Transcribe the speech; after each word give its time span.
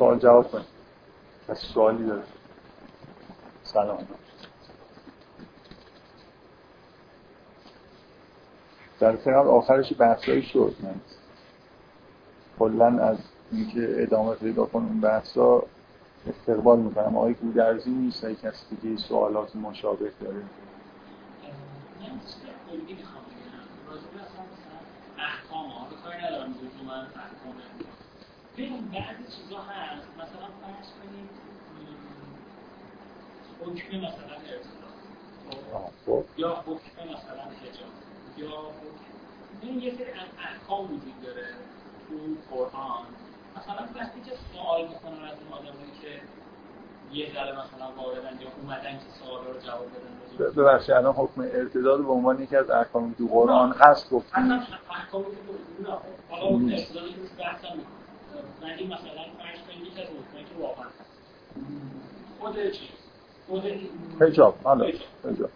سوال 0.00 0.18
جواب 0.18 0.50
کنیم 0.50 0.64
کسی 1.48 1.66
سوالی 1.66 2.06
داره. 2.06 2.22
سلام. 3.62 4.06
در 9.00 9.12
قبل 9.12 9.48
آخرش 9.48 9.92
بحثایی 9.98 10.42
شد. 10.42 10.74
من 10.82 10.94
کلا 12.58 12.86
از 12.86 13.18
اینکه 13.52 14.02
ادامه 14.02 14.34
پیدا 14.34 14.66
کنم 14.66 14.86
اون 14.86 15.00
بحثا 15.00 15.62
استقبال 16.28 16.78
می‌کنم. 16.78 17.16
آقای 17.16 17.34
گودرزی 17.34 17.90
نیست 17.90 18.24
ای 18.24 18.34
کسی 18.34 18.76
دیگه 18.76 18.96
سوالات 18.96 19.56
مشابه 19.56 20.12
داره. 20.20 20.42
ببین 28.56 28.88
بعضی 28.88 29.24
چیزا 29.36 29.58
هست 29.58 30.08
مثلا 30.16 30.48
فرض 30.60 30.88
کنید 30.92 31.30
حکم 33.60 33.96
مثلا 33.96 34.36
ارتباط 34.50 36.24
یا 36.36 36.54
حکم 36.66 37.02
مثلا 37.04 37.42
حجاب. 37.42 37.92
یا 38.36 38.70
این 39.62 39.80
یه 39.80 39.94
سری 39.94 40.10
از 40.10 40.28
احکام 40.38 40.84
وجود 40.84 41.22
داره 41.24 41.46
تو 42.08 42.16
قرآن. 42.56 43.04
مثلا 43.56 43.88
وقتی 44.00 44.20
که 44.20 44.32
سوال 44.52 44.88
می‌کنن 44.88 45.24
از 45.24 45.36
اون 45.42 45.52
آدمایی 45.52 45.92
که 46.02 46.20
یه 47.12 47.32
ذره 47.34 47.52
مثلا 47.52 48.02
واردن 48.02 48.40
یا 48.40 48.48
اومدن 48.62 48.98
که 48.98 49.04
سوال 49.24 49.44
رو 49.44 49.60
جواب 49.60 49.86
بدن 49.90 50.52
ببخشید 50.56 50.90
الان 50.90 51.14
حکم 51.14 51.40
ارتداد 51.40 52.00
به 52.04 52.12
عنوان 52.12 52.42
یکی 52.42 52.56
از 52.56 52.70
احکام 52.70 53.14
تو 53.18 53.26
قرآن 53.26 53.72
هست 53.72 54.10
گفتیم 54.10 54.44
اصلا 54.44 54.78
احکام 54.90 55.22
تو 55.22 55.28
قرآن 55.84 56.00
حالا 56.30 56.46
حکم 56.56 56.68
ارتداد 56.68 57.08
که 57.08 57.16
روش 57.16 57.30
بحث 57.38 57.64
هم 57.64 57.78
ولی 58.62 58.86
مثلا 58.86 59.24
فرض 59.38 59.58
کنید 59.66 59.86
یکی 59.86 60.02
از 60.02 60.08
حکمایی 60.08 60.44
که 60.44 60.62
واقعا 60.62 60.86
خود 62.40 62.70
چی 62.70 62.88
خود 63.48 63.64
حجاب 64.20 64.54
حالا 64.64 64.86
حجاب 65.24 65.50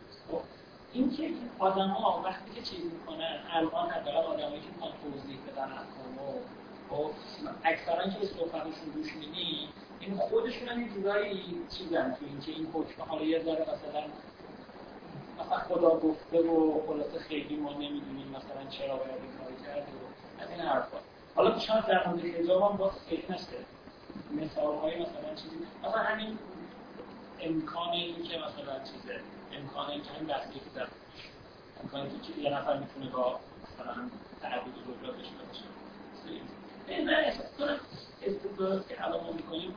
این 0.93 1.11
که 1.17 1.31
آدم 1.59 1.89
ها 1.89 2.23
وقتی 2.25 2.51
که 2.55 2.63
چیز 2.63 2.85
می‌کنن 2.85 3.39
الان 3.51 3.91
حداقل 3.91 4.27
آدمایی 4.27 4.61
که 4.61 4.69
می‌خوان 4.75 4.93
توضیح 5.03 5.39
بدن 5.47 5.63
احکامو 5.63 6.41
خب 6.91 7.11
اکثرا 7.65 8.05
که 8.05 8.27
صحبتشون 8.27 8.91
گوش 8.95 9.17
میدی 9.17 9.69
این 10.01 10.17
خودشون 10.17 10.69
هم 10.69 10.81
یه 10.83 10.89
جورایی 10.89 11.67
چیزن 11.79 12.11
تو 12.11 12.27
این 12.27 12.41
که 12.41 12.53
این 12.53 12.67
حکم. 12.73 13.03
حالا 13.03 13.25
یه 13.25 13.43
ذره 13.45 13.63
مثلا 13.63 14.03
مثلا 15.41 15.59
خدا 15.59 15.91
گفته 16.01 16.43
و 16.43 16.81
خلاصه 16.87 17.19
خیلی 17.19 17.57
ما 17.57 17.73
نمی‌دونیم 17.73 18.29
مثلا 18.29 18.71
چرا 18.71 18.97
باید 18.97 19.11
این 19.11 19.33
کاری 19.39 19.57
کرد 19.67 19.89
و 19.89 20.43
از 20.43 20.51
این 20.51 20.61
حرفا. 20.61 20.97
حالا 21.35 21.59
شاید 21.59 21.87
در 21.87 22.09
مورد 22.09 22.25
حجاب 22.25 22.63
هم 22.63 22.77
باز 22.77 22.93
فکر 23.11 23.33
نشه 23.33 23.65
مثال 24.31 24.79
های 24.79 24.95
مثلا 25.03 25.35
چیزی 25.35 25.57
مثلا 25.83 26.03
همین 26.03 26.39
امکان 27.41 27.89
این 27.89 28.23
که 28.23 28.39
مثلا 28.39 28.79
چیزه. 28.79 29.21
امکان 29.53 29.91
این 29.91 30.03
که 30.03 30.11
این 30.19 30.27
دستگیر 30.27 30.63
در 30.75 30.87
امکان 31.83 32.21
که 32.21 32.41
یه 32.41 32.51
نفر 32.51 32.79
می‌تونه 32.79 33.11
با 33.11 33.41
مثلا 33.63 34.11
تعدد 34.43 34.65
زوجات 34.87 35.17
داشته 35.17 35.45
باشه 35.49 35.65
من 37.05 37.15
احساس 37.15 37.47
کنم 37.59 37.81
استدلالات 38.23 38.89
که 38.89 39.07
الان 39.07 39.25
ما 39.25 39.33
می‌کنیم 39.33 39.75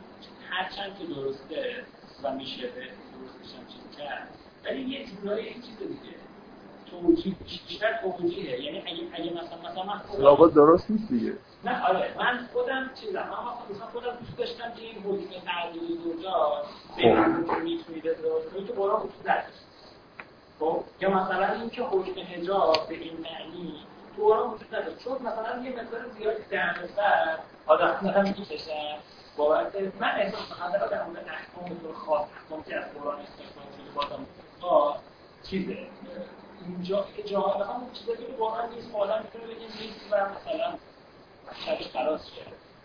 هرچند 0.50 1.00
که 1.00 1.05
درسته 1.05 1.85
و 2.23 2.33
میشه 2.33 2.67
به 2.67 2.81
درستش 2.81 3.55
هم 3.55 3.67
چیز 3.67 3.97
کرد 3.97 4.30
ولی 4.66 4.81
یه 4.81 5.05
جورایی 5.05 5.47
این 5.47 5.61
چیز 5.61 5.78
دیگه. 5.78 6.27
توجیه 6.92 7.36
بیشتر 7.68 8.00
توجیهه 8.02 8.60
یعنی 8.60 8.80
اگه 8.80 9.04
اگه 9.14 9.44
مثلا 9.44 9.72
مثلا 9.72 9.84
من 9.84 9.98
خودم 9.98 10.50
درست 10.56 10.92
نیست 10.92 11.10
دیگه. 11.10 11.34
نه 11.64 11.86
آره. 11.88 12.14
من 12.18 12.48
خودم 12.54 12.90
چیزم 13.02 13.20
من 13.20 13.76
مثلا 13.76 13.88
خودم 13.88 14.18
دوست 14.20 14.38
داشتم 14.38 14.72
که 14.74 14.82
این 14.82 14.98
حکم 15.04 15.46
تعدد 15.46 15.80
زوجات 16.03 16.66
به 16.97 17.14
من 17.14 17.62
می‌تونید 17.64 18.03
تو 18.68 18.74
قرآن 18.74 19.00
وجود 19.00 19.22
نداره 19.30 19.44
خب؟ 20.59 20.84
یا 21.02 21.09
مثلا 21.09 21.53
اینکه 21.53 21.81
حکم 21.84 22.22
حجاب 22.22 22.88
به 22.90 22.96
این 22.96 23.14
معنی 23.14 23.74
تو 24.16 24.26
قرآن 24.26 24.50
وجود 24.50 24.76
نداره 24.76 24.96
چون 25.03 25.14
مثلا 25.14 25.64
یه 25.64 25.72
مقدار 25.72 26.09
زیادی 26.18 26.44
در 26.52 26.76
نظر 26.84 27.38
آدم 27.68 27.97
مثلا 28.02 28.22
می‌کشن 28.22 28.97
بابت 29.38 29.76
من 30.00 30.12
احساس 30.16 30.42
می‌کنم 30.50 30.88
در 30.92 31.03
مورد 31.03 31.26
احکام 31.30 31.70
به 31.70 31.76
طور 31.81 31.94
خاص 31.94 32.28
احکام 32.44 32.64
که 32.64 32.76
از 32.76 32.94
قرآن 32.94 33.20
استفاده 33.20 33.68
شده 33.78 33.92
بازم 33.96 34.26
چیزه. 35.44 35.78
اینجا 36.67 37.05
جاها 37.25 37.63
هم 37.63 37.91
چیزایی 37.94 38.17
که 38.17 38.33
قرآن 38.33 38.73
نیست 38.73 38.95
آدم 38.95 39.23
می‌تونه 39.23 39.45
بگه 39.45 39.66
نیست 39.81 40.00
و 40.11 40.16
مثلا 40.16 40.73
شبش 41.66 41.88
خلاص 41.88 42.25
شه. 42.25 42.41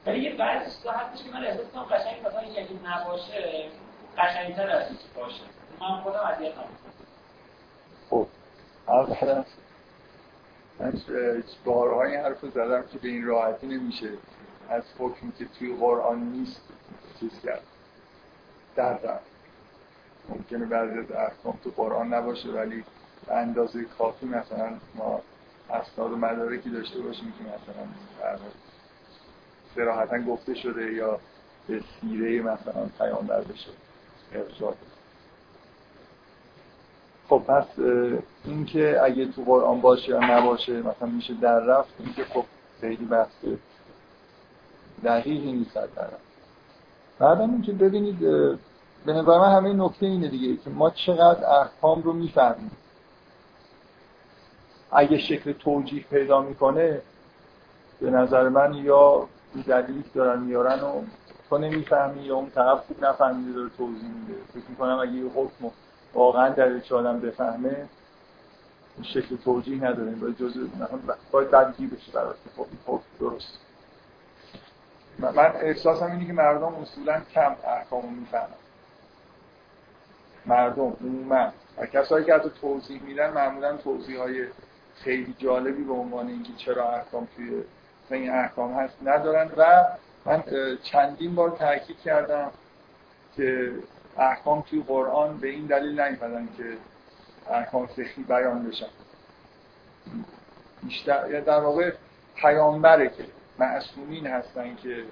ولی 0.06 0.20
یه 0.20 0.36
بعضی 0.36 0.76
چیزا 0.76 0.90
هستش 0.90 1.24
که 1.24 1.30
من 1.30 1.44
احساس 1.44 1.66
کنم 1.72 1.82
قشنگ 1.82 2.26
مثلا 2.26 2.44
یکی 2.44 2.80
نباشه 2.84 3.70
قشنگتر 4.18 4.70
از 4.70 4.86
اینکه 4.88 5.04
باشه. 5.16 5.42
من 5.80 6.00
خودم 6.00 6.20
اذیت 6.20 6.52
خب 8.10 8.26
اولا 8.88 9.44
من 10.80 11.02
بارها 11.64 12.02
این 12.02 12.20
حرف 12.20 12.40
رو 12.40 12.50
زدم 12.50 12.84
که 12.92 12.98
به 12.98 13.08
این 13.08 13.24
راحتی 13.24 13.66
نمیشه. 13.66 14.10
از 14.68 14.82
حکمی 14.98 15.32
که 15.32 15.44
توی 15.58 15.76
قرآن 15.76 16.18
نیست 16.18 16.60
چیز 17.20 17.42
کرد. 17.44 17.62
در 18.76 18.98
ممکنه 20.28 20.66
بعضی 20.66 20.98
از 20.98 21.12
احکام 21.12 21.58
تو 21.64 21.70
قرآن 21.70 22.14
نباشه 22.14 22.48
ولی 22.48 22.84
به 23.26 23.34
اندازه 23.36 23.84
کافی 23.98 24.26
مثلا 24.26 24.72
ما 24.94 25.20
اسناد 25.70 26.12
و 26.12 26.16
مدارکی 26.16 26.70
داشته 26.70 27.00
باشیم 27.00 27.32
که 27.38 27.44
مثلا 27.44 27.86
سراحتا 29.74 30.18
گفته 30.18 30.54
شده 30.54 30.92
یا 30.92 31.18
به 31.68 31.80
سیره 32.00 32.42
مثلا 32.42 32.86
پیامبر 32.98 33.40
بشه 33.40 33.70
ارجاع. 34.32 34.74
خب 37.28 37.42
پس 37.48 37.78
اینکه 38.44 39.00
اگه 39.02 39.26
تو 39.26 39.42
قرآن 39.42 39.80
باشه 39.80 40.08
یا 40.08 40.38
نباشه 40.38 40.72
مثلا 40.72 41.08
میشه 41.08 41.34
در 41.34 41.60
رفت 41.60 41.94
اینکه 41.98 42.24
خب 42.24 42.44
خیلی 42.80 43.04
بحث 43.04 43.44
دقیقی 45.04 45.52
نیست 45.52 45.74
در 45.74 45.82
رفت. 45.82 46.22
بعدم 47.18 47.50
اینکه 47.50 47.72
ببینید 47.72 48.18
به 49.06 49.12
نظر 49.12 49.38
من 49.38 49.52
همه 49.56 49.72
نکته 49.72 50.06
اینه 50.06 50.28
دیگه 50.28 50.56
که 50.56 50.70
ما 50.70 50.90
چقدر 50.90 51.60
احکام 51.60 52.02
رو 52.02 52.12
می‌فهمیم. 52.12 52.70
اگه 54.92 55.18
شکل 55.18 55.52
توجیه 55.52 56.04
پیدا 56.04 56.42
می‌کنه 56.42 57.00
به 58.00 58.10
نظر 58.10 58.48
من 58.48 58.74
یا 58.74 59.28
دلیلی 59.66 60.04
دارن 60.14 60.40
میارن 60.40 60.80
و 60.80 61.02
تو 61.50 61.58
نمی‌فهمی 61.58 62.22
یا 62.22 62.36
اون 62.36 62.50
طرف 62.50 62.78
خوب 62.78 63.04
نفهمیده 63.04 63.52
داره 63.52 63.70
توضیح 63.78 64.08
میده. 64.08 64.40
فکر 64.54 64.64
می‌کنم 64.68 64.98
اگه 64.98 65.12
یه 65.12 65.30
حکم 65.34 65.70
واقعا 66.14 66.48
در 66.48 66.80
آدم 66.90 67.20
بفهمه 67.20 67.88
شکل 69.02 69.36
توجیه 69.36 69.84
نداره. 69.84 70.10
باید 70.10 70.38
جزء 70.38 70.60
باید 71.30 71.50
بدگی 71.50 71.86
بشه 71.86 72.12
برای 72.12 72.34
خب 72.56 72.66
حکم 72.86 73.04
درست. 73.20 73.58
من 75.18 75.52
احساسم 75.60 76.10
اینه 76.10 76.26
که 76.26 76.32
مردم 76.32 76.74
اصولا 76.74 77.20
کم 77.34 77.56
احکامو 77.66 78.10
می‌فهمن. 78.10 78.46
مردم 80.46 80.96
عموما. 81.00 81.52
و 81.78 81.86
کسایی 81.86 82.24
که 82.24 82.34
حتی 82.34 82.50
توضیح 82.60 83.02
میدن 83.02 83.32
معمولا 83.32 83.76
توضیح 83.76 84.18
های 84.18 84.46
خیلی 85.04 85.34
جالبی 85.38 85.84
به 85.84 85.92
عنوان 85.92 86.28
اینکه 86.28 86.52
چرا 86.56 86.92
احکام 86.92 87.28
توی 87.36 87.62
این 88.10 88.30
احکام 88.30 88.74
هست 88.74 88.94
ندارن. 89.02 89.50
و 89.56 89.84
من 90.24 90.42
چندین 90.82 91.34
بار 91.34 91.50
تاکید 91.50 91.98
کردم 92.00 92.50
که 93.36 93.72
احکام 94.18 94.60
توی 94.60 94.82
قرآن 94.82 95.38
به 95.38 95.48
این 95.48 95.66
دلیل 95.66 96.00
نیومدن 96.00 96.48
که 96.56 96.76
احکام 97.50 97.86
فقهی 97.86 98.22
بیان 98.28 98.68
بشن. 98.68 98.88
بیشتر 100.82 101.40
در 101.40 101.60
واقع 101.60 101.92
پیامبره 102.34 103.08
که 103.08 103.24
معصومین 103.58 104.26
هستن 104.26 104.76
که 104.76 105.04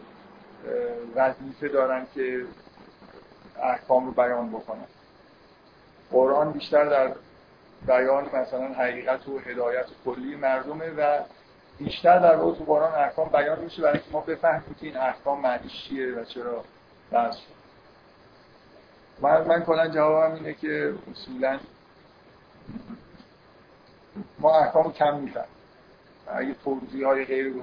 وظیفه 1.14 1.69
دارن 1.69 2.06
که 2.14 2.44
احکام 3.62 4.06
رو 4.06 4.12
بیان 4.12 4.50
بکنن. 4.50 4.87
قرآن 6.11 6.53
بیشتر 6.53 6.85
در 6.85 7.12
بیان 7.87 8.25
مثلا 8.25 8.69
حقیقت 8.69 9.29
و 9.29 9.38
هدایت 9.38 9.87
کلی 10.05 10.37
مردمه 10.37 10.91
و 10.91 11.21
بیشتر 11.79 12.19
در 12.19 12.37
واقع 12.37 12.59
تو 12.59 12.65
قرآن 12.65 12.94
احکام 12.94 13.29
بیان 13.29 13.59
میشه 13.59 13.82
برای 13.82 13.94
اینکه 13.94 14.12
ما 14.12 14.21
بفهمیم 14.21 14.77
که 14.81 14.87
این 14.87 14.97
احکام 14.97 15.41
معنیش 15.41 15.73
چیه 15.88 16.15
و 16.15 16.25
چرا 16.25 16.65
بس 17.12 17.37
من, 19.21 19.47
من 19.47 19.62
کلا 19.62 19.88
جوابم 19.88 20.35
اینه 20.35 20.55
که 20.55 20.94
اصولا 21.11 21.59
ما 24.38 24.59
احکام 24.59 24.93
کم 24.93 25.17
می‌فهمیم. 25.19 25.49
اگه 26.35 26.55
توضیح 26.65 27.06
های 27.06 27.25
غیر 27.25 27.55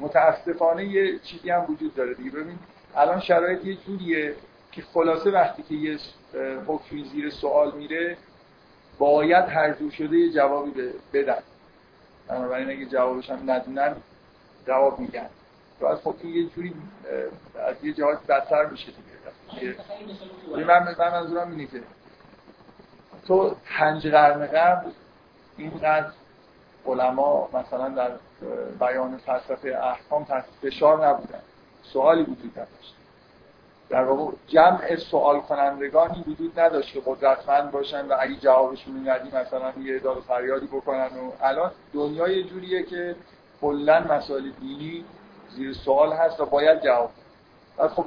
متاسفانه 0.00 0.84
یه 0.84 1.18
چیزی 1.18 1.50
هم 1.50 1.64
وجود 1.68 1.94
داره 1.94 2.14
دیگه. 2.14 2.30
ببین 2.30 2.58
الان 2.96 3.20
شرایط 3.20 3.64
یه 3.64 3.76
جوریه 3.76 4.34
که 4.72 4.82
خلاصه 4.82 5.30
وقتی 5.30 5.62
که 5.62 5.74
یه 5.74 5.98
حکمی 6.66 7.04
زیر 7.04 7.30
سوال 7.30 7.76
میره 7.76 8.16
باید 9.00 9.44
هر 9.44 9.72
جور 9.72 9.90
شده 9.90 10.16
یه 10.16 10.32
جوابی 10.32 10.72
بدن. 11.12 11.42
بنابراین 12.28 12.70
اگه 12.70 12.86
جوابش 12.86 13.30
هم 13.30 13.50
ندونن 13.50 13.96
جواب 14.66 14.98
میگن. 14.98 15.28
از 15.90 15.98
خب 16.04 16.24
یه 16.24 16.48
جوری 16.48 16.74
از 17.68 17.84
یه 17.84 17.92
جهات 17.92 18.26
بدتر 18.26 18.66
میشه 18.66 18.92
دیگه. 19.56 19.76
من 20.66 20.94
من 20.98 21.10
منظورم 21.12 21.50
اینه 21.50 21.66
که 21.66 21.82
تو 23.26 23.56
پنج 23.78 24.06
قرن 24.06 24.46
قبل 24.46 24.90
اینقدر 25.56 26.12
علما 26.86 27.48
مثلا 27.52 27.88
در 27.88 28.10
بیان 28.80 29.16
فلسفه 29.16 29.78
احکام 29.82 30.24
تحت 30.24 30.44
فشار 30.62 31.06
نبودن. 31.06 31.40
سوالی 31.82 32.22
وجود 32.22 32.52
نداشت. 32.52 32.99
در 33.90 34.04
واقع 34.04 34.32
جمع 34.46 34.96
سوال 34.96 35.40
کنندگانی 35.40 36.24
وجود 36.26 36.60
نداشت 36.60 36.92
که 36.92 37.02
قدرتمند 37.06 37.70
باشن 37.70 38.06
و 38.06 38.16
اگه 38.20 38.36
جوابشون 38.36 39.08
ندی 39.08 39.28
مثلا 39.36 39.72
یه 39.82 39.98
داد 39.98 40.20
فریادی 40.28 40.66
بکنن 40.66 41.06
و 41.06 41.32
الان 41.42 41.70
دنیا 41.94 42.28
یه 42.28 42.42
جوریه 42.42 42.82
که 42.82 43.16
کلا 43.60 44.00
مسائل 44.00 44.50
دینی 44.60 45.04
زیر 45.48 45.72
سوال 45.72 46.12
هست 46.12 46.40
و 46.40 46.46
باید 46.46 46.82
جواب 46.82 47.10
بعد 47.76 47.90
خب 47.90 48.04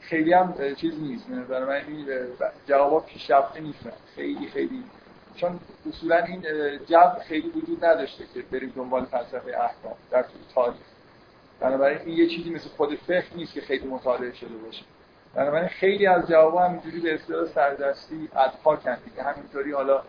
خیلی 0.00 0.32
هم 0.32 0.74
چیز 0.74 1.00
نیست 1.00 1.30
نظر 1.30 1.64
من 1.64 1.82
جواب 2.66 3.06
پیشرفته 3.06 3.60
نیستن 3.60 3.92
خیلی 4.16 4.48
خیلی. 4.48 4.84
چون 5.36 5.60
اصولا 5.88 6.16
این 6.16 6.42
جو 6.88 7.20
خیلی 7.28 7.48
وجود 7.48 7.84
نداشته 7.84 8.24
که 8.34 8.42
بریم 8.42 8.72
دنبال 8.76 9.04
فلسفه 9.04 9.48
احکام 9.48 9.94
در 10.10 10.24
تاریخ. 10.54 10.76
بنابراین 11.60 11.98
این 11.98 12.18
یه 12.18 12.28
چیزی 12.28 12.50
مثل 12.50 12.68
خود 12.68 12.94
فقه 12.94 13.36
نیست 13.36 13.54
که 13.54 13.60
خیلی 13.60 13.86
مطالعه 13.86 14.34
شده 14.34 14.56
باشه. 14.56 14.84
بنابراین 15.34 15.68
خیلی 15.68 16.06
از 16.06 16.28
جواب 16.28 16.56
همینجوری 16.56 17.00
به 17.00 17.14
اصطلاح 17.14 17.46
سردستی 17.46 18.28
ادپاکن 18.36 18.96
که 19.16 19.22
همینطوری 19.22 19.72
حالا 19.72 20.02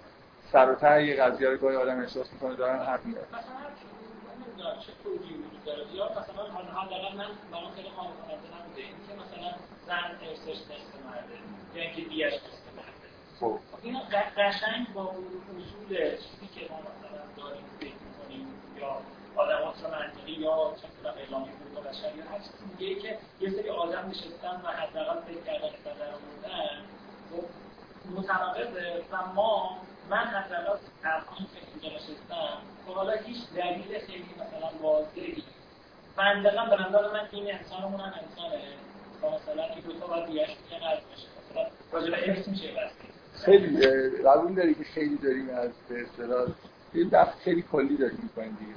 سر 0.51 0.71
و 0.71 0.75
ته 0.75 1.05
یه 1.05 1.15
قضیه 1.15 1.49
رو 1.49 1.57
گاهی 1.57 1.75
آدم 1.75 1.99
احساس 1.99 2.33
می‌کنه 2.33 2.55
دارن 2.55 2.79
حرف 2.79 3.05
می‌زنن. 3.05 3.23
چه 4.79 4.91
توجیه 5.03 5.37
وجود 5.37 5.63
داره 5.65 5.95
یا 5.95 6.05
مثلا 6.05 6.43
حداقل 6.81 7.17
من 7.17 7.25
برام 7.51 7.71
خیلی 7.75 7.87
این 8.75 8.95
که 9.07 9.13
مثلا 9.13 9.51
زن 9.87 10.27
ارثش 10.29 10.61
نصف 10.61 11.05
مرده 11.05 11.35
یا 11.75 11.81
اینکه 11.83 12.01
دیش 12.01 12.33
نصف 12.33 12.67
مرده. 12.77 13.07
خب. 13.39 13.59
این 13.83 13.97
قشنگ 14.37 14.93
با 14.93 15.03
اصول 15.03 15.97
چیزی 15.97 16.47
که 16.55 16.73
ما 16.73 16.79
مثلا 16.79 17.21
داریم 17.37 17.63
فکر 17.79 17.93
می‌کنیم 18.05 18.47
یا 18.79 19.01
آدمات 19.39 19.75
منطقی 19.83 20.31
یا 20.31 20.73
چه 20.81 21.09
اعلامی 21.09 21.49
حقوق 21.49 21.87
بشر 21.87 22.15
یا 22.17 22.23
هر 22.31 22.39
چیز 22.39 22.77
دیگه 22.77 23.01
که 23.01 23.17
یه 23.41 23.49
سری 23.49 23.69
آدم 23.69 24.09
نشستن 24.09 24.61
و 24.63 24.67
حداقل 24.67 25.21
فکر 25.21 25.41
کردن 25.45 25.69
که 25.69 25.77
در 25.85 25.91
آوردن 25.91 26.81
خب 27.31 27.45
متناقضه 28.17 29.03
و 29.11 29.33
ما 29.35 29.77
من 30.09 30.17
حداقل 30.17 30.71
از 31.03 31.23
این 31.37 31.47
فکر 31.47 31.95
نشستم. 31.95 32.57
خب 32.87 32.93
حالا 32.93 33.11
هیچ 33.11 33.37
دلیل 33.55 33.99
خیلی 34.07 34.29
مثلا 34.35 34.69
واضحی 34.81 35.43
منطقا 36.17 36.65
به 36.65 36.83
نظر 36.83 37.13
من 37.13 37.27
این 37.31 37.55
انسانمون 37.55 37.99
هم 37.99 38.13
انسانه. 38.13 38.61
و 39.21 39.25
مثلا 39.27 39.63
این 39.63 39.79
دوتا 39.79 40.07
باید 40.07 40.25
دیگرش 40.25 40.49
قرض 40.49 40.99
بشه 40.99 41.27
مثلا 41.51 41.65
راجع 41.91 42.11
به 42.11 42.29
ارث 42.29 42.47
میشه 42.47 42.73
خیلی 43.45 43.87
قبول 44.25 44.55
داری 44.55 44.73
که 44.73 44.83
خیلی 44.83 45.17
داریم 45.17 45.49
از 45.49 45.71
به 45.89 46.01
اصطلاح. 46.01 46.47
دفع 47.11 47.39
خیلی 47.43 47.63
کلی 47.71 47.97
داریم 47.97 48.19
می‌کنیم 48.23 48.57
دیگه. 48.59 48.71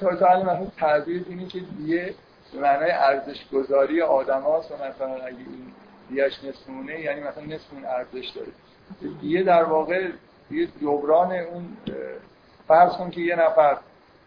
تا 0.00 0.16
تا 0.16 0.26
الان 0.26 0.42
مثلا 0.42 0.66
تعبیر 0.78 1.26
اینه 1.28 1.46
که 1.46 1.60
دیگه 1.60 2.14
به 2.52 2.60
معنای 2.60 2.90
ارزش 2.90 3.48
گذاری 3.52 4.02
آدم 4.02 4.46
و 4.46 4.58
مثلا 4.58 5.14
اگه 5.14 5.36
این 5.38 5.72
دیگهش 6.08 6.44
نصفونه 6.44 7.00
یعنی 7.00 7.20
مثلا 7.20 7.44
نصف 7.44 7.66
ارزش 7.84 8.28
داره. 8.28 8.52
دیگه 9.20 9.42
در 9.42 9.64
واقع 9.64 10.08
یه 10.50 10.68
جبران 10.82 11.32
اون 11.32 11.76
فرض 12.68 12.92
کن 12.92 13.10
که 13.10 13.20
یه 13.20 13.36
نفر 13.36 13.78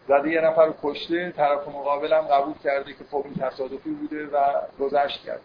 زده 0.08 0.30
یه 0.30 0.40
نفر 0.40 0.66
رو 0.66 0.74
کشته 0.82 1.32
طرف 1.36 1.68
مقابل 1.68 2.12
هم 2.12 2.20
قبول 2.20 2.54
کرده 2.64 2.92
که 2.92 3.04
خب 3.10 3.24
این 3.24 3.34
تصادفی 3.34 3.90
بوده 3.90 4.26
و 4.26 4.38
گذشت 4.80 5.24
کرد. 5.24 5.40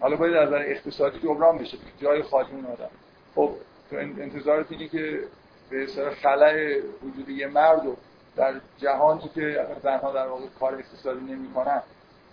حالا 0.00 0.16
باید 0.16 0.36
از 0.36 0.48
نظر 0.48 0.64
اقتصادی 0.66 1.18
جبران 1.18 1.58
بشه 1.58 1.78
جای 2.02 2.22
خالی 2.22 2.48
اون 2.52 2.66
آدم. 2.66 2.90
خب 3.34 3.50
تو 3.90 3.96
انتظارت 3.96 4.72
اینه 4.72 4.88
که 4.88 5.20
به 5.70 5.84
اصطلاح 5.84 6.14
خلای 6.14 6.80
وجود 6.80 7.28
یه 7.28 7.46
مرد 7.46 7.84
رو 7.84 7.96
در 8.36 8.54
جهانی 8.78 9.30
که 9.34 9.66
زنها 9.82 10.12
در 10.12 10.26
واقع 10.26 10.42
کار 10.60 10.74
اقتصادی 10.74 11.20
نمی‌کنن. 11.20 11.82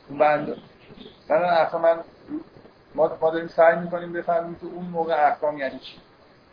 اون 0.09 0.19
بند 0.19 0.57
اصلا 1.29 1.79
من 1.79 1.99
ما 2.95 3.17
ما 3.21 3.29
داریم 3.29 3.47
سعی 3.47 3.75
می‌کنیم 3.75 4.13
بفهمیم 4.13 4.55
که 4.55 4.65
اون 4.65 4.85
موقع 4.85 5.27
احکام 5.27 5.57
یعنی 5.57 5.79
چی. 5.79 5.97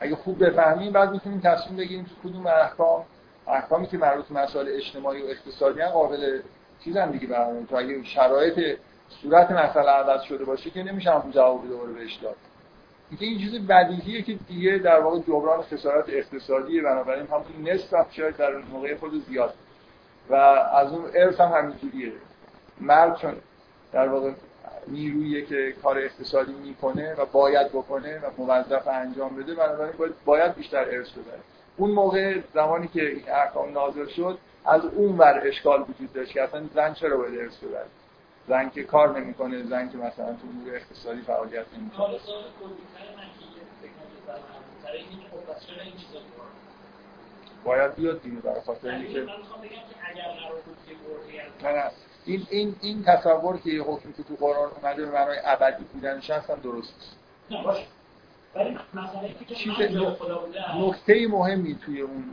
اگه 0.00 0.16
خوب 0.16 0.44
بفهمیم 0.44 0.92
بعد 0.92 1.10
می‌تونیم 1.10 1.40
تصمیم 1.40 1.76
بگیریم 1.76 2.04
که 2.04 2.28
کدوم 2.28 2.46
احکام 2.46 3.04
احکامی 3.46 3.86
که 3.86 3.98
مربوط 3.98 4.28
به 4.28 4.34
مسائل 4.34 4.68
اجتماعی 4.68 5.22
و 5.22 5.26
اقتصادی 5.26 5.80
هم 5.80 5.88
قابل 5.88 6.40
چیزن 6.84 7.10
دیگه 7.10 7.26
برای 7.26 7.64
تو 7.64 7.76
اگه 7.76 8.04
شرایط 8.04 8.78
صورت 9.22 9.50
مسئله 9.50 9.90
عوض 9.90 10.22
شده 10.22 10.44
باشه 10.44 10.70
که 10.70 10.82
نمیشه 10.82 11.10
هم 11.10 11.30
جواب 11.30 11.68
دوباره 11.68 11.92
بهش 11.92 12.14
داد. 12.14 12.36
اینکه 13.10 13.26
این 13.26 13.38
چیز 13.38 13.66
بدیهیه 13.66 14.22
که 14.22 14.38
دیگه 14.48 14.78
در 14.78 15.00
واقع 15.00 15.18
جبران 15.18 15.62
خسارت 15.62 16.04
اقتصادی 16.08 16.80
بنابراین 16.80 17.26
همون 17.26 17.68
نصف 17.68 18.12
شاید 18.12 18.36
در 18.36 18.56
موقع 18.56 18.96
خود 18.96 19.24
زیاد. 19.28 19.54
و 20.30 20.34
از 20.34 20.92
اون 20.92 21.04
ارث 21.14 21.40
هم 21.40 21.52
همینجوریه. 21.52 22.12
مرد 22.80 23.16
چون 23.16 23.34
در 23.92 24.08
واقع 24.08 24.30
نیرویی 24.88 25.46
که 25.46 25.74
کار 25.82 25.98
اقتصادی 25.98 26.52
می‌کنه 26.52 27.14
و 27.14 27.26
باید 27.32 27.68
بکنه 27.68 28.18
و 28.18 28.42
موظف 28.42 28.88
انجام 28.88 29.36
بده 29.36 29.54
بنابراین 29.54 29.92
باید, 29.98 30.12
باید 30.24 30.54
بیشتر 30.54 30.84
ارث 30.90 31.10
بده 31.10 31.38
اون 31.76 31.90
موقع 31.90 32.40
زمانی 32.54 32.88
که 32.88 33.08
این 33.08 33.22
احکام 33.28 33.72
نازل 33.72 34.06
شد 34.06 34.38
از 34.66 34.84
اون 34.84 35.18
ور 35.18 35.42
اشکال 35.44 35.80
وجود 35.80 36.12
داشت 36.12 36.32
که 36.32 36.42
اصلا 36.42 36.62
زن 36.74 36.94
چرا 36.94 37.16
باید 37.16 37.38
ارث 37.40 37.58
بده 37.58 37.78
زن 38.48 38.70
که 38.70 38.84
کار 38.84 39.20
نمی‌کنه 39.20 39.62
زن 39.62 39.88
که 39.90 39.98
مثلا 39.98 40.26
تو 40.26 40.46
امور 40.52 40.74
اقتصادی 40.74 41.20
فعالیت 41.20 41.64
نمی‌کنه. 41.78 42.18
باید 47.64 47.94
بیاد 47.94 48.22
دیگه 48.22 48.36
برای 48.36 48.60
خاطر 48.60 48.88
اینکه 48.88 49.26
نه 51.62 51.90
این 52.24 52.46
این 52.50 52.76
این 52.80 53.04
تصور 53.04 53.56
که 53.58 53.70
یه 53.70 53.82
حکمی 53.82 54.12
که 54.12 54.22
تو 54.22 54.36
قرآن 54.36 54.70
اومده 54.82 55.06
به 55.06 55.12
معنای 55.12 55.38
ابدی 55.44 55.84
بودنش 55.84 56.30
هست 56.30 56.50
هم 56.50 56.60
درست 56.60 56.94
نیست. 56.94 57.16
چیز 59.54 59.72
نکته 60.80 61.28
مهمی 61.28 61.74
توی 61.74 62.00
اون 62.00 62.24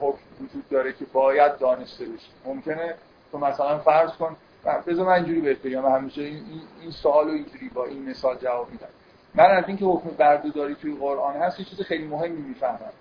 حکم 0.00 0.18
وجود 0.40 0.68
داره 0.68 0.92
که 0.92 1.04
باید 1.04 1.58
دانسته 1.58 2.04
بشه. 2.04 2.28
ممکنه 2.44 2.94
تو 3.32 3.38
مثلا 3.38 3.78
فرض 3.78 4.10
کن 4.12 4.36
بذار 4.86 5.06
من 5.06 5.12
اینجوری 5.12 5.40
بهت 5.40 5.62
بگم 5.62 5.86
همیشه 5.86 6.22
این, 6.22 6.42
این 6.80 6.90
سوال 6.90 7.28
اینجوری 7.28 7.68
با 7.68 7.84
این 7.84 8.10
مثال 8.10 8.36
جواب 8.36 8.70
میدم. 8.70 8.86
من 9.34 9.44
از 9.44 9.64
اینکه 9.66 9.84
حکم 9.84 10.10
بردهداری 10.10 10.74
توی 10.74 10.96
قرآن 10.96 11.36
هست 11.36 11.62
چیز 11.62 11.80
خیلی 11.80 12.06
مهمی 12.06 12.42
می‌فهمم. 12.42 12.92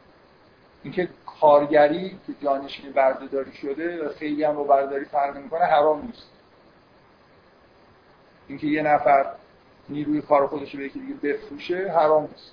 اینکه 0.84 1.10
کارگری 1.42 2.10
که 2.28 2.34
جانشین 2.44 2.92
بردهداری 2.92 3.52
شده 3.54 4.06
و 4.06 4.10
خیلی 4.10 4.44
هم 4.44 4.56
با 4.56 4.64
بردهداری 4.64 5.06
فرق 5.06 5.38
می‌کنه 5.38 5.66
حرام 5.66 6.02
نیست. 6.02 6.32
اینکه 8.48 8.68
یه 8.68 8.82
نفر 8.82 9.26
نیروی 9.90 10.22
کار 10.22 10.48
خودش 10.48 10.76
رو 10.76 10.82
یکی 10.82 11.00
دیگه 11.00 11.14
بفروشه 11.14 11.92
حرام 11.96 12.22
نیست. 12.24 12.52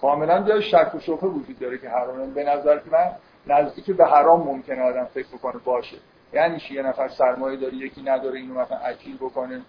کاملا 0.00 0.42
جای 0.42 0.62
شک 0.62 0.94
و 0.94 1.00
شبهه 1.00 1.24
وجود 1.24 1.58
داره 1.58 1.78
که 1.78 1.88
حرامه. 1.88 2.26
به 2.26 2.44
نظر 2.44 2.80
من 2.92 3.10
نزدیک 3.46 3.90
به 3.90 4.06
حرام 4.06 4.42
ممکنه 4.42 4.82
آدم 4.82 5.04
فکر 5.04 5.26
بکنه 5.28 5.60
باشه. 5.64 5.96
یعنی 6.32 6.62
یه 6.70 6.82
نفر 6.82 7.08
سرمایه 7.08 7.56
داره 7.56 7.74
یکی 7.74 8.02
نداره 8.02 8.38
اینو 8.38 8.54
مثلا 8.54 8.78
اجیر 8.78 9.16
بکنه. 9.16 9.60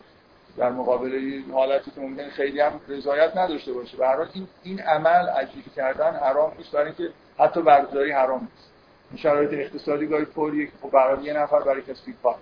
در 0.58 0.70
مقابل 0.70 1.42
حالتی 1.52 1.92
که 1.92 2.02
ممکنه 2.02 2.30
خیلی 2.30 2.62
هم 2.62 2.80
رضایت 2.88 3.38
نداشته 3.38 3.74
باشه. 3.74 3.98
به 3.98 4.08
هر 4.08 4.28
این 4.34 4.48
این 4.64 4.80
عمل 4.82 5.30
اجیر 5.30 5.64
کردن 5.76 6.16
حرام 6.16 6.54
نیست 6.58 6.72
برای 6.72 6.86
اینکه 6.86 7.10
حتی 7.40 7.62
برداری 7.62 8.12
حرام 8.12 8.42
نیست. 8.42 8.72
این 9.12 9.20
شرایط 9.20 9.54
اقتصادی 9.54 10.08
گاهی 10.08 10.26
طوریه 10.26 10.66
که 10.66 10.72
خب 10.82 10.90
برای 10.90 11.24
یه 11.24 11.34
نفر 11.34 11.60
برای 11.60 11.82
کسی 11.82 12.16
کار 12.24 12.36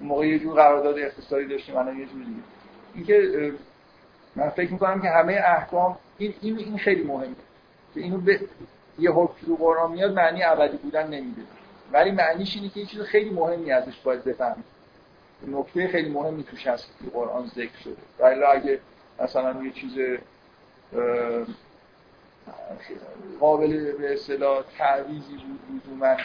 اون 0.00 0.08
موقع 0.08 0.26
یه 0.26 0.38
جور 0.38 0.54
قرارداد 0.54 0.98
اقتصادی 0.98 1.46
داشتیم 1.46 1.76
الان 1.76 1.98
یه 1.98 2.06
جور 2.06 2.24
دیگه. 2.24 2.42
اینکه 2.94 3.52
من 4.36 4.48
فکر 4.48 4.72
می‌کنم 4.72 5.02
که 5.02 5.08
همه 5.08 5.32
احکام 5.32 5.98
این 6.18 6.34
این, 6.40 6.58
این 6.58 6.78
خیلی 6.78 7.02
مهمه 7.02 7.36
که 7.94 8.00
اینو 8.00 8.18
به 8.18 8.40
یه 8.98 9.10
حکم 9.10 9.46
رو 9.46 9.56
قرآن 9.56 9.92
میاد 9.92 10.12
معنی 10.12 10.42
ابدی 10.42 10.76
بودن 10.76 11.06
نمیده. 11.06 11.42
ولی 11.92 12.10
معنیش 12.10 12.56
اینه 12.56 12.68
که 12.68 12.80
یه 12.80 12.86
چیز 12.86 13.00
خیلی 13.00 13.30
مهمی 13.30 13.72
ازش 13.72 14.00
باید 14.04 14.24
بفهمید 14.24 14.64
نکته 15.48 15.88
خیلی 15.88 16.10
مهمی 16.10 16.44
توش 16.44 16.66
هست 16.66 16.86
که 17.04 17.10
قرآن 17.10 17.46
ذکر 17.46 17.78
شده. 17.84 17.96
ولی 18.18 18.44
اگه 18.44 18.80
مثلا 19.20 19.62
یه 19.62 19.72
چیز 19.72 20.18
قابل 23.40 23.92
به 23.92 24.12
اصطلاح 24.12 24.62
تعویزی 24.78 25.36
بود 25.36 25.60
لزوما 25.76 26.16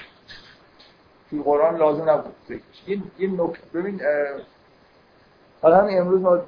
توی 1.30 1.42
قرآن 1.44 1.78
لازم 1.78 2.10
نبود 2.10 2.36
ذکرش. 2.46 2.84
این 2.86 3.04
یه 3.20 3.28
نکته 3.28 3.68
ببین 3.74 4.02
حالا 5.62 5.82
همین 5.82 6.00
امروز 6.00 6.22
ما 6.22 6.40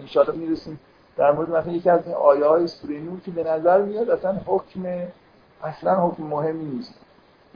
انشاءالله 0.00 0.36
می‌رسیم 0.36 0.80
در 1.16 1.32
مورد 1.32 1.50
مثلا 1.50 1.72
یکی 1.72 1.90
از 1.90 2.06
این 2.06 2.14
آیه 2.14 2.44
های 2.44 2.66
سوره 2.66 2.98
نور 2.98 3.20
که 3.20 3.30
به 3.30 3.44
نظر 3.44 3.82
میاد 3.82 4.10
اصلا 4.10 4.40
حکم 4.46 5.06
اصلا 5.62 6.08
حکم 6.08 6.22
مهمی 6.22 6.64
نیست. 6.64 6.94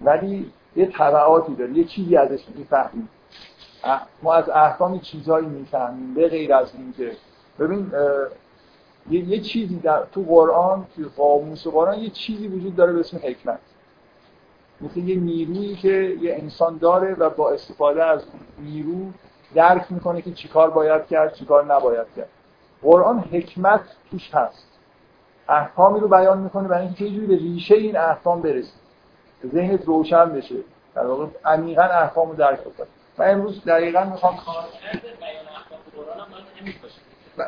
ولی 0.02 0.52
یه 0.76 0.86
طبعاتی 0.86 1.54
داره 1.54 1.72
یه 1.72 1.84
چیزی 1.84 2.16
ازش 2.16 2.44
می‌فهمیم. 2.54 3.08
ما 4.22 4.34
از 4.34 4.48
احکام 4.48 5.00
چیزایی 5.00 5.46
می‌فهمیم 5.46 6.14
به 6.14 6.28
غیر 6.28 6.54
از 6.54 6.72
اینکه 6.78 7.16
ببین 7.58 7.92
یه،, 9.10 9.20
یه 9.20 9.40
چیزی 9.40 9.76
در 9.76 10.02
تو 10.12 10.22
قرآن 10.22 10.86
تو 10.96 11.02
قاموس 11.16 11.66
قرآن 11.66 11.98
یه 11.98 12.10
چیزی 12.10 12.48
وجود 12.48 12.76
داره 12.76 12.92
به 12.92 13.00
اسم 13.00 13.16
حکمت. 13.16 13.58
مثل 14.80 15.00
یه 15.00 15.16
نیرویی 15.16 15.76
که 15.76 16.16
یه 16.20 16.34
انسان 16.34 16.78
داره 16.78 17.14
و 17.14 17.30
با 17.30 17.50
استفاده 17.50 18.04
از 18.04 18.22
نیرو 18.58 19.12
درک 19.54 19.92
می‌کنه 19.92 20.22
که 20.22 20.32
چیکار 20.32 20.70
باید 20.70 21.06
کرد 21.06 21.34
چیکار 21.34 21.74
نباید 21.74 22.06
کرد. 22.16 22.28
قرآن 22.82 23.18
حکمت 23.18 23.80
توش 24.10 24.34
هست. 24.34 24.68
احکامی 25.48 26.00
رو 26.00 26.08
بیان 26.08 26.38
می‌کنه 26.38 26.68
برای 26.68 26.86
اینکه 26.86 27.04
یه 27.04 27.10
جوری 27.10 27.26
به 27.26 27.36
ریشه 27.36 27.74
این 27.74 27.96
احکام 27.96 28.42
برسید 28.42 28.83
ذهنت 29.52 29.84
روشن 29.84 30.32
بشه. 30.32 30.56
در 30.94 31.06
واقع 31.06 31.26
عمیقا 31.44 31.82
احکام 31.82 32.28
رو 32.28 32.36
درک 32.36 32.60
بکنه 32.60 32.86
من 33.18 33.30
امروز 33.30 33.64
دقیقا 33.64 34.04
می‌خوام 34.04 34.38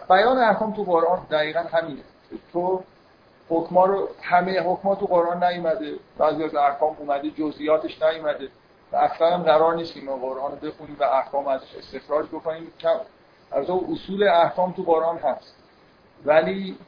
بیان 0.08 0.38
احکام 0.38 0.72
تو 0.72 0.84
قرآن 0.84 1.26
دقیقا 1.30 1.60
همینه. 1.60 2.02
تو 2.52 2.82
حکما 3.48 3.86
رو 3.86 4.08
همه 4.22 4.60
حکما 4.60 4.94
تو 4.94 5.06
قرآن 5.06 5.44
نیومده. 5.44 5.94
بعضی 6.18 6.44
از 6.44 6.54
احکام 6.54 6.96
اومده 6.98 7.30
جزئیاتش 7.30 8.02
نیومده. 8.02 8.48
و 8.92 8.96
اصلا 8.96 9.34
هم 9.34 9.42
قرار 9.42 9.74
نیست 9.74 9.94
که 9.94 10.00
ما 10.00 10.16
قرآن 10.16 10.50
رو 10.50 10.56
بخونیم 10.56 10.96
و 11.00 11.04
احکام 11.04 11.48
ازش 11.48 11.74
استخراج 11.78 12.26
بکنیم. 12.26 12.72
از 13.52 13.70
اصول 13.70 14.28
احکام 14.28 14.72
تو 14.72 14.82
قرآن 14.82 15.18
هست. 15.18 15.54
ولی 16.24 16.78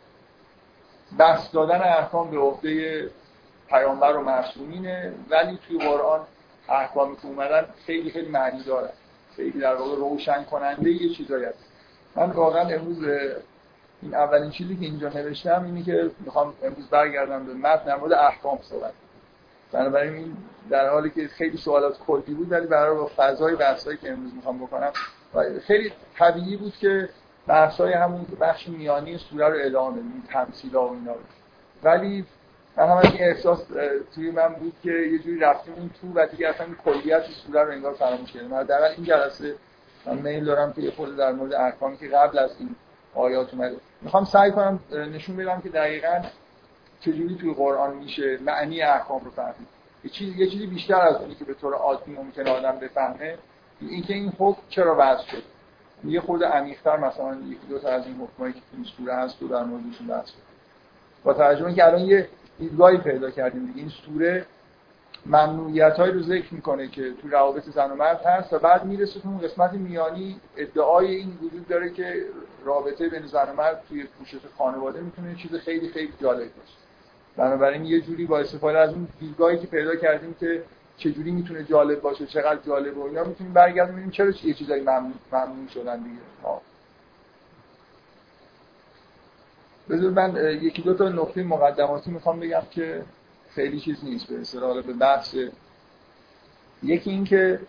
بحث 1.19 1.55
دادن 1.55 1.81
احکام 1.81 2.31
به 2.31 2.39
عهده 2.39 3.11
پیامبر 3.69 4.17
و 4.17 4.23
معصومینه 4.23 5.13
ولی 5.31 5.59
توی 5.69 5.79
قرآن 5.79 6.21
احکامی 6.69 7.17
که 7.17 7.27
اومدن 7.27 7.65
خیلی 7.87 8.11
خیلی 8.11 8.29
معنی 8.29 8.63
دارن 8.63 8.91
خیلی 9.37 9.61
در 9.61 9.75
واقع 9.75 9.97
روشن 9.97 10.45
کننده 10.45 10.91
یه 10.91 11.15
چیزایی 11.15 11.45
هست. 11.45 11.65
من 12.17 12.31
واقعا 12.31 12.69
امروز 12.69 13.05
این 14.03 14.15
اولین 14.15 14.51
چیزی 14.51 14.77
که 14.77 14.85
اینجا 14.85 15.09
نوشتم 15.09 15.65
اینی 15.65 15.83
که 15.83 16.11
می‌خوام 16.21 16.55
امروز 16.63 16.89
برگردم 16.89 17.47
به 17.47 17.55
متن 17.55 17.95
مورد 17.95 18.13
احکام 18.13 18.59
صحبت 18.63 18.93
بنابراین 19.73 20.15
این 20.15 20.37
در 20.71 20.89
حالی 20.89 21.11
که 21.11 21.29
خیلی 21.29 21.57
سوالات 21.57 21.99
کلی 21.99 22.35
بود 22.35 22.53
ولی 22.53 22.67
برای 22.67 22.97
با 22.97 23.11
فضای 23.17 23.57
بحثایی 23.57 23.97
که 23.97 24.13
امروز 24.13 24.35
می‌خوام 24.35 24.59
بکنم 24.59 24.93
خیلی 25.67 25.93
طبیعی 26.19 26.57
بود 26.57 26.77
که 26.77 27.09
بحثای 27.47 27.93
همون 27.93 28.27
بخش 28.41 28.69
میانی 28.69 29.19
سوره 29.19 29.49
رو 29.49 29.57
ادامه 29.61 29.97
بدیم 29.97 30.25
تمثیلا 30.33 30.89
و 30.89 30.93
اینا 30.93 31.15
ولی 31.83 32.25
من 32.79 32.89
هم 32.89 32.97
این 32.97 33.17
احساس 33.21 33.63
توی 34.15 34.31
من 34.31 34.49
بود 34.49 34.73
که 34.83 34.91
یه 34.91 35.19
جوری 35.19 35.39
رفتیم 35.39 35.75
این 35.75 35.91
تو 36.01 36.21
و 36.21 36.27
دیگه 36.27 36.49
اصلا 36.49 36.67
کلیت 36.85 37.23
سوره 37.47 37.63
رو 37.63 37.71
انگار 37.71 37.95
فراموش 37.95 38.33
کردیم. 38.33 38.63
در 38.63 38.83
این 38.83 39.05
جلسه 39.05 39.55
من 40.07 40.19
میل 40.19 40.45
دارم 40.45 40.73
که 40.73 40.81
یه 40.83 40.91
خود 40.91 41.17
در 41.17 41.33
مورد 41.33 41.55
احکامی 41.55 41.97
که 41.97 42.09
قبل 42.09 42.39
از 42.39 42.51
این 42.59 42.77
آیات 43.15 43.55
اومده. 43.55 43.77
می‌خوام 44.03 44.25
سعی 44.25 44.51
کنم 44.51 44.81
نشون 44.93 45.37
بدم 45.37 45.61
که 45.61 45.69
دقیقا 45.69 46.23
چجوری 47.01 47.37
توی 47.37 47.55
قرآن 47.55 47.97
میشه 47.97 48.39
معنی 48.43 48.83
احکام 48.83 49.21
رو 49.25 49.31
فهمید 49.31 49.69
یه 50.05 50.11
چیزی 50.11 50.39
یه 50.39 50.51
چیزی 50.51 50.67
بیشتر 50.67 51.01
از 51.01 51.17
اونی 51.17 51.35
که 51.35 51.45
به 51.45 51.55
طور 51.55 51.75
عادی 51.75 52.13
ممکن 52.13 52.47
آدم 52.47 52.79
بفهمه 52.79 53.39
اینکه 53.81 54.15
این 54.15 54.33
حکم 54.39 54.63
چرا 54.69 54.97
وضع 54.99 55.27
شد. 55.27 55.43
یه 56.05 56.21
خود 56.21 56.45
عمیق‌تر 56.45 56.97
مثلا 56.97 57.37
یکی 57.47 57.67
دو 57.69 57.79
تا 57.79 57.89
از 57.89 58.07
این 58.07 58.17
حکمایی 58.17 58.53
که 58.53 58.61
این 58.73 58.85
سوره 58.85 59.15
هست 59.15 59.43
و 59.43 59.49
در 59.49 59.63
موردشون 59.65 60.07
بحث 60.07 60.29
با 61.25 61.35
توجه 61.35 61.67
اینکه 61.67 61.87
الان 61.87 62.01
یه 62.01 62.29
دیدگاهی 62.59 62.99
پیدا 62.99 63.31
کردیم 63.31 63.67
دیگه. 63.67 63.79
این 63.79 63.89
سوره 63.89 64.47
ممنوعیت 65.27 66.01
رو 66.01 66.23
ذکر 66.23 66.55
می‌کنه 66.55 66.89
که 66.89 67.13
تو 67.23 67.29
روابط 67.29 67.65
زن 67.65 67.91
و 67.91 67.95
مرد 67.95 68.27
هست 68.27 68.53
و 68.53 68.59
بعد 68.59 68.85
می‌رسه 68.85 69.21
تو 69.21 69.29
اون 69.29 69.39
قسمت 69.39 69.73
میانی 69.73 70.41
ادعای 70.57 71.15
این 71.15 71.39
وجود 71.43 71.69
داره 71.69 71.91
که 71.91 72.25
رابطه 72.65 73.09
بین 73.09 73.27
زن 73.27 73.49
و 73.51 73.53
مرد 73.53 73.83
توی 73.89 74.05
پوشش 74.19 74.39
خانواده 74.59 75.01
می‌تونه 75.01 75.35
چیز 75.35 75.55
خیلی 75.55 75.89
خیلی 75.89 76.13
جالب 76.21 76.39
باشه. 76.39 76.79
بنابراین 77.37 77.85
یه 77.85 78.01
جوری 78.01 78.27
با 78.27 78.39
استفاده 78.39 78.79
از 78.79 78.91
اون 78.91 79.09
دیدگاهی 79.21 79.59
که 79.59 79.67
پیدا 79.67 79.97
کردیم 79.97 80.37
که 80.41 80.63
چجوری 80.97 81.31
می‌تونه 81.31 81.65
جالب 81.65 82.01
باشه 82.01 82.27
چقدر 82.27 82.61
جالب 82.67 82.99
و 82.99 83.07
اینا 83.07 83.25
می‌تونیم 83.25 83.53
برگردیم 83.53 83.93
ببینیم 83.93 84.11
چرا 84.11 84.33
یه 84.45 84.55
چیزایی 84.55 84.83
ممنون 84.83 85.69
شدن 85.75 85.97
دیگه. 85.97 86.19
بذار 89.91 90.11
من 90.11 90.59
یکی 90.63 90.83
دو 90.83 90.95
تا 90.95 91.09
نکته 91.09 91.43
مقدماتی 91.43 92.11
می‌خوام 92.11 92.41
بگم 92.41 92.63
که 92.71 93.05
خیلی 93.51 93.81
چیز 93.81 94.05
نیست 94.05 94.27
به 94.27 94.41
اصطلاح. 94.41 94.83
به 94.83 94.93
بحث 94.93 95.35
یکی 96.83 97.11
این 97.11 97.25
که 97.25 97.61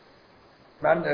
من 0.81 1.05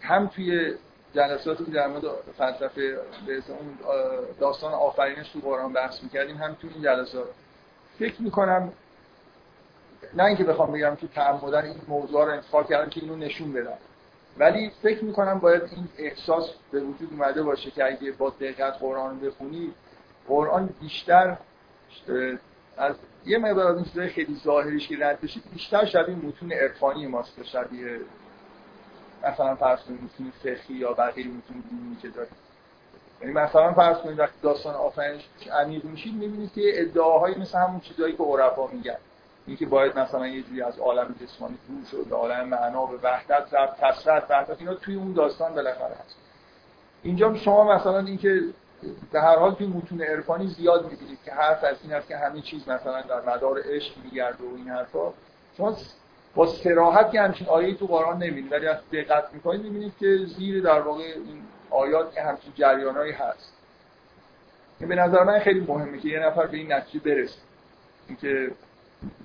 هم 0.00 0.26
توی 0.26 0.74
جلساتی 1.14 1.64
که 1.64 1.70
در 1.70 1.86
مورد 1.86 2.04
فلسفه 2.38 2.98
به 3.26 3.42
اون 3.48 3.78
داستان 4.40 4.72
آفرینش 4.72 5.28
تو 5.28 5.40
قرآن 5.40 5.72
بحث 5.72 6.02
می‌کردیم 6.02 6.36
هم 6.36 6.54
توی 6.54 6.70
این 6.74 6.82
جلسات 6.82 7.26
فکر 7.98 8.22
می‌کنم 8.22 8.72
نه 10.14 10.24
اینکه 10.24 10.44
بخوام 10.44 10.72
بگم 10.72 10.96
که 10.96 11.06
تعمدن 11.06 11.64
این 11.64 11.76
موضوع 11.88 12.24
رو 12.24 12.32
انتخاب 12.32 12.68
کردم 12.68 12.90
که 12.90 13.00
اینو 13.00 13.16
نشون 13.16 13.52
بدم. 13.52 13.78
ولی 14.40 14.70
فکر 14.82 15.04
می‌کنم 15.04 15.38
باید 15.38 15.62
این 15.62 15.88
احساس 15.98 16.50
به 16.72 16.80
وجود 16.80 17.08
اومده 17.12 17.42
باشه 17.42 17.70
که 17.70 17.84
اگه 17.84 18.12
با 18.12 18.30
دقت 18.30 18.78
قرآن 18.78 19.20
بخونی 19.20 19.74
قرآن 20.28 20.74
بیشتر 20.80 21.36
از 22.76 22.94
یه 23.26 23.38
مقدار 23.38 23.66
از 23.66 23.76
این 23.76 23.84
چیزای 23.84 24.08
خیلی 24.08 24.36
ظاهریش 24.44 24.88
که 24.88 24.96
رد 25.00 25.20
بشید 25.20 25.42
بیشتر 25.52 25.84
شبیه 25.84 26.16
متون 26.16 26.52
عرفانی 26.52 27.06
ماست 27.06 27.42
شبیه 27.44 28.00
مثلا 29.24 29.54
فرض 29.54 29.80
کنید 29.80 30.00
متون 30.02 30.32
فقهی 30.42 30.74
یا 30.74 30.92
بقیه 30.92 31.26
متون 31.26 31.62
دینی 31.70 31.96
که 32.02 32.08
داریم. 32.08 32.32
یعنی 33.20 33.32
مثلا 33.32 33.72
فرض 33.72 33.96
کنید 33.96 34.18
وقتی 34.18 34.34
داستان 34.42 34.74
آفرینش 34.74 35.28
عمیق 35.52 35.84
میشید 35.84 36.14
می‌بینید 36.14 36.52
که 36.52 36.62
ادعاهایی 36.74 37.34
مثل 37.34 37.58
همون 37.58 37.80
چیزایی 37.80 38.16
که 38.16 38.22
عرفا 38.22 38.66
میگن. 38.66 38.96
اینکه 39.46 39.66
باید 39.66 39.98
مثلا 39.98 40.26
یه 40.26 40.42
جوری 40.42 40.62
از 40.62 40.78
عالم 40.78 41.14
جسمانی 41.22 41.58
دور 41.68 41.84
شد 41.90 42.08
به 42.10 42.16
عالم 42.16 42.48
معنا 42.48 42.86
به 42.86 42.96
وحدت 43.02 43.54
رفت 43.54 43.80
کثرت 43.84 44.30
وحدت 44.30 44.60
اینا 44.60 44.74
توی 44.74 44.94
اون 44.94 45.12
داستان 45.12 45.54
بالاخره 45.54 45.94
هست. 45.94 46.16
اینجا 47.02 47.34
شما 47.34 47.74
مثلا 47.76 47.98
اینکه 47.98 48.40
به 49.12 49.20
هر 49.20 49.36
حال 49.36 49.54
توی 49.54 49.66
متون 49.66 50.02
عرفانی 50.02 50.46
زیاد 50.46 50.90
می‌بینید 50.90 51.18
که 51.24 51.32
حرف 51.32 51.64
از 51.64 51.76
این 51.82 51.92
است 51.92 52.08
که 52.08 52.16
همه 52.16 52.40
چیز 52.40 52.68
مثلا 52.68 53.02
در 53.02 53.20
مدار 53.20 53.60
عشق 53.64 53.92
میگرده 54.04 54.44
و 54.44 54.56
این 54.56 54.68
حرفا. 54.68 55.12
شما 55.56 55.76
با 56.34 56.46
سراحت 56.46 57.10
که 57.10 57.20
همچین 57.20 57.46
آیه 57.46 57.74
تو 57.74 57.86
قرآن 57.86 58.16
نمی‌بینید 58.16 58.52
ولی 58.52 58.66
از 58.66 58.78
دقت 58.92 59.24
می‌کنید 59.32 59.62
می‌بینید 59.62 59.92
که 60.00 60.18
زیر 60.38 60.62
در 60.62 60.80
واقع 60.80 61.02
این 61.02 61.42
آیات 61.70 62.14
که 62.14 62.22
همچین 62.22 62.52
جریانایی 62.54 63.12
هست. 63.12 63.52
این 64.80 64.88
به 64.88 64.94
نظر 64.94 65.24
من 65.24 65.38
خیلی 65.38 65.60
مهمه 65.60 65.98
که 65.98 66.08
یه 66.08 66.18
نفر 66.18 66.46
به 66.46 66.56
این 66.56 66.72
نتیجه 66.72 67.04
برسه. 67.04 67.38
اینکه 68.08 68.50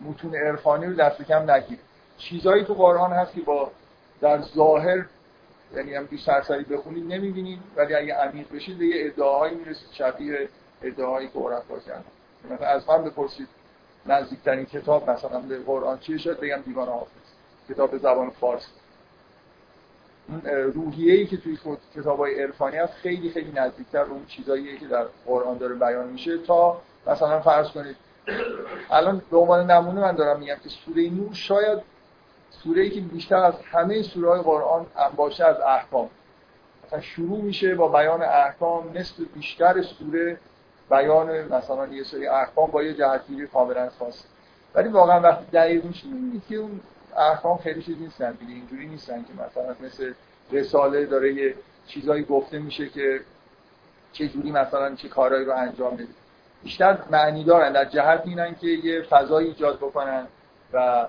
متون 0.02 0.36
عرفانی 0.36 0.86
رو 0.86 0.94
دست 0.94 1.22
کم 1.22 1.52
نگیر 1.52 1.78
چیزایی 2.18 2.64
تو 2.64 2.74
قرآن 2.74 3.12
هست 3.12 3.34
که 3.34 3.42
با 3.42 3.72
در 4.22 4.42
ظاهر 4.42 5.06
یعنی 5.76 5.94
هم 5.94 6.08
که 6.08 6.18
سرسری 6.18 6.64
بخونید 6.64 7.14
نمی‌بینید 7.14 7.60
ولی 7.76 7.96
اگه 7.96 8.14
عمیق 8.14 8.52
بشید 8.52 8.78
به 8.78 8.86
یه 8.86 9.06
ادعاهایی 9.06 9.56
می‌رسید 9.56 9.88
شبیه 9.92 10.50
ادعاهایی 10.84 11.28
که 11.28 11.40
عرفا 11.40 11.80
کردن 11.80 12.04
مثلا 12.52 12.68
از 12.68 12.90
من 12.90 13.04
بپرسید 13.04 13.48
نزدیکترین 14.06 14.66
کتاب 14.66 15.10
مثلا 15.10 15.40
به 15.40 15.60
قرآن 15.60 16.00
چیه؟ 16.00 16.18
شد 16.18 16.40
بگم 16.40 16.62
دیوان 16.66 16.88
حافظ 16.88 17.10
کتاب 17.70 17.92
به 17.92 17.98
زبان 17.98 18.30
فارسی. 18.30 18.72
روحیه 20.74 21.14
ای 21.14 21.28
که 21.28 21.38
توی 21.38 21.58
کتاب 21.96 22.20
های 22.20 22.44
عرفانی 22.44 22.78
هست 22.78 22.94
خیلی 22.94 23.30
خیلی 23.30 23.52
نزدیکتر 23.52 24.02
اون 24.02 24.26
چیزاییه 24.26 24.78
که 24.78 24.88
در 24.88 25.06
قرآن 25.26 25.58
داره 25.58 25.76
بیان 25.76 26.08
میشه 26.08 26.38
تا 26.38 26.82
مثلا 27.08 27.42
فرض 27.42 27.68
کنید 27.68 27.96
الان 28.92 29.22
به 29.32 29.38
عنوان 29.38 29.72
نمونه 29.72 30.02
من 30.02 30.16
دارم 30.16 30.40
میگم 30.40 30.56
که 30.64 30.70
سوره 30.70 31.10
نور 31.10 31.34
شاید 31.34 31.80
سوره 32.50 32.82
ای 32.82 32.90
که 32.90 33.02
بیشتر 33.02 33.36
از 33.36 33.54
همه 33.72 34.02
سوره 34.02 34.30
های 34.30 34.42
قرآن 34.42 34.86
باشه 35.16 35.46
از 35.46 35.60
احکام. 35.60 36.10
مثلا 36.88 37.02
شروع 37.02 37.42
میشه 37.42 37.76
با 37.76 37.88
بیان 37.88 38.22
احکام 38.22 38.98
نصف 38.98 39.16
بیشتر 39.36 39.82
سوره 39.82 40.38
بیان 40.90 41.54
مثلا 41.54 41.88
یه 41.88 42.04
سری 42.04 42.28
احکام 42.28 42.72
با 42.72 42.84
یه 42.84 42.94
جهتگیری 42.94 43.48
کاملا 43.48 43.90
خاص. 44.00 44.24
ولی 44.76 44.90
واقعا 44.90 45.22
وقتی 45.22 45.46
دقیق 45.54 45.86
میشه 45.86 46.08
می‌بینید 46.08 46.44
که 46.50 46.56
اون 46.56 46.80
احکام 47.18 47.58
خیلی 47.58 47.84
چیز 47.84 48.02
نیستن 48.02 48.32
دیگه 48.32 48.54
اینجوری 48.54 48.88
نیستن 48.88 49.24
که 49.24 49.34
مثلا 49.34 49.76
مثل 49.86 50.14
رساله 50.52 51.06
داره 51.06 51.34
یه 51.34 51.56
چیزایی 51.88 52.24
گفته 52.24 52.60
میشه 52.60 52.90
که 52.90 53.20
چه 54.14 54.28
جوری 54.28 54.52
مثلا 54.52 54.96
چه 54.96 55.10
کارهایی 55.10 55.46
رو 55.46 55.56
انجام 55.56 55.94
بدید 55.94 56.25
بیشتر 56.66 56.98
معنی 57.12 57.44
دارن 57.44 57.74
در 57.74 57.86
جهت 57.86 58.22
اینن 58.26 58.56
که 58.56 58.68
یه 58.68 59.02
فضایی 59.02 59.48
ایجاد 59.48 59.78
بکنن 59.78 60.28
و 60.74 61.08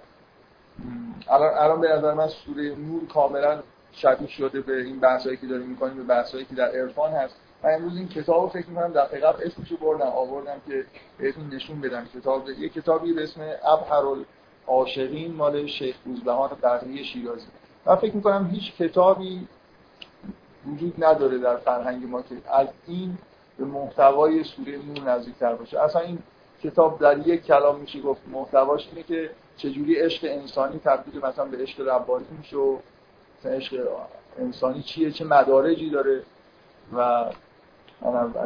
الان 1.28 1.54
الان 1.58 1.80
به 1.80 1.88
نظر 1.88 2.14
من 2.14 2.28
سوره 2.28 2.75
نور 2.75 3.06
کاملا 3.06 3.62
شبیه 3.92 4.28
شده 4.28 4.60
به 4.60 4.82
این 4.82 5.00
بحثایی 5.00 5.36
که 5.36 5.46
داریم 5.46 5.66
می‌کنیم 5.66 5.96
به 5.96 6.02
بحثایی 6.02 6.44
که 6.44 6.54
در 6.54 6.68
عرفان 6.68 7.12
هست. 7.12 7.36
من 7.62 7.75
امروز 7.75 7.96
این 7.96 8.08
کتاب 8.08 8.42
رو 8.42 8.48
فکر 8.48 8.68
می‌کنم 8.68 8.92
در 8.92 9.04
قبل 9.04 9.46
اسمشو 9.46 9.76
بردم 9.76 10.06
آوردم 10.06 10.60
که 10.68 10.84
بهتون 11.18 11.48
نشون 11.48 11.80
بدم. 11.80 12.04
کتاب 12.14 12.48
یه 12.50 12.68
کتابی 12.68 13.12
به 13.12 13.22
اسم 13.22 13.40
ابهر 13.64 14.04
العاشقین 14.68 15.34
مال 15.34 15.66
شیخ 15.66 15.96
روزبهان 16.04 16.50
بقیه 16.62 17.02
شیرازی. 17.02 17.46
من 17.86 17.96
فکر 17.96 18.16
می‌کنم 18.16 18.50
هیچ 18.52 18.76
کتابی 18.76 19.48
وجود 20.66 21.04
نداره 21.04 21.38
در 21.38 21.56
فرهنگ 21.56 22.06
ما 22.06 22.22
که 22.22 22.34
از 22.52 22.68
این 22.86 23.18
به 23.58 23.64
محتوای 23.64 24.44
سوره 24.44 24.78
نور 24.78 25.10
نزدیکتر 25.10 25.54
باشه. 25.54 25.80
اصلا 25.80 26.02
این 26.02 26.18
کتاب 26.62 26.98
در 26.98 27.28
یک 27.28 27.42
کلام 27.44 27.80
میشه 27.80 28.00
گفت 28.00 28.20
محتواش 28.32 28.88
اینه 28.88 29.02
که 29.02 29.30
چجوری 29.56 29.94
عشق 29.94 30.25
انسانی 30.25 30.78
تبدیل 30.78 31.20
مثلا 31.20 31.44
به 31.44 31.56
عشق 31.56 31.88
ربانی 31.88 32.26
میشه 32.38 32.56
و 32.56 32.78
عشق 33.44 33.88
انسانی 34.38 34.82
چیه 34.82 35.10
چه 35.10 35.25
مدارجی 35.25 35.90
داره 35.90 36.22
و 36.96 37.25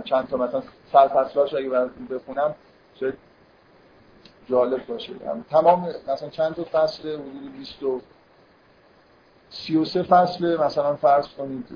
چند 0.05 0.29
تا 0.29 0.37
مثلا 0.37 0.63
سرفصلاش 0.93 1.55
اگه 1.55 1.69
بخونم 2.11 2.55
شاید 3.01 3.15
جالب 4.49 4.87
باشه. 4.87 5.13
تمام 5.51 5.89
مثلا 6.09 6.29
چند 6.29 6.55
تا 6.55 6.65
فصل 6.65 7.09
حدود 7.09 7.53
20 7.59 7.83
و 7.83 8.01
33 9.51 10.03
فصل 10.03 10.57
مثلا 10.57 10.97
فرض 10.97 11.29
کنید 11.29 11.67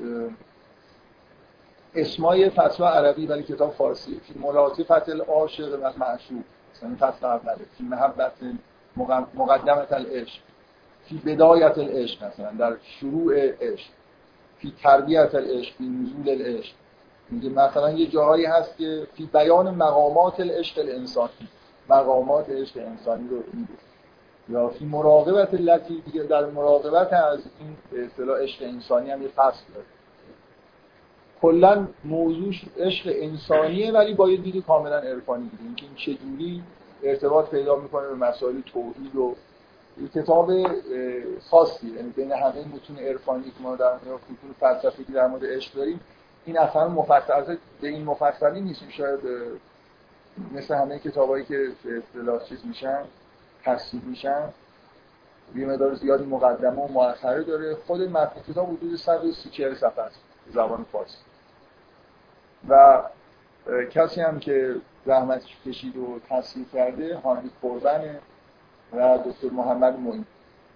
اسمای 1.95 2.51
فتوا 2.51 2.89
عربی 2.89 3.27
ولی 3.27 3.43
کتاب 3.43 3.73
فارسی. 3.73 4.21
فی 4.21 4.39
ملاطفت 4.39 5.09
العاشق 5.09 5.79
و 5.83 5.93
معشوق. 5.99 6.43
مثلا 6.75 6.97
فصل 7.01 7.27
اوله 7.27 7.57
فی 7.79 7.85
محبت 7.85 8.33
مقدمت 9.35 9.93
العشق. 9.93 10.41
فی 11.05 11.19
بدایت 11.19 11.79
العشق 11.79 12.25
مثلا 12.25 12.51
در 12.51 12.77
شروع 12.83 13.35
عشق. 13.61 13.91
فی 14.59 14.75
تربیت 14.83 15.35
العشق 15.35 15.75
فی 15.77 15.85
نزول 15.85 16.29
العشق. 16.29 16.75
میگه 17.31 17.49
مثلا 17.49 17.91
یه 17.91 18.07
جاهایی 18.07 18.45
هست 18.45 18.77
که 18.77 19.07
فی 19.15 19.27
بیان 19.33 19.75
مقامات 19.75 20.41
العشق 20.41 20.79
الانسانی 20.79 21.49
مقامات 21.89 22.51
عشق 22.51 22.77
انسانی 22.77 23.29
رو 23.29 23.37
میگه. 23.53 23.69
یا 24.49 24.69
فی 24.69 24.85
مراقبت 24.85 25.55
التي 25.55 26.01
دیگه 26.07 26.23
در 26.23 26.47
مراقبت 26.47 27.13
از 27.13 27.39
این 27.61 27.77
به 27.91 28.05
اصطلاح 28.05 28.41
عشق 28.41 28.63
انسانی 28.63 29.11
هم 29.11 29.23
یه 29.23 29.29
فصل 29.29 29.65
داره. 29.75 29.87
کلا 31.45 31.89
موضوع 32.05 32.53
عشق 32.79 33.13
انسانیه 33.15 33.93
ولی 33.93 34.15
با 34.15 34.31
یه 34.31 34.37
دید 34.37 34.65
کاملا 34.67 34.99
عرفانی 34.99 35.49
دیگه. 35.49 35.63
اینکه 35.63 35.87
این 35.87 35.95
چجوری 35.95 36.63
ارتباط 37.03 37.51
پیدا 37.51 37.77
می‌کنه 37.77 38.09
به 38.09 38.15
مسائل 38.15 38.61
توحید 38.61 39.17
و 39.17 39.35
کتاب 40.15 40.51
خاصی. 41.51 41.87
یعنی 41.87 42.11
بین 42.11 42.33
همه 42.33 42.65
متون 42.75 42.99
عرفانی 42.99 43.45
که 43.45 43.63
ما 43.63 43.77
در 43.77 43.93
مورد 44.07 44.21
فلسفی 44.61 45.05
که 45.05 45.13
در 45.13 45.27
مورد 45.27 45.45
عشق 45.45 45.75
داریم 45.75 46.01
این 46.47 46.59
اصلا 46.59 46.89
مفصل 46.89 47.57
به 47.81 47.89
این 47.89 48.05
مفصلی 48.05 48.61
نیست 48.61 48.83
شاید 48.91 49.21
مثل 50.55 50.75
همه 50.75 50.99
کتابایی 50.99 51.45
که 51.45 51.69
اصطلاح 51.99 52.45
چیز 52.45 52.67
میشن 52.67 53.03
تصدیق 53.65 54.05
میشن 54.05 54.49
یه 55.57 55.67
مقدار 55.67 55.95
زیادی 55.95 56.25
مقدمه 56.25 56.83
و 56.83 56.93
مؤخره 56.93 57.43
داره. 57.43 57.75
خود 57.87 58.01
متن 58.01 58.53
کتاب 58.53 58.77
حدود 58.77 58.97
130 58.97 59.51
40 59.51 59.75
صفحه 59.75 60.05
است 60.05 60.21
زبان 60.55 60.85
فارسی. 60.93 61.17
و 62.69 63.03
کسی 63.91 64.21
هم 64.21 64.39
که 64.39 64.75
زحمتش 65.07 65.57
کشید 65.67 65.97
و 65.97 66.21
تصویر 66.31 66.67
کرده 66.73 67.17
هانری 67.17 67.51
کوربن 67.61 68.19
و 68.93 69.19
دکتر 69.19 69.51
محمد 69.51 69.99
موین. 69.99 70.25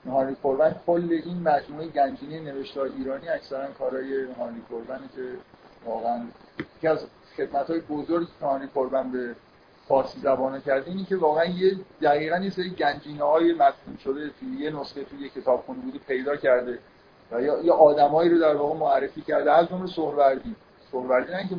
هانری 0.07 0.35
کوربن 0.35 0.77
کل 0.87 1.21
این 1.25 1.43
مجموعه 1.43 1.89
گنجینه 1.89 2.41
نوشته 2.41 2.81
ایرانی 2.81 3.29
اکثرا 3.29 3.67
کارهای 3.79 4.25
هانری 4.39 4.61
کوربنه 4.69 5.09
که 5.17 5.23
واقعا 5.87 6.23
یکی 6.77 6.89
از 6.89 7.07
خدمت 7.37 7.71
های 7.71 7.81
بزرگی 7.81 8.29
که 8.41 8.47
هانری 8.47 8.69
کوربن 8.69 9.13
به 9.13 9.35
فارسی 9.89 10.21
زبانه 10.21 10.61
کرده 10.61 10.91
اینی 10.91 11.05
که 11.05 11.17
واقعا 11.17 11.45
یه 11.45 11.77
دقیقا 12.03 12.37
یه 12.37 12.51
سری 12.51 12.71
گنجینه 12.71 13.25
های 13.25 13.55
شده 14.05 14.31
توی 14.41 14.49
یه 14.59 14.71
نسخه 14.71 15.05
توی 15.05 15.21
یه 15.21 15.29
کتاب 15.29 15.65
بوده 15.67 15.99
پیدا 15.99 16.37
کرده 16.37 16.79
و 17.33 17.43
یا 17.43 17.63
یه 17.63 17.73
آدمایی 17.73 18.31
رو 18.31 18.39
در 18.39 18.55
واقع 18.55 18.79
معرفی 18.79 19.21
کرده. 19.21 19.53
از 19.53 19.69
جمله 19.69 19.87
سهروردی 19.87 20.55
سهروردی 20.93 21.33
نه 21.33 21.49
که 21.49 21.57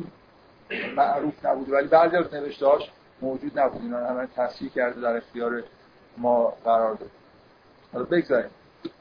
معروف 0.96 1.44
نبوده 1.46 1.72
ولی 1.72 1.88
بعضی 1.88 2.16
از 2.16 2.34
نوشته‌هاش 2.34 2.90
موجود 3.22 3.58
نبود. 3.58 3.82
اینا 3.82 4.06
همه 4.06 4.28
تصحیح 4.36 4.70
کرده 4.70 5.00
در 5.00 5.16
اختیار 5.16 5.62
ما 6.16 6.52
قرار 6.64 6.94
داد. 6.94 7.10
حالا 7.92 8.04
بگذاریم. 8.04 8.50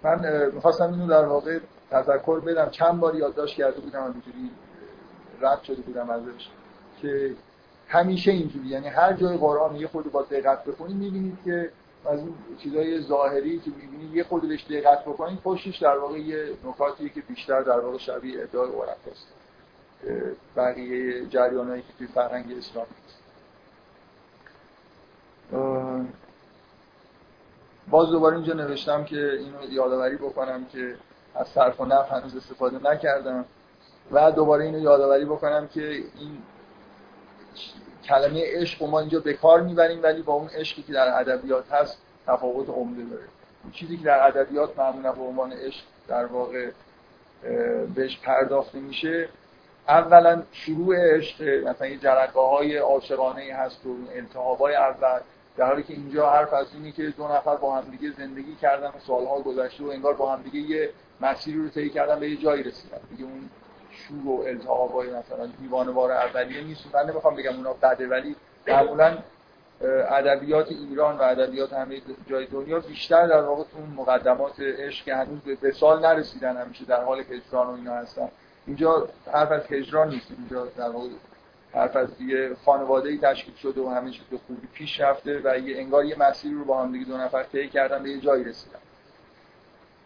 من 0.03 0.49
می‌خواستم 0.53 0.93
اینو 0.93 1.07
در 1.07 1.25
واقع 1.25 1.59
تذکر 1.91 2.39
بدم. 2.39 2.69
چند 2.69 2.99
بار 2.99 3.15
یادداشت 3.15 3.57
کرده 3.57 3.81
بودم 3.81 4.03
اینجوری 4.03 4.51
رد 5.41 5.63
شده 5.63 5.81
بودم 5.81 6.09
ازش 6.09 6.49
که 7.01 7.33
همیشه 7.87 8.31
اینجوری. 8.31 8.67
یعنی 8.67 8.87
هر 8.87 9.13
جای 9.13 9.37
قرآن 9.37 9.75
یه 9.75 9.87
خود 9.87 10.11
با 10.11 10.21
دقت 10.21 10.63
بکنید 10.63 10.95
می‌بینید 10.95 11.37
که 11.45 11.71
از 12.05 12.19
این 12.19 12.35
چیزای 12.57 13.01
ظاهری 13.01 13.59
که 13.59 13.71
می‌بینید 13.81 14.15
یه 14.15 14.23
خود 14.23 14.47
بهش 14.47 14.65
دقت 14.69 15.01
بکنید 15.05 15.39
پشتش 15.39 15.77
در 15.77 15.97
واقع 15.97 16.19
یه 16.19 16.49
نکاتی 16.65 17.09
که 17.09 17.21
بیشتر 17.21 17.61
در 17.61 17.79
واقع 17.79 17.97
شبیه 17.97 18.43
ادعای 18.43 18.69
عرف 18.69 19.07
است 19.11 19.38
بقیه 20.55 21.25
جریانایی 21.25 21.81
که 21.81 21.93
توی 21.97 22.07
فرهنگ 22.07 22.57
اسلام 22.57 22.85
باز 27.89 28.09
دوباره 28.09 28.35
اینجا 28.35 28.53
نوشتم 28.53 29.03
که 29.03 29.31
اینو 29.31 29.73
یادآوری 29.73 30.15
بکنم 30.15 30.65
که 30.65 30.95
از 31.35 31.47
صرف 31.47 31.79
و 31.81 31.85
نفع 31.85 32.15
هنوز 32.15 32.35
استفاده 32.35 32.91
نکردم 32.91 33.45
و 34.11 34.31
دوباره 34.31 34.65
اینو 34.65 34.79
یادآوری 34.79 35.25
بکنم 35.25 35.67
که 35.67 35.89
این 35.91 36.37
کلمه 38.03 38.43
عشق 38.45 38.83
ما 38.83 38.99
اینجا 38.99 39.19
به 39.19 39.33
کار 39.33 39.61
می‌بریم 39.61 40.03
ولی 40.03 40.21
با 40.21 40.33
اون 40.33 40.47
عشقی 40.47 40.81
که 40.81 40.93
در 40.93 41.19
ادبیات 41.19 41.71
هست 41.71 41.97
تفاوت 42.27 42.69
عمده 42.69 43.03
داره. 43.03 43.27
چیزی 43.71 43.97
که 43.97 44.03
در 44.03 44.27
ادبیات 44.27 44.79
معمولا 44.79 45.11
به 45.11 45.21
عنوان 45.21 45.53
عشق 45.53 45.83
در 46.07 46.25
واقع 46.25 46.71
بهش 47.95 48.19
پرداخته 48.19 48.79
میشه 48.79 49.29
اولا 49.89 50.43
شروع 50.51 50.95
عشق 51.15 51.43
مثلا 51.43 51.87
یه 51.87 51.97
جرقه 51.97 52.39
های 52.39 52.77
عاشقانه 52.77 53.53
هست 53.53 53.85
و 53.85 53.89
التهابای 54.15 54.75
اول 54.75 55.19
در 55.57 55.65
حالی 55.65 55.83
که 55.83 55.93
اینجا 55.93 56.29
حرف 56.29 56.53
از 56.53 56.67
اینه 56.73 56.91
که 56.91 57.09
دو 57.09 57.27
نفر 57.27 57.55
با 57.55 57.75
هم 57.75 57.91
دیگه 57.91 58.11
زندگی 58.17 58.55
کردن 58.55 58.87
و 58.87 58.99
سالها 59.07 59.39
گذشته 59.39 59.83
و 59.83 59.87
انگار 59.87 60.13
با 60.13 60.35
هم 60.35 60.41
دیگه 60.41 60.59
یه 60.59 60.89
مسیری 61.21 61.57
رو 61.57 61.69
طی 61.69 61.89
کردن 61.89 62.19
به 62.19 62.29
یه 62.29 62.37
جایی 62.37 62.63
رسیدن. 62.63 62.97
دیگه 63.09 63.23
اون 63.23 63.49
شور 63.91 64.27
و 64.27 64.43
التهابای 64.47 65.09
مثلا 65.09 65.45
دیوانوار 65.61 66.11
اولیه 66.11 66.63
نیست. 66.63 66.95
من 66.95 67.09
نمی‌خوام 67.09 67.35
بگم 67.35 67.55
اونا 67.55 67.73
بده 67.73 68.07
ولی 68.07 68.35
معمولا 68.67 69.17
ادبیات 70.09 70.67
ایران 70.71 71.17
و 71.17 71.21
ادبیات 71.21 71.73
همه 71.73 72.01
جای 72.29 72.45
دنیا 72.45 72.79
بیشتر 72.79 73.27
در 73.27 73.41
واقع 73.41 73.63
تو 73.63 74.01
مقدمات 74.01 74.59
عشق 74.59 75.05
که 75.05 75.15
هنوز 75.15 75.39
به 75.61 75.71
سال 75.71 76.05
نرسیدن 76.05 76.57
همیشه 76.57 76.85
در 76.85 77.03
حال 77.03 77.19
هجران 77.19 77.67
و 77.67 77.71
اینا 77.71 77.93
هستن. 77.93 78.29
اینجا 78.69 79.09
حرف 79.33 79.51
از 79.51 79.71
هجران 79.71 80.09
نیست. 80.09 80.27
اینجا 80.37 80.65
در 80.65 80.89
واقع 80.89 81.07
حرف 81.73 81.95
از 81.95 82.21
یه 82.21 82.55
خانواده 82.65 83.09
ای 83.09 83.17
تشکیل 83.17 83.55
شده 83.55 83.81
و 83.81 83.89
همه 83.89 84.11
چیز 84.11 84.23
به 84.31 84.37
خوبی 84.47 84.67
پیش 84.73 84.99
رفته 84.99 85.41
و 85.43 85.57
یه 85.57 85.77
انگار 85.77 86.05
یه 86.05 86.19
مسیر 86.19 86.53
رو 86.53 86.65
با 86.65 86.83
هم 86.83 86.91
دیگه 86.91 87.05
دو 87.05 87.17
نفر 87.17 87.43
طی 87.43 87.69
کردن 87.69 88.03
به 88.03 88.09
یه 88.09 88.19
جایی 88.19 88.43
رسیدن. 88.43 88.79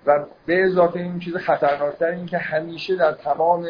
و 0.05 0.25
به 0.45 0.65
اضافه 0.65 0.99
این 0.99 1.19
چیز 1.19 1.35
خطرناکتر 1.35 2.05
این 2.05 2.25
که 2.25 2.37
همیشه 2.37 2.95
در 2.95 3.11
تمام 3.11 3.67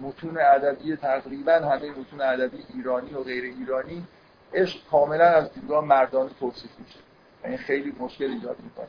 متون 0.00 0.38
ادبی 0.38 0.96
تقریبا 0.96 1.52
همه 1.52 1.90
متون 1.90 2.20
ادبی 2.20 2.64
ایرانی 2.74 3.14
و 3.14 3.22
غیر 3.22 3.44
ایرانی 3.44 4.06
عشق 4.54 4.78
کاملا 4.90 5.24
از 5.24 5.52
دیدگاه 5.52 5.84
مردانه 5.84 6.30
توصیف 6.40 6.70
میشه. 6.78 6.98
یعنی 7.44 7.56
خیلی 7.56 7.96
مشکل 8.00 8.24
ایجاد 8.24 8.56
می‌کنه. 8.62 8.88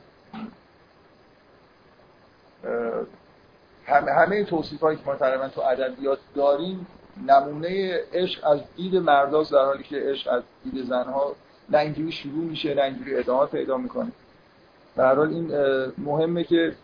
همه 3.86 4.12
همه 4.12 4.44
توصیف 4.44 4.82
هایی 4.82 4.98
که 4.98 5.04
ما 5.06 5.16
تقریبا 5.16 5.48
تو 5.48 5.62
ادبیات 5.62 6.20
داریم 6.36 6.88
نمونه 7.28 8.00
عشق 8.14 8.48
از 8.48 8.60
دید 8.76 8.96
مرداست 8.96 9.52
در 9.52 9.66
حالی 9.66 9.84
که 9.84 9.96
عشق 9.96 10.34
از 10.34 10.44
دید 10.64 10.86
زنها 10.86 11.36
نه 11.70 11.78
اینجوری 11.78 12.12
شروع 12.12 12.44
میشه 12.44 12.74
نه 12.74 12.84
اینجوری 12.84 13.16
ادامه 13.16 13.46
پیدا 13.46 13.78
می‌کنه. 13.78 14.12
در 14.96 15.16
حال 15.16 15.30
این 15.30 15.52
مهمه 15.98 16.44
که 16.44 16.76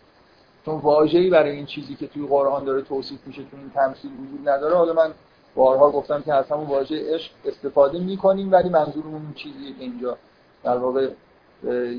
چون 0.64 0.74
واژه‌ای 0.74 1.30
برای 1.30 1.50
این 1.50 1.66
چیزی 1.66 1.94
که 1.94 2.06
توی 2.06 2.26
قرآن 2.26 2.64
داره 2.64 2.82
توصیف 2.82 3.26
میشه 3.26 3.42
تو 3.42 3.56
این 3.56 3.70
تمثیل 3.70 4.10
وجود 4.10 4.48
نداره 4.48 4.74
حالا 4.74 4.92
من 4.92 5.10
بارها 5.54 5.90
گفتم 5.90 6.22
که 6.22 6.34
از 6.34 6.50
همون 6.50 6.66
واژه 6.66 7.14
عشق 7.14 7.30
استفاده 7.44 7.98
می‌کنیم 7.98 8.52
ولی 8.52 8.68
منظورمون 8.68 9.14
اون 9.14 9.34
چیزیه 9.34 9.72
که 9.72 9.80
اینجا 9.80 10.16
در 10.64 10.76
واقع 10.76 11.08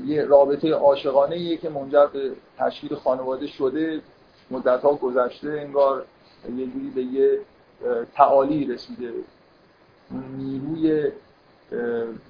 یه 0.06 0.24
رابطه 0.24 0.72
عاشقانه 0.72 1.56
که 1.56 1.68
منجر 1.68 2.06
به 2.06 2.30
تشکیل 2.58 2.94
خانواده 2.94 3.46
شده. 3.46 4.00
مدت 4.50 4.82
ها 4.82 4.94
گذشته 4.94 5.48
انگار 5.48 6.04
یه 6.56 6.66
جوری 6.66 6.90
به 6.94 7.02
یه 7.02 7.38
تعالی 8.14 8.66
رسیده. 8.66 9.12
نیروی 10.10 11.12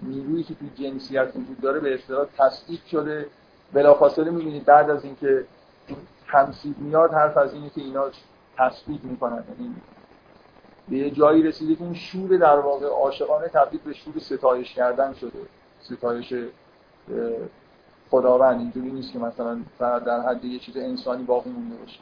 نیرویی 0.02 0.42
که 0.42 0.54
توی 0.54 0.70
جنسیت 0.74 1.28
وجود 1.36 1.60
داره 1.60 1.80
به 1.80 1.94
اصطلاح 1.94 2.26
تصدیق 2.38 2.84
شده. 2.84 3.26
بلافاصله 3.72 4.30
می‌بینید 4.30 4.64
بعد 4.64 4.90
از 4.90 5.04
اینکه 5.04 5.44
تمثیل 6.32 6.74
میاد 6.78 7.12
حرف 7.12 7.36
از 7.36 7.54
اینه 7.54 7.70
که 7.70 7.80
اینا 7.80 8.04
تثبیت 8.58 9.04
می‌کنن. 9.04 9.44
یعنی 9.58 9.74
به 10.88 10.96
یه 10.96 11.10
جایی 11.10 11.42
رسیده 11.42 11.74
که 11.74 11.84
این 11.84 11.94
شور 11.94 12.36
در 12.36 12.58
واقع 12.58 12.86
عاشقانه 12.86 13.48
تبدیل 13.48 13.80
به 13.84 13.92
شور 13.92 14.18
ستایش 14.18 14.74
کردن 14.74 15.14
شده. 15.14 15.38
ستایش 15.80 16.34
خداوند 18.14 18.60
اینجوری 18.60 18.90
نیست 18.90 19.12
که 19.12 19.18
مثلا 19.18 19.58
فقط 19.78 20.04
در 20.04 20.20
حد 20.20 20.44
یه 20.44 20.58
چیز 20.58 20.76
انسانی 20.76 21.22
باقی 21.22 21.50
مونده 21.50 21.76
باشه. 21.76 22.00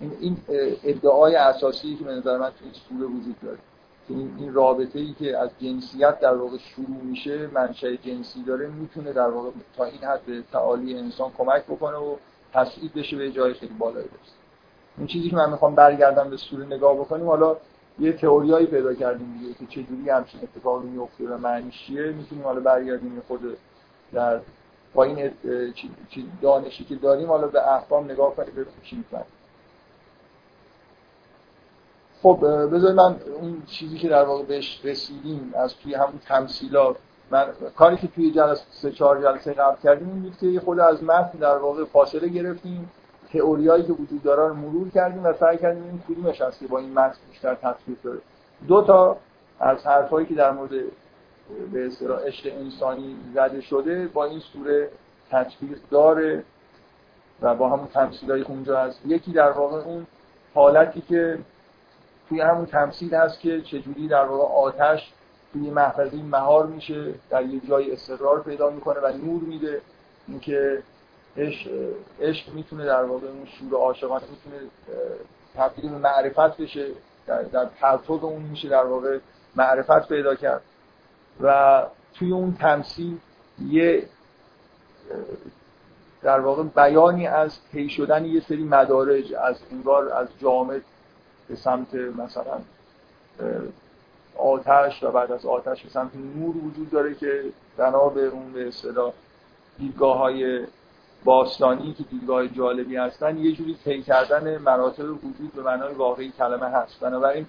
این 0.00 0.12
این 0.20 0.36
ادعای 0.84 1.36
اساسی 1.36 1.96
که 1.96 2.04
به 2.04 2.12
نظر 2.12 2.38
من 2.38 2.50
توی 2.58 2.70
سوره 2.88 3.06
وجود 3.06 3.36
داره. 3.42 3.58
این 4.08 4.34
این 4.38 4.54
رابطه 4.54 4.98
ای 4.98 5.12
که 5.18 5.38
از 5.38 5.50
جنسیت 5.60 6.20
در 6.20 6.34
واقع 6.34 6.56
شروع 6.58 7.02
میشه 7.02 7.46
منشأ 7.46 7.94
جنسی 7.94 8.42
داره 8.42 8.68
می‌تونه 8.68 9.12
در 9.12 9.30
واقع 9.30 9.50
تا 9.76 9.84
این 9.84 10.04
حد 10.04 10.20
به 10.26 10.42
تعالی 10.52 10.98
انسان 10.98 11.30
کمک 11.38 11.64
بکنه 11.64 11.96
و 11.96 12.16
تصعید 12.52 12.94
بشه 12.94 13.16
به 13.16 13.30
جای 13.30 13.54
خیلی 13.54 13.74
بالایی 13.78 14.06
برسه. 14.06 14.34
این 14.98 15.06
چیزی 15.06 15.30
که 15.30 15.36
من 15.36 15.50
می‌خوام 15.50 15.74
برگردم 15.74 16.30
به 16.30 16.36
سوره 16.36 16.66
نگاه 16.66 16.94
بکنیم 16.94 17.26
حالا 17.26 17.56
یه 17.98 18.12
تئوریایی 18.12 18.66
پیدا 18.66 18.94
کردیم 18.94 19.38
دیگه 19.38 19.54
که 19.54 19.66
چجوری 19.66 20.10
همچین 20.10 20.40
اتفاقی 20.42 20.88
میفته 20.88 21.28
و 21.28 21.38
معنیش 21.38 21.86
چیه 21.86 22.12
می‌تونیم 22.12 22.44
حالا 22.44 22.60
برگردیم 22.60 23.22
خود 23.28 23.40
در 24.12 24.40
با 24.94 25.04
این 25.04 25.30
دانشی 26.42 26.84
که 26.84 26.94
داریم 26.94 27.28
حالا 27.28 27.46
به 27.46 27.72
احکام 27.72 28.04
نگاه 28.04 28.34
کنیم 28.36 28.50
ببینیم 28.50 28.80
چی 28.82 28.96
می‌فهمیم. 28.96 29.26
خب 32.22 32.38
بذارید 32.72 32.96
من 32.96 33.16
اون 33.40 33.62
چیزی 33.66 33.98
که 33.98 34.08
در 34.08 34.24
واقع 34.24 34.42
بهش 34.42 34.80
رسیدیم 34.84 35.52
از 35.56 35.74
توی 35.76 35.94
همون 35.94 36.20
تمثیلات 36.26 36.96
من 37.30 37.46
کاری 37.76 37.96
که 37.96 38.06
توی 38.06 38.30
جلسه 38.30 38.62
سه 38.70 38.92
چهار 38.92 39.22
جلسه 39.22 39.52
قبل 39.52 39.76
کردیم 39.82 40.08
این 40.08 40.22
بود 40.22 40.36
که 40.40 40.60
خود 40.60 40.80
از 40.80 41.04
متن 41.04 41.38
در 41.38 41.56
واقع 41.56 41.84
فاصله 41.84 42.28
گرفتیم 42.28 42.90
تئوریایی 43.32 43.82
که 43.82 43.92
وجود 43.92 44.22
داره 44.22 44.48
رو 44.48 44.54
مرور 44.54 44.90
کردیم 44.90 45.24
و 45.24 45.32
سعی 45.32 45.58
کردیم 45.58 45.82
این 45.82 46.02
کدومش 46.08 46.40
هست 46.40 46.58
که 46.58 46.66
با 46.66 46.78
این 46.78 46.92
متن 46.92 47.16
بیشتر 47.30 47.54
تطبیق 47.54 47.96
داره 48.02 48.18
دو 48.68 48.82
تا 48.82 49.16
از 49.60 49.86
حرفایی 49.86 50.26
که 50.26 50.34
در 50.34 50.50
مورد 50.50 50.70
به 51.72 51.86
اصطلاح 51.86 52.20
انسانی 52.44 53.16
زده 53.34 53.60
شده 53.60 54.06
با 54.06 54.24
این 54.24 54.40
سوره 54.40 54.88
تطبیق 55.30 55.78
داره 55.90 56.44
و 57.42 57.54
با 57.54 57.68
همون 57.68 57.86
تمثیلایی 57.86 58.42
اونجا 58.42 58.80
هست. 58.80 59.00
یکی 59.06 59.32
در 59.32 59.50
واقع 59.50 59.76
اون 59.76 60.06
حالتی 60.54 61.00
که 61.00 61.38
توی 62.28 62.40
همون 62.40 62.66
تمثیل 62.66 63.14
هست 63.14 63.40
که 63.40 63.60
چجوری 63.60 64.08
در 64.08 64.24
واقع 64.24 64.54
آتش 64.54 65.12
توی 65.52 65.70
محفظه 65.70 66.16
مهار 66.16 66.66
میشه 66.66 67.14
در 67.30 67.44
یه 67.44 67.60
جای 67.68 67.92
استقرار 67.92 68.42
پیدا 68.42 68.70
می‌کنه 68.70 69.00
و 69.00 69.12
نور 69.12 69.42
میده. 69.42 69.80
اینکه 70.28 70.82
عشق 71.36 71.70
عشق 72.20 72.54
می‌تونه 72.54 72.84
در 72.84 73.04
واقع 73.04 73.26
اون 73.26 73.46
شور 73.46 73.80
عاشقانه 73.80 74.24
می‌تونه 74.30 74.70
تبدیل 75.56 75.90
معرفت 75.90 76.56
بشه 76.56 76.86
در, 77.26 77.42
در 77.42 77.64
پرتو 77.64 78.20
اون 78.22 78.42
میشه 78.42 78.68
در 78.68 78.84
واقع 78.84 79.18
معرفت 79.56 80.08
پیدا 80.08 80.34
کرد. 80.34 80.62
و 81.40 81.82
توی 82.14 82.32
اون 82.32 82.56
تمثیل 82.60 83.18
یه 83.68 84.08
در 86.22 86.40
واقع 86.40 86.62
بیانی 86.62 87.26
از 87.26 87.58
پی 87.72 87.88
شدن 87.88 88.24
یه 88.24 88.40
سری 88.40 88.64
مدارج 88.64 89.34
از 89.34 89.56
انگار 89.72 90.12
از 90.12 90.28
جامعه 90.38 90.82
به 91.48 91.56
سمت 91.56 91.94
مثلا 91.94 92.58
آتش 94.38 95.02
و 95.02 95.10
بعد 95.10 95.32
از 95.32 95.46
آتش 95.46 95.82
به 95.82 95.88
سمت 95.88 96.10
نور 96.36 96.56
وجود 96.56 96.90
داره 96.90 97.14
که 97.14 97.44
بنا 97.76 98.08
به 98.08 98.26
اون 98.26 98.52
به 98.52 98.68
اصطلاح 98.68 99.12
دیدگاه 99.78 100.18
های 100.18 100.66
باستانی 101.24 101.92
که 101.92 102.02
دیدگاه 102.02 102.48
جالبی 102.48 102.96
هستن 102.96 103.38
یه 103.38 103.52
جوری 103.52 103.76
طی 103.84 104.02
کردن 104.02 104.58
مراتب 104.58 105.04
وجود 105.04 105.52
به 105.54 105.62
معنای 105.62 105.94
واقعی 105.94 106.32
کلمه 106.38 106.66
هست. 106.66 107.00
بنابراین 107.00 107.46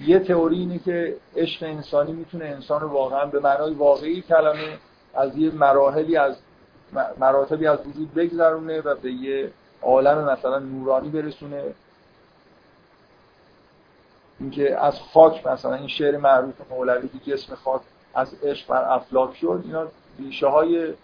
یه 0.00 0.18
تئوری 0.18 0.56
اینه 0.56 0.78
که 0.78 1.16
عشق 1.36 1.62
انسانی 1.62 2.12
می‌تونه 2.12 2.44
انسان 2.44 2.80
رو 2.80 2.88
واقعا 2.88 3.26
به 3.26 3.40
معنای 3.40 3.74
واقعی 3.74 4.22
کلمه 4.22 4.78
از 5.14 5.36
یه 5.36 5.50
مراحلی 5.50 6.16
از 6.16 6.36
مراتبی 7.18 7.66
از 7.66 7.78
وجود 7.86 8.14
بگذرونه 8.14 8.80
و 8.80 8.94
به 8.94 9.12
یه 9.12 9.50
عالم 9.82 10.24
مثلا 10.24 10.58
نورانی 10.58 11.08
برسونه 11.08 11.62
اینکه 14.40 14.78
از 14.80 15.00
خاک 15.00 15.46
مثلا 15.46 15.74
این 15.74 15.88
شعر 15.88 16.16
معروف 16.16 16.54
مولوی 16.70 17.08
که 17.08 17.32
جسم 17.32 17.54
خاک 17.54 17.80
از 18.14 18.34
عشق 18.42 18.68
بر 18.68 18.94
افلاک 18.94 19.36
شد 19.36 19.60
اینا 19.64 19.86
ریشه 20.18 20.46
های 20.46 20.94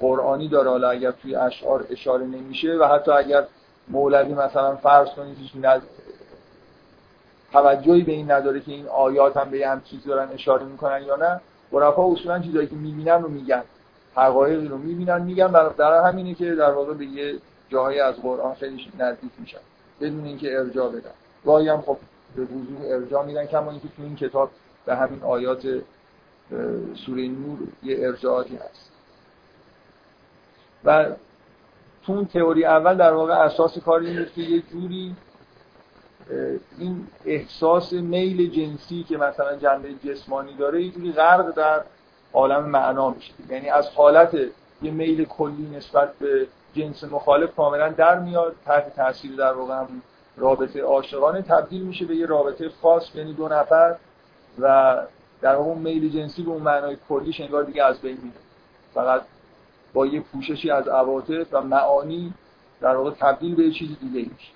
قرآنی 0.00 0.48
داره 0.48 0.70
حالا 0.70 0.90
اگر 0.90 1.10
توی 1.10 1.36
اشعار 1.36 1.86
اشاره 1.90 2.24
نمیشه 2.24 2.72
و 2.72 2.84
حتی 2.84 3.10
اگر 3.10 3.46
مولوی 3.88 4.34
مثلا 4.34 4.76
فرض 4.76 5.08
کنید 5.08 5.38
هیچ. 5.38 5.52
توجهی 7.54 8.02
به 8.02 8.12
این 8.12 8.30
نداره 8.30 8.60
که 8.60 8.72
این 8.72 8.86
آیات 8.86 9.36
هم 9.36 9.50
به 9.50 9.68
هم 9.68 9.80
چیزی 9.80 10.08
دارن 10.08 10.28
اشاره 10.32 10.64
می‌کنن 10.64 11.02
یا 11.02 11.16
نه. 11.16 11.40
عرفا 11.72 12.12
اصولا 12.12 12.38
چیزایی 12.38 12.66
که 12.66 12.74
می‌بینن 12.76 13.22
رو 13.22 13.28
میگن 13.28 13.62
حقایقی 14.16 14.68
رو 14.68 14.78
می‌بینن 14.78 15.22
میگن. 15.22 15.52
در 15.78 16.08
همینه 16.08 16.34
که 16.34 16.54
در 16.54 16.70
واقع 16.70 16.94
به 16.94 17.06
یه 17.06 17.38
جاهایی 17.68 18.00
از 18.00 18.14
قرآن 18.22 18.54
خیلی 18.54 18.92
نزدیک 18.98 19.30
میشن. 19.38 19.58
بدون 20.00 20.24
اینکه 20.24 20.58
ارجاع 20.58 20.88
بدن. 20.88 21.10
گاهی 21.44 21.68
هم 21.68 21.82
خب 21.82 21.96
به 22.36 22.42
وضوح 22.42 22.80
ارجاع 22.84 23.24
میدن 23.24 23.46
کما 23.46 23.70
اینکه 23.70 23.88
تو 23.96 24.02
این 24.02 24.16
کتاب 24.16 24.50
به 24.86 24.96
همین 24.96 25.22
آیات 25.22 25.62
سوره 27.06 27.28
نور 27.28 27.58
یه 27.82 28.06
ارجاعاتی 28.06 28.56
هست. 28.56 28.90
و 30.84 31.06
تو 32.06 32.12
اون 32.12 32.26
تئوری 32.26 32.64
اول 32.64 32.96
در 32.96 33.12
واقع 33.12 33.34
اساس 33.34 33.78
کار 33.78 34.00
این 34.00 34.26
که 34.34 34.40
یه 34.40 34.62
جوری 34.72 35.14
این 36.78 37.06
احساس 37.24 37.92
میل 37.92 38.50
جنسی 38.50 39.04
که 39.08 39.16
مثلا 39.16 39.56
جنبه 39.56 39.94
جسمانی 40.04 40.54
داره 40.54 40.82
یه 40.82 40.90
جوری 40.90 41.12
غرق 41.12 41.54
در 41.54 41.82
عالم 42.32 42.64
معنا 42.64 43.10
میشه. 43.10 43.32
یعنی 43.48 43.68
از 43.68 43.88
حالت 43.88 44.34
یه 44.82 44.90
میل 44.90 45.24
کلی 45.24 45.76
نسبت 45.76 46.14
به 46.18 46.46
جنس 46.74 47.04
مخالف 47.04 47.54
کاملا 47.56 47.88
در 47.88 48.18
میاد. 48.18 48.54
تحت 48.66 48.96
تاثیر 48.96 49.36
در 49.36 49.52
واقع 49.52 49.74
هم 49.74 50.02
رابطه 50.36 50.82
عاشقانه 50.82 51.42
تبدیل 51.42 51.82
میشه 51.82 52.04
به 52.04 52.16
یه 52.16 52.26
رابطه 52.26 52.68
خاص 52.68 53.14
یعنی 53.14 53.32
دو 53.32 53.48
نفر 53.48 53.96
و 54.58 54.96
در 55.40 55.54
اون 55.54 55.78
میل 55.78 56.08
جنسی 56.08 56.42
به 56.42 56.50
اون 56.50 56.62
معنای 56.62 56.96
کلیش 57.08 57.40
انگار 57.40 57.62
دیگه 57.62 57.84
از 57.84 58.00
بین 58.00 58.18
میره. 58.22 58.36
فقط 58.94 59.22
با 59.92 60.06
یه 60.06 60.20
پوششی 60.20 60.70
از 60.70 60.88
عواطف 60.88 61.46
و 61.52 61.60
معانی 61.60 62.34
در 62.80 62.96
واقع 62.96 63.10
تبدیل 63.10 63.54
به 63.54 63.70
چیز 63.70 63.88
دیگه 64.00 64.30
میشه. 64.32 64.52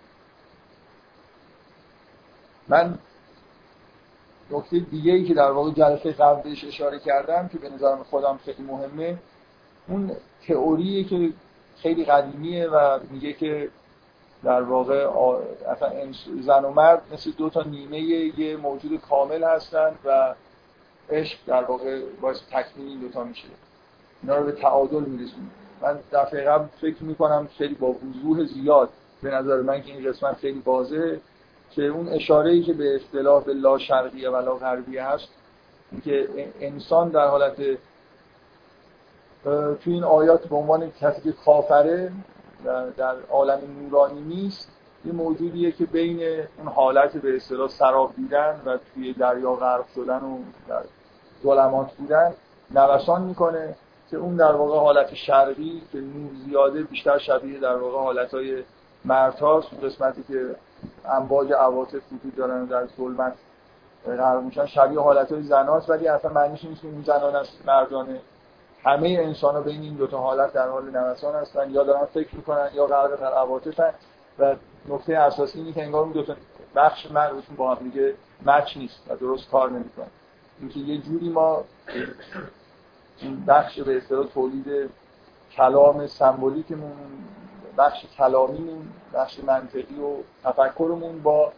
من 2.68 2.98
نکته 4.50 4.78
دیگه 4.78 5.12
ای 5.12 5.24
که 5.24 5.35
در 5.35 5.50
واقع 5.50 5.70
جلسه 5.70 6.12
قبل 6.12 6.42
بهش 6.42 6.64
اشاره 6.64 6.98
کردم 6.98 7.48
که 7.48 7.59
به 7.59 7.68
نظرم 7.68 8.02
خودم 8.02 8.40
خیلی 8.44 8.62
مهمه 8.62 9.18
اون 9.88 10.11
تئوریه 10.46 11.04
که 11.04 11.31
خیلی 11.76 12.04
قدیمیه 12.04 12.68
و 12.68 12.98
میگه 13.11 13.33
که 13.33 13.68
در 14.44 14.62
واقع 14.62 15.09
اصلا 15.68 15.90
زن 16.40 16.64
و 16.64 16.70
مرد 16.70 17.02
مثل 17.12 17.31
دو 17.31 17.50
تا 17.50 17.62
نیمه 17.62 18.00
یه 18.00 18.57
موجود 18.57 19.00
کامل 19.00 19.44
هستن 19.44 19.90
و 20.04 20.35
عشق 21.11 21.38
در 21.46 21.64
واقع 21.64 22.00
باعث 22.20 22.37
تکمیل 22.50 22.88
این 22.88 23.00
دوتا 23.00 23.24
میشه. 23.24 23.48
اینا 24.22 24.37
رو 24.37 24.44
به 24.44 24.52
تعادل 24.52 25.00
میرسونه. 25.00 25.46
من 25.83 25.98
دفعه 26.12 26.44
قبل 26.44 26.66
فکر 26.81 27.02
می‌کنم 27.04 27.48
خیلی 27.59 27.74
با 27.74 27.87
وضوح 27.88 28.44
زیاد 28.44 28.88
به 29.22 29.31
نظر 29.31 29.61
من 29.61 29.83
که 29.83 29.92
این 29.92 30.09
قسمت 30.09 30.37
خیلی 30.37 30.62
واضحه. 30.66 31.20
که 31.70 31.83
اون 31.83 32.09
اشاره 32.09 32.50
ای 32.50 32.62
که 32.62 32.72
به 32.72 32.96
اصطلاح 32.96 33.44
لا 33.46 33.78
شرقیه 33.78 34.31
و 34.31 34.37
لا 34.37 34.54
غربیه 34.54 35.04
هست 35.04 35.28
که 36.04 36.28
انسان 36.61 37.09
در 37.09 37.28
حالت 37.28 37.57
توی 39.81 39.92
این 39.92 40.04
آیات 40.04 40.48
به 40.48 40.57
عنوان 40.57 40.90
کسی 40.90 41.22
که 41.22 41.33
کافره 41.33 42.12
در 42.96 43.14
عالم 43.31 43.61
نورانی 43.83 44.20
نیست 44.20 44.68
یه 45.04 45.12
موجودیه 45.12 45.72
که 45.72 45.87
بین 45.87 46.20
اون 46.59 46.68
حالت 46.68 47.16
به 47.16 47.37
اصطلاح 47.37 47.68
سراب 47.68 48.16
دیدن 48.16 48.61
و 48.66 48.78
توی 48.94 49.12
دریا 49.12 49.54
غرق 49.54 49.85
شدن 49.94 50.18
و 50.18 50.38
در 50.68 50.83
ظلمات 51.42 51.92
بودن 51.92 52.35
نوسان 52.70 53.22
می‌کنه 53.22 53.76
که 54.11 54.16
اون 54.16 54.37
در 54.37 54.52
واقع 54.52 54.78
حالت 54.78 55.14
شرقی 55.14 55.83
که 55.92 55.98
نور 55.98 56.31
زیاده 56.46 56.83
بیشتر 56.83 57.18
شبیه 57.18 57.61
در 57.61 57.76
واقع 57.76 57.98
حالتهای 57.98 58.62
مرتاست 59.04 59.68
قسمتی 59.85 60.22
که 60.28 60.57
امواج 61.09 61.53
عواطف 61.53 62.12
وجود 62.12 62.37
دارن 62.37 62.62
و 62.62 62.67
در 62.67 62.87
ظلمت 62.87 63.33
غرق 64.07 64.43
میشن. 64.43 64.67
شبیه 64.67 65.01
حالتهای 65.01 65.43
زناست 65.43 65.91
ولی 65.91 66.09
اصلا 66.09 66.33
معنیش 66.33 66.64
نیست 66.64 66.83
که 66.83 66.88
اون 66.88 67.03
زنان 67.03 67.37
است 67.37 67.62
مردانه. 67.67 68.21
همه 68.85 69.09
انسان 69.09 69.55
ها 69.55 69.61
بین 69.61 69.83
این 69.83 69.95
دوتا 69.95 70.19
حالت 70.19 70.53
در 70.53 70.69
حال 70.69 70.91
نوسان 70.91 71.35
هستن. 71.35 71.71
یا 71.71 71.85
دارن 71.85 72.05
فکر 72.05 72.37
می‌کنن 72.37 72.71
یا 72.75 72.87
غرق 72.87 73.21
در 73.21 73.33
عواطفن. 73.33 73.91
و 74.38 74.57
نکته 74.88 75.17
اساسی 75.17 75.59
اینه 75.59 75.73
که 75.73 75.83
انگار 75.83 76.03
اون 76.03 76.12
دوتا 76.12 76.35
بخش 76.75 77.11
مغزشون 77.11 77.57
با 77.57 77.75
هم 77.75 77.85
دیگه 77.85 78.14
مچ 78.47 78.77
نیست 78.77 79.01
و 79.09 79.17
درست 79.17 79.51
کار 79.51 79.71
نمی‌کنن. 79.71 80.07
اینکه 80.61 80.81
یه 80.81 80.99
جوری 80.99 81.29
ما 81.29 81.64
این 83.19 83.45
بخش 83.45 83.81
به 83.81 83.97
اصطلاح 83.97 84.27
تولید 84.27 84.91
کلام 85.53 86.07
سمبولیکمون 86.07 86.93
بخش 87.78 88.07
کلامیمون 88.18 88.88
بخش 89.14 89.40
منطقی 89.40 90.00
و 90.00 90.16
تفکرمون 90.44 91.22
با 91.22 91.52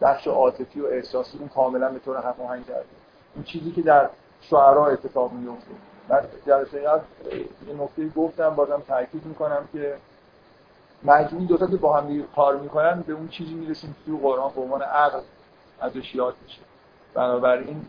بخش 0.00 0.26
عاطفی 0.26 0.80
و 0.80 0.86
احساسیمون 0.86 1.48
کاملا 1.48 1.88
به 1.88 1.98
طور 1.98 2.16
هماهنگ 2.16 2.66
کرده. 2.66 2.86
این 3.34 3.44
چیزی 3.44 3.72
که 3.72 3.82
در 3.82 4.10
شعرها 4.40 4.86
اتفاق 4.86 5.32
میفته 5.32 5.70
من 6.08 6.20
جلسه 6.46 6.80
قبل 6.80 7.02
یه 7.68 7.74
نکته 7.78 8.08
گفتم 8.08 8.50
بازم 8.50 8.82
تاکید 8.88 9.26
می‌کنم 9.26 9.68
که 9.72 9.96
مجموعی 11.02 11.46
دوتا 11.46 11.66
که 11.66 11.76
با 11.76 11.96
هم 12.00 12.22
کار 12.36 12.56
می‌کنن 12.56 13.00
به 13.00 13.12
اون 13.12 13.28
چیزی 13.28 13.54
می‌رسیم 13.54 13.96
که 14.06 14.10
تو 14.10 14.18
قرآن 14.18 14.52
به 14.54 14.60
عنوان 14.60 14.82
عقل 14.82 15.20
ازش 15.80 16.14
یاد 16.14 16.34
میشه. 16.42 16.60
بنابراین 17.14 17.86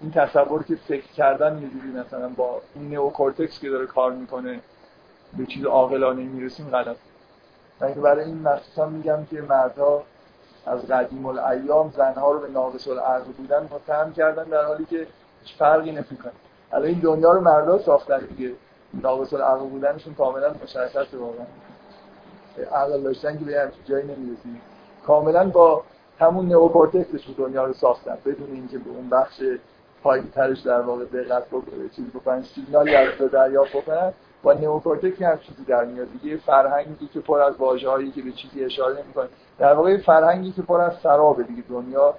این 0.00 0.10
تصور 0.10 0.62
که 0.62 0.76
فکر 0.76 1.12
کردن 1.12 1.62
یه 1.62 2.00
مثلا 2.00 2.28
با 2.28 2.60
این 2.74 2.94
نئوکورتکس 2.94 3.60
که 3.60 3.70
داره 3.70 3.86
کار 3.86 4.12
می‌کنه 4.12 4.60
به 5.38 5.46
چیز 5.46 5.64
عاقلانه 5.64 6.22
می‌رسیم 6.22 6.70
غلط. 6.70 6.96
من 7.80 7.92
برای 7.92 8.24
این 8.24 8.42
مخصوصا 8.42 8.86
میگم 8.86 9.24
که 9.30 9.40
مردها 9.40 10.02
از 10.66 10.86
قدیم 10.86 11.26
الایام 11.26 11.92
زنها 11.96 12.32
رو 12.32 12.40
به 12.40 12.48
ناقص 12.48 12.88
العقل 12.88 13.32
بودن 13.32 13.68
متهم 13.70 14.12
کردن 14.12 14.44
در 14.44 14.64
حالی 14.64 14.84
که 14.84 15.06
هیچ 15.42 15.56
فرقی 15.58 15.92
نمی‌کنه. 15.92 16.32
الان 16.72 16.88
این 16.88 16.98
دنیا 16.98 17.32
رو 17.32 17.40
مردا 17.40 17.78
ساختن 17.78 18.18
دیگه. 18.18 18.52
ناقص 18.94 19.32
العقل 19.32 19.68
بودنشون 19.68 20.14
کاملا 20.14 20.54
مشخصه 20.62 21.16
واقعا. 21.18 21.46
عقل 22.72 23.02
داشتن 23.02 23.38
که 23.38 23.44
به 23.44 23.60
همچین 23.60 23.84
جایی 23.84 24.04
نمی‌رسی 24.04 24.60
کاملا 25.06 25.48
با 25.48 25.82
همون 26.18 26.46
نئوکورتکسش 26.46 27.24
دنیا 27.38 27.64
رو 27.64 27.72
ساختن. 27.72 28.18
بدون 28.26 28.52
اینکه 28.52 28.78
به 28.78 28.90
اون 28.90 29.08
بخش 29.10 29.42
پایین 30.02 30.30
ترش 30.30 30.60
در 30.60 30.80
واقع 30.80 31.04
دقت 31.04 31.46
بکنه 31.46 31.88
چیزی 31.96 32.10
بکنن 32.10 32.42
سیگنالی 32.42 32.94
از 32.94 33.18
دریافت 33.32 33.76
بکنن 33.76 34.12
با 34.42 34.52
نئوکورتکس 34.52 35.22
هم 35.22 35.38
چیزی 35.38 35.64
در 35.64 35.84
میاد 35.84 36.08
دیگه 36.22 36.36
فرهنگی 36.36 37.06
که 37.06 37.20
پر 37.20 37.40
از 37.40 37.56
واژه‌هایی 37.56 38.10
که 38.10 38.22
به 38.22 38.32
چیزی 38.32 38.64
اشاره 38.64 39.02
نمی‌کنه. 39.02 39.28
در 39.58 39.74
واقع 39.74 39.96
فرهنگی 39.96 40.52
که 40.52 40.62
پر 40.62 40.80
از 40.80 40.92
سرابه 41.02 41.42
دیگه 41.42 41.62
دنیا. 41.68 42.14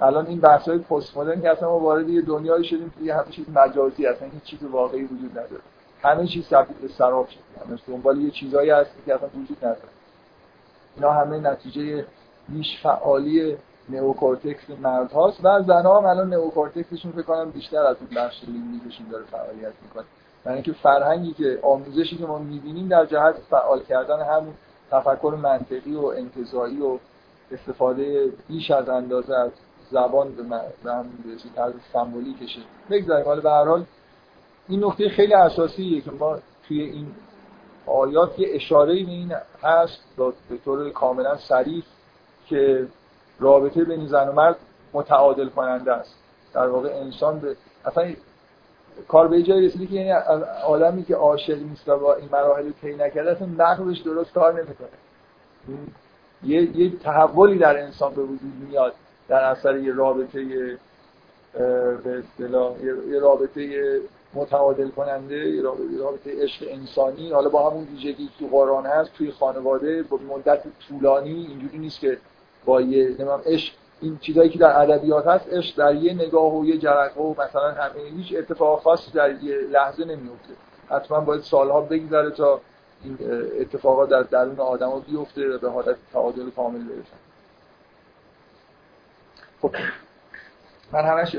الان 0.00 0.26
این 0.26 0.40
بحث‌های 0.40 0.78
پست 0.78 1.16
مدرن 1.16 1.42
که 1.42 1.50
اصلا 1.50 1.68
ما 1.68 1.78
وارد 1.78 2.08
یه 2.08 2.22
دنیایی 2.22 2.64
شدیم 2.64 2.92
که 3.04 3.14
همه 3.14 3.30
چیز 3.30 3.46
مجازی 3.54 4.06
اصلا 4.06 4.28
هیچ 4.28 4.42
چیز 4.42 4.62
واقعی 4.62 5.04
وجود 5.04 5.30
نداره. 5.30 5.62
همه 6.02 6.26
چیز 6.26 6.48
تبدیل 6.48 6.76
به 6.82 6.88
سراب 6.88 7.28
شده. 7.28 7.66
همه 7.66 7.78
دنبال 7.88 8.20
یه 8.20 8.30
چیزایی 8.30 8.70
هست 8.70 8.90
که 9.06 9.14
اصلا 9.14 9.28
وجود 9.28 9.58
نداره. 9.58 9.88
اینا 10.96 11.12
همه 11.12 11.38
نتیجه 11.38 12.04
بیش 12.48 12.80
فعالی 12.82 13.56
نئوکورتکس 13.88 14.70
مرد 14.82 15.12
هاست 15.12 15.44
و 15.44 15.62
زنها 15.62 16.00
هم 16.00 16.06
الان 16.06 16.30
نئوکورتکسشون 16.30 17.12
فکر 17.12 17.22
کنم 17.22 17.50
بیشتر 17.50 17.78
از 17.78 17.96
اون 18.00 18.10
بخش 18.16 18.44
limbic 18.44 18.81
شون 18.81 19.06
داره 19.10 19.24
فعالیت 19.24 19.72
می‌کنه. 19.82 20.04
یعنی 20.46 20.62
که 20.62 20.72
فرهنگی 20.72 21.32
که 21.32 21.58
آموزشی 21.62 22.16
که 22.16 22.26
ما 22.26 22.38
می‌بینیم 22.38 22.88
در 22.88 23.06
جهت 23.06 23.34
فعال 23.50 23.82
کردن 23.82 24.22
همون 24.22 24.54
تفکر 24.90 25.36
منطقی 25.42 25.94
و 25.94 26.04
انتظایی 26.04 26.80
و 26.80 26.98
استفاده 27.50 28.32
بیش 28.48 28.70
از 28.70 28.88
اندازه 28.88 29.34
از 29.34 29.50
زبان 29.90 30.32
به 30.84 30.92
هم 30.92 31.06
طرز 31.56 31.72
سمبولیکشه 31.92 32.60
بگذاریم. 32.90 33.24
حالا 33.24 33.40
به 33.40 33.50
هر 33.50 33.64
حال 33.64 33.84
این 34.68 34.84
نکته 34.84 35.08
خیلی 35.08 35.34
اساسیه 35.34 36.00
که 36.00 36.10
ما 36.10 36.38
توی 36.68 36.80
این 36.80 37.06
آیات 37.86 38.38
یه 38.38 38.48
اشاره 38.50 38.92
به 38.92 39.10
این 39.10 39.34
هست 39.62 39.98
به 40.48 40.58
طور 40.64 40.90
کاملا 40.90 41.36
صریح 41.36 41.84
که 42.46 42.86
رابطه 43.40 43.84
بین 43.84 44.06
زن 44.06 44.28
و 44.28 44.32
مرد 44.32 44.56
متعادل 44.92 45.48
کننده 45.48 45.92
است. 45.92 46.14
در 46.54 46.68
واقع 46.68 46.88
انسان 46.88 47.38
به 47.38 47.56
اصلا 47.84 48.14
کار 49.08 49.28
به 49.28 49.42
جایی 49.42 49.66
رسیده 49.66 49.86
که 49.86 49.94
یعنی 49.94 50.10
آدمی 50.66 51.04
که 51.04 51.14
عاشق 51.14 51.58
نیست 51.58 51.88
و 51.88 52.06
این 52.06 52.28
مراحل 52.32 52.70
طی 52.82 52.94
نکرده 52.94 53.30
اصلا 53.30 53.48
نقلش 53.58 53.98
درست 53.98 54.32
کار 54.32 54.52
نمی‌کنه. 54.52 54.88
یه 56.44 56.78
یه 56.78 56.96
تحولی 56.96 57.58
در 57.58 57.82
انسان 57.82 58.14
به 58.14 58.22
وجود 58.22 58.52
میاد 58.68 58.92
در 59.28 59.44
اثر 59.44 59.76
یه 59.78 59.92
رابطه 59.92 60.44
به 62.04 62.18
اصطلاح 62.18 62.84
یه 62.84 63.18
رابطه 63.20 64.00
متعادل 64.34 64.88
کننده 64.88 65.36
یه 65.36 65.62
رابطه 65.98 66.42
عشق 66.42 66.64
انسانی. 66.68 67.32
حالا 67.32 67.48
با 67.48 67.70
همون 67.70 67.84
ویژگی 67.84 68.30
تو 68.38 68.46
قرآن 68.46 68.86
هست 68.86 69.12
توی 69.14 69.32
خانواده 69.32 70.02
با 70.02 70.18
مدت 70.36 70.62
طولانی 70.88 71.46
اینجوری 71.48 71.78
نیست 71.78 72.00
که 72.00 72.18
با 72.64 72.80
یه 72.80 73.16
عشق 73.46 73.74
این 74.00 74.18
چیزایی 74.18 74.50
که 74.50 74.58
در 74.58 74.80
ادبیات 74.82 75.26
هست 75.26 75.52
عشق 75.52 75.76
در 75.76 75.94
یه 75.94 76.14
نگاه 76.14 76.54
و 76.54 76.64
یه 76.64 76.78
جرقه 76.78 77.20
و 77.20 77.42
مثلا 77.42 77.70
همه 77.72 78.00
هیچ 78.16 78.34
اتفاق 78.38 78.82
خاصی 78.82 79.10
در 79.10 79.42
یه 79.42 79.56
لحظه 79.56 80.04
نمیفته. 80.04 80.52
حتما 80.90 81.20
باید 81.20 81.42
سالها 81.42 81.80
بگذره 81.80 82.30
تا 82.30 82.60
این 83.04 83.18
اتفاقات 83.60 84.08
در 84.08 84.22
درون 84.22 84.60
آدما 84.60 85.00
بیفته 85.00 85.48
و 85.48 85.58
به 85.58 85.70
حالت 85.70 85.96
تعادل 86.12 86.50
کامل 86.50 86.78
برسن 86.78 87.16
خب 89.62 89.74
من 90.92 91.04
همش 91.04 91.34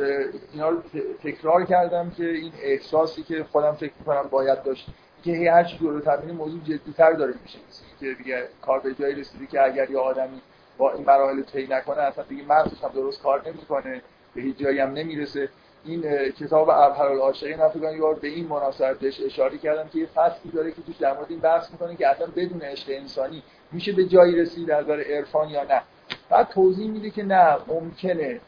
اینا 0.54 0.70
رو 0.70 0.82
تکرار 1.24 1.66
کردم 1.66 2.10
که 2.10 2.24
این 2.24 2.52
احساسی 2.62 3.24
که 3.24 3.46
خودم 3.52 3.72
فکر 3.72 3.94
کنم 4.06 4.24
باید 4.32 4.64
داشت 4.64 4.88
که 5.24 5.52
هر 5.52 5.64
چی 5.64 5.78
جلو 5.78 6.00
تبیین 6.00 6.36
موضوع 6.36 6.62
جدیتر 6.62 7.14
داره 7.14 7.34
میشه. 7.44 7.60
که 8.00 8.14
دیگه 8.14 8.48
کار 8.62 8.80
به 8.80 8.94
جایی 8.94 9.16
رسیدی 9.16 9.48
که 9.48 9.64
اگر 9.64 9.92
یه 9.92 9.98
آدمی 9.98 10.42
با 10.78 10.92
این 10.94 11.06
مراحل 11.06 11.42
طی 11.42 11.68
نکنه 11.68 12.02
اصلا 12.02 12.24
دیگه 12.24 12.44
مغزش 12.44 12.84
هم 12.84 12.90
درست 12.90 13.22
کار 13.22 13.48
نمی‌کنه 13.48 14.02
به 14.36 14.42
هیچ 14.42 14.58
جایی 14.58 14.80
هم 14.80 14.94
نمی‌رسه. 14.94 15.50
این 15.86 16.02
کتاب 16.32 16.70
ابهر 16.70 17.06
العاشقین 17.06 17.58
من 17.58 17.98
یار 17.98 18.14
به 18.14 18.28
این 18.28 18.48
مناسبت 18.48 19.00
بهش 19.00 19.22
اشاره 19.26 19.58
کردم 19.58 19.88
که 19.88 20.00
یه 20.00 20.06
فصلی 20.06 20.52
داره 20.52 20.72
که 20.72 20.82
توش 20.82 20.96
در 20.98 21.14
مورد 21.14 21.28
این 21.30 21.40
بحث 21.40 21.72
می‌کنه 21.72 21.96
که 21.96 22.08
اصلا 22.08 22.28
بدون 22.36 22.62
عشق 22.62 22.90
انسانی 22.90 23.44
میشه 23.72 23.92
به 23.92 24.06
جایی 24.06 24.36
رسید 24.36 24.72
از 24.72 24.86
نظر 24.86 25.02
عرفان 25.02 25.50
یا 25.50 25.64
نه. 25.64 25.82
بعد 26.30 26.48
توضیح 26.48 26.92
میده 26.92 27.10
که 27.10 27.24
نه 27.24 27.58
ممکنه 27.68 28.40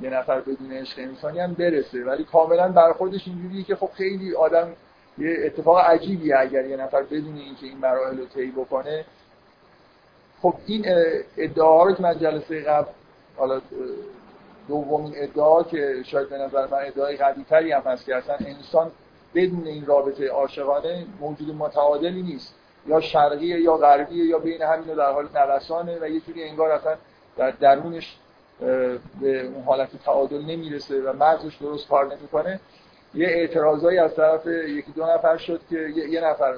یه 0.00 0.10
نفر 0.10 0.40
بدون 0.40 0.72
عشق 0.72 0.98
انسانی 0.98 1.38
هم 1.38 1.52
برسه 1.52 2.04
ولی 2.04 2.24
کاملا 2.24 2.68
برخوردش 2.68 3.28
اینجوریه 3.28 3.64
که 3.64 3.76
خب 3.76 3.90
خیلی 3.94 4.34
آدم 4.34 4.72
یه 5.18 5.36
اتفاق 5.44 5.78
عجیبیه 5.78 6.38
اگر 6.38 6.64
یه 6.64 6.76
نفر 6.76 7.02
بدون 7.02 7.36
اینکه 7.36 7.66
این 7.66 7.78
مراحل 7.78 8.18
رو 8.18 8.26
طی 8.26 8.50
بکنه 8.50 9.04
خب 10.42 10.54
این 10.66 10.84
ادعا 11.36 11.84
رو 11.84 11.92
که 11.92 12.02
من 12.02 12.18
جلسه 12.18 12.60
قبل 12.60 12.90
حالا 13.36 13.60
دومین 14.68 15.12
ادعا 15.16 15.62
که 15.62 16.02
شاید 16.06 16.28
به 16.28 16.38
نظر 16.38 16.66
من 16.66 16.78
ادعای 16.86 17.16
قوی 17.16 17.44
تری 17.50 17.72
هم 17.72 17.80
هست 17.80 18.04
که 18.04 18.16
اصلا 18.16 18.36
انسان 18.46 18.90
بدون 19.34 19.66
این 19.66 19.86
رابطه 19.86 20.28
عاشقانه 20.28 21.06
موجود 21.20 21.54
متعادلی 21.54 22.22
نیست. 22.22 22.54
یا 22.86 23.00
شرقیه 23.00 23.60
یا 23.60 23.76
غربیه 23.76 24.24
یا 24.24 24.38
بین 24.38 24.62
همین 24.62 24.94
در 24.94 25.12
حال 25.12 25.28
نوسانه 25.34 25.98
و 26.00 26.08
یه 26.08 26.20
جوری 26.20 26.44
انگار 26.44 26.70
اصلا 26.70 26.96
در 27.36 27.50
درونش 27.50 28.16
به 29.20 29.46
اون 29.46 29.62
حالت 29.66 29.88
تعادل 30.04 30.42
نمی‌رسه 30.42 31.00
و 31.00 31.12
مغزش 31.12 31.56
درست 31.56 31.88
کار 31.88 32.16
نمی‌کنه. 32.16 32.60
یه 33.14 33.26
اعتراضایی 33.28 33.98
از 33.98 34.14
طرف 34.14 34.46
یکی 34.46 34.92
دو 34.92 35.06
نفر 35.06 35.36
شد 35.36 35.60
که 35.70 35.76
یه 36.10 36.20
نفر 36.20 36.54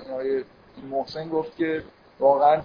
محسن 0.91 1.29
گفت 1.29 1.57
که 1.57 1.83
واقعا 2.21 2.61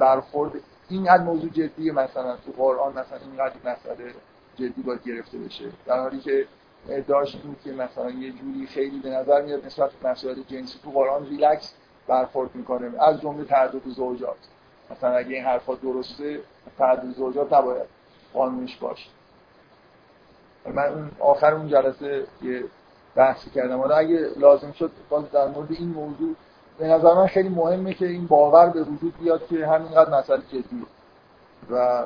برخورد. 0.00 0.52
اینقدر 0.88 1.22
موضوع 1.22 1.50
جدی 1.50 1.90
مثلا 1.90 2.36
تو 2.36 2.52
قرآن 2.56 2.92
مثلا 2.92 3.18
اینقدر 3.26 3.54
مسئله 3.64 4.14
جدی 4.56 4.82
باید 4.82 5.04
گرفته 5.04 5.38
بشه. 5.38 5.64
در 5.86 6.00
حالی 6.00 6.20
که 6.20 6.46
ادعاش 6.88 7.34
این 7.44 7.56
که 7.64 7.72
مثلا 7.72 8.10
یه 8.10 8.32
جوری 8.32 8.66
خیلی 8.66 8.98
به 8.98 9.10
نظر 9.10 9.42
میاد 9.42 9.66
نسبت 9.66 9.90
به 9.92 10.10
مسائل 10.10 10.42
جنسی 10.48 10.78
تو 10.82 10.90
قرآن 10.90 11.26
ریلکس 11.26 11.74
برخورد 12.08 12.54
می‌کنه. 12.54 13.02
از 13.02 13.20
جمله 13.20 13.44
تعدد 13.44 13.88
زوجات. 13.88 14.36
مثلا 14.90 15.16
اگه 15.16 15.36
این 15.36 15.44
حرفا 15.44 15.74
درسته 15.74 16.40
تعدد 16.78 17.14
زوجات 17.16 17.52
نباید 17.52 17.86
قانونش 18.34 18.76
باشه. 18.76 19.10
من 20.74 20.82
اون 20.82 21.10
آخر 21.20 21.54
اون 21.54 21.68
جلسه 21.68 22.26
یه 22.42 22.64
بحثی 23.14 23.50
کردم. 23.50 23.78
حالا 23.78 23.96
اگه 23.96 24.28
لازم 24.36 24.72
شد 24.72 24.90
باز 25.08 25.30
در 25.30 25.48
مورد 25.48 25.72
این 25.72 25.88
موضوع 25.88 26.34
به 26.80 26.86
نظر 26.86 27.14
من 27.14 27.26
خیلی 27.26 27.48
مهمه 27.48 27.94
که 27.94 28.06
این 28.06 28.26
باور 28.26 28.70
به 28.70 28.82
وجود 28.82 29.14
بیاد 29.18 29.46
که 29.46 29.66
همینقدر 29.66 30.18
مسئله 30.18 30.42
جدیه. 30.48 30.86
و 31.70 32.04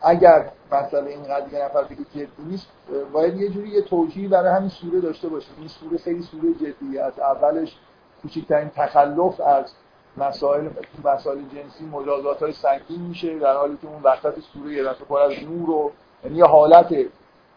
اگر 0.00 0.50
مسئله 0.72 1.10
اینقدر 1.10 1.52
یه 1.52 1.64
نفر 1.64 1.82
بگه 1.82 2.04
جدی 2.14 2.42
نیست 2.46 2.66
باید 3.12 3.36
یه 3.36 3.48
جوری 3.48 3.68
یه 3.68 3.82
توجیهی 3.82 4.28
برای 4.28 4.50
همین 4.50 4.68
سوره 4.68 5.00
داشته 5.00 5.28
باشه 5.28 5.48
این 5.58 5.68
سوره 5.68 5.98
خیلی 5.98 6.22
سوره 6.22 6.54
جدیه 6.54 7.02
از 7.02 7.18
اولش 7.18 7.76
کوچکترین 8.22 8.70
تخلف 8.76 9.40
از 9.40 9.72
مسائل 10.16 10.68
مسائل 11.04 11.38
جنسی 11.38 11.84
مجازات 11.92 12.42
های 12.42 12.52
سنگین 12.52 13.00
میشه 13.00 13.38
در 13.38 13.56
حالی 13.56 13.78
که 13.82 13.88
اون 13.88 14.02
وقت 14.02 14.40
سوره 14.40 14.72
یه 14.72 14.84
پر 15.08 15.20
از 15.20 15.32
نور 15.44 15.70
و 15.70 15.92
یعنی 16.24 16.40
حالت 16.40 16.94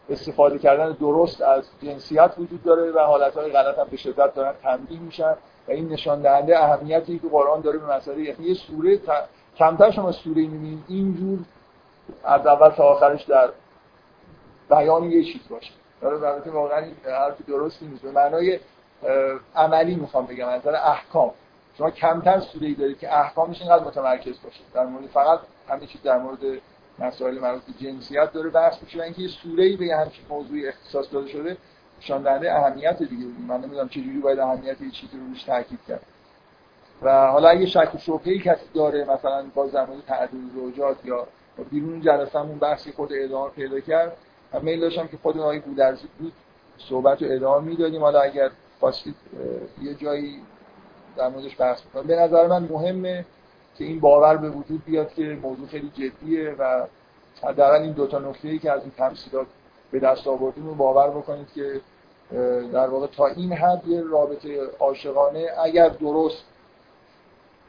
استفاده 0.09 0.59
کردن 0.59 0.91
درست 0.91 1.41
از 1.41 1.63
جنسیت 1.81 2.31
وجود 2.37 2.63
داره 2.63 2.91
و 2.91 2.99
حالتهای 2.99 3.51
غلط 3.51 3.79
هم 3.79 3.87
به 3.91 3.97
شدت 3.97 4.33
دارن 4.33 4.53
تنبیه 4.63 4.99
میشن 4.99 5.35
و 5.67 5.71
این 5.71 5.89
نشان 5.89 6.21
دهنده 6.21 6.63
اهمیتی 6.63 7.19
که 7.19 7.27
قرآن 7.27 7.61
داره 7.61 7.77
به 7.77 7.95
مسئله 7.95 8.21
یعنی 8.21 8.45
یه 8.45 8.53
سوره 8.53 8.97
ت... 8.97 9.01
کمتر 9.57 9.91
شما 9.91 10.11
سوره 10.11 10.41
می‌بینید 10.41 10.83
اینجور 10.87 11.39
از 12.23 12.47
اول 12.47 12.69
تا 12.69 12.83
آخرش 12.83 13.23
در 13.23 13.49
بیان 14.69 15.03
یه 15.03 15.23
چیز 15.23 15.41
باشه. 15.49 15.71
البته 16.03 16.51
واقعا 16.51 16.85
حرف 17.05 17.41
درستی 17.47 17.85
نیست. 17.85 18.01
به 18.01 18.11
معنای 18.11 18.59
عملی 19.55 19.95
می‌خوام 19.95 20.25
بگم 20.25 20.47
از 20.47 20.67
احکام. 20.67 21.31
شما 21.77 21.89
کمتر 21.89 22.39
سوره 22.39 22.67
ای 22.67 22.73
دارید 22.73 22.99
که 22.99 23.19
احکامش 23.19 23.61
اینقدر 23.61 23.83
متمرکز 23.83 24.41
باشه. 24.43 24.59
در 24.73 24.85
مورد 24.85 25.05
فقط 25.05 25.39
همه 25.69 25.85
چیز 25.85 26.01
در 26.01 26.17
مورد 26.17 26.39
مسائل 26.99 27.39
مربوط 27.39 27.63
به 27.63 27.73
جنسیت 27.73 28.31
داره. 28.33 28.49
بحث 28.49 28.83
میشه 28.83 29.03
اینکه 29.03 29.21
یه 29.21 29.27
سوره‌ای 29.27 29.77
به 29.77 29.95
همچین 29.95 30.25
موضوعی 30.29 30.67
اختصاص 30.67 31.13
داده 31.13 31.27
شده 31.27 31.57
نشان 32.01 32.21
دهنده 32.21 32.53
اهمیت 32.53 33.03
دیگه. 33.03 33.25
من 33.47 33.57
نمی‌دونم 33.57 33.89
چه 33.89 34.01
جوری 34.01 34.19
باید 34.19 34.39
اهمیت 34.39 34.81
یه 34.81 34.91
چیزی 34.91 35.17
رو 35.17 35.27
روش 35.27 35.43
تاکید 35.43 35.79
کرد. 35.87 36.01
و 37.01 37.27
حالا 37.27 37.49
اگه 37.49 37.65
شک 37.65 37.95
و 37.95 37.97
شبهه‌ای 37.97 38.39
کسی 38.39 38.65
داره 38.73 39.05
مثلا 39.05 39.45
با 39.55 39.67
زمان 39.67 40.01
تعدد 40.07 40.31
زوجات 40.55 41.05
یا 41.05 41.27
بیرون 41.71 42.01
جلسه‌مون 42.01 42.59
بحثی 42.59 42.91
خود 42.91 43.09
ادامه 43.13 43.49
پیدا 43.49 43.79
کرد 43.79 44.17
من 44.53 44.61
میل 44.61 44.79
داشتم 44.79 45.07
که 45.07 45.17
خود 45.17 45.37
آقای 45.37 45.59
گودرزی 45.59 46.07
بود 46.19 46.33
صحبت 46.77 47.23
رو 47.23 47.31
ادامه 47.31 47.67
می‌دادیم. 47.67 48.01
حالا 48.01 48.21
اگر 48.21 48.49
خواستید 48.79 49.15
یه 49.81 49.93
جایی 49.93 50.41
در 51.17 51.29
موردش 51.29 51.55
بحث 51.59 51.81
بکنم 51.81 52.03
به 52.03 52.15
نظر 52.15 52.47
من 52.47 52.63
مهمه 52.63 53.25
که 53.79 53.85
این 53.85 53.99
باور 53.99 54.37
به 54.37 54.49
وجود 54.49 54.85
بیاد 54.85 55.13
که 55.13 55.39
موضوع 55.41 55.67
خیلی 55.67 55.89
جدیه 55.89 56.55
و 56.59 56.85
حداقل 57.43 57.81
این 57.81 57.91
دو 57.91 58.07
تا 58.07 58.19
نکته‌ای 58.19 58.59
که 58.59 58.71
از 58.71 58.81
این 58.81 58.91
تمثیلات 58.97 59.47
به 59.91 59.99
دست 59.99 60.27
آوردیم 60.27 60.67
رو 60.67 60.75
باور 60.75 61.09
بکنید 61.09 61.47
که 61.55 61.81
در 62.73 62.87
واقع 62.87 63.07
تا 63.07 63.27
این 63.27 63.53
حد 63.53 63.87
یه 63.87 64.01
رابطه 64.01 64.61
عاشقانه 64.79 65.47
اگر 65.63 65.89
درست 65.89 66.43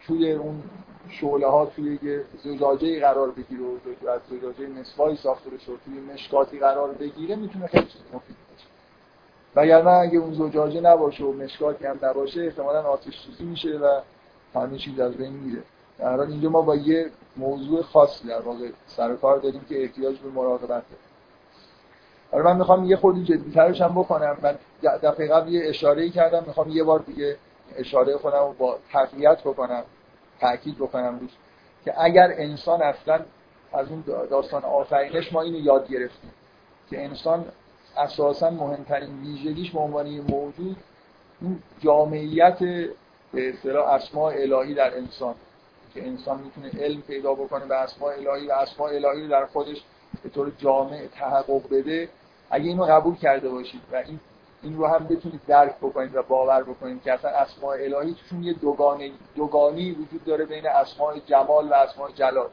توی 0.07 0.33
اون 0.33 0.63
شعله 1.09 1.47
ها 1.47 1.67
توی 1.67 1.99
یه 2.03 2.25
زجاجه 2.45 3.01
قرار 3.01 3.31
بگیره 3.31 3.63
و 4.03 4.09
از 4.09 4.21
زجاجه 4.31 4.67
مسوایی 4.67 5.17
ساخته 5.17 5.51
بشه 5.51 5.67
توی 5.85 6.01
مشکاتی 6.15 6.59
قرار 6.59 6.93
بگیره 6.93 7.37
می‌تونه 7.37 7.67
خیلی 7.67 7.87
چیز 7.87 8.01
مفید 8.15 8.37
باشه. 8.51 8.67
وگرنه 9.57 9.91
اگه 9.91 10.19
اون 10.19 10.35
زجاجه 10.35 10.81
نباشه 10.81 11.25
و 11.25 11.33
مشکاتی 11.33 11.87
هم 11.87 11.99
نباشه 12.03 12.41
احتمالا 12.41 12.83
آتش 12.83 13.21
سوزی 13.27 13.45
میشه 13.45 13.79
و 13.79 14.01
همه 14.55 14.79
چیز 14.79 15.01
از 15.01 15.15
بین 15.15 15.33
میره. 15.33 15.63
در 16.01 16.21
اینجا 16.21 16.49
ما 16.49 16.63
با 16.63 16.77
یه 16.77 17.11
موضوع 17.37 17.83
خاصی 17.83 18.29
در 18.29 18.41
واقع 18.41 18.71
سر 18.87 19.17
کار 19.17 19.39
داریم 19.39 19.65
که 19.69 19.83
احتیاج 19.83 20.19
به 20.19 20.31
مراقبت 20.31 20.69
داره 20.69 21.11
حالا 22.33 22.45
من 22.45 22.57
می‌خوام 22.57 22.85
یه 22.85 22.97
خودی 22.97 23.25
جدیترش 23.25 23.81
هم 23.81 23.95
بکنم. 23.95 24.37
من 24.43 24.59
دفعه 24.83 25.29
قبل 25.29 25.49
یه 25.49 25.69
اشاره 25.69 26.11
کردم. 26.11 26.45
می‌خوام 26.47 26.69
یه 26.69 26.85
بار 26.85 26.99
دیگه 26.99 27.37
اشاره 27.77 28.17
خودم 28.17 28.39
رو 28.39 28.53
با 28.59 28.79
تقویت 28.93 29.41
بکنم 29.41 29.83
تاکید 30.41 30.77
بکنم 30.79 31.19
روش 31.19 31.31
که 31.85 31.95
اگر 32.05 32.33
انسان 32.37 32.83
اصلا 32.83 33.21
از 33.73 33.89
اون 33.89 34.05
داستان 34.31 34.65
آفرینش 34.65 35.33
ما 35.33 35.43
اینو 35.43 35.59
یاد 35.59 35.89
گرفتیم 35.89 36.31
که 36.91 37.05
انسان 37.05 37.45
اساسا 37.97 38.51
مهمترین 38.51 39.21
ویژگیش 39.21 39.71
به 39.71 39.79
عنوان 39.79 40.21
موجود 40.21 40.77
اون 41.43 41.63
جامعیت 41.81 42.59
به 43.33 43.49
اصطلاح 43.49 43.89
اسماء 43.89 44.33
الهی 44.33 44.75
در 44.75 44.97
انسان. 44.97 45.35
که 45.95 46.07
انسان 46.07 46.41
می‌تونه 46.41 46.85
علم 46.85 47.03
پیدا 47.03 47.35
بکنه 47.35 47.67
به 47.67 47.75
اسماء 47.75 48.13
الهی 48.13 48.47
و 48.47 48.53
اسماء 48.53 48.89
الهی 48.89 49.23
رو 49.23 49.29
در 49.29 49.47
خودش 49.47 49.83
به 50.23 50.29
طور 50.29 50.53
جامع 50.59 51.07
تحقق 51.07 51.63
بده. 51.71 52.09
اگه 52.51 52.65
اینو 52.65 52.85
قبول 52.85 53.17
کرده 53.17 53.49
باشید 53.49 53.81
و 53.93 53.97
این 53.97 54.21
این 54.63 54.77
رو 54.77 54.87
هم 54.87 55.07
بتونید 55.07 55.41
درک 55.47 55.77
بکنید 55.77 56.17
و 56.17 56.23
باور 56.23 56.63
بکنید 56.63 57.03
که 57.03 57.13
اصلا 57.13 57.31
اسماء 57.31 57.75
الهی 57.75 58.15
توشون 58.15 58.43
یه 58.43 58.53
دوگانه 58.53 59.11
دوگانی 59.37 59.91
وجود 59.91 60.25
داره 60.25 60.45
بین 60.45 60.67
اسماء 60.67 61.19
جمال 61.27 61.69
و 61.69 61.75
اسماء 61.75 62.11
جلال. 62.11 62.49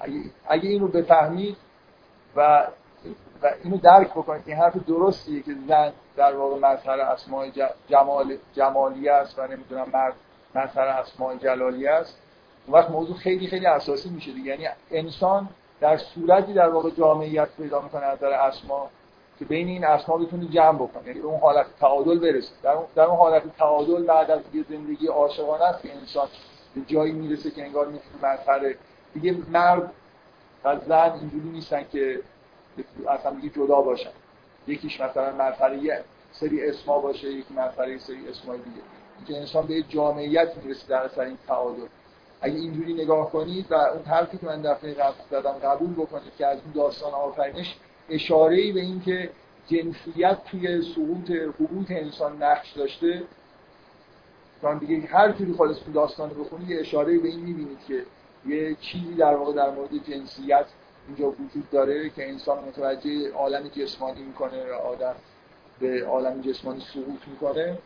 اگه, 0.00 0.20
اگه 0.48 0.68
این 0.68 0.80
رو 0.80 0.88
بفهمید 0.88 1.56
و 2.36 2.66
و 3.42 3.50
اینو 3.64 3.76
درک 3.76 4.10
بکنید 4.10 4.42
این 4.46 4.56
حرف 4.56 4.76
درستیه 4.76 5.42
که 5.42 5.54
زن 5.68 5.92
در 6.16 6.36
واقع 6.36 6.58
مظهر 6.58 7.00
اسماء 7.00 7.48
جمال 7.88 8.36
جمالی 8.54 9.08
است 9.08 9.38
و 9.38 9.46
نمی‌دونم 9.46 9.86
مرد 9.92 10.14
مظهر 10.54 10.86
اسماء 10.86 11.34
جلالی 11.34 11.86
است. 11.86 12.18
اون 12.66 12.78
وقت 12.78 12.90
موضوع 12.90 13.16
خیلی 13.16 13.46
خیلی 13.46 13.66
اساسی 13.66 14.08
میشه 14.10 14.32
دیگه 14.32 14.50
یعنی 14.50 14.68
انسان 14.90 15.48
در 15.80 15.96
صورتی 15.96 16.52
در 16.52 16.68
واقع 16.68 16.90
جامعیت 16.90 17.48
پیدا 17.56 17.80
می‌کنه 17.80 18.02
از 18.02 18.18
در 18.18 18.32
اسما 18.32 18.90
که 19.38 19.44
بین 19.44 19.68
این 19.68 19.84
اسما 19.84 20.16
بتونه 20.16 20.48
جمع 20.48 20.78
بکنه. 20.78 21.06
یعنی 21.06 21.20
اون 21.20 21.40
حالت 21.40 21.66
تعادل 21.80 22.18
برسه. 22.18 22.52
در 22.62 22.70
اون, 22.70 22.86
در 22.94 23.02
اون 23.02 23.16
حالت 23.16 23.56
تعادل 23.56 24.02
بعد 24.06 24.30
از 24.30 24.40
یه 24.54 24.64
زندگی 24.68 25.06
عاشقانه 25.06 25.64
است 25.64 25.82
که 25.82 25.94
انسان 25.94 26.28
به 26.74 26.80
جایی 26.80 27.12
می‌رسه 27.12 27.50
که 27.50 27.64
انگار 27.64 27.86
می‌تونه 27.86 28.32
مظهر 28.32 28.74
دیگه 29.14 29.36
مرد 29.50 29.92
و 30.64 30.76
زن 30.76 31.12
اینجوری 31.20 31.48
نیستن 31.48 31.84
که 31.92 32.20
اصلا 33.08 33.32
دیگه 33.32 33.48
جدا 33.48 33.80
باشن. 33.80 34.10
یکیش 34.66 35.00
مثلا 35.00 35.32
مظهر 35.32 35.74
یه 35.74 36.04
سری 36.32 36.68
اسما 36.68 36.98
باشه 36.98 37.28
یکی 37.28 37.54
مظهر 37.54 37.98
سری 37.98 38.28
اسمای 38.28 38.58
دیگه. 38.58 38.80
که 39.24 39.36
انسان 39.36 39.66
به 39.66 39.82
جامعیت 39.82 40.56
می‌رسه 40.62 40.88
در 40.88 41.02
اثر 41.02 41.20
این 41.20 41.38
تعادل. 41.46 41.86
اگه 42.40 42.54
اینجوری 42.54 42.94
نگاه 42.94 43.30
کنید 43.30 43.72
و 43.72 43.74
اون 43.74 44.04
حرفی 44.04 44.38
که 44.38 44.46
من 44.46 44.62
دفعه 44.62 44.94
قبل 44.94 45.14
زدم 45.30 45.52
قبول 45.52 45.92
بکنید 45.92 46.32
که 46.38 46.46
از 46.46 46.58
اون 46.64 46.72
داستان 46.74 47.12
آفرینش 47.12 47.76
اشاره 48.10 48.56
ای 48.56 48.72
به 48.72 48.80
این 48.80 49.00
که 49.00 49.30
جنسیت 49.68 50.38
توی 50.44 50.82
سقوط 50.82 51.30
حقوق 51.30 51.86
انسان 51.88 52.42
نقش 52.42 52.72
داشته 52.72 53.22
چون 54.60 54.78
دیگه 54.78 55.06
هر 55.06 55.32
جوری 55.32 55.52
خالص 55.52 55.78
اون 55.82 55.92
داستان 55.92 56.30
رو 56.30 56.44
بخونید 56.44 56.70
یه 56.70 56.80
اشاره 56.80 57.18
به 57.18 57.28
این 57.28 57.40
می‌بینید 57.40 57.78
که 57.88 58.02
یه 58.46 58.76
چیزی 58.80 59.14
در 59.14 59.34
واقع 59.34 59.52
در 59.52 59.70
مورد 59.70 59.90
جنسیت 60.10 60.66
اینجا 61.06 61.30
وجود 61.30 61.70
داره 61.70 62.10
که 62.10 62.28
انسان 62.28 62.64
متوجه 62.64 63.32
عالم 63.32 63.68
جسمانی 63.68 64.22
می‌کنه 64.22 64.72
و 64.72 64.74
آدم 64.74 65.14
به 65.80 66.06
عالم 66.06 66.40
جسمانی 66.40 66.80
سقوط 66.80 67.28
می‌کنه. 67.28 67.78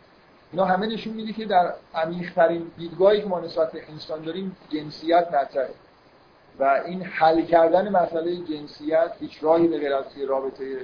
اینا 0.57 0.69
همه 0.69 0.87
نشون 0.87 1.13
میده 1.13 1.33
که 1.33 1.45
در 1.45 1.73
عمیق‌ترین 1.95 2.71
دیدگاهی 2.79 3.21
که 3.21 3.27
ما 3.27 3.41
نسبت 3.41 3.73
به 3.73 3.91
انسان 3.91 4.23
داریم 4.23 4.57
جنسیت 4.69 5.29
مطرحه. 5.35 5.75
و 6.59 6.83
این 6.87 7.03
حل 7.03 7.43
کردن 7.43 7.89
مسئله 7.89 8.37
جنسیت 8.37 9.13
هیچ 9.21 9.39
راهی 9.41 9.69
به 9.69 9.79
غیر 9.79 10.27
رابطه 10.29 10.81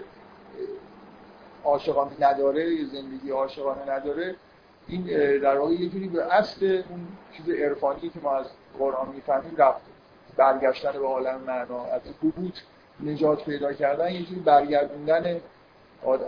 عاشقانه 1.65 2.11
نداره 2.21 2.75
یا 2.75 2.89
زندگی 2.89 3.31
عاشقانه 3.31 3.91
نداره 3.91 4.35
این 4.89 5.05
در 5.39 5.59
واقع 5.59 5.73
یه 5.73 5.89
جوری 5.89 6.09
به 6.09 6.35
اصل 6.35 6.83
اون 6.91 7.09
چیز 7.37 7.55
عرفانی 7.55 8.01
که 8.01 8.21
ما 8.23 8.33
از 8.33 8.47
قرآن 8.79 9.09
می‌فهمیم 9.15 9.57
رفت 9.57 9.81
برگشتن 10.37 10.93
به 10.93 11.07
عالم 11.07 11.41
معنا 11.47 11.85
از 11.85 12.01
حبوط 12.23 12.55
نجات 13.01 13.45
پیدا 13.45 13.73
کردن 13.73 14.13
یه 14.13 14.23
جوری 14.23 14.41
برگردوندن 14.41 15.41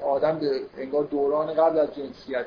آدم 0.02 0.38
به 0.38 0.60
انگار 0.78 1.04
دوران 1.04 1.54
قبل 1.54 1.78
از 1.78 1.94
جنسیت. 1.94 2.46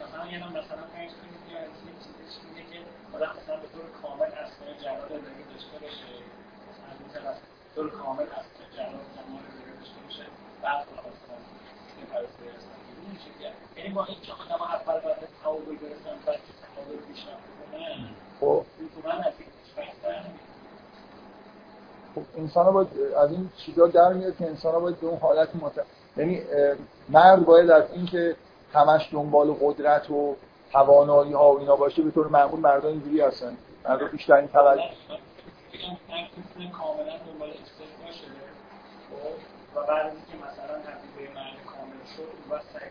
مثلا 0.00 0.26
یه 0.32 0.38
مثلا 0.38 0.84
کنید 1.18 1.40
که 1.48 1.54
از 1.58 1.74
این 1.84 1.96
چیزش 2.04 2.32
اینه 2.46 2.62
که 2.70 2.78
آدم 3.14 3.30
مثلا 3.38 3.56
به 3.62 3.68
طور 3.74 3.86
کامل 4.02 4.30
اسماء 4.42 4.70
جلال 4.82 5.08
داری 5.08 5.44
داشته 5.52 5.76
باشه. 5.82 6.08
مثلا 6.68 6.90
این 7.00 7.08
طرف 7.14 7.36
طور 7.74 7.90
کامل 7.90 8.28
اسماء 8.38 8.66
جلال 8.76 9.04
جمال 9.16 9.42
داری 9.56 9.72
داشته 9.80 9.98
باشه. 10.04 10.24
بعد 10.62 10.86
مثلا 10.92 11.38
این 11.96 12.06
پرسته 12.12 12.44
هستن 12.56 12.76
یعنی 13.76 13.90
با 13.94 14.04
این 14.04 14.20
که 14.20 14.32
آدم 14.32 14.62
اول 14.62 15.00
باید 15.00 15.20
به 15.20 15.28
تعادل 15.42 15.76
برسن 15.82 16.16
بعد 16.26 16.36
که 16.46 16.52
تعادل 16.62 16.96
پیشرفت 17.08 17.48
کنن. 17.58 18.08
خب. 18.40 18.64
لزوما 18.80 19.12
از 19.12 19.34
این 19.38 19.48
خب 22.14 22.22
انسان 22.36 22.72
باید 22.72 22.88
از 23.16 23.30
این 23.30 23.50
چیزا 23.56 23.86
در 23.86 24.12
میاد 24.12 24.36
که 24.36 24.46
انسان 24.46 24.80
باید 24.80 25.00
به 25.00 25.06
اون 25.06 25.18
حالت 25.18 25.56
مت... 25.56 25.72
یعنی 26.16 26.42
مرد 27.08 27.44
باید 27.44 27.70
از 27.70 27.84
اینکه 27.92 28.36
همش 28.76 29.08
دنبال 29.12 29.52
قدرت 29.60 30.10
و 30.10 30.36
توانایی 30.72 31.32
ها 31.32 31.52
و 31.52 31.58
اینا 31.58 31.76
باشه 31.76 32.02
به 32.02 32.10
طور 32.10 32.28
معمول 32.28 32.60
مردان 32.60 32.90
اینجوری 32.90 33.20
هستن. 33.20 33.56
مردان 33.84 34.08
بیشترین 34.08 34.48
توجه. 34.48 34.82
کاملا 36.72 37.16
دنبال 37.26 37.48
باشه 37.48 38.24
و 39.74 39.86
بعد 39.86 40.06
اینکه 40.06 40.46
مثلا 40.46 40.78
تبدیل 40.78 41.26
به 41.28 41.34
مرد 41.34 41.64
کامل 41.66 42.04
شد 42.16 42.52
و 42.52 42.60
سعی 42.72 42.90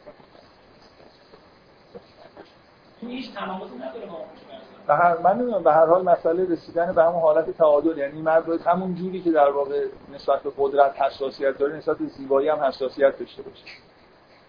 به 4.88 4.95
هر 4.95 5.17
من 5.17 5.36
نمی‌دونم 5.38 5.63
به 5.63 5.73
هر 5.73 5.86
حال 5.86 6.03
مسئله 6.03 6.53
رسیدن 6.53 6.91
به 6.91 7.03
همون 7.03 7.21
حالت 7.21 7.57
تعادل. 7.57 7.97
یعنی 7.97 8.21
مرد 8.21 8.45
باید 8.45 8.61
همون 8.61 8.95
جوری 8.95 9.21
که 9.21 9.31
در 9.31 9.51
واقع 9.51 9.86
نسبت 10.13 10.43
به 10.43 10.51
قدرت 10.57 11.01
حساسیت 11.01 11.57
داره 11.57 11.75
نسبت 11.75 11.97
به 11.97 12.05
زیبایی 12.05 12.49
هم 12.49 12.59
حساسیت 12.59 13.19
داشته 13.19 13.41
باشه. 13.41 13.65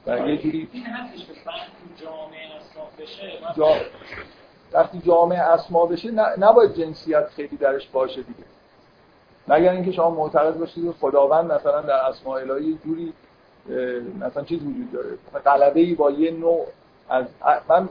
و 0.06 0.28
یه 0.28 0.36
جوری 0.36 0.68
این 0.72 0.86
هستش 0.86 1.26
که 1.26 1.32
جامعه 2.04 2.56
اسما 2.56 2.84
بشه 2.98 3.32
جا... 3.56 3.72
وقتی 4.72 4.98
جامعه 5.06 5.40
اسما 5.40 5.86
بشه 5.86 6.10
نباید 6.38 6.74
جنسیت 6.74 7.26
خیلی 7.26 7.56
درش 7.56 7.88
باشه 7.88 8.22
دیگه. 8.22 8.44
مگر 9.48 9.70
اینکه 9.70 9.92
شما 9.92 10.10
معتقد 10.10 10.58
باشید 10.58 10.90
خداوند 11.00 11.52
مثلا 11.52 11.80
در 11.80 11.94
اسماء 11.94 12.40
الهی 12.40 12.78
جوری 12.84 13.12
مثلا 14.20 14.44
چیز 14.44 14.62
وجود 14.62 14.92
داره. 14.92 15.08
غلبه 15.44 15.80
ای 15.80 15.94
با 15.94 16.10
یه 16.10 16.30
نوع 16.30 16.66
از 17.08 17.24
من 17.68 17.88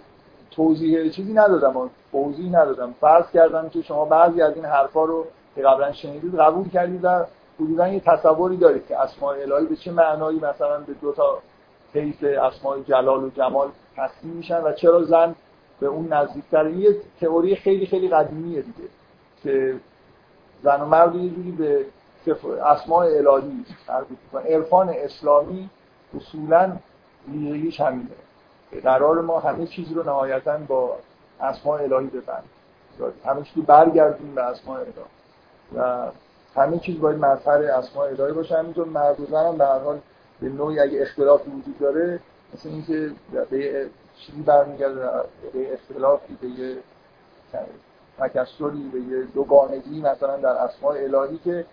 توضیح 0.51 1.09
چیزی 1.09 1.34
ندادم 1.34 1.89
توضیح 2.11 2.49
ندادم. 2.49 2.95
فرض 3.01 3.32
کردم 3.34 3.70
که 3.70 3.82
شما 3.82 4.05
بعضی 4.05 4.41
از 4.41 4.55
این 4.55 4.66
حرفا 4.66 5.05
رو 5.05 5.26
که 5.55 5.61
قبلا 5.61 5.91
شنیدید 5.91 6.36
قبول 6.36 6.70
کردید 6.70 6.99
و 7.03 7.26
حدودا 7.59 7.88
یه 7.88 7.99
تصوری 7.99 8.57
دارید 8.57 8.88
که 8.88 8.99
اسماء 8.99 9.36
الهی 9.36 9.66
به 9.66 9.76
چه 9.76 9.91
معنایی 9.91 10.39
مثلا 10.39 10.80
به 10.80 10.93
دو 10.93 11.11
تا 11.11 11.41
حیث 12.01 12.23
اسماء 12.23 12.79
جلال 12.79 13.23
و 13.23 13.29
جمال 13.29 13.69
تقسیم 13.95 14.31
میشن 14.31 14.61
و 14.61 14.71
چرا 14.73 15.03
زن 15.03 15.35
به 15.79 15.87
اون 15.87 16.13
نزدیکتر 16.13 16.69
یه 16.69 16.95
تئوری 17.21 17.55
خیلی 17.55 17.85
خیلی 17.85 18.09
قدیمیه 18.09 18.61
دیگه 18.61 18.89
که 19.43 19.75
زن 20.63 20.81
و 20.81 20.85
مرد 20.85 21.15
یه 21.15 21.29
جوری 21.29 21.51
به 21.51 21.85
اسماء 22.65 23.05
الهی 23.05 23.65
مربوط 23.89 24.45
عرفان 24.45 24.89
اسلامی 24.89 25.69
اصولا 26.17 26.77
ویژگیش 27.31 27.81
همینه. 27.81 28.09
قرار 28.83 29.21
ما 29.21 29.39
همه 29.39 29.67
چیز 29.67 29.91
رو 29.91 30.03
نهایتا 30.03 30.57
با 30.57 30.95
اسماء 31.41 31.81
الهی 31.81 32.07
ببندیم. 32.07 32.49
همه 33.25 33.43
چیز 33.43 33.57
رو 33.57 33.63
برگردیم 33.63 34.35
به 34.35 34.41
اسماء 34.41 34.79
الهی. 34.79 34.93
و 35.75 36.11
همه 36.55 36.79
چیز 36.79 36.99
باید 36.99 37.25
مظهر 37.25 37.63
اسماء 37.63 38.07
الهی 38.07 38.31
باشه. 38.31 38.57
همینطور 38.57 38.87
مرد 38.87 39.19
و 39.19 39.25
زن 39.25 39.45
هم 39.45 39.57
به 39.57 39.65
هر 39.65 39.79
حال 39.79 39.99
به 40.41 40.49
نوعی 40.49 40.79
اگه 40.79 41.01
اختلافی 41.01 41.51
وجود 41.51 41.79
داره 41.79 42.19
مثل 42.53 42.69
اینکه 42.69 43.11
به 43.49 43.89
چیزی 44.17 44.41
برمیگرده 44.41 45.09
به 45.53 45.73
اختلافی 45.73 46.38
به 46.41 46.47
یه 46.47 46.77
تکسری 48.19 48.89
به 48.93 48.99
یه 48.99 49.23
دوگانگی 49.23 50.01
مثلا 50.01 50.38
در 50.38 50.49
اسماء 50.49 50.95
الهی 50.95 51.38
که 51.38 51.65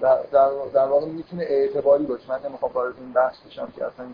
در, 0.00 0.18
در, 0.32 0.50
در 0.74 0.86
واقع 0.86 1.06
می‌تونه 1.06 1.42
اعتباری 1.42 2.06
باشه. 2.06 2.30
من 2.30 2.38
نمی‌خوام 2.48 2.72
وارد 2.72 2.94
این 3.00 3.12
بحث 3.12 3.36
بشم 3.46 3.68
که 3.76 3.84
اصلا 3.84 4.06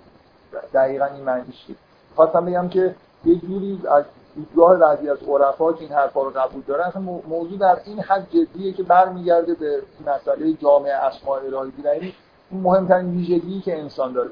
دقیقا 0.75 1.05
این 1.05 1.25
معنیش 1.25 1.67
خواستم 2.15 2.45
بگم 2.45 2.69
که 2.69 2.95
یه 3.25 3.35
جوری 3.37 3.81
از 3.91 4.05
دیدگاه 4.37 4.77
بعضی 4.77 5.09
از 5.09 5.19
عرفا 5.23 5.73
که 5.73 5.81
این 5.81 5.93
حرفا 5.93 6.23
رو 6.23 6.31
قبول 6.31 6.63
دارن 6.67 6.85
اصلا 6.85 7.03
موضوع 7.03 7.59
در 7.59 7.79
این 7.85 8.01
حد 8.01 8.27
جدیه 8.31 8.73
که 8.73 8.83
برمیگرده 8.83 9.55
به 9.55 9.83
مسئله 10.07 10.53
جامعه 10.53 10.93
اسماء 10.93 11.39
الهی 11.39 11.73
یعنی 11.85 12.15
این 12.51 12.61
مهمترین 12.61 13.11
ویژگی 13.11 13.61
که 13.61 13.79
انسان 13.79 14.13
داره. 14.13 14.31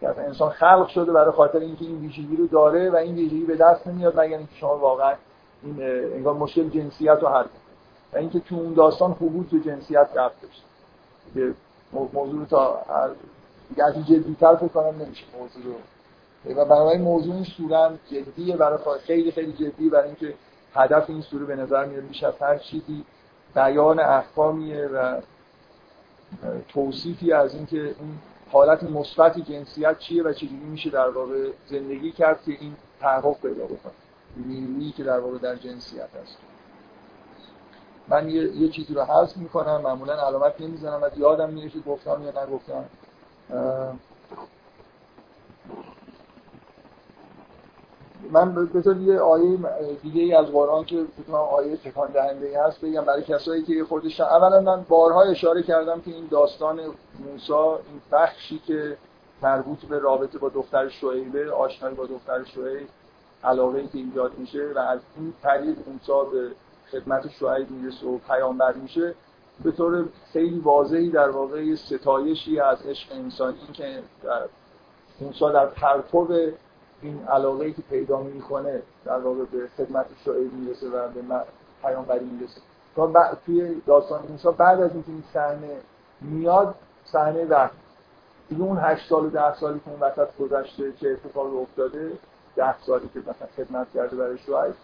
که 0.00 0.08
انسان 0.08 0.50
خلق 0.50 0.88
شده 0.88 1.12
برای 1.12 1.32
خاطر 1.32 1.58
اینکه 1.58 1.84
این 1.84 2.00
ویژگی 2.00 2.36
رو 2.36 2.46
داره 2.46 2.90
و 2.90 2.96
این 2.96 3.14
ویژگی 3.14 3.44
به 3.44 3.56
دست 3.56 3.86
نمیاد 3.86 4.20
مگر 4.20 4.38
اینکه 4.38 4.54
شما 4.54 4.78
واقعا 4.78 5.14
این 5.62 5.82
انگار 6.14 6.34
مشکل 6.34 6.68
جنسیت 6.68 7.18
رو 7.20 7.28
حل 7.28 7.44
و 8.12 8.18
اینکه 8.18 8.40
تو 8.40 8.54
اون 8.54 8.74
داستان 8.74 9.14
خبوط 9.14 9.46
به 9.46 9.60
جنسیت 9.60 10.08
رفت 10.14 10.42
داشت. 10.42 10.64
که 11.34 11.54
موضوع 12.12 12.44
تا 12.44 12.80
دیگه 13.68 14.02
جدیتر 14.02 14.54
فکر 14.54 14.68
کنم 14.68 15.02
نمیشه. 15.02 15.24
موضوع 15.40 15.64
رو 15.64 15.72
و 16.54 16.64
برای 16.64 16.98
موضوع 16.98 17.34
این 17.34 17.44
سوره 17.44 17.98
جدیه 18.10 18.56
برای 18.56 18.78
خیلی 19.06 19.30
خیلی 19.30 19.52
جدی 19.52 19.88
برای 19.88 20.06
اینکه 20.06 20.34
هدف 20.74 21.10
این 21.10 21.22
سوره 21.22 21.44
به 21.44 21.56
نظر 21.56 21.84
میاد 21.84 22.06
بیش 22.06 22.24
از 22.24 22.34
هر 22.40 22.58
چیزی 22.58 23.04
بیان 23.54 24.00
احکامیه 24.00 24.86
و 24.86 25.20
توصیفی 26.68 27.32
از 27.32 27.54
اینکه 27.54 27.82
این 27.82 28.18
حالت 28.52 28.82
مثبت 28.82 29.38
جنسیت 29.38 29.98
چیه 29.98 30.22
و 30.22 30.32
چجوری 30.32 30.64
میشه 30.64 30.90
در 30.90 31.08
واقع 31.08 31.50
زندگی 31.66 32.12
کرد 32.12 32.42
که 32.42 32.52
این 32.60 32.76
تحقق 33.00 33.40
پیدا 33.40 33.64
بکنه. 33.64 33.92
نیرویی 34.36 34.92
که 34.92 35.04
در 35.04 35.20
واقع 35.20 35.38
در 35.38 35.56
جنسیت 35.56 36.08
هست. 36.22 36.38
من 38.08 38.28
یه, 38.28 38.56
یه 38.56 38.68
چیزی 38.68 38.94
رو 38.94 39.02
حذف 39.02 39.36
می‌کنم. 39.36 39.80
معمولا 39.80 40.26
علامت 40.26 40.60
نمی‌زنم. 40.60 41.02
و 41.02 41.18
یادم 41.18 41.50
میره 41.50 41.68
که 41.68 41.78
گفتم 41.78 42.22
یا 42.22 42.42
نگفتم. 42.44 42.84
من 48.32 48.66
بذار 48.66 48.96
یه 48.96 49.20
آیه 49.20 49.58
دیگه 50.02 50.22
ای 50.22 50.34
از 50.34 50.46
قرآن 50.46 50.84
که 50.84 51.04
فکر 51.16 51.36
آیه 51.36 51.76
تکان 51.76 52.10
دهنده 52.10 52.62
هست 52.62 52.80
بگم 52.80 53.04
برای 53.04 53.22
کسایی 53.22 53.62
که 53.62 53.84
خودش 53.84 54.20
اولا 54.20 54.60
من 54.60 54.84
بارها 54.88 55.22
اشاره 55.22 55.62
کردم 55.62 56.00
که 56.00 56.10
این 56.10 56.26
داستان 56.30 56.80
موسی 57.18 57.52
این 57.52 58.00
بخشی 58.12 58.58
که 58.58 58.96
مربوط 59.42 59.84
به 59.84 59.98
رابطه 59.98 60.38
با 60.38 60.48
دختر 60.48 60.88
شعیبه 60.88 61.52
آشنایی 61.52 61.94
با 61.94 62.06
دختر 62.06 62.44
شعیب 62.44 62.88
علاقه 63.44 63.78
ای 63.78 63.86
که 63.86 63.98
ایجاد 63.98 64.38
میشه 64.38 64.72
و 64.74 64.78
از 64.78 65.00
این 65.16 65.32
طریق 65.42 65.76
موسی 65.88 66.30
به 66.32 66.50
خدمت 66.90 67.30
شعیب 67.30 67.70
می‌رسه 67.70 68.06
و 68.06 68.18
پیامبر 68.18 68.72
میشه 68.72 69.14
به 69.64 69.70
طور 69.72 70.08
خیلی 70.32 70.58
واضحی 70.58 71.10
در 71.10 71.30
واقع 71.30 71.74
ستایشی 71.74 72.60
از 72.60 72.86
عشق 72.86 73.12
انسانی 73.12 73.58
که 73.72 74.02
در 74.22 74.42
موسی 75.20 75.52
در 75.52 75.66
پرتو 75.66 76.24
این 77.06 77.24
علاقه 77.28 77.64
ای 77.64 77.72
که 77.72 77.82
پیدا 77.82 78.20
می‌کنه 78.20 78.82
در 79.04 79.18
واقع 79.18 79.44
به 79.44 79.68
خدمت 79.76 80.06
شعیب 80.24 80.52
می‌رسه 80.52 80.88
و 80.88 81.08
به 81.08 81.22
پیامبری 81.82 82.24
می‌رسه. 82.24 82.60
تا 82.96 83.12
توی 83.46 83.82
داستان 83.86 84.20
موسی 84.28 84.48
بعد 84.58 84.80
از 84.80 84.92
اینکه 84.92 85.08
این 85.08 85.24
صحنه 85.34 85.76
میاد 86.20 86.74
صحنه 87.04 87.44
وقت 87.44 87.72
دیگه 88.48 88.62
اون 88.62 88.78
هشت 88.80 89.08
سال 89.08 89.26
و 89.26 89.30
ده 89.30 89.54
سالی 89.54 89.80
که 89.84 89.90
اون 89.90 90.00
وسط 90.00 90.28
گذشته 90.40 90.92
چه 90.92 91.10
اتفاقی 91.10 91.56
افتاده 91.56 92.12
ده 92.56 92.78
سالی 92.82 93.10
که 93.14 93.20
مثلا 93.20 93.48
خدمت 93.56 93.86
کرده 93.94 94.16
برای 94.16 94.38
شعیب 94.38 94.74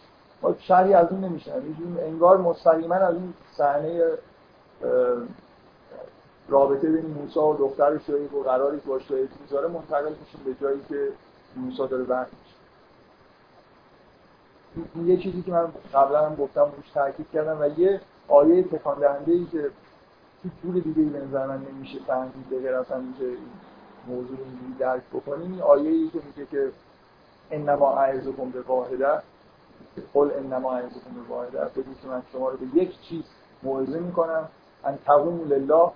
ما 0.42 0.54
شرحی 0.58 0.94
از 0.94 1.06
اون 1.10 1.24
نمیشن 1.24 1.52
انگار 1.98 2.38
مستقیما 2.38 2.94
از 2.94 3.14
این 3.14 3.34
صحنه 3.56 4.04
رابطه 6.48 6.88
بین 6.88 7.06
موسی 7.06 7.38
و 7.38 7.54
دختر 7.54 7.98
شعیب 7.98 8.34
و 8.34 8.42
قراری 8.42 8.80
که 8.80 8.86
با 8.88 8.98
شعیب 8.98 9.28
می‌ذاره 9.40 9.68
منتقل 9.68 10.12
میشیم 10.20 10.40
به 10.44 10.54
جایی 10.60 10.80
که 10.88 11.08
موسی 11.56 11.88
داره 11.88 12.26
این 14.94 15.06
یه 15.06 15.16
چیزی 15.16 15.42
که 15.42 15.52
من 15.52 15.72
قبلا 15.94 16.26
هم 16.26 16.34
گفتم 16.34 16.72
روش 16.76 16.90
تاکید 16.94 17.26
کردم 17.32 17.60
و 17.60 17.80
یه 17.80 18.00
آیه 18.28 18.62
تکان 18.62 18.98
دهنده 18.98 19.32
ای 19.32 19.44
که 19.44 19.70
تو 20.42 20.48
طول 20.62 20.80
دیگه 20.80 21.02
به 21.02 21.24
نظر 21.24 21.46
من 21.46 21.66
نمیشه 21.72 21.98
فهمید 22.06 22.50
غیر 22.50 22.74
از 22.74 22.92
اینکه 22.92 23.24
این 23.24 23.36
موضوع 24.06 24.38
رو 24.38 24.44
اینجوری 24.44 24.74
درک 24.78 25.02
بکنیم. 25.12 25.52
این 25.52 25.62
آیه 25.62 25.90
ای 25.90 26.08
که 26.08 26.20
میگه 26.26 26.46
که 26.50 26.72
انما 27.50 27.96
اعزكم 27.96 28.50
به 28.50 28.60
واحده 28.60 29.22
قل 30.14 30.30
انما 30.38 30.72
اعزكم 30.72 31.14
به 31.14 31.34
واحده. 31.34 31.58
بگید 31.58 32.00
که 32.02 32.08
من 32.08 32.22
شما 32.32 32.48
رو 32.48 32.56
به 32.56 32.82
یک 32.82 33.00
چیز 33.00 33.24
موعظه 33.62 34.00
می‌کنم 34.00 34.48
ان 34.84 34.98
تقوم 35.06 35.48
لله 35.48 35.90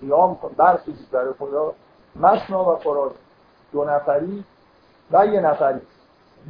قیام 0.00 0.38
برخیزید 0.56 1.10
برای 1.10 1.32
خدا. 1.38 1.74
مسنا 2.16 2.72
و 2.72 2.76
فراد 2.76 3.14
دو 3.72 3.84
نفری 3.84 4.44
و 5.12 5.26
یه 5.26 5.40
نفری. 5.40 5.80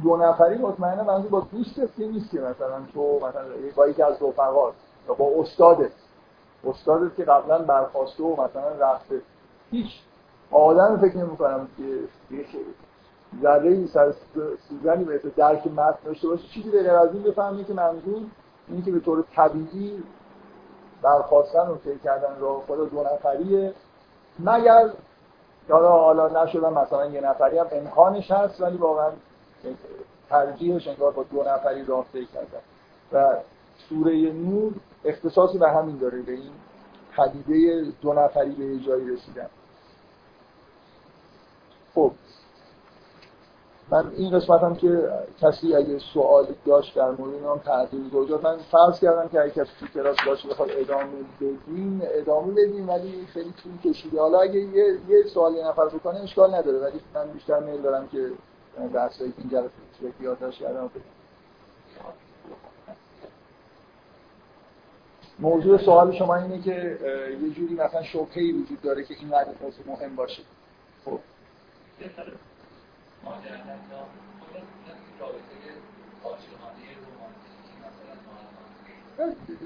دو 0.03 0.17
نفری 0.17 0.57
مطمئنه 0.57 1.03
منظور 1.03 1.29
با 1.29 1.39
دوستت 1.51 1.95
که 1.97 2.07
نیست 2.07 2.31
که 2.31 2.39
مثلا 2.39 2.81
تو 2.93 3.15
مثلا 3.15 3.43
با 3.75 3.87
یکی 3.87 4.03
از 4.03 4.23
رفقات 4.23 4.73
یا 5.07 5.13
با 5.13 5.31
استادت. 5.37 5.91
استادت 6.67 7.15
که 7.15 7.23
قبلا 7.23 7.57
برخواسته 7.57 8.23
و 8.23 8.33
مثلا 8.33 8.69
رفته. 8.79 9.21
هیچ. 9.71 9.87
آدم 10.51 10.97
فکر 10.97 11.17
نمی 11.17 11.37
کنم 11.37 11.67
که 11.77 11.83
ذره 13.41 13.87
سر 13.87 14.13
سوزنی 14.69 15.03
به 15.03 15.21
درک 15.37 15.67
متن 15.67 15.97
داشته 16.05 16.27
باشه. 16.27 16.47
چیزی 16.47 16.69
به 16.69 16.83
غیر 16.83 16.95
از 16.95 17.13
این 17.13 17.23
بفهمی 17.23 17.63
که 17.63 17.73
منظور 17.73 18.21
اینی 18.67 18.81
که 18.81 18.91
به 18.91 18.99
طور 18.99 19.23
طبیعی 19.35 20.03
برخواستن 21.01 21.67
و 21.67 21.75
طی 21.75 21.99
کردن 22.03 22.39
راه 22.39 22.63
خدا 22.67 22.85
دو 22.85 23.03
نفریه. 23.03 23.73
مگر 24.39 24.89
حالا 25.69 25.89
حالا 25.89 26.43
نشدم 26.43 26.73
مثلا 26.73 27.05
یه 27.05 27.21
نفری 27.21 27.57
هم 27.57 27.67
امکانش 27.71 28.31
هست 28.31 28.61
ولی 28.61 28.77
واقعا 28.77 29.11
ترجیحش 30.29 30.87
انگار 30.87 31.11
با 31.11 31.23
دو 31.23 31.43
نفری 31.43 31.85
راه 31.85 32.05
کردن. 32.13 32.61
و 33.13 33.37
سوره 33.89 34.31
نور 34.31 34.73
اختصاصی 35.05 35.57
به 35.57 35.69
همین 35.69 35.97
داره 35.97 36.21
به 36.21 36.31
این 36.31 36.51
پدیده 37.17 37.91
دو 38.01 38.13
نفری 38.13 38.51
به 38.51 38.79
جایی 38.79 39.09
رسیدن. 39.09 39.49
خب 41.95 42.11
من 43.91 44.11
این 44.17 44.39
قسمت 44.39 44.63
هم 44.63 44.75
که 44.75 45.09
کسی 45.41 45.75
اگه 45.75 45.99
سوال 46.13 46.47
داشت 46.65 46.95
در 46.95 47.11
مورد 47.11 47.33
این 47.33 47.43
هم 47.43 47.57
تعدیل 47.57 48.09
گذاشت 48.09 48.43
من 48.43 48.57
فرض 48.57 48.99
کردم 48.99 49.29
که 49.29 49.41
اگه 49.41 49.51
کسی 49.51 49.69
کلاس 49.93 50.17
باشه 50.27 50.47
بخواد 50.47 50.69
ادامه 50.71 51.09
بدیم 51.41 52.01
ادامه 52.03 52.51
بدیم 52.51 52.89
ولی 52.89 53.27
خیلی 53.33 53.53
طول 53.63 53.91
کشیده. 53.93 54.19
حالا 54.19 54.39
اگه 54.39 54.59
یه, 54.59 54.97
یه 55.07 55.23
سوال 55.33 55.55
یه 55.55 55.67
نفر 55.67 55.85
بکنه 55.85 56.19
اشکال 56.19 56.55
نداره 56.55 56.79
ولی 56.79 56.99
من 57.13 57.27
بیشتر 57.27 57.59
میل 57.59 57.81
دارم 57.81 58.07
که 58.07 58.31
درسایی 58.93 59.31
که 59.31 59.37
اینجا 59.39 59.59
رو 59.59 59.69
یادداشت 60.21 60.59
کردم 60.59 60.89
موضوع 65.39 65.77
سوال 65.77 66.11
شما 66.11 66.35
اینه 66.35 66.61
که 66.61 66.97
یه 67.41 67.49
جوری 67.49 67.73
مثلا 67.73 68.03
شبهه‌ای 68.03 68.51
وجود 68.51 68.81
داره 68.81 69.03
که 69.03 69.13
این 69.19 69.29
موضوع 69.61 69.85
مهم 69.87 70.15
باشه. 70.15 70.43
خب. 71.05 71.19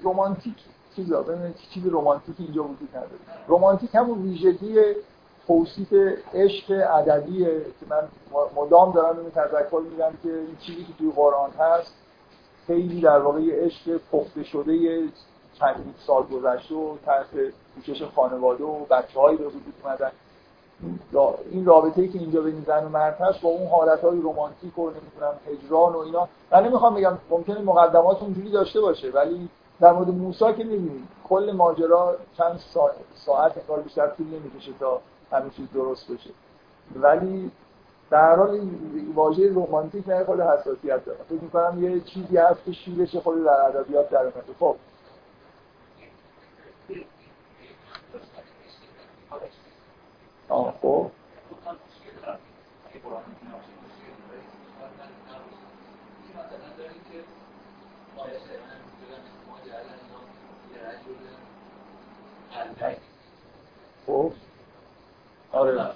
رمانتیک 0.04 0.56
چیزا 0.96 1.22
ببینید 1.22 1.56
چیز 1.74 1.88
رمانتیک 1.88 2.36
اینجا 2.40 2.64
وجود 2.64 2.90
نداره. 2.90 3.20
رمانتیک 3.48 3.96
همون 3.96 4.22
ویژگی 4.22 4.80
توصیف 5.48 5.94
عشق 6.34 6.88
ادبیه 6.94 7.62
که 7.80 7.86
من 7.90 8.08
مدام 8.56 8.92
دارم 8.92 9.20
این 9.20 9.32
تذکر 9.32 9.82
میدم 9.92 10.14
که 10.24 10.30
این 10.30 10.58
چیزی 10.60 10.84
که 10.84 10.94
توی 10.98 11.12
قرآن 11.12 11.52
هست 11.52 11.94
خیلی 12.68 13.02
در 13.02 13.20
واقع 13.20 13.66
عشق 13.66 14.00
پخته 14.12 14.44
شده 14.44 15.04
چند 15.60 15.96
سال 16.08 16.24
گذشته 16.24 16.76
و 16.76 16.98
تحت 17.06 17.28
پوشش 17.76 18.04
خانواده 18.04 18.64
و 18.64 18.86
بچه 18.86 19.20
هایی 19.20 19.38
به 19.38 19.48
وجود 19.48 19.74
اومدن. 19.84 20.12
این 21.52 21.66
رابطه 21.66 22.02
ای 22.02 22.08
که 22.08 22.20
اینجا 22.20 22.42
بین 22.42 22.64
زن 22.68 22.86
و 22.86 22.90
مرد 22.90 23.22
هست 23.22 23.42
با 23.42 23.50
اون 23.50 23.68
حالت 23.68 24.02
های 24.02 24.22
رومانتیک 24.22 24.80
و 24.80 24.90
نمی‌دونم 24.90 25.34
هجران 25.48 25.94
و 25.94 25.98
اینا. 25.98 26.28
من 26.52 26.66
نمی‌خوام 26.66 26.96
بگم 26.96 27.18
ممکنه 27.30 27.62
مقدمات 27.62 28.22
اونجوری 28.22 28.52
داشته 28.52 28.82
باشه 28.82 29.12
ولی 29.12 29.50
در 29.80 29.92
مورد 29.94 30.10
موسی 30.10 30.54
که 30.54 30.64
می‌بینید 30.64 31.08
کل 31.30 31.52
ماجرا 31.56 32.16
چند 32.38 32.60
ساعت, 32.74 32.96
ساعت 33.16 33.68
کار 33.68 33.80
بیشتر 33.80 34.08
طول 34.08 34.28
نمی‌کشه 34.28 34.72
تا 34.80 35.02
همه 35.32 35.50
چیز 35.50 35.68
درست 35.74 36.12
بشه. 36.12 36.30
ولی 36.96 37.52
در 38.10 38.36
حال 38.36 38.60
واژه 39.16 39.52
رمانتیک 39.54 40.10
نه 40.10 40.24
خود 40.24 40.40
حساسیت 40.40 41.06
داره. 41.06 41.20
فکر 41.30 41.42
می‌کنم 41.42 41.84
یه 41.84 42.00
چیزی 42.00 42.38
هست 42.38 42.66
که 42.66 42.72
شیرش 42.72 43.16
خود 43.16 43.44
در 43.44 43.52
ادبیات 43.52 44.10
در 44.10 44.22
اومده. 44.22 44.54
خب. 44.60 44.76
آه 50.54 50.74
خب. 50.82 51.10
خب. 64.08 64.34
آره. 65.52 65.96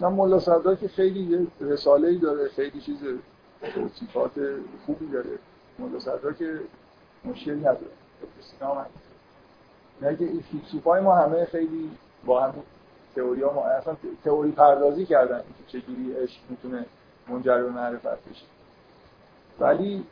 من 0.00 0.08
ملا 0.08 0.38
صدرا 0.38 0.74
که 0.74 0.88
خیلی 0.88 1.20
یه 1.20 1.46
رساله 1.60 2.08
ای 2.08 2.18
داره 2.18 2.48
خیلی 2.48 2.80
چیز 2.80 2.98
صفات 3.94 4.30
خوبی 4.86 5.06
داره. 5.06 5.38
ملا 5.78 5.98
صدرا 5.98 6.32
که 6.32 6.60
مشکلی 7.24 7.60
نداره. 7.60 7.78
سینا 8.40 8.86
نه 10.02 10.16
که 10.16 10.24
این 10.24 10.40
فیلسوفای 10.40 11.00
ما 11.00 11.16
همه 11.16 11.44
خیلی 11.44 11.90
با 12.26 12.40
هم 12.40 12.54
تئوری 13.16 13.42
ها 13.42 13.52
ما 13.52 13.62
اصلا 13.64 13.96
تئوری 14.24 14.50
پردازی 14.50 15.06
کردن 15.06 15.38
که 15.38 15.78
چجوری 15.78 16.12
عشق 16.12 16.40
می‌تونه 16.48 16.86
منجر 17.28 17.62
به 17.62 17.70
معرفت 17.70 18.28
بشه. 18.30 18.44
ولی 19.60 20.06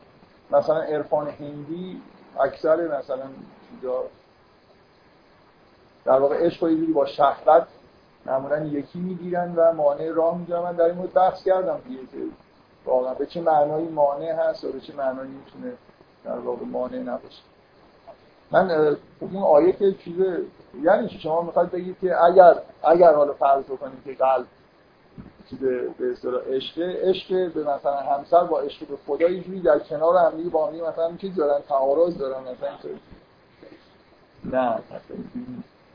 مثلا 0.50 0.82
عرفان 0.82 1.28
هندی 1.28 2.02
اکثر 2.40 2.98
مثلا 2.98 3.28
چیزا 3.70 4.04
در 6.04 6.18
واقع 6.18 6.46
عشق 6.46 6.64
رو 6.64 6.94
با 6.94 7.06
شهوت 7.06 7.66
معمولا 8.26 8.64
یکی 8.64 8.98
می‌گیرن 8.98 9.54
و 9.56 9.72
مانع 9.72 10.10
راه 10.10 10.38
می‌گیرن. 10.38 10.58
من 10.58 10.72
در 10.72 10.84
این 10.84 10.94
مورد 10.94 11.12
بحث 11.12 11.44
کردم 11.44 11.80
دیگه 11.88 12.00
که 12.00 12.18
واقعا 12.84 13.14
به 13.14 13.26
چه 13.26 13.40
معنایی 13.40 13.88
مانع 13.88 14.32
هست 14.32 14.64
و 14.64 14.72
به 14.72 14.80
چه 14.80 14.96
معنایی 14.96 15.30
می‌تونه 15.30 15.72
در 16.24 16.38
واقع 16.38 16.64
مانع 16.64 16.98
نباشه. 16.98 17.42
من 18.50 18.96
اون 19.20 19.36
آیه 19.36 19.72
که 19.72 19.92
چیز 19.92 20.16
یعنی 20.82 21.08
شما 21.08 21.42
می‌خواید 21.42 21.70
بگید 21.70 21.96
که 22.00 22.24
اگر 22.24 22.54
اگر 22.82 23.14
حالا 23.14 23.32
فرض 23.32 23.64
بکنید 23.64 24.04
که 24.04 24.14
قلب 24.14 24.46
چیز 25.50 25.58
به 25.98 26.12
اصطلاح 26.12 26.42
عشق 26.42 26.78
عشق 26.78 27.52
به 27.52 27.60
مثلا 27.60 27.96
همسر 27.96 28.44
با 28.44 28.60
عشق 28.60 28.86
به 28.86 28.96
خدا 29.06 29.28
یه 29.28 29.62
در 29.62 29.78
کنار 29.78 30.16
هم 30.16 30.36
دیگه 30.36 30.50
با 30.50 30.66
هم 30.66 30.74
مثلا 30.74 31.16
چیز 31.16 31.34
دارن 31.34 31.60
تعارض 31.68 32.18
دارن 32.18 32.42
مثلا 32.42 32.92
نه 34.44 34.78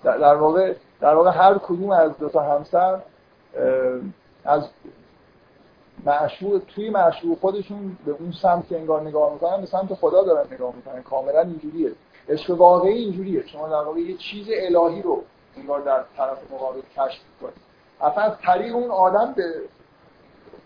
در 0.03 0.35
واقع 0.35 0.73
در 0.99 1.15
واقع 1.15 1.31
هر 1.31 1.57
کدوم 1.57 1.91
از 1.91 2.17
دو 2.17 2.29
تا 2.29 2.41
همسر 2.41 2.99
از 4.45 4.67
معشوق 6.05 6.61
توی 6.75 6.89
معشوق 6.89 7.39
خودشون 7.39 7.97
به 8.05 8.11
اون 8.11 8.31
سمت 8.31 8.67
که 8.67 8.75
انگار 8.77 9.01
نگاه 9.01 9.33
می‌کنن 9.33 9.61
به 9.61 9.65
سمت 9.67 9.93
خدا 9.93 10.23
دارن 10.23 10.53
نگاه 10.53 10.75
می‌کنن. 10.75 11.03
کاملا 11.03 11.41
اینجوریه. 11.41 11.91
عشق 12.29 12.49
واقعی 12.49 12.97
اینجوریه. 12.97 13.47
شما 13.47 13.67
در 13.67 13.75
واقع 13.75 13.99
یه 13.99 14.17
چیز 14.17 14.47
الهی 14.49 15.01
رو 15.01 15.23
انگار 15.57 15.81
در 15.81 16.03
طرف 16.17 16.51
مقابل 16.51 16.81
کشف 16.81 17.21
می‌کنید. 17.33 17.61
اصلا 18.01 18.23
از 18.23 18.37
طریق 18.41 18.75
اون 18.75 18.91
آدم 18.91 19.33
به 19.33 19.53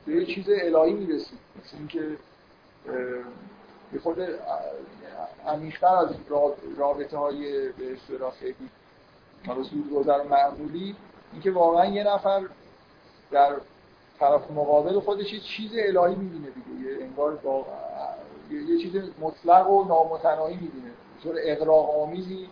به 0.05 0.11
یه 0.13 0.25
چیز 0.25 0.45
الهی 0.49 0.93
می‌رسید. 0.93 1.39
مثل 1.59 1.77
اینکه 1.77 2.17
به 3.93 3.99
خود 3.99 4.17
عمیق‌تر 5.47 5.95
از 5.95 6.09
رابطه 6.77 7.17
های 7.17 7.69
به 7.69 7.93
اصطلاح 7.93 8.33
حالا 9.47 9.63
گذر 9.95 10.23
معمولی 10.23 10.95
اینکه 11.33 11.51
واقعا 11.51 11.85
یه 11.85 12.03
نفر 12.03 12.41
در 13.31 13.53
طرف 14.19 14.51
مقابل 14.51 14.99
خودش 14.99 15.33
یه 15.33 15.39
چیز 15.39 15.71
الهی 15.73 16.15
می‌بینه 16.15 16.47
دیگه. 16.49 16.91
یه 16.91 17.03
انگار 17.03 17.39
یه 18.51 18.77
چیز 18.77 18.95
مطلق 19.21 19.69
و 19.69 19.83
نامتناهی 19.83 20.53
می‌بینه. 20.53 20.91
طور 21.23 21.35
اقراق 21.43 22.01
آمیزی 22.01 22.49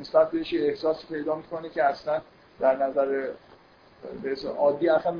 نسبت 0.00 0.30
بهش 0.30 0.54
احساسی 0.54 1.06
پیدا 1.06 1.34
می‌کنه 1.34 1.68
که 1.68 1.84
اصلا 1.84 2.20
در 2.60 2.86
نظر 2.86 3.28
عادی 4.58 4.88
اصلا 4.88 5.14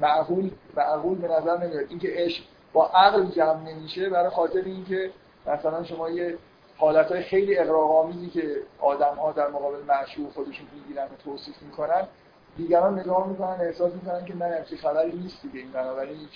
معقول 0.00 0.50
معقول 0.76 1.18
به 1.18 1.28
نظر 1.28 1.66
نمیاد. 1.66 1.86
اینکه 1.88 2.08
عشق 2.12 2.44
با 2.72 2.86
عقل 2.86 3.24
جمع 3.24 3.70
نمیشه 3.70 4.08
برای 4.08 4.30
خاطر 4.30 4.62
اینکه 4.64 5.10
مثلا 5.46 5.84
شما 5.84 6.10
یه 6.10 6.38
حالت 6.78 7.20
خیلی 7.20 7.58
اقراق‌آمیزی 7.58 8.30
که 8.30 8.56
آدم 8.80 9.14
ها 9.14 9.32
در 9.32 9.48
مقابل 9.48 9.78
معشوق 9.88 10.32
خودشون 10.32 10.66
می‌گیرن 10.74 11.04
و 11.04 11.16
توصیف 11.24 11.62
می‌کنن 11.62 12.08
دیگران 12.56 12.98
نگاه 12.98 13.28
می‌کنن 13.28 13.56
احساس 13.60 13.92
می‌کنن 13.92 14.24
که 14.24 14.34
من 14.34 14.52
همچین 14.52 14.78
خبری 14.78 15.12
نیست 15.12 15.42
دیگه. 15.42 15.58
این 15.58 15.70
بنابراین 15.70 16.28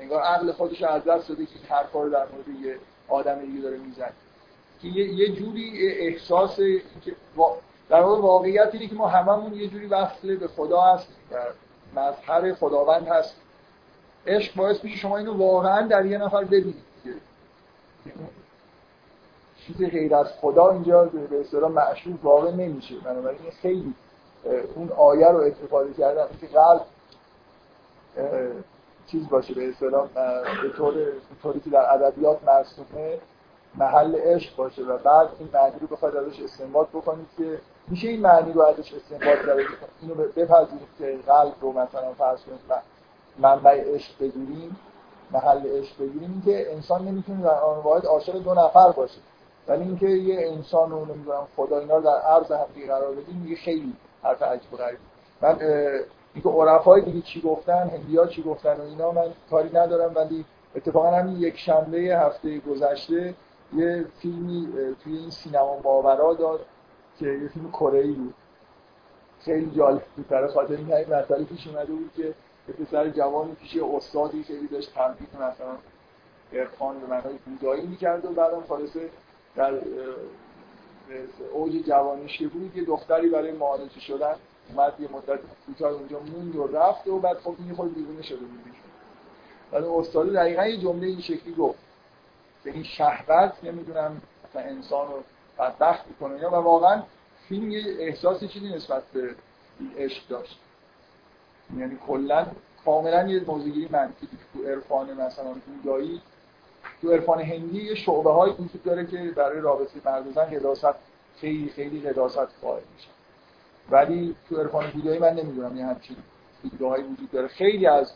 انگار 0.00 0.22
عقل 0.22 0.52
خودش 0.52 0.82
از 0.82 1.04
دست 1.04 1.28
داده 1.28 1.46
که 1.46 1.74
هر 1.74 1.84
کار 1.84 2.08
در 2.08 2.26
مورد 2.32 2.48
یه 2.62 2.76
آدم 3.08 3.40
دیگه 3.40 3.60
داره 3.60 3.76
می‌زنه. 3.76 4.12
که 4.82 4.88
یه 4.88 5.32
جوری 5.32 5.88
احساس 5.88 6.56
که 7.04 7.16
در 7.88 8.00
واقع 8.00 8.20
واقعیتی 8.20 8.88
که 8.88 8.94
ما 8.94 9.08
هممون 9.08 9.54
یه 9.54 9.68
جوری 9.68 9.86
وصله 9.86 10.36
به 10.36 10.48
خدا 10.48 10.82
هست 10.82 11.08
در 11.30 11.46
مظهر 11.96 12.54
خداوند 12.54 13.08
هست 13.08 13.36
عشق 14.26 14.54
باعث 14.54 14.84
میشه 14.84 14.96
شما 14.96 15.16
اینو 15.16 15.36
واقعا 15.36 15.86
در 15.86 16.06
یه 16.06 16.18
نفر 16.18 16.44
ببینید 16.44 16.84
چیز 19.66 19.76
غیر 19.76 20.14
از 20.14 20.26
خدا 20.40 20.70
اینجا 20.70 21.04
به 21.04 21.40
اصطلاح 21.40 21.70
معشوق 21.70 22.14
واقع 22.22 22.50
نمیشه. 22.50 22.94
بنابراین 23.04 23.50
خیلی 23.62 23.94
اون 24.74 24.92
آیه 24.96 25.28
رو 25.28 25.38
استفاده 25.38 25.92
کردن 25.92 26.26
که 26.40 26.46
قلب 26.46 26.80
چیز 29.06 29.28
باشه 29.28 29.54
به 29.54 29.68
اصطلاح 29.68 30.08
به 30.62 30.68
طور 30.76 30.94
طوری 31.42 31.60
که 31.60 31.70
در 31.70 31.94
ادبیات 31.94 32.38
مرسومه 32.44 33.18
محل 33.74 34.16
عشق 34.16 34.56
باشه 34.56 34.82
و 34.82 34.98
بعد 34.98 35.28
این 35.38 35.48
معنی 35.52 35.78
رو 35.80 35.86
بخواید 35.86 36.16
ازش 36.16 36.40
استنباط 36.40 36.88
بکنید 36.88 37.26
که 37.38 37.58
میشه 37.88 38.08
این 38.08 38.20
معنی 38.20 38.52
رو 38.52 38.62
ازش 38.62 38.92
استنباط 38.94 39.46
کرد. 39.46 39.88
اینو 40.02 40.14
بپذیرید 40.14 40.88
که 40.98 41.18
قلب 41.26 41.52
رو 41.60 41.72
مثلا 41.72 42.12
فرض 42.18 42.40
کنید 42.42 42.60
منبع 43.38 43.94
عشق 43.94 44.18
بگیریم 44.20 44.76
محل 45.30 45.66
عشق 45.66 45.98
بگیریم 45.98 46.42
که 46.44 46.72
انسان 46.72 47.04
نمی‌تونه 47.04 47.42
در 47.42 47.60
آن 47.60 47.78
واحد 47.78 48.06
عاشق 48.06 48.38
دو 48.38 48.54
نفر 48.54 48.92
باشه. 48.92 49.18
ولی 49.68 49.82
اینکه 49.82 50.06
یه 50.08 50.50
انسان 50.50 50.90
رو 50.90 51.04
نمی‌دونم 51.04 51.46
خدا 51.56 51.78
اینا 51.78 51.96
رو 51.96 52.02
در 52.02 52.20
عرض 52.20 52.52
هم 52.52 52.86
قرار 52.86 53.14
بدیم 53.14 53.36
میگه 53.44 53.56
خیلی 53.56 53.92
حرف 54.22 54.42
عجیب 54.42 54.70
غریب. 54.70 54.98
من 55.42 55.58
اینکه 56.34 56.48
عرفای 56.48 57.00
دیگه 57.02 57.20
چی 57.20 57.40
گفتن 57.40 57.88
هندیا 57.88 58.26
چی 58.26 58.42
گفتن 58.42 58.76
و 58.76 58.82
اینا 58.82 59.10
من 59.10 59.32
کاری 59.50 59.68
ندارم. 59.68 60.14
ولی 60.14 60.44
اتفاقا 60.76 61.10
همین 61.10 61.36
یک 61.36 61.58
شنبه 61.58 61.98
هفته 61.98 62.58
گذشته 62.58 63.34
یه 63.74 64.04
فیلمی 64.22 64.68
توی 65.04 65.18
این 65.18 65.30
سینما 65.30 65.80
ماورا 65.84 66.34
داد 66.34 66.60
که 67.18 67.26
یه 67.26 67.48
فیلم 67.48 67.70
کره 67.70 67.98
ای 67.98 68.12
بود. 68.12 68.34
خیلی 69.40 69.70
جالب 69.76 70.02
بود. 70.16 70.28
برای 70.28 70.48
خاطر 70.48 70.74
این 70.74 71.14
مسئله 71.14 71.44
پیش 71.44 71.66
اومده 71.66 71.92
بود 71.92 72.10
که 72.16 72.34
یه 72.68 72.74
پسر 72.74 73.08
جوانی 73.08 73.54
پیش 73.54 73.76
استادی 73.76 74.42
خیلی 74.42 74.68
داشت 74.68 74.94
تمرین 74.94 75.28
مثلا 75.34 75.76
ارفان 76.52 77.00
به 77.00 77.06
معنای 77.06 77.38
بودایی 77.46 77.86
می‌کرد 77.86 78.24
و 78.24 78.28
بعدم 78.28 78.62
خالصه 78.68 79.00
در 79.56 79.74
اوج 81.52 81.72
جوانیش 81.86 82.38
که 82.38 82.48
بود 82.48 82.76
یه 82.76 82.84
دختری 82.84 83.28
برای 83.28 83.52
معالجه 83.52 84.00
شدن 84.00 84.34
اومد 84.68 85.00
یه 85.00 85.08
مدت 85.12 85.40
کوتاه 85.66 85.92
اونجا 85.92 86.20
موند 86.20 86.56
و 86.56 86.66
رفت 86.66 87.06
و 87.06 87.18
بعد 87.18 87.38
خب 87.38 87.54
این 87.58 87.74
خود 87.74 87.94
دیوونه 87.94 88.22
شده 88.22 88.38
بود. 88.38 88.60
بعد 89.72 89.84
استاد 89.84 90.32
دقیقا 90.32 90.66
یه 90.66 90.80
جمله 90.80 91.06
این 91.06 91.20
شکلی 91.20 91.54
گفت 91.54 91.78
که 92.64 92.70
این 92.70 92.82
شهوت 92.82 93.52
نمی‌دونم 93.62 94.22
مثلا 94.48 94.62
انسان 94.62 95.08
رو 95.08 95.22
بدبخت 95.58 96.06
می‌کنه 96.08 96.46
و 96.46 96.54
واقعا 96.54 97.02
فیلم 97.48 97.70
یه 97.70 97.84
احساسی 97.98 98.48
چیزی 98.48 98.68
نسبت 98.68 99.02
به 99.12 99.34
عشق 99.98 100.28
داشت. 100.28 100.60
یعنی 101.78 101.98
کلا 102.06 102.46
کاملا 102.84 103.28
یه 103.28 103.44
موزگیری 103.46 103.88
منفی 103.90 104.28
تو 104.52 104.68
عرفان 104.68 105.12
مثلا 105.12 105.54
بودایی 105.66 106.20
تو 107.02 107.12
عرفان 107.12 107.40
هندی 107.40 107.82
یه 107.82 107.94
شعبه 107.94 108.32
های 108.32 108.50
وجود 108.50 108.82
داره 108.82 109.06
که 109.06 109.32
برای 109.36 109.60
رابطه 109.60 110.00
مرد 110.04 110.32
زن 110.34 110.94
خیلی 111.40 111.68
خیلی 111.68 112.00
قداست 112.00 112.38
قائل 112.62 112.82
میشه 112.96 113.08
ولی 113.90 114.36
تو 114.48 114.56
عرفان 114.56 114.90
بودایی 114.90 115.18
من 115.18 115.34
نمی‌دونم 115.34 115.76
یه 115.76 115.86
همچین 115.86 116.16
دیدگاهایی 116.62 117.04
وجود 117.04 117.30
داره. 117.30 117.48
خیلی 117.48 117.86
از 117.86 118.12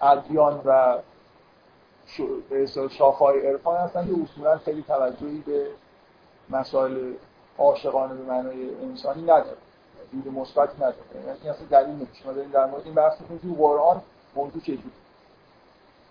ادیان 0.00 0.60
و 0.64 0.98
شاخهای 2.88 3.46
عرفان 3.46 3.76
هستن 3.76 4.06
که 4.06 4.22
اصولا 4.22 4.58
خیلی 4.58 4.82
توجهی 4.82 5.42
به 5.46 5.66
مسائل 6.50 7.12
عاشقانه 7.58 8.14
به 8.14 8.22
معنای 8.22 8.74
انسانی 8.82 9.22
نداره. 9.22 9.56
دید 10.12 10.32
مثبت 10.32 10.76
نداره. 10.76 10.94
یعنی 11.14 11.48
اصلا 11.48 11.66
دلیل 11.70 11.94
نمیشه. 11.94 12.26
ما 12.26 12.32
داریم 12.32 12.50
در 12.50 12.66
مورد 12.66 12.84
این 12.84 12.94
بحث 12.94 13.20
می‌کنیم 13.20 13.40
تو 13.40 13.62
قرآن 13.62 14.02
موضوع 14.36 14.62
چجوری 14.62 14.92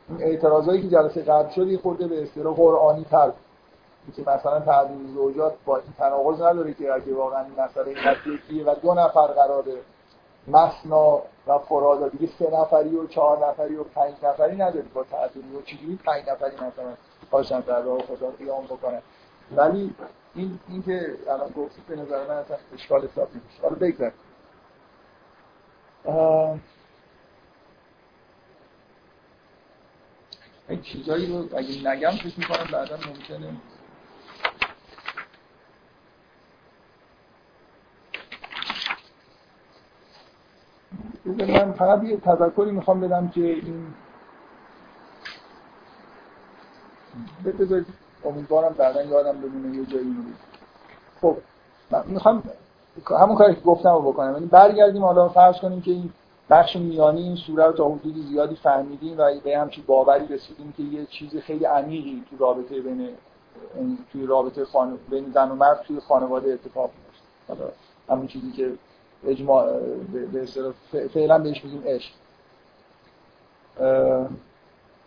این 0.10 0.24
اعتراضایی 0.24 0.82
که 0.82 0.88
جلسه 0.88 1.22
قبل 1.22 1.50
شد 1.50 1.68
یه 1.68 1.78
خورده 1.78 2.08
به 2.08 2.24
اصطلاح 2.24 2.56
قرآنی 2.56 3.06
تر 3.12 3.32
که 4.16 4.22
مثلا 4.22 4.60
تعدیل 4.60 5.14
زوجات 5.14 5.54
با 5.66 5.78
این 5.78 5.94
تناقض 5.98 6.42
نداره 6.42 6.74
که 6.74 6.94
اگه 6.94 7.16
واقعا 7.16 7.44
این 7.46 7.54
مسئله 7.60 7.96
یکیه 8.26 8.66
و 8.66 8.76
دو 8.76 8.94
نفر 8.94 9.28
قراره 9.28 9.74
مسنا 10.48 11.22
و 11.48 11.58
فرادا 11.58 12.10
دیگه 12.10 12.34
سه 12.40 12.60
نفری 12.60 12.96
و 12.96 13.08
چهار 13.08 13.50
نفری 13.50 13.76
و 13.76 13.84
پنج 13.84 14.14
نفری 14.24 14.56
نداری 14.56 14.88
با 14.94 15.04
تعدیل 15.04 15.56
و 15.56 15.62
چجوری 15.62 16.00
پنج 16.06 16.30
نفری 16.30 16.56
مثلا 16.56 16.94
پاشن 17.32 17.60
در 17.60 17.82
راه 17.82 18.00
خدا 18.02 18.30
قیام 18.40 18.64
بکنن. 18.64 19.02
ولی 19.56 19.96
این 20.36 20.60
این 20.70 20.84
که 20.84 21.16
الان 21.30 21.50
گفتید 21.50 21.86
به 21.88 21.96
نظر 21.96 22.28
من 22.28 22.34
اصلا 22.34 22.58
اشکال 22.74 23.08
حساب 23.08 23.28
نمیشه 23.30 23.62
حالا 23.62 23.76
بگذار 23.76 24.12
این 30.70 30.82
چیزایی 30.82 31.28
رو 31.28 31.58
اگه 31.58 31.92
نگم 31.92 32.12
فکر 32.12 32.40
می‌کنم 32.40 32.68
بعدا 32.72 32.98
ممکنه. 33.08 33.54
من 41.48 41.72
فقط 41.72 42.04
یه 42.04 42.18
تذکری 42.18 42.72
می‌خوام 42.72 43.02
بدم 43.02 43.30
که 43.30 43.42
این 43.42 43.94
بذارید 47.46 47.86
امیدوارم 48.26 48.74
بعدا 48.74 49.04
یادم 49.04 49.42
بمونه 49.42 49.78
یه 49.78 49.86
جایی 49.86 50.04
رو. 50.04 50.24
خب 51.22 51.38
من 51.92 52.04
می‌خوام 52.08 52.44
همون 53.10 53.36
کاری 53.36 53.56
که 53.56 53.62
گفتم 53.62 53.90
رو 53.90 54.02
بکنم. 54.02 54.34
یعنی 54.34 54.46
برگردیم 54.46 55.04
حالا 55.04 55.30
فرض 55.30 55.56
کنیم 55.56 55.82
که 55.82 55.92
این 55.92 56.14
بخش 56.50 56.76
میانی 56.76 57.22
این 57.24 57.36
سوره 57.36 57.66
رو 57.66 57.72
تا 57.72 57.90
حدودی 57.90 58.22
زیادی 58.22 58.56
فهمیدیم 58.56 59.18
و 59.18 59.32
به 59.44 59.58
همچین 59.58 59.84
باوری 59.88 60.28
رسیدیم 60.28 60.74
که 60.78 60.84
یه 60.84 61.06
چیز 61.06 61.38
خیلی 61.38 61.66
عمیقی 61.66 62.24
تو 62.30 62.38
رابطه 62.38 62.82
بین 62.82 63.10
توی 64.12 64.26
رابطه 64.26 64.66
خانو... 64.66 64.98
بین 65.10 65.32
زن 65.32 65.52
و 65.52 65.56
مرد 65.56 65.82
توی 65.82 66.00
خانواده 66.00 66.54
اتفاق 66.54 66.90
میفته 66.90 67.28
حالا 67.48 67.72
همون 68.10 68.28
چیزی 68.28 68.52
که 68.52 68.74
اجماع 69.28 69.80
به 70.34 70.46
فعلا 71.14 71.40
بهش 71.40 71.66
میگیم 71.66 71.84
عشق. 71.86 72.12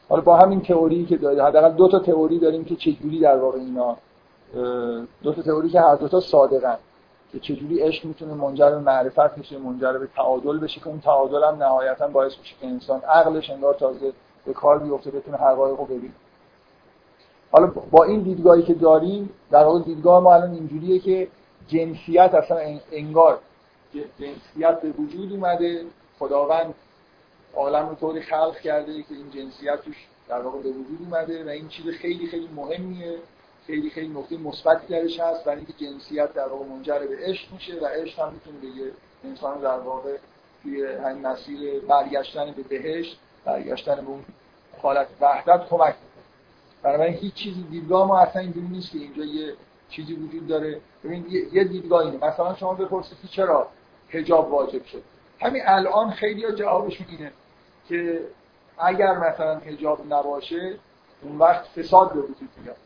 حالا 0.09 0.23
با 0.23 0.37
همین 0.37 0.61
تئوری 0.61 1.07
که 1.07 1.17
داریم 1.17 1.43
حداقل 1.43 1.73
دو 1.73 1.89
تا 1.89 1.99
تئوری 1.99 2.39
داریم 2.39 2.65
که 2.65 2.77
چجوری 2.77 3.21
در 3.21 3.37
واقع 3.37 3.59
اینا 3.59 3.97
دو 5.23 5.33
تا 5.33 5.43
تئوری 5.43 5.71
که 5.71 5.81
هر 5.81 5.95
دو 5.95 6.09
تا 6.09 6.21
صادقن. 6.21 6.79
که 7.33 7.41
چجوری 7.41 7.81
عشق 7.81 8.05
می‌تونه 8.05 8.35
منجر 8.35 8.71
به 8.71 8.79
معرفت 8.79 9.37
بشه 9.37 9.59
منجر 9.59 9.93
به 9.93 10.07
تعادل 10.07 10.59
بشه 10.59 10.81
که 10.81 10.89
اون 10.89 11.01
تعادل 11.01 11.45
هم 11.45 11.63
نهایتا 11.63 12.09
باعث 12.09 12.39
میشه 12.39 12.55
که 12.61 12.67
انسان 12.67 13.01
عقلش 13.01 13.51
انگار 13.51 13.75
تازه 13.75 14.13
به 14.47 14.53
کار 14.53 14.79
بیفته 14.79 15.11
بتونه 15.11 15.37
حقایق 15.37 15.79
رو 15.79 15.85
ببینه. 15.85 16.15
حالا 17.53 17.67
با 17.91 18.05
این 18.05 18.21
دیدگاهی 18.21 18.63
که 18.63 18.75
داریم 18.75 19.31
در 19.51 19.65
واقع 19.65 19.81
دیدگاه 19.83 20.23
ما 20.23 20.35
الان 20.35 20.51
اینجوریه 20.51 20.99
که 20.99 21.29
جنسیت 21.69 22.35
اصلا 22.35 22.59
انگار 22.93 23.39
جنسیت 24.19 24.81
به 24.81 24.91
وجود 24.91 25.33
اومده. 25.33 25.85
خداوند 26.19 26.75
عالم 27.57 27.89
رو 27.89 27.95
طوری 27.95 28.23
خلق 28.23 28.57
کرده 28.57 29.03
که 29.03 29.15
این 29.15 29.31
جنسیت 29.31 29.83
توش 29.83 30.07
در 30.29 30.41
واقع 30.41 30.59
به 30.59 30.69
وجود 30.69 30.99
اومده 31.05 31.45
و 31.45 31.49
این 31.49 31.69
چیز 31.69 31.87
خیلی 31.87 32.27
خیلی 32.27 32.49
مهمیه. 32.57 33.19
خیلی 33.67 33.91
خیلی 33.91 34.09
نقطه 34.09 34.37
مثبتی 34.37 34.87
درش 34.87 35.21
هست 35.21 35.45
برای 35.45 35.59
اینکه 35.59 35.73
جنسیت 35.73 36.33
در 36.33 36.49
واقع 36.49 36.65
منجر 36.65 36.99
به 36.99 37.17
عشق 37.21 37.53
میشه 37.53 37.81
و 37.81 37.87
عشق 37.87 38.21
هم 38.21 38.33
می‌تونه 38.33 38.59
به 38.59 38.67
یه 38.67 38.93
انسان 39.25 39.61
در 39.61 39.79
واقع 39.79 40.17
توی 40.63 40.87
همین 40.87 41.27
مسیر 41.27 41.81
برگشتن 41.81 42.53
به 42.53 42.63
بهشت 42.63 43.19
برگشتن 43.45 43.95
به 43.95 44.09
اون 44.09 44.25
حالت 44.83 45.09
وحدت 45.21 45.69
کمک 45.69 45.95
بنابراین 46.83 47.15
هیچ 47.15 47.35
چیزی 47.35 47.63
دیدگاه 47.63 48.09
ما 48.09 48.19
اصلا 48.19 48.43
اینجوری 48.43 48.67
نیست 48.67 48.93
که 48.93 48.99
اینجا 48.99 49.25
یه 49.25 49.55
چیزی 49.91 50.15
وجود 50.15 50.47
داره. 50.47 50.81
ببین 51.05 51.27
یه 51.53 51.65
دیدگاه 51.65 52.07
اینه. 52.07 52.27
مثلا 52.27 52.55
شما 52.55 52.75
بپرسید 52.75 53.19
که 53.23 53.29
چرا 53.29 53.69
حجاب 54.09 54.53
واجب 54.53 54.85
شد؟ 54.85 55.03
همین 55.41 55.63
الان 55.65 56.11
خیلی 56.11 56.45
ها 56.45 56.53
جوابشون 56.53 57.07
اینه 57.11 57.33
که 57.89 58.21
اگر 58.79 59.19
مثلا 59.19 59.59
حجاب 59.59 60.01
نباشه 60.09 60.79
اون 61.23 61.39
وقت 61.39 61.65
فساد 61.65 62.13
به 62.13 62.21
وجود 62.21 62.49
میاد. 62.63 62.77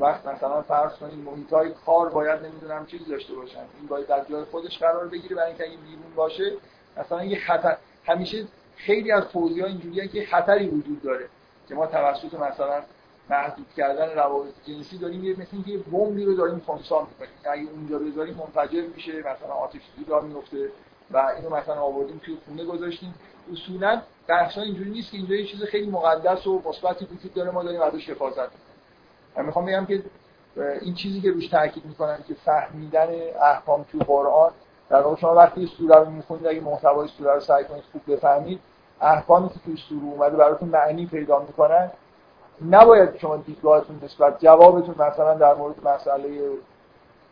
وقت 0.00 0.26
مثلا 0.26 0.62
فرض 0.62 0.92
کنید 0.92 1.24
محیط 1.24 1.52
های 1.52 1.70
کار 1.86 2.08
باید 2.08 2.42
نمی‌دونم 2.42 2.86
چیزی 2.86 3.04
داشته 3.04 3.34
باشن. 3.34 3.60
این 3.78 3.88
باید 3.88 4.06
در 4.06 4.24
جای 4.24 4.44
خودش 4.44 4.78
قرار 4.78 5.08
بگیره 5.08 5.36
برای 5.36 5.48
اینکه 5.48 5.64
این 5.64 5.80
بیرون 5.80 6.14
باشه 6.16 6.52
مثلا 6.96 7.24
یه 7.24 7.38
خطر 7.38 7.76
همیشه 8.04 8.46
خیلی 8.76 9.12
از 9.12 9.24
توضیح 9.28 9.64
اینجوریه 9.64 10.08
که 10.08 10.26
خطری 10.26 10.68
وجود 10.68 11.02
داره 11.02 11.28
که 11.68 11.74
ما 11.74 11.86
توسط 11.86 12.34
مثلا 12.34 12.82
محدود 13.30 13.66
کردن 13.76 14.14
روابط 14.14 14.52
جنسی 14.66 14.98
داریم 14.98 15.24
یه 15.24 15.32
مثل 15.32 15.48
اینکه 15.52 15.70
یه 15.70 15.78
بمبی 15.78 16.24
رو 16.24 16.34
داریم 16.34 16.62
خونسا 16.66 17.00
می‌کنیم. 17.00 17.30
اگه 17.44 17.70
اونجا 17.70 17.98
بذاریم 17.98 18.34
منفجر 18.34 18.86
میشه 18.96 19.18
مثلا 19.18 19.52
آتش 19.52 19.80
سوزی 19.96 20.26
میفته 20.26 20.68
و 21.10 21.18
اینو 21.18 21.56
مثلا 21.56 21.80
آوردیم 21.80 22.20
توی 22.24 22.36
خونه 22.46 22.64
گذاشتیم. 22.64 23.14
اصولا 23.52 24.02
بحثا 24.28 24.60
اینجوری 24.60 24.90
نیست 24.90 25.10
که 25.10 25.16
اینجا 25.16 25.34
یه 25.34 25.46
چیز 25.46 25.62
خیلی 25.62 25.90
مقدس 25.90 26.46
و 26.46 26.62
مثبتی 26.68 27.04
وجود 27.04 27.34
داره 27.34 27.50
ما 27.50 27.62
داریم 27.62 27.80
ازش 27.80 28.10
حفاظت 28.10 28.48
من 29.36 29.46
می‌خوام 29.46 29.66
بگم 29.66 29.86
که 29.86 30.02
این 30.80 30.94
چیزی 30.94 31.20
که 31.20 31.30
روش 31.30 31.48
تاکید 31.48 31.84
می‌کنم 31.84 32.18
که 32.28 32.34
فهمیدن 32.34 33.08
احکام 33.42 33.82
تو 33.92 33.98
قرآن 33.98 34.50
در 34.88 35.00
واقع 35.02 35.16
شما 35.16 35.34
وقتی 35.34 35.66
سوره 35.66 35.96
رو 35.96 36.10
می‌خونید 36.10 36.46
اگه 36.46 36.60
محتوای 36.60 37.08
سوره 37.08 37.34
رو 37.34 37.40
سعی 37.40 37.64
کنید 37.64 37.82
خوب 37.92 38.02
بفهمید 38.14 38.60
احکامی 39.00 39.48
که 39.48 39.54
توی 39.64 39.76
سوره 39.76 40.04
اومده 40.04 40.36
براتون 40.36 40.68
معنی 40.68 41.06
پیدا 41.06 41.38
می‌کنن 41.38 41.90
نباید 42.70 43.16
شما 43.16 43.36
دیدگاهتون 43.36 44.00
نسبت 44.04 44.40
جوابتون 44.40 44.94
مثلا 44.98 45.34
در 45.34 45.54
مورد 45.54 45.88
مسئله 45.88 46.50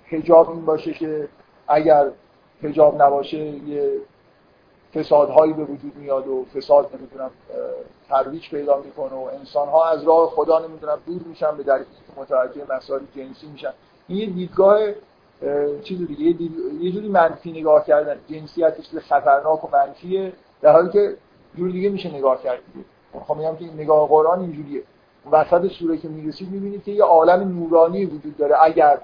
حجاب 0.07 0.50
این 0.50 0.64
باشه 0.64 0.92
که 0.92 1.28
اگر 1.68 2.07
حجاب 2.62 3.03
نباشه 3.03 3.38
یه 3.38 3.92
فسادهایی 4.95 5.53
به 5.53 5.64
وجود 5.64 5.97
میاد 5.97 6.28
و 6.28 6.45
فساد 6.55 6.90
نمی‌دونم 6.99 7.30
ترویج 8.09 8.51
پیدا 8.51 8.76
می‌کنه 8.84 9.12
و 9.12 9.30
انسان 9.38 9.68
ها 9.68 9.88
از 9.88 10.05
راه 10.05 10.30
خدا 10.30 10.59
نمی‌دونم 10.59 10.99
دور 11.07 11.22
میشن 11.26 11.57
به 11.57 11.62
دلیلی 11.62 11.84
که 11.84 12.20
متوجه 12.20 12.76
مسائل 12.76 13.01
جنسی 13.16 13.47
میشن. 13.53 13.72
این 14.09 14.18
یه 14.18 14.26
دیدگاه 14.26 14.78
چیز 15.82 16.07
دیگه 16.07 16.45
یه, 16.80 16.93
جوری 16.93 17.09
منفی 17.09 17.53
نگاه 17.53 17.84
کردن. 17.86 18.16
جنسیت 18.28 18.80
چیز 18.80 18.99
خطرناک 18.99 19.64
و 19.64 19.68
منفیه 19.72 20.32
در 20.62 20.72
حالی 20.72 20.90
که 20.90 21.16
جور 21.57 21.70
دیگه 21.70 21.88
میشه 21.88 22.14
نگاه 22.14 22.43
کرد 22.43 22.59
خب 23.26 23.36
میگم 23.36 23.57
که 23.57 23.64
نگاه 23.64 24.09
قرآن 24.09 24.40
اینجوریه. 24.40 24.82
وسط 25.32 25.66
سوره 25.66 25.97
که 25.97 26.09
می‌رسید 26.09 26.51
می‌بینید 26.51 26.84
که 26.84 26.93
یه 26.93 27.05
عالم 27.05 27.59
نورانی 27.59 28.05
وجود 28.05 28.36
داره. 28.36 28.57
اگر 28.62 28.99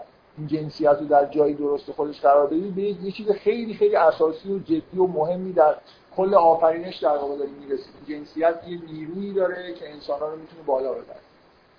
جنسیت 0.46 0.96
رو 1.00 1.06
در 1.06 1.26
جایی 1.26 1.54
درست 1.54 1.92
خودش 1.92 2.20
قرار 2.20 2.46
بدید 2.46 2.74
به 2.74 2.82
یه 2.82 3.12
چیز 3.12 3.30
خیلی 3.30 3.74
خیلی 3.74 3.96
اساسی 3.96 4.52
و 4.52 4.58
جدی 4.58 4.98
و 4.98 5.06
مهمی 5.06 5.52
در 5.52 5.76
کل 6.16 6.34
آفرینش 6.34 6.96
در 6.96 7.16
واقع 7.16 7.36
داریم 7.36 7.54
می‌رسیم 7.54 7.92
جنسیت 8.08 8.54
یه 8.68 8.78
نیرویی 8.92 9.32
داره 9.32 9.74
که 9.74 9.92
انسان 9.92 10.20
رو 10.20 10.30
می‌تونه 10.30 10.62
بالا 10.66 10.92
ببره. 10.92 11.20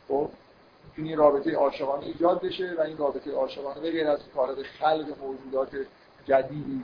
خب؟ 0.07 0.29
می‌تونه 0.97 1.15
رابطه 1.15 1.55
عاشقانه 1.55 2.05
ایجاد 2.05 2.41
بشه 2.41 2.75
و 2.77 2.81
این 2.81 2.97
رابطه 2.97 3.31
عاشقانه 3.31 3.79
به 3.79 3.91
غیر 3.91 4.07
از 4.07 4.19
وارد 4.35 4.61
خلق 4.61 5.05
موجودات 5.21 5.69
جدیدی 6.25 6.81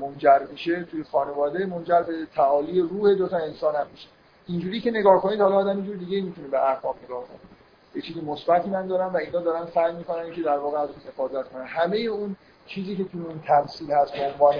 منجر 0.00 0.40
میشه 0.52 0.84
توی 0.84 1.04
خانواده 1.04 1.66
منجر 1.66 2.02
به 2.02 2.26
تعالی 2.34 2.80
روح 2.80 3.14
دو 3.14 3.28
تا 3.28 3.36
انسان 3.36 3.74
هم 3.74 3.86
میشه. 3.92 4.08
اینجوری 4.46 4.80
که 4.80 4.90
نگاه 4.90 5.22
کنید 5.22 5.40
حالا 5.40 5.56
آدم 5.56 5.76
اینجور 5.76 5.96
دیگه 5.96 6.20
می‌تونه 6.20 6.48
به 6.48 6.70
احکام 6.70 6.94
نگاه 7.04 7.24
کنه. 7.24 7.49
یه 7.94 8.02
چیزی 8.02 8.20
مثبتی 8.20 8.70
من 8.70 8.86
دارم 8.86 9.14
و 9.14 9.16
اینا 9.16 9.40
دارن 9.40 9.66
سعی 9.74 9.92
می‌کنن 9.92 10.32
که 10.32 10.42
در 10.42 10.58
واقع 10.58 10.78
از 10.78 10.88
حفاظت 11.08 11.52
کنن. 11.52 11.64
همه 11.64 11.96
اون 11.96 12.36
چیزی 12.66 12.96
که 12.96 13.04
توی 13.04 13.20
اون 13.20 13.40
تمثیل 13.46 13.92
هست 13.92 14.12
به 14.12 14.32
عنوان 14.32 14.54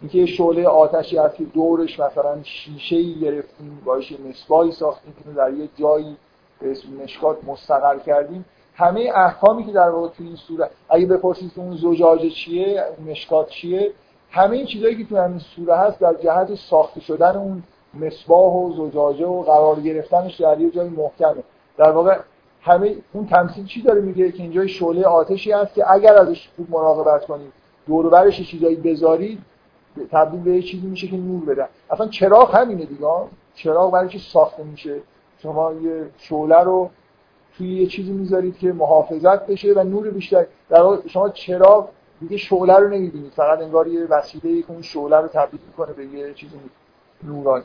اینکه 0.00 0.26
شعله 0.26 0.68
آتشی 0.68 1.18
هست 1.18 1.36
که 1.36 1.44
دورش 1.44 2.00
مثلا 2.00 2.42
شیشه 2.42 2.96
ای 2.96 3.14
گرفتیم 3.14 3.82
باش 3.84 4.12
مصباحی 4.28 4.72
ساختیم 4.72 5.14
که 5.24 5.30
در 5.30 5.52
یه 5.52 5.68
جایی 5.76 6.16
به 6.60 6.70
اسم 6.70 6.88
مشکات 7.02 7.44
مستقر 7.44 7.98
کردیم. 7.98 8.44
همه 8.74 9.12
احکامی 9.14 9.66
که 9.66 9.72
در 9.72 9.90
واقع 9.90 10.08
توی 10.08 10.26
این 10.26 10.36
سوره 10.36 10.70
اگه 10.88 11.06
بپرسید 11.06 11.52
اون 11.56 11.76
زجاجه 11.76 12.30
چیه 12.30 12.84
مشکات 13.06 13.48
چیه 13.48 13.92
همه 14.30 14.56
این 14.56 14.66
چیزایی 14.66 14.96
که 14.96 15.04
توی 15.04 15.18
همین 15.18 15.38
سوره 15.38 15.76
هست 15.76 16.00
در 16.00 16.14
جهت 16.14 16.54
ساخته 16.54 17.00
شدن 17.00 17.36
اون 17.36 17.62
مصباح 17.94 18.52
و 18.52 18.88
زجاجه 18.88 19.26
و 19.26 19.42
قرار 19.42 19.80
گرفتنش 19.80 20.40
در 20.40 20.60
یه 20.60 20.70
جای 20.70 20.88
محکمه. 20.88 21.42
در 21.80 21.90
واقع 21.90 22.18
همه 22.62 22.94
اون 23.12 23.26
تمثیل 23.26 23.66
چی 23.66 23.82
داره 23.82 24.00
میگه 24.00 24.32
که 24.32 24.42
اینجا 24.42 24.66
شعله 24.66 25.04
آتشی 25.04 25.52
هست 25.52 25.74
که 25.74 25.90
اگر 25.90 26.14
ازش 26.14 26.48
خوب 26.56 26.70
مراقبت 26.70 27.26
کنید 27.26 27.52
دور 27.86 28.08
برش 28.08 28.40
چیزایی 28.50 28.76
بذارید 28.76 29.38
تبدیل 30.10 30.40
به 30.40 30.62
چیزی 30.62 30.86
میشه 30.86 31.06
که 31.08 31.16
نور 31.16 31.44
بده. 31.44 31.68
اصلا 31.90 32.06
چراغ 32.06 32.56
همینه 32.56 32.84
دیگه. 32.84 33.08
چراغ 33.54 33.92
برای 33.92 34.08
چی 34.08 34.18
ساخته 34.18 34.62
میشه؟ 34.62 35.00
شما 35.42 35.72
یه 35.72 36.10
شعله 36.18 36.58
رو 36.58 36.90
توی 37.56 37.80
یه 37.80 37.86
چیزی 37.86 38.12
می‌ذارید 38.12 38.58
که 38.58 38.72
محافظت 38.72 39.46
بشه 39.46 39.72
و 39.72 39.84
نور 39.84 40.10
بیشتر. 40.10 40.46
در 40.68 40.80
واقع 40.80 41.08
شما 41.08 41.28
چراغ 41.28 41.88
دیگه 42.20 42.36
شعله 42.36 42.76
رو 42.76 42.88
نمی‌بینید. 42.88 43.32
فقط 43.32 43.58
انگار 43.58 43.88
یه 43.88 44.06
وسیله 44.06 44.62
که 44.62 44.70
اون 44.70 44.82
شعله 44.82 45.16
رو 45.16 45.28
تبدیل 45.28 45.60
کنه 45.76 45.92
به 45.92 46.06
یه 46.06 46.34
چیزی 46.34 46.56
نورانی. 47.22 47.64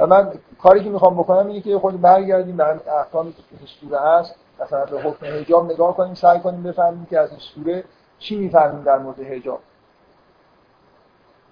و 0.00 0.06
من 0.06 0.32
کاری 0.62 0.84
که 0.84 0.90
می‌خوام 0.90 1.14
بکنم 1.14 1.46
اینه 1.46 1.60
که 1.60 1.78
خود 1.78 2.00
برگردیم 2.00 2.56
به 2.56 2.66
احکامی 2.98 3.32
که 3.32 3.42
سوره 3.80 4.00
هست. 4.00 4.34
مثلا 4.60 4.84
به 4.84 5.02
حکم 5.02 5.26
حجاب 5.26 5.72
نگاه 5.72 5.96
کنیم 5.96 6.14
سعی 6.14 6.40
کنیم 6.40 6.62
بفهمیم 6.62 7.06
که 7.10 7.18
از 7.18 7.30
این 7.30 7.38
سوره 7.38 7.84
چی 8.18 8.36
می‌فهمیم 8.36 8.82
در 8.82 8.98
مورد 8.98 9.20
حجاب. 9.20 9.60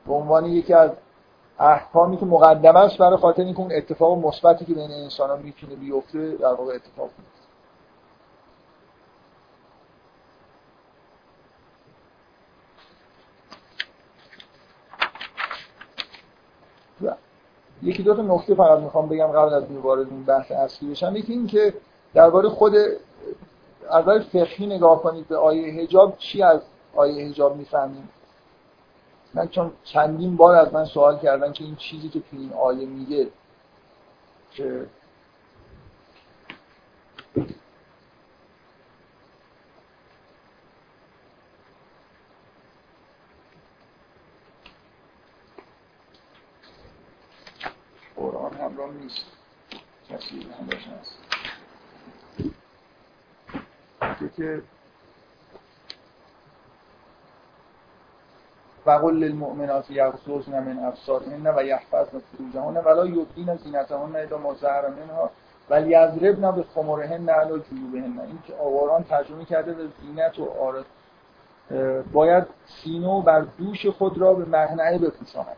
به 0.06 0.14
عنوان 0.14 0.44
یکی 0.44 0.74
از 0.74 0.90
احکامی 1.58 2.16
که 2.16 2.26
مقدمه 2.26 2.78
است 2.78 2.98
برای 2.98 3.16
خاطر 3.16 3.42
اینکه 3.42 3.60
اون 3.60 3.72
اتفاق 3.72 4.18
مثبتی 4.18 4.64
که 4.64 4.74
بین 4.74 4.90
انسان 4.90 5.30
ها 5.30 5.36
می‌تونه 5.36 5.74
بیفته 5.74 6.30
در 6.36 6.52
واقع 6.54 6.74
اتفاق 6.74 7.10
یکی 17.82 18.02
دو 18.02 18.14
تا 18.14 18.22
نکته 18.22 18.54
فقط 18.54 18.78
می‌خوام 18.78 19.08
بگم 19.08 19.26
قبل 19.26 19.54
از 19.54 19.64
وارد 19.82 20.06
این 20.10 20.24
بحث 20.24 20.52
اصلی 20.52 20.90
بشم 20.90 21.16
یکی 21.16 21.32
این 21.32 21.46
که 21.46 21.74
درباره 22.14 22.48
خود 22.48 22.74
از 23.90 24.02
نظر 24.02 24.18
فقهی 24.18 24.66
نگاه 24.66 25.02
کنید 25.02 25.28
به 25.28 25.36
آیه 25.36 25.82
حجاب 25.82 26.18
چی 26.18 26.42
از 26.42 26.60
آیه 26.96 27.28
حجاب 27.28 27.56
می‌فهمیم؟ 27.56 28.08
من 29.34 29.48
چون 29.48 29.72
چندین 29.84 30.36
بار 30.36 30.54
از 30.54 30.72
من 30.72 30.84
سوال 30.84 31.18
کردن 31.18 31.52
که 31.52 31.64
این 31.64 31.76
چیزی 31.76 32.08
که 32.08 32.20
تو 32.20 32.36
این 32.36 32.52
آیه 32.52 32.86
میگه 32.86 33.28
که 34.50 34.86
قرآن 48.16 48.52
همراه 48.52 48.90
نیست 49.08 49.24
کسی 50.08 50.46
همراهش 50.60 50.88
هست 50.88 51.18
که 54.36 54.62
وقل 58.86 59.14
للمؤمنات 59.14 59.90
یغضضن 59.90 60.60
من 60.60 60.84
ابصارهن 60.84 61.46
و 61.46 61.62
یحفظن 61.62 62.18
فروجهن 62.18 62.76
ولا 62.76 63.06
یبدین 63.06 63.56
زینتهن 63.56 64.16
الا 64.16 64.38
ما 64.38 64.54
ظهر 64.54 64.88
منها 64.88 65.30
ولی 65.70 65.88
یضربن 65.88 66.50
بخمرهن 66.50 67.28
علی 67.28 67.62
جیوبهن. 67.70 68.20
این 68.20 68.38
که 68.46 68.54
آواران 68.54 69.04
ترجمه 69.04 69.44
کرده 69.44 69.72
به 69.72 69.88
زینت 70.02 70.38
و 70.38 70.50
آرد 70.60 70.84
باید 72.12 72.46
سینو 72.66 73.22
بر 73.22 73.40
دوش 73.40 73.86
خود 73.86 74.18
را 74.18 74.34
به 74.34 74.44
مهنعه 74.44 74.98
بپوشاند 74.98 75.56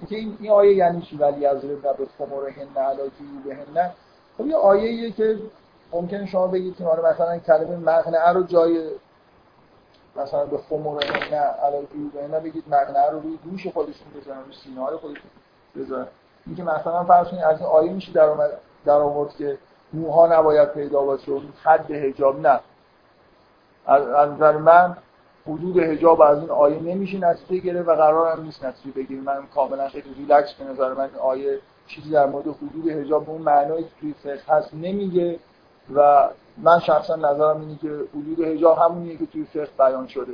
اینکه 0.00 0.16
این 0.16 0.36
این 0.40 0.50
آیه 0.50 0.74
یعنی 0.74 1.02
چی؟ 1.02 1.16
ولی 1.16 1.36
یضربن 1.36 1.92
بخمرهن 1.92 2.76
علی 2.76 3.10
جیوبهن 3.18 3.90
خب 4.38 4.46
یه 4.46 4.56
آیه 4.56 5.10
که 5.10 5.38
ممکن 5.92 6.26
شما 6.26 6.46
بگید 6.46 6.76
که 6.76 6.84
آره 6.84 7.12
مثلا 7.12 7.38
کلمه 7.38 7.76
مغنعه 7.76 8.28
رو 8.28 8.42
جای 8.42 8.90
مثلا 10.16 10.44
به 10.46 10.58
خمور 10.58 11.04
نه 11.30 11.36
علاوه 11.36 11.86
نه 12.30 12.40
بگید 12.40 12.64
مغنه 12.66 13.10
رو 13.10 13.20
روی 13.20 13.38
دوش 13.44 13.66
خودشون 13.66 14.06
بزنن 14.16 14.44
روی 14.44 14.54
سینه 14.64 14.80
های 14.80 14.96
خودشون 14.96 15.30
بزنن. 15.76 16.06
اینکه 16.46 16.62
مثلا 16.62 17.04
فرض 17.04 17.28
کنید 17.28 17.42
از 17.42 17.60
این 17.60 17.68
آیه 17.68 17.92
میشه 17.92 18.12
در 18.12 18.28
آمد 18.28 18.50
در 18.84 18.92
آورد 18.92 19.36
که 19.36 19.58
موها 19.92 20.38
نباید 20.38 20.72
پیدا 20.72 21.02
باشه 21.02 21.32
حد 21.62 21.92
حجاب 21.92 22.40
نه. 22.40 22.60
از 23.86 24.30
نظر 24.30 24.56
من 24.56 24.96
حدود 25.48 25.78
حجاب 25.78 26.20
از 26.20 26.38
این 26.38 26.50
آیه 26.50 26.80
نمیشه 26.80 27.18
نتیجه 27.18 27.60
گیره 27.60 27.82
و 27.82 27.94
قرار 27.94 28.36
هم 28.36 28.44
نیست 28.44 28.64
نتیجه 28.64 28.94
بگیریم 28.96 29.24
من 29.24 29.46
کاملا 29.54 29.88
خیلی 29.88 30.14
ریلکس 30.14 30.54
به 30.54 30.64
نظر 30.64 30.94
من 30.94 31.10
آیه 31.22 31.58
چیزی 31.86 32.10
در 32.10 32.26
مورد 32.26 32.46
حدود 32.46 32.90
حجاب 32.90 33.26
به 33.26 33.30
اون 33.32 33.42
معنایی 33.42 33.84
که 33.84 33.90
توی 34.00 34.14
فقه 34.22 34.56
هست 34.56 34.74
نمیگه 34.74 35.38
و 35.94 36.28
من 36.58 36.80
شخصا 36.80 37.16
نظرم 37.16 37.60
اینه 37.60 37.78
که 37.82 37.88
حدود 37.88 38.46
حجاب 38.46 38.78
همونیه 38.78 39.16
که 39.16 39.26
توی 39.26 39.44
فقه 39.44 39.68
بیان 39.78 40.06
شده. 40.06 40.32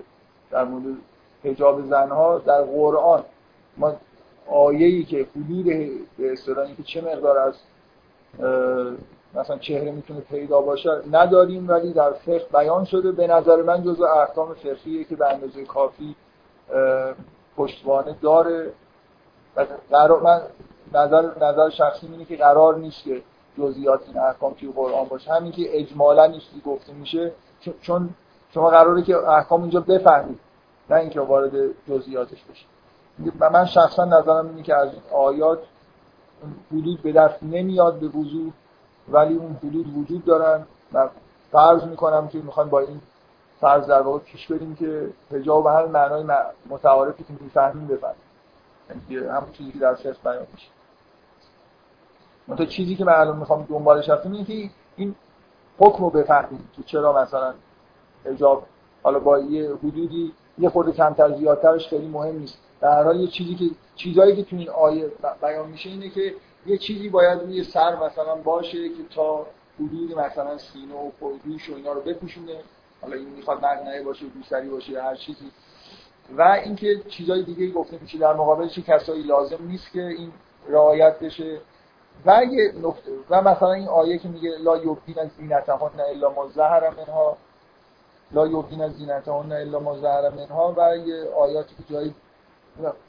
در 0.50 0.64
مورد 0.64 0.96
حجاب 1.44 1.88
زنها 1.88 2.38
در 2.38 2.62
قرآن 2.62 3.22
ما 3.76 3.92
آیه‌ای 4.50 5.04
که 5.04 5.26
حدود 5.36 5.64
به 6.18 6.36
که 6.76 6.82
چه 6.82 7.00
مقدار 7.00 7.38
از 7.38 7.54
مثلا 9.34 9.58
چهره 9.58 9.90
می‌تونه 9.90 10.20
پیدا 10.20 10.60
باشه 10.60 10.90
نداریم 11.12 11.68
ولی 11.68 11.92
در 11.92 12.12
فقه 12.12 12.46
بیان 12.52 12.84
شده. 12.84 13.12
به 13.12 13.26
نظر 13.26 13.62
من 13.62 13.82
جزء 13.82 14.04
احکام 14.06 14.54
فقهیه 14.54 15.04
که 15.04 15.16
به 15.16 15.32
اندازه 15.32 15.64
کافی 15.64 16.16
پشتوانه 17.56 18.16
داره. 18.22 18.72
و 19.56 19.66
من 20.22 20.40
نظر 20.94 21.44
نظر 21.44 21.70
شخصی 21.70 22.06
اینه 22.06 22.24
که 22.24 22.36
قرار 22.36 22.76
نیست 22.76 23.04
که 23.04 23.22
جزئیات 23.58 24.00
این 24.06 24.18
احکام 24.18 24.54
توی 24.54 24.72
قرآن 24.72 25.04
باشه. 25.04 25.32
همین 25.32 25.52
که 25.52 25.78
اجمالا 25.80 26.26
نیستی 26.26 26.60
گفته 26.66 26.92
میشه 26.92 27.32
چون 27.80 28.10
شما 28.54 28.70
قراره 28.70 29.02
که 29.02 29.16
احکام 29.16 29.60
اینجا 29.60 29.80
بفهمید 29.80 30.38
نه 30.90 30.96
اینکه 30.96 31.20
وارد 31.20 31.52
جزئیاتش 31.88 32.44
بشه 32.44 32.66
من 33.52 33.66
شخصا 33.66 34.04
نظرم 34.04 34.48
اینه 34.48 34.62
که 34.62 34.74
از 34.74 34.88
آیات 35.12 35.58
حدود 36.72 37.02
به 37.02 37.12
دست 37.12 37.42
نمیاد 37.42 37.98
به 37.98 38.08
وضوح 38.08 38.52
ولی 39.08 39.34
اون 39.34 39.52
حدود 39.52 39.96
وجود 39.96 40.24
دارن. 40.24 40.66
و 40.92 41.08
فرض 41.52 41.84
می‌کنم 41.84 42.28
که 42.28 42.38
می‌خوایم 42.38 42.70
با 42.70 42.80
این 42.80 43.00
فرض 43.60 43.86
در 43.86 44.02
واقع 44.02 44.18
پیش 44.18 44.46
بریم 44.46 44.74
که 44.74 45.10
حجاب 45.30 45.64
به 45.64 45.70
هر 45.70 45.86
معنای 45.86 46.24
متعارفی 46.70 47.24
که 47.24 47.32
می‌فهمیم 47.40 47.86
بفهمیم. 47.86 48.16
یعنی 49.10 49.26
همون 49.26 49.52
چیزی 49.52 49.72
که 49.72 49.78
در 49.78 49.94
فقه 49.94 50.16
بیان 50.24 50.46
میشه. 50.54 50.68
منتها 52.48 52.66
چیزی 52.66 52.96
که 52.96 53.04
من 53.04 53.12
الان 53.12 53.38
می‌خوام 53.38 53.66
دنبالش 53.70 54.08
هستم 54.08 54.32
اینه 54.32 54.44
که 54.44 54.70
این 54.96 55.14
حکم 55.78 56.04
رو 56.04 56.10
بفهمیم 56.10 56.68
که 56.76 56.82
چرا 56.82 57.22
مثلا 57.22 57.54
حجاب 58.24 58.66
حالا 59.02 59.18
با 59.18 59.38
یه 59.38 59.74
حدودی 59.74 60.32
یه 60.58 60.68
خورده 60.68 60.92
کمتر 60.92 61.36
زیادترش 61.36 61.88
خیلی 61.88 62.08
مهم 62.08 62.38
نیست. 62.38 62.58
در 62.80 63.04
حال 63.04 63.20
یه 63.20 63.26
چیزی 63.26 63.54
که 63.54 63.64
چیزایی 63.96 64.36
که 64.36 64.42
تو 64.42 64.56
این 64.56 64.70
آیه 64.70 65.12
بیان 65.42 65.68
میشه 65.68 65.90
اینه 65.90 66.10
که 66.10 66.34
یه 66.66 66.78
چیزی 66.78 67.08
باید 67.08 67.40
روی 67.40 67.64
سر 67.64 67.96
مثلا 67.96 68.34
باشه 68.34 68.88
که 68.88 69.04
تا 69.14 69.46
حدود 69.80 70.18
مثلا 70.18 70.58
سینه 70.58 70.94
و 70.94 71.10
پودوش 71.20 71.70
و 71.70 71.74
اینا 71.74 71.92
رو 71.92 72.00
بپوشونه. 72.00 72.56
حالا 73.02 73.16
این 73.16 73.28
می‌خواد 73.28 73.64
مغنعه 73.64 74.02
باشه 74.02 74.26
دوسری 74.26 74.68
باشه 74.68 75.02
هر 75.02 75.14
چیزی. 75.14 75.50
و 76.36 76.42
اینکه 76.42 77.00
چیزای 77.08 77.42
دیگه 77.42 77.70
گفته 77.70 77.98
میشه 78.02 78.18
در 78.18 78.34
مقابلش 78.34 78.78
کسایی 78.78 79.22
لازم 79.22 79.58
نیست 79.60 79.92
که 79.92 80.02
این 80.02 80.32
رعایت 80.68 81.18
بشه. 81.18 81.60
و 82.26 82.44
یه 82.50 82.72
نقطه 82.82 83.12
و 83.30 83.42
مثلا 83.42 83.72
این 83.72 83.88
آیه 83.88 84.18
که 84.18 84.28
میگه 84.28 84.50
لا 84.58 84.76
یبدین 84.76 85.18
از 85.18 85.28
زینتهن 85.38 86.00
الا 86.10 86.30
ما 86.30 86.48
ظهر 86.48 86.90
منها. 86.90 87.36
لا 88.32 88.46
یبدین 88.46 88.82
از 88.82 88.92
زینتهن 88.92 89.52
الا 89.52 89.80
ما 89.80 89.98
ظهر 89.98 90.30
منها. 90.30 90.74
و 90.76 90.96
یه 90.96 91.30
آیاتی 91.30 91.74
که 91.74 91.94
جایی 91.94 92.14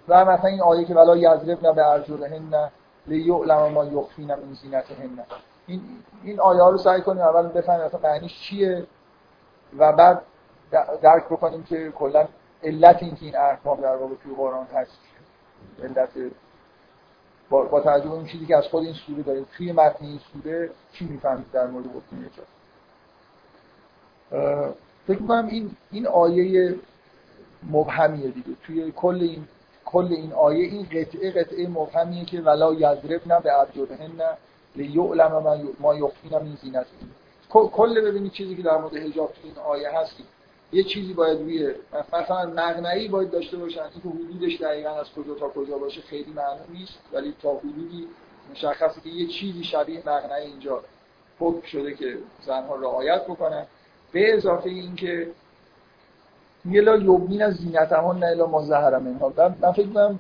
و 0.07 0.25
مثلا 0.25 0.49
این 0.49 0.61
آیه 0.61 0.85
که 0.85 0.93
ولا 0.93 1.17
یضرب 1.17 1.75
به 1.75 1.87
ارجلهن 1.87 2.71
لیعلم 3.07 3.71
ما 3.71 3.85
یخفین 3.85 4.27
من 4.27 4.53
زینتهن. 4.61 5.19
این 5.67 5.81
این 6.23 6.39
آیه 6.39 6.71
رو 6.71 6.77
سعی 6.77 7.01
کنیم 7.01 7.21
اول 7.21 7.47
بفهمیم 7.47 7.85
اصلا 7.85 7.99
معنیش 7.99 8.39
چیه 8.39 8.85
و 9.77 9.91
بعد 9.91 10.21
درک 11.01 11.25
بکنیم 11.25 11.63
که 11.63 11.91
کلا 11.91 12.27
علت 12.63 13.03
این 13.03 13.15
که 13.15 13.25
این 13.25 13.37
احکام 13.37 13.81
در 13.81 13.95
واقع 13.95 14.15
توی 14.23 14.35
قرآن 14.35 14.67
هست. 14.75 14.97
علت 15.83 16.09
با, 17.49 17.63
با 17.63 17.79
توجه 17.79 18.11
این 18.11 18.25
چیزی 18.25 18.45
که 18.45 18.57
از 18.57 18.67
خود 18.67 18.83
این 18.83 18.93
سوره 18.93 19.23
داریم. 19.23 19.45
توی 19.57 19.71
متن 19.71 20.05
این 20.05 20.19
سوره 20.33 20.69
چی 20.93 21.05
می‌فهمید 21.05 21.51
در 21.51 21.67
مورد 21.67 21.85
حکم 21.85 22.43
فکر 25.07 25.21
می‌کنم 25.21 25.47
این 25.47 25.71
این 25.91 26.07
آیه 26.07 26.75
مبهمیه 27.71 28.31
دیگه. 28.31 28.57
توی 28.63 28.91
کل 28.91 29.15
این 29.21 29.47
کل 29.93 30.07
این 30.13 30.33
آیه 30.33 30.65
این 30.65 30.83
قطعه 30.83 31.31
قطعه 31.31 31.67
مبهمیه 31.67 32.25
که 32.25 32.41
ولا 32.41 32.73
یضربن 32.73 33.39
به 33.43 33.59
ارجلهن 33.59 34.37
لیعلم 34.75 35.63
ما 35.79 35.95
یخفین 35.95 36.31
من 36.31 36.57
زینت 36.61 36.85
کل 37.49 38.01
ببینید 38.01 38.31
چیزی 38.31 38.55
که 38.55 38.61
در 38.61 38.77
مورد 38.77 38.95
حجاب 38.95 39.33
تو 39.33 39.39
این 39.43 39.57
آیه 39.57 39.89
هست 39.99 40.15
یه 40.71 40.83
چیزی 40.83 41.13
باید 41.13 41.39
روی 41.39 41.73
مثلا 42.13 42.45
مغنعی 42.45 43.07
باید 43.07 43.31
داشته 43.31 43.57
باشن 43.57 43.81
این 43.81 44.01
که 44.03 44.09
حدودش 44.09 44.61
دقیقا 44.61 44.89
از 44.89 45.05
کجا 45.11 45.33
تا 45.33 45.49
کجا 45.49 45.77
باشه 45.77 46.01
خیلی 46.01 46.31
معلوم 46.31 46.65
نیست 46.73 46.99
ولی 47.13 47.33
تا 47.41 47.53
حدودی 47.53 48.07
مشخصه 48.51 49.01
که 49.01 49.09
یه 49.09 49.27
چیزی 49.27 49.63
شبیه 49.63 49.99
مغنعی 50.05 50.45
اینجا 50.45 50.81
حکم 51.39 51.67
شده 51.67 51.93
که 51.93 52.17
زنها 52.45 52.75
رعایت 52.75 53.23
بکنن. 53.23 53.65
به 54.11 54.33
اضافه 54.33 54.69
اینکه 54.69 55.27
لا 56.65 56.95
یومین 56.95 57.41
از 57.43 57.53
زینت 57.53 57.91
همون 57.91 58.19
نه 58.19 58.25
الا 58.25 58.45
ما 58.45 58.61
زهر 58.61 58.99
منها 58.99 59.33
من 59.61 59.71
فکر 59.71 59.87
کنم 59.87 60.19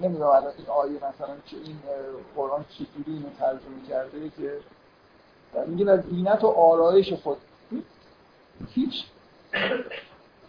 نمی‌دونم 0.00 0.26
الان 0.28 0.52
این 0.58 0.66
آیه 0.68 0.96
مثلا 0.96 1.34
چه 1.46 1.56
این 1.56 1.76
قرآن 2.36 2.64
چجوری 2.68 3.12
اینو 3.12 3.28
ترجمه 3.38 3.88
کرده 3.88 4.30
که 4.36 4.52
میگه 5.66 5.90
از 5.90 6.00
زینت 6.00 6.44
و 6.44 6.48
آرایش 6.48 7.12
خود. 7.12 7.36
هیچ 8.68 9.04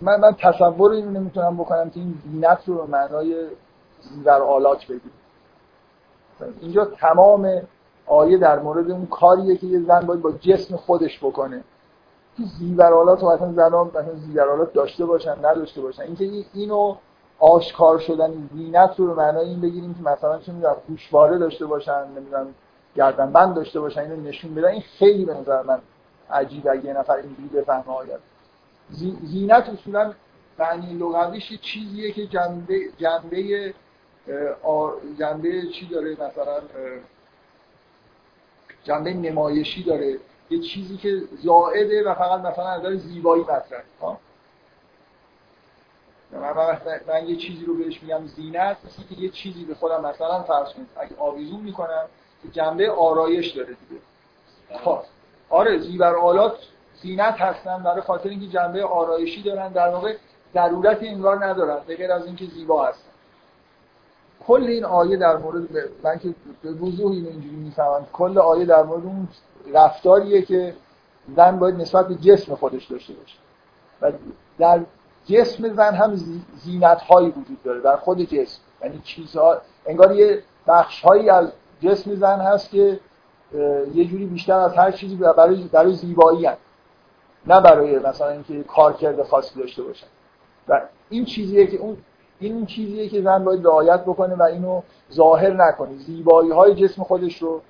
من 0.02 0.20
من 0.20 0.36
تصور 0.40 0.92
اینو 0.92 1.12
نمی‌تونم 1.12 1.58
بکنم 1.58 1.90
که 1.90 2.00
این 2.00 2.22
زینت 2.26 2.60
رو 2.66 2.76
به 2.76 2.92
معنای 2.92 3.48
زیور 4.02 4.42
آلات 4.42 4.86
بگیم 4.86 5.12
اینجا 6.62 6.86
تمام 6.86 7.62
آیه 8.06 8.38
در 8.38 8.60
مورد 8.60 8.92
اون 8.92 9.06
کاریه 9.06 9.58
که 9.58 9.68
یه 9.68 9.80
زن 9.80 10.00
باید 10.00 10.22
با 10.22 10.32
جسم 10.32 10.76
خودش 10.76 11.20
بکنه. 11.20 11.58
که 11.58 11.64
زیورالات 12.60 13.24
و 13.24 13.32
مثلا 13.32 13.54
زنان 13.54 13.88
مثلا 13.88 14.16
زیورالات 14.16 14.74
داشته 14.74 15.06
باشن 15.06 15.46
نداشته 15.46 15.82
باشن. 15.82 16.04
اینکه 16.04 16.46
اینو 16.54 16.96
آشکار 17.40 18.00
شدن 18.00 18.50
زینت 18.54 18.96
رو 18.98 19.16
به 19.16 19.38
این 19.38 19.62
بگیریم 19.62 19.94
که 19.94 20.02
مثلا 20.02 20.40
چه 20.40 20.52
می‌دونم 20.52 20.76
گوشواره 20.88 21.38
داشته 21.38 21.66
باشن 21.66 22.08
نمی‌دونم 22.08 22.48
گردنبند 22.96 23.56
داشته 23.56 23.80
باشن 23.80 24.02
اینو 24.02 24.16
نشون 24.16 24.56
بدن 24.56 24.68
این 24.68 24.84
خیلی 25.00 25.26
به 25.26 25.34
نظر 25.34 25.62
من 25.64 25.80
عجیبه 26.32 26.72
اگه 26.72 26.86
یه 26.86 26.94
نفر 26.94 27.14
اینجوری 27.14 27.48
بفهمه 27.62 27.96
آید 27.96 28.20
زینت 29.24 29.70
اصولا 29.70 30.14
معنی 30.60 30.94
لغویش 30.94 31.62
چیزیه 31.62 32.12
که 32.12 32.28
جنبه 32.28 32.80
جنبه 32.98 33.74
جنبه 35.20 35.62
چی 35.74 35.88
داره 35.92 36.12
مثلا 36.12 36.62
جنبه 38.84 39.14
نمایشی 39.14 39.84
داره. 39.84 40.18
یه 40.50 40.60
چیزی 40.60 40.98
که 40.98 41.22
زائده 41.44 42.04
و 42.04 42.14
فقط 42.14 42.40
مثلا 42.40 42.68
از 42.68 43.00
زیبایی 43.00 43.44
مطرح 43.44 43.84
من, 46.34 46.78
من 47.08 47.28
یه 47.28 47.36
چیزی 47.36 47.66
رو 47.66 47.78
بهش 47.78 48.04
میگم 48.04 48.28
زینت 48.28 48.78
که 49.10 49.16
یه 49.22 49.30
چیزی 49.30 49.66
به 49.66 49.76
خودم 49.76 50.02
مثلا 50.06 50.44
فرض 50.44 50.74
کنید 50.74 50.88
اگه 50.96 51.16
آویزون 51.18 51.60
می‌کنم 51.60 52.06
که 52.44 52.50
جنبه 52.50 52.92
آرایش 52.92 53.52
داره 53.52 53.68
دیگه. 53.68 54.02
خب. 54.80 55.00
آره 55.50 55.78
زیبر 55.80 56.16
آلات 56.16 56.58
زینت 57.02 57.42
هستن 57.42 57.84
برای 57.84 58.02
خاطر 58.02 58.30
اینکه 58.30 58.48
جنبه 58.48 58.84
آرایشی 58.84 59.44
دارن. 59.44 59.72
در 59.72 59.90
واقع 59.90 60.16
ضرورت 60.54 61.04
انگار 61.04 61.46
ندارن 61.46 61.78
به 61.88 61.96
غیر 61.96 62.12
از 62.12 62.26
اینکه 62.26 62.46
زیبا 62.46 62.86
هستن. 62.86 63.10
کل 64.48 64.64
این 64.64 64.86
آیه 64.86 65.18
در 65.18 65.38
مورد 65.38 65.68
من 66.04 66.20
که 66.20 66.34
به 66.62 66.72
وضوح 66.72 67.12
اینجوری 67.12 67.56
می‌فهمم. 67.56 68.08
کل 68.14 68.38
آیه 68.38 68.66
در 68.66 68.84
مورد 68.84 69.06
اون 69.06 69.28
رفتاریه 69.74 70.42
که 70.42 70.76
زن 71.36 71.60
باید 71.60 71.76
نسبت 71.76 72.08
به 72.08 72.16
جسم 72.16 72.56
خودش 72.56 72.86
داشته 72.86 73.14
باشه. 73.14 73.38
و 74.02 74.12
در 74.60 74.82
جسم 75.26 75.74
زن 75.74 75.94
هم 75.94 76.16
زینت 76.64 77.02
هایی 77.02 77.30
وجود 77.30 77.64
داره 77.64 77.82
در 77.82 77.98
خود 77.98 78.22
جسم. 78.22 78.62
یعنی 78.84 79.02
چیزها 79.04 79.62
انگار 79.86 80.16
یه 80.16 80.44
بخش 80.68 81.02
هایی 81.02 81.30
از 81.30 81.52
جسم 81.82 82.16
زن 82.16 82.40
هست 82.40 82.70
که 82.70 83.00
یه 83.94 84.06
جوری 84.06 84.26
بیشتر 84.26 84.54
از 84.60 84.74
هر 84.74 84.92
چیزی 84.92 85.16
برای 85.16 85.64
برای 85.72 85.94
زیبایی 85.94 86.46
هست. 86.46 86.62
نه 87.48 87.62
برای 87.62 88.00
مثلا 88.00 88.30
اینکه 88.30 88.64
کارکرد 88.64 89.24
خاصی 89.24 89.60
داشته 89.60 89.84
باشن. 89.84 90.08
و 90.68 90.82
این 91.10 91.26
چیزیه 91.26 91.68
که 91.68 91.78
اون 91.78 91.98
این 92.40 92.66
چیزیه 92.66 93.10
که 93.10 93.22
زن 93.22 93.44
باید 93.44 93.66
رعایت 93.66 94.02
بکنه 94.02 94.36
و 94.36 94.44
اینو 94.44 94.82
ظاهر 95.14 95.54
نکنه. 95.54 95.98
زیبایی 95.98 96.52
های 96.52 96.76
جسم 96.76 97.04
خودش 97.04 97.42
رو 97.42 97.62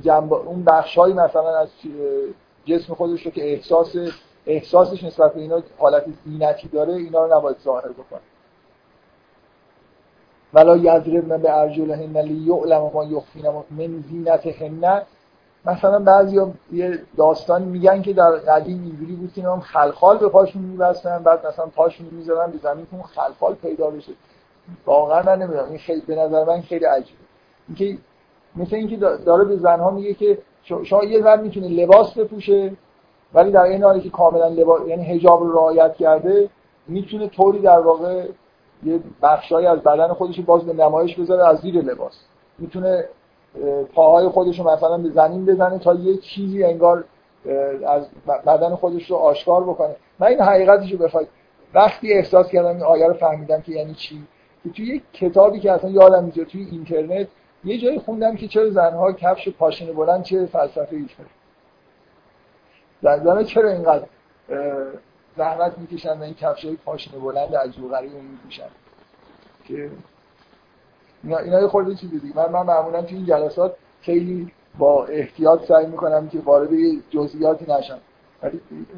جنب... 0.00 0.32
اون 0.32 0.64
بخش 0.64 0.98
های 0.98 1.12
مثلا 1.12 1.58
از 1.58 1.68
جسم 2.64 2.94
خودش 2.94 3.22
رو 3.22 3.30
که 3.30 3.52
احساس 3.52 3.96
احساسش 4.46 5.04
نسبت 5.04 5.34
به 5.34 5.40
اینا 5.40 5.62
حالت 5.78 6.04
زینتی 6.24 6.68
داره 6.68 6.94
اینا 6.94 7.26
رو 7.26 7.36
نباید 7.36 7.56
ظاهر 7.64 7.88
بکنه. 7.88 8.20
ولا 10.54 10.76
یضربن 10.76 11.42
به 11.42 11.58
ارجلهن 11.58 12.18
لیعلم 12.18 12.90
ما 12.94 13.04
یخفین 13.04 13.46
من 13.70 14.04
زینتهن 14.10 15.02
مثلا 15.64 15.98
بعضی 15.98 16.40
یه 16.72 17.02
داستانی 17.16 17.66
میگن 17.66 18.02
که 18.02 18.12
در 18.12 18.30
قدیم 18.30 18.82
اینجوری 18.82 19.12
بود 19.12 19.32
که 19.32 19.42
خلخال 19.62 20.18
به 20.18 20.28
پاشون 20.28 20.62
میبستن 20.62 21.22
بعد 21.22 21.46
مثلا 21.46 21.66
پاشون 21.66 22.06
می‌ذارن 22.10 22.50
به 22.50 22.58
زمین 22.58 22.86
که 22.86 22.94
اون 22.94 23.02
خلخال 23.02 23.54
پیدا 23.54 23.90
بشه. 23.90 24.12
واقعا 24.86 25.22
من 25.22 25.42
نمی‌دونم 25.42 25.68
این 25.68 25.78
خیلی 25.78 26.00
به 26.00 26.16
نظر 26.16 26.44
من 26.44 26.60
خیلی 26.60 26.84
عجیبه. 26.84 27.18
اینکه 27.68 27.98
مثل 28.56 28.76
اینکه 28.76 28.96
داره 28.96 29.44
به 29.44 29.56
زنها 29.56 29.90
میگه 29.90 30.14
که 30.14 30.38
شما 30.84 31.04
یه 31.04 31.22
زن 31.22 31.40
می‌تونه 31.40 31.68
لباس 31.68 32.18
بپوشه 32.18 32.72
ولی 33.34 33.50
در 33.50 33.62
این 33.62 33.84
حالی 33.84 34.00
که 34.00 34.10
کاملا 34.10 34.48
لباس 34.48 34.80
یعنی 34.88 35.04
حجاب 35.04 35.42
رو 35.42 35.52
رعایت 35.52 35.96
کرده 35.96 36.48
می‌تونه 36.88 37.28
طوری 37.28 37.58
در 37.58 37.80
واقع 37.80 38.26
یه 38.84 39.00
بخشایی 39.22 39.66
از 39.66 39.78
بدن 39.80 40.08
خودش 40.08 40.40
باز 40.40 40.64
به 40.64 40.72
نمایش 40.72 41.16
بذاره 41.16 41.48
از 41.48 41.58
زیر 41.58 41.74
لباس. 41.74 42.24
می‌تونه 42.58 43.04
پاهای 43.94 44.28
خودش 44.28 44.58
رو 44.58 44.70
مثلا 44.70 44.98
به 44.98 45.10
زمین 45.10 45.46
بزنه 45.46 45.78
تا 45.78 45.94
یه 45.94 46.16
چیزی 46.16 46.64
انگار 46.64 47.04
از 47.86 48.06
بدن 48.46 48.74
خودش 48.74 49.10
رو 49.10 49.16
آشکار 49.16 49.62
بکنه. 49.62 49.96
من 50.18 50.26
این 50.26 50.40
حقیقتش 50.40 50.92
رو 50.92 50.98
بخواید 50.98 51.28
وقتی 51.74 52.12
احساس 52.12 52.48
کردم 52.48 52.68
این 52.68 52.82
آیه 52.82 53.06
رو 53.06 53.14
فهمیدم 53.14 53.60
که 53.60 53.72
یعنی 53.72 53.94
چی؟ 53.94 54.22
که 54.64 54.70
توی 54.70 54.86
یک 54.86 55.02
کتابی 55.12 55.60
که 55.60 55.72
اصلا 55.72 55.90
یادم 55.90 56.24
میاد 56.24 56.46
توی 56.46 56.68
اینترنت 56.70 57.26
یه 57.64 57.78
جایی 57.78 57.98
خوندم 57.98 58.36
که 58.36 58.48
چرا 58.48 58.70
زنها 58.70 59.12
کفش 59.12 59.48
پاشنه 59.48 59.92
بلند 59.92 60.22
چه 60.22 60.46
فلسفه 60.46 60.96
ای 60.96 61.06
زنها 63.02 63.42
چرا 63.42 63.70
اینقدر 63.70 64.04
زحمت 65.36 65.78
می‌کشن 65.78 66.18
و 66.18 66.22
این 66.22 66.34
کفش 66.34 66.64
های 66.64 66.76
پاشنه 66.76 67.18
بلند 67.18 67.54
از 67.54 67.70
غریب 67.92 68.12
میپوشن 68.12 68.68
که 69.64 69.90
اینا 71.24 71.38
اینا 71.38 71.60
یه 71.60 71.66
خورده 71.66 71.94
چیزی 71.94 72.18
دیگه. 72.18 72.36
من 72.36 72.52
من 72.52 72.62
معمولا 72.62 73.02
توی 73.02 73.16
این 73.16 73.26
جلسات 73.26 73.76
خیلی 74.02 74.52
با 74.78 75.06
احتیاط 75.06 75.64
سعی 75.64 75.86
می‌کنم 75.86 76.28
که 76.28 76.38
وارد 76.38 76.68
جزئیاتی 77.10 77.66
نشم. 77.68 77.98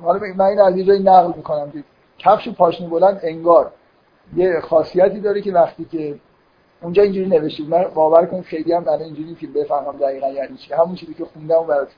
حالا 0.02 0.20
من 0.36 0.44
این 0.44 0.60
از 0.60 0.76
یه 0.76 0.84
جایی 0.84 1.02
نقل 1.02 1.32
می‌کنم 1.36 1.70
که 1.70 1.84
کفش 2.18 2.48
پاشنه 2.48 2.88
بلند 2.88 3.20
انگار 3.22 3.72
یه 4.36 4.60
خاصیتی 4.60 5.20
داره 5.20 5.42
که 5.42 5.52
وقتی 5.52 5.84
که 5.84 6.18
اونجا 6.84 7.02
اینجوری 7.02 7.26
نوشته 7.26 7.62
من 7.62 7.84
باور 7.94 8.26
کنید 8.26 8.44
خیلی 8.44 8.72
هم 8.72 8.84
برای 8.84 9.04
اینجوری 9.04 9.34
که 9.34 9.46
بفهمم 9.46 9.96
دقیقا 9.96 10.28
یعنی 10.28 10.56
چی. 10.56 10.74
همون 10.74 10.94
چیزی 10.94 11.14
که 11.14 11.24
خوندم 11.24 11.56
و 11.56 11.64
براتون 11.64 11.94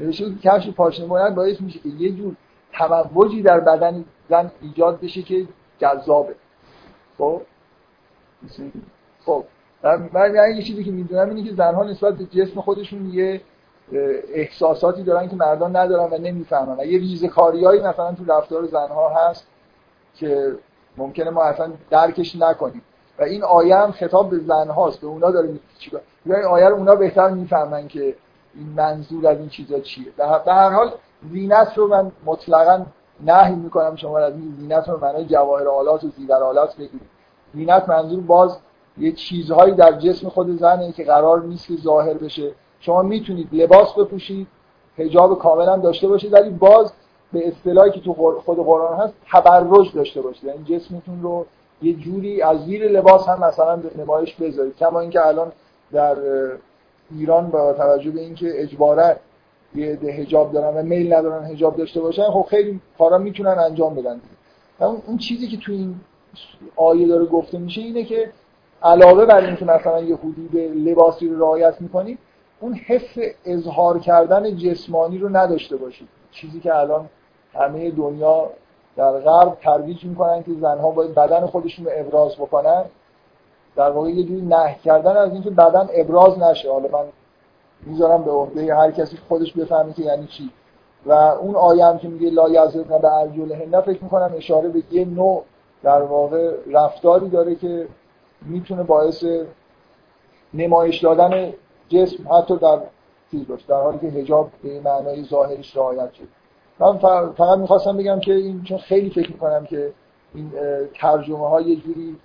نوشته 0.00 0.24
که 0.24 0.48
کفش 0.50 0.70
پاشنه 0.70 1.06
بلند 1.06 1.34
باعث 1.34 1.60
میشه 1.60 1.78
که 1.78 1.88
یه 1.88 2.12
جور 2.12 2.36
تموجی 2.72 3.42
در 3.42 3.60
بدن 3.60 4.04
زن 4.30 4.50
ایجاد 4.62 5.00
بشه 5.00 5.22
که 5.22 5.46
جذابه. 5.78 6.34
خب؟ 7.18 7.42
خب. 9.24 9.44
من 10.12 10.34
یه 10.56 10.62
چیزی 10.62 10.84
که 10.84 10.90
می‌دونم 10.90 11.28
اینه 11.28 11.48
که 11.50 11.54
زنها 11.54 11.84
نسبت 11.84 12.14
به 12.14 12.24
جسم 12.24 12.60
خودشون 12.60 13.10
یه 13.10 13.40
احساساتی 14.34 15.02
دارن 15.02 15.28
که 15.28 15.36
مردان 15.36 15.76
ندارن 15.76 16.12
و 16.12 16.18
نمی‌فهمن. 16.18 16.80
و 16.80 16.84
یه 16.84 16.98
ریزه 16.98 17.28
کاریایی 17.28 17.80
مثلا 17.80 18.12
تو 18.12 18.24
رفتار 18.32 18.66
زنها 18.66 19.08
هست 19.08 19.46
که 20.14 20.52
ممکنه 20.96 21.30
ما 21.30 21.42
اصلا 21.42 21.72
درکش 21.90 22.36
نکنیم. 22.36 22.82
و 23.18 23.22
این 23.22 23.44
آیه 23.44 23.76
هم 23.76 23.92
خطاب 23.92 24.30
به 24.30 24.38
زنهاست 24.38 25.00
به 25.00 25.06
اونا 25.06 25.30
داره 25.30 25.48
چیکار 25.78 26.00
این 26.26 26.34
آیه 26.34 26.68
رو 26.68 26.76
اونا 26.76 26.94
بهتر 26.94 27.30
می‌فهمن 27.30 27.88
که 27.88 28.14
این 28.54 28.68
منظور 28.76 29.26
از 29.26 29.38
این 29.38 29.48
چیزا 29.48 29.80
چیه. 29.80 30.06
به 30.16 30.52
هر 30.52 30.70
حال 30.70 30.90
زینت 31.32 31.78
رو 31.78 31.88
من 31.88 32.12
مطلقا 32.24 32.86
نهی 33.20 33.54
می‌کنم 33.54 33.96
شما 33.96 34.18
از 34.18 34.34
این 34.34 34.54
زینت 34.58 34.88
رو 34.88 34.98
معنای 35.00 35.24
جواهر 35.24 35.68
آلات 35.68 36.04
و 36.04 36.08
زیور 36.08 36.42
آلات 36.42 36.76
بگیرید. 36.76 37.08
زینت 37.54 37.88
منظور 37.88 38.20
باز 38.20 38.58
یه 38.98 39.12
چیزهایی 39.12 39.74
در 39.74 39.92
جسم 39.92 40.28
خود 40.28 40.58
زنه 40.58 40.92
که 40.92 41.04
قرار 41.04 41.42
نیست 41.42 41.66
که 41.66 41.76
ظاهر 41.76 42.14
بشه. 42.14 42.52
شما 42.80 43.02
می‌تونید 43.02 43.48
لباس 43.52 43.94
بپوشید 43.94 44.46
حجاب 44.96 45.38
کاملا 45.38 45.76
داشته 45.76 46.08
باشید 46.08 46.32
ولی 46.32 46.50
باز 46.50 46.92
به 47.32 47.48
اصطلاحی 47.48 47.90
که 47.90 48.00
تو 48.00 48.40
خود 48.44 48.58
قرآن 48.58 48.98
هست 48.98 49.14
تبرج 49.32 49.94
داشته 49.94 50.20
باشید. 50.20 50.44
یعنی 50.44 50.64
جسمتون 50.64 51.22
رو 51.22 51.46
یه 51.82 51.92
جوری 51.92 52.42
از 52.42 52.64
زیر 52.64 52.88
لباس 52.88 53.28
هم 53.28 53.44
مثلا 53.44 53.76
به 53.76 53.90
نمایش 54.02 54.34
بذارید. 54.34 54.76
کما 54.76 55.00
اینکه 55.00 55.26
الان 55.26 55.52
در 55.92 56.16
ایران 57.10 57.50
با 57.50 57.72
توجه 57.72 58.10
به 58.10 58.20
اینکه 58.20 58.62
اجبارا 58.62 59.14
یه 59.74 59.96
ده 59.96 60.12
حجاب 60.12 60.52
دارن 60.52 60.76
و 60.76 60.82
میل 60.82 61.14
ندارن 61.14 61.44
حجاب 61.44 61.76
داشته 61.76 62.00
باشن 62.00 62.30
خب 62.30 62.46
خیلی 62.50 62.80
کارا 62.98 63.18
می‌تونن 63.18 63.58
انجام 63.58 63.94
بدن. 63.94 64.20
اون 64.80 65.18
چیزی 65.18 65.48
که 65.48 65.56
تو 65.56 65.72
این 65.72 65.94
آیه 66.76 67.08
داره 67.08 67.24
گفته 67.24 67.58
میشه 67.58 67.80
اینه 67.80 68.04
که 68.04 68.32
علاوه 68.82 69.26
بر 69.26 69.44
اینکه 69.44 69.64
مثلا 69.64 70.00
یه 70.00 70.16
حدود 70.16 70.56
لباسی 70.56 71.28
رو 71.28 71.38
رعایت 71.38 71.80
می‌کنید 71.80 72.18
اون 72.60 72.74
حس 72.74 73.18
اظهار 73.44 73.98
کردن 73.98 74.56
جسمانی 74.56 75.18
رو 75.18 75.36
نداشته 75.36 75.76
باشید 75.76 76.08
چیزی 76.30 76.60
که 76.60 76.74
الان 76.74 77.08
همه 77.54 77.90
دنیا 77.90 78.50
در 78.98 79.12
غرب 79.12 79.56
ترویج 79.60 80.04
می‌کنن 80.04 80.42
که 80.42 80.50
زنها 80.60 80.90
باید 80.90 81.14
بدن 81.14 81.46
خودشون 81.46 81.84
رو 81.84 81.90
ابراز 81.94 82.36
بکنن. 82.36 82.84
در 83.76 83.90
واقع 83.90 84.10
یه 84.10 84.24
جوری 84.24 84.42
نه 84.42 84.76
کردن 84.84 85.16
از 85.16 85.32
اینکه 85.32 85.50
بدن 85.50 85.88
ابراز 85.92 86.38
نشه. 86.38 86.72
حالا 86.72 86.88
من 86.92 87.04
می‌ذارم 87.86 88.24
به 88.24 88.30
عهده 88.30 88.74
هر 88.74 88.90
کسی 88.90 89.18
خودش 89.28 89.52
بفهمه 89.52 89.92
که 89.92 90.02
یعنی 90.02 90.26
چی. 90.26 90.50
و 91.06 91.12
اون 91.12 91.54
آیه 91.54 91.84
هم 91.84 91.98
که 91.98 92.08
میگه 92.08 92.30
لا 92.30 92.48
یزرقن 92.48 92.98
به 92.98 93.12
ارجلهن 93.12 93.80
فکر 93.80 94.04
می‌کنم 94.04 94.32
اشاره 94.36 94.68
به 94.68 94.82
یه 94.90 95.04
نوع 95.04 95.44
در 95.82 96.02
واقع 96.02 96.52
رفتاری 96.72 97.28
داره 97.28 97.54
که 97.54 97.88
می‌تونه 98.42 98.82
باعث 98.82 99.24
نمایش 100.54 101.04
دادن 101.04 101.52
جسم 101.88 102.32
حتی 102.32 102.56
در 102.56 102.78
چیز 103.30 103.46
باشه 103.46 103.64
در 103.68 103.80
حالی 103.80 103.98
که 103.98 104.06
حجاب 104.06 104.50
به 104.62 104.80
معنای 104.80 105.24
ظاهرش 105.24 105.76
رعایت 105.76 106.12
شد 106.12 106.37
من 106.80 106.98
فقط 107.36 107.58
می‌خواستم 107.58 107.96
بگم 107.96 108.20
که 108.20 108.32
این 108.32 108.62
چون 108.62 108.78
خیلی 108.78 109.10
فکر 109.10 109.32
می‌کنم 109.32 109.66
که 109.66 109.92
این 110.34 110.52
ترجمه 111.00 111.48
های 111.48 111.64
یه 111.64 111.76
جوری 111.76 112.16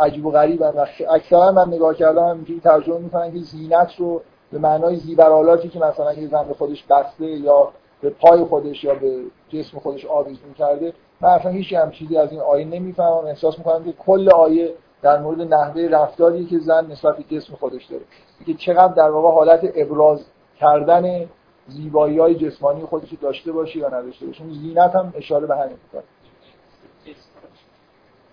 عجیب 0.00 0.26
و 0.26 0.30
غریب 0.30 0.60
و 0.60 0.86
اکثرا 1.10 1.52
من 1.52 1.68
نگاه 1.68 1.94
کردم 1.94 2.24
اینجوری 2.24 2.60
ترجمه 2.60 2.98
می‌کنن 2.98 3.32
که 3.32 3.38
زینت 3.38 3.94
رو 3.98 4.22
به 4.52 4.58
معنای 4.58 4.96
زیبرالاتی 4.96 5.68
که 5.68 5.78
مثلا 5.78 6.12
یه 6.12 6.28
زن 6.28 6.44
به 6.44 6.54
خودش 6.54 6.84
بسته 6.90 7.26
یا 7.26 7.68
به 8.00 8.10
پای 8.10 8.44
خودش 8.44 8.84
یا 8.84 8.94
به 8.94 9.18
جسم 9.48 9.78
خودش 9.78 10.06
آویزون 10.06 10.54
کرده 10.58 10.92
من 11.20 11.28
اصلا 11.28 11.50
هیچ 11.50 11.72
هم 11.72 11.90
چیزی 11.90 12.16
از 12.16 12.30
این 12.30 12.40
آیه 12.40 12.64
نمی‌فهمم. 12.64 13.26
احساس 13.26 13.58
می‌کنم 13.58 13.84
که 13.84 13.92
کل 13.92 14.30
آیه 14.30 14.74
در 15.02 15.18
مورد 15.18 15.54
نحوه 15.54 15.88
رفتاری 15.90 16.46
که 16.46 16.58
زن 16.58 16.86
نسبت 16.90 17.16
به 17.16 17.22
جسم 17.22 17.54
خودش 17.54 17.84
داره. 17.84 18.02
که 18.46 18.54
چقدر 18.54 18.92
در 18.92 19.10
واقع 19.10 19.34
حالت 19.34 19.72
ابراز 19.74 20.24
کردن 20.60 21.28
زیبایی 21.68 22.18
های 22.18 22.34
جسمانی 22.34 22.84
خودش 22.84 23.12
داشته 23.12 23.52
باشه 23.52 23.78
یا 23.78 23.88
نداشته 23.88 24.26
باشه 24.26 24.44
زینت 24.44 24.94
هم 24.94 25.14
اشاره 25.16 25.46
به 25.46 25.56
همین 25.56 25.78
می‌کنه. 25.84 26.02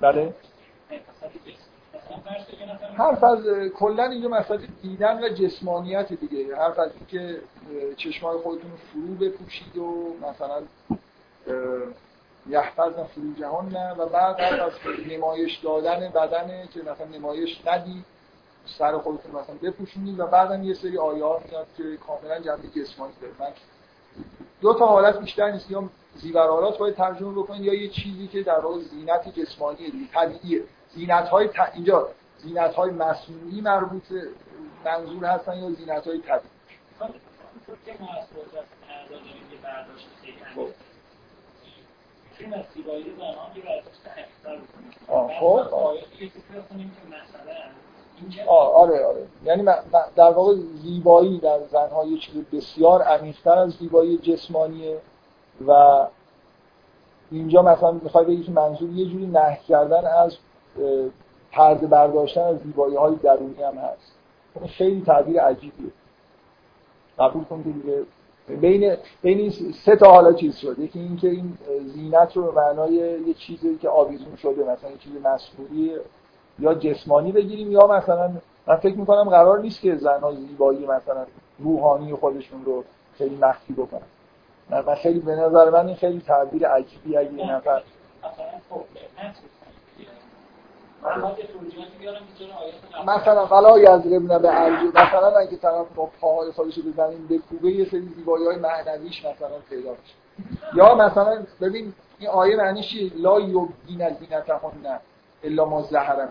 بله؟ 0.02 0.34
حرف 2.98 3.24
از 3.24 3.46
کلا 3.76 4.04
اینجا 4.04 4.30
مسئله 4.30 4.68
دیدن 4.82 5.24
و 5.24 5.30
جسمانیت 5.30 6.14
دیگه. 6.14 6.56
حرف 6.56 6.80
از 6.80 6.92
اینکه 6.96 7.42
چشمای 7.98 8.38
خودتون 8.38 8.72
فرو 8.94 9.16
بپوشید 9.16 9.78
و 9.78 10.16
مثلا 10.22 10.62
یحفظن 12.50 13.04
فرو 13.04 13.34
جهان 13.40 13.70
نه 13.70 13.92
و 13.94 14.10
بعد 14.10 14.40
حرف 14.40 14.62
از 14.62 14.72
نمایش 15.10 15.58
دادن 15.58 16.10
بدنه 16.10 16.68
که 16.74 16.80
مثلا 16.80 17.08
نمایش 17.18 17.62
ندید 17.68 18.06
سر 18.66 18.98
خودتون 18.98 19.32
مثلا 19.32 19.56
بپوشونید 19.64 20.20
و 20.20 20.28
بعدم 20.28 20.64
یه 20.64 20.74
سری 20.74 20.98
آیات 20.98 21.50
میاد 21.50 21.68
که 21.78 21.98
کاملا 21.98 22.40
جنبه 22.40 22.68
جسمانی 22.68 23.14
داره. 23.22 23.34
من 23.40 23.54
دو 24.62 24.74
تا 24.74 24.88
حالت 24.88 25.20
بیشتر 25.20 25.52
نیست. 25.52 25.72
یا 25.72 25.90
زیورالات 26.16 26.78
باید 26.78 26.96
ترجمه 26.96 27.32
بکنید 27.32 27.62
یا 27.62 27.74
یه 27.74 27.90
چیزی 27.90 28.28
که 28.28 28.44
در 28.44 28.60
واقع 28.60 28.80
زینت 28.80 29.40
جسمانی 29.40 29.92
دیگه 29.92 30.08
طبیعیه. 30.14 30.64
زینت 30.90 31.28
های 31.28 31.48
ت... 31.48 31.54
اینجا 31.74 32.08
زینت 32.38 32.74
های 32.74 32.92
مصنوعی 32.92 33.62
مربوط 33.62 34.04
منظور 34.86 35.26
هستن 35.26 35.58
یا 35.58 35.72
زینت 35.72 36.08
های 36.08 36.18
طبیعی؟ 36.20 36.50
خب. 40.56 40.68
آره 48.48 49.06
آره. 49.06 49.28
یعنی 49.46 49.64
در 50.16 50.32
واقع 50.32 50.56
زیبایی 50.84 51.40
در 51.40 51.60
زنها 51.72 52.06
یه 52.06 52.18
چیز 52.18 52.36
بسیار 52.54 53.02
عمیق‌تر 53.02 53.58
از 53.58 53.72
زیبایی 53.72 54.18
جسمانیه 54.18 54.98
و 55.68 56.06
اینجا 57.32 57.62
مثلا 57.62 57.92
می‌خوای 57.92 58.26
بگی 58.26 58.44
که 58.44 58.52
منظور 58.52 58.90
یه 58.90 59.06
جوری 59.06 59.26
نه 59.26 59.60
کردن 59.68 60.06
از 60.06 60.38
پرده 61.52 61.88
برداشتن 61.88 62.42
از 62.42 62.58
زیبایی 62.60 62.96
های 62.96 63.16
درونی 63.16 63.64
هم 63.64 63.78
هست. 63.78 64.12
خیلی 64.68 65.04
تعبیر 65.06 65.42
عجیبیه. 65.42 65.92
قبول 67.20 67.44
کن 67.44 67.64
که 67.64 67.70
دیگه 67.70 68.04
بین 68.62 68.98
بین 69.22 69.50
سه 69.86 69.96
تا 69.96 70.12
حالا 70.12 70.34
چیز 70.34 70.56
شد. 70.58 70.80
یکی 70.80 71.00
اینکه 71.00 71.30
این 71.30 71.58
زینت 71.86 72.38
رو 72.38 72.52
به 72.52 72.62
معنای 72.62 72.94
یه 73.28 73.34
چیزی 73.34 73.78
که 73.78 73.90
آویزون 73.90 74.36
شده 74.36 74.64
مثلا 74.64 74.90
یه 74.90 74.98
چیز 74.98 75.12
مسئولی 75.24 75.92
یا 76.60 76.74
جسمانی 76.74 77.32
بگیریم 77.32 77.72
یا 77.72 77.88
مثلا 77.88 78.32
من 78.68 78.76
فکر 78.76 78.98
می‌کنم 78.98 79.30
قرار 79.30 79.60
نیست 79.60 79.82
که 79.82 79.96
زنها 79.96 80.32
زیبایی 80.32 80.86
مثلا 80.86 81.26
روحانی 81.60 82.14
خودشون 82.14 82.66
رو 82.66 82.84
خیلی 83.18 83.36
مخفی 83.36 83.74
بکنن. 83.74 84.02
من 84.70 84.96
خیلی 84.96 85.20
به 85.20 85.36
نظر 85.36 85.70
من 85.70 85.88
این 85.88 85.96
خیلی 85.96 86.22
تعبیر 86.22 86.68
عجیبی 86.68 87.18
اگه 87.18 87.30
این 87.30 87.52
نفر 87.52 87.82
مثلا 93.08 93.46
ولا 93.46 93.80
یضربن 93.80 94.38
به 94.38 94.62
ارجو 94.62 94.88
مثلا 94.88 95.38
اگه 95.38 95.58
طرف 95.58 95.86
با 95.96 96.10
پاهای 96.22 96.52
خودش 96.52 96.78
رو 96.78 96.84
به 96.84 96.92
زمین 96.92 97.28
بکوبه 97.28 97.72
یه 97.72 97.86
سری 97.86 98.10
زیبایی 98.16 98.46
های 98.46 98.56
معنویش 98.56 99.26
مثلا 99.26 99.60
پیدا 99.70 99.92
بشه 99.92 100.14
یا 100.76 100.96
مثلا 100.96 101.44
ببین 101.62 101.94
این 102.20 102.30
آیه 102.30 102.56
معنیش 102.56 103.12
لا 103.16 103.40
یبدین 103.40 104.10
زینتهن 104.20 104.72
نه 104.84 105.00
الا 105.44 105.66
ما 105.66 105.82
زهر 105.82 106.28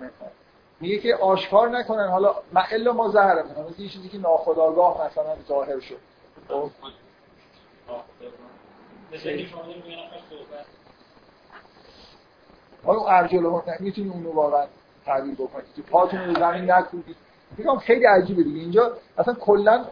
میگه 0.80 0.98
که 0.98 1.16
آشکار 1.16 1.68
نکنن. 1.68 2.08
حالا 2.08 2.34
ما 2.52 2.62
الا 2.70 2.92
ما 2.92 3.08
زهر 3.08 3.42
مثلا 3.42 3.64
یه 3.78 3.88
چیزی 3.88 4.08
که 4.08 4.18
ناخودآگاه 4.18 5.06
مثلا 5.06 5.36
ظاهر 5.48 5.80
شد؟ 5.80 5.98
حالا 12.84 13.06
ارجل 13.06 13.60
می‌تونی 13.80 14.10
اونو 14.10 14.32
واقعا 14.32 14.66
تعبیر 15.06 15.34
بکنید 15.34 15.74
که 15.76 15.82
پاتون 15.82 16.20
رو 16.20 16.34
زمین 16.34 16.70
نکوبید 16.70 17.16
میگم 17.56 17.78
خیلی 17.78 18.04
عجیبه 18.04 18.42
دیگه. 18.42 18.60
اینجا 18.60 18.92
اصلا 19.18 19.34
کلا 19.34 19.84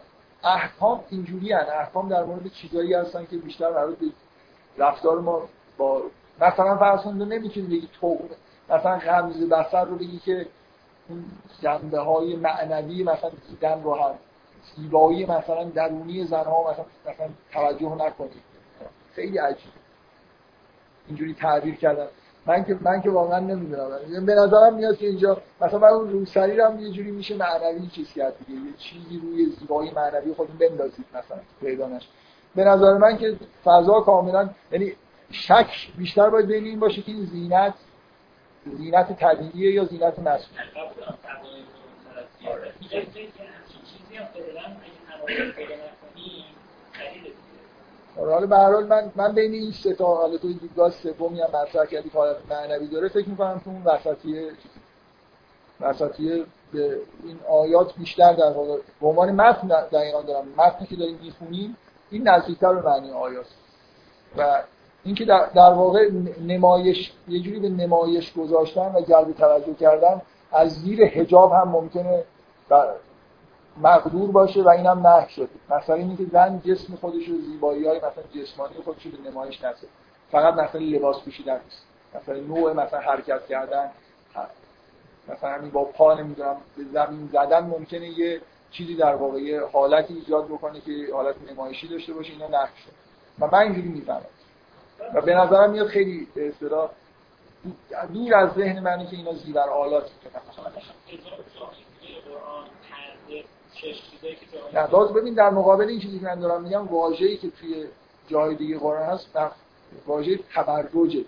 احکام 0.43 1.03
اینجوری 1.09 1.53
هن 1.53 1.65
احکام 1.79 2.09
در 2.09 2.23
مورد 2.23 2.51
چیزایی 2.51 2.93
هستن 2.93 3.25
که 3.25 3.37
بیشتر 3.37 3.69
مربوط 3.69 3.99
به 3.99 4.05
رفتار 4.77 5.19
ما 5.19 5.41
با 5.77 6.01
مثلا 6.41 6.77
فرض 6.77 7.01
کنید 7.01 7.33
نمی‌تونید 7.33 7.69
بگی 7.69 7.89
تو 8.01 8.17
مثلا 8.69 8.97
غمز 8.97 9.49
بسر 9.49 9.85
رو 9.85 9.95
بگی 9.95 10.19
که 10.19 10.45
اون 11.09 11.25
جنبه 11.61 11.99
های 11.99 12.35
معنوی 12.35 13.03
مثلا 13.03 13.31
دیدن 13.49 13.83
رو 13.83 13.95
هم 13.95 14.15
زیبایی 14.75 15.25
مثلا 15.25 15.63
درونی 15.63 16.25
زنها 16.25 16.71
مثلا 16.71 16.85
مثلا 17.05 17.29
توجه 17.53 17.95
نکنید. 18.05 18.43
خیلی 19.15 19.37
عجیب. 19.37 19.71
اینجوری 21.07 21.33
تعبیر 21.33 21.75
کردن. 21.75 22.07
من 22.45 22.63
که 22.63 22.77
من 22.81 23.01
که 23.01 23.09
واقعا 23.09 23.39
نمی‌دونم. 23.39 24.25
به 24.25 24.35
نظرم 24.35 24.75
میاد 24.75 24.97
که 24.97 25.07
اینجا 25.07 25.41
مثلا 25.61 25.79
من 25.79 25.87
اون 25.87 26.09
روسری 26.09 26.59
هم 26.59 26.79
یه 26.79 26.91
جوری 26.91 27.11
میشه 27.11 27.37
معنوی 27.37 27.87
چیز 27.87 28.13
کرد 28.13 28.33
دیگه. 28.47 28.59
یه 28.59 28.73
چیزی 28.77 29.19
روی 29.19 29.45
زیبایی 29.45 29.91
معنوی 29.91 30.33
خودتون 30.33 30.57
بندازید 30.57 31.05
مثلا 31.09 31.37
پیدا 31.61 31.89
به 32.55 32.63
نظر 32.63 32.97
من 32.97 33.17
که 33.17 33.35
فضا 33.63 34.01
کاملا 34.01 34.49
یعنی 34.71 34.93
شک 35.31 35.91
بیشتر 35.97 36.29
باید 36.29 36.47
بین 36.47 36.63
این 36.63 36.79
باشه 36.79 37.01
که 37.01 37.11
این 37.11 37.25
زینت 37.25 37.73
زینت 38.77 39.19
طبیعیه 39.19 39.71
یا 39.71 39.85
زینت 39.85 40.19
مسئول؟ 40.19 40.59
آره، 48.17 48.33
حالا 48.33 48.47
به 48.47 48.57
هر 48.57 48.71
حال 48.71 48.87
من 48.87 49.11
من 49.15 49.33
بین 49.33 49.53
این 49.53 49.71
سه 49.71 49.93
تا 49.93 50.05
حالا 50.05 50.37
تو 50.37 50.53
دیدگاه 50.53 50.91
سومی 50.91 51.41
هم 51.41 51.47
مطرح 51.47 51.85
کردی 51.85 52.09
که 52.09 52.17
حالت 52.17 52.37
معنوی 52.49 52.87
داره 52.87 53.09
فکر 53.09 53.29
می‌کنم 53.29 53.59
که 53.59 53.67
اون 53.67 53.83
وسطیه 53.83 54.51
وسطیه 55.81 56.45
به 56.73 56.99
این 57.23 57.39
آیات 57.49 57.95
بیشتر 57.95 58.33
در 58.33 58.51
واقع 58.51 58.77
به 59.01 59.07
عنوان 59.07 59.31
متن 59.31 59.67
دقیقا 59.67 60.21
دارم. 60.21 60.47
متنی 60.57 60.87
که 60.87 60.95
داریم 60.95 61.19
می‌خونیم 61.23 61.77
این 62.11 62.27
نزدیکتر 62.27 62.73
به 62.73 62.81
معنی 62.81 63.11
آیات 63.11 63.45
و 64.37 64.63
اینکه 65.03 65.25
در, 65.25 65.45
در 65.55 65.73
واقع 65.73 66.09
نمایش 66.47 67.11
یه 67.27 67.39
جوری 67.39 67.59
به 67.59 67.69
نمایش 67.69 68.33
گذاشتن 68.33 68.95
و 68.95 69.01
جلب 69.01 69.31
توجه 69.31 69.73
کردن 69.73 70.21
از 70.51 70.81
زیر 70.81 71.05
حجاب 71.05 71.51
هم 71.51 71.69
ممکنه 71.69 72.23
مقدور 73.81 74.31
باشه 74.31 74.63
و 74.63 74.69
اینم 74.69 75.07
نه 75.07 75.27
شده 75.27 75.49
مثلا 75.69 75.95
اینکه 75.95 76.25
زن 76.25 76.61
جسم 76.65 76.95
خودش 76.95 77.27
رو 77.27 77.37
زیبایی 77.41 77.87
های 77.87 77.97
مثلا 77.97 78.43
جسمانی 78.43 78.73
خودش 78.85 79.05
رو 79.05 79.11
به 79.11 79.29
نمایش 79.29 79.63
نسه 79.63 79.87
فقط 80.31 80.53
مثلا 80.53 80.81
لباس 80.81 81.21
پوشیدن 81.21 81.59
نیست. 81.63 81.85
مثلا 82.15 82.39
نوع 82.39 82.73
مثلا 82.73 82.99
حرکت 82.99 83.47
کردن. 83.47 83.91
مثلا 85.27 85.49
همین 85.49 85.71
با 85.71 85.83
پا 85.83 86.13
نمی‌دونم 86.13 86.55
به 86.77 86.83
زمین 86.93 87.29
زدن 87.33 87.59
ممکنه 87.59 88.19
یه 88.19 88.41
چیزی 88.71 88.95
در 88.95 89.15
واقع 89.15 89.59
حالتی 89.73 90.13
ایجاد 90.13 90.45
بکنه 90.45 90.81
که 90.81 90.91
حالت 91.13 91.35
نمایشی 91.51 91.87
داشته 91.87 92.13
باشه. 92.13 92.31
اینا 92.31 92.47
نقش 92.47 92.79
شد. 92.85 92.91
و 93.39 93.47
من 93.47 93.59
اینجوری 93.59 93.87
می‌فهمم. 93.87 94.21
و 95.13 95.21
به 95.21 95.33
نظرم 95.33 95.71
میاد 95.71 95.87
خیلی 95.87 96.27
به 96.35 96.47
اصطلاح 96.47 96.89
دور 98.13 98.35
از 98.35 98.53
ذهن 98.53 98.79
منی 98.79 99.05
که 99.05 99.15
اینا 99.17 99.33
زیور 99.33 99.69
آلات 99.69 100.09
نه 104.73 104.87
باز 104.87 105.13
ببین 105.13 105.33
در 105.33 105.49
مقابل 105.49 105.87
این 105.87 105.99
چیزی 105.99 106.19
که 106.19 106.25
من 106.25 106.39
دارم 106.39 106.63
میگم 106.63 106.87
واژه‌ای 106.87 107.37
که 107.37 107.49
توی 107.49 107.85
جای 108.27 108.55
دیگه 108.55 108.77
قرآن 108.77 109.03
هست 109.03 109.27
واژه 110.07 110.39
تبرجه 110.55 111.25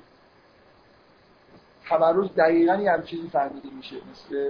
تبرج 1.89 2.29
دقیقا 2.37 2.75
یه 2.75 2.91
هم 2.91 3.03
چیزی 3.03 3.29
فهمیده 3.29 3.69
میشه 3.77 3.95
مثل 3.95 4.49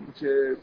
اینکه 0.00 0.56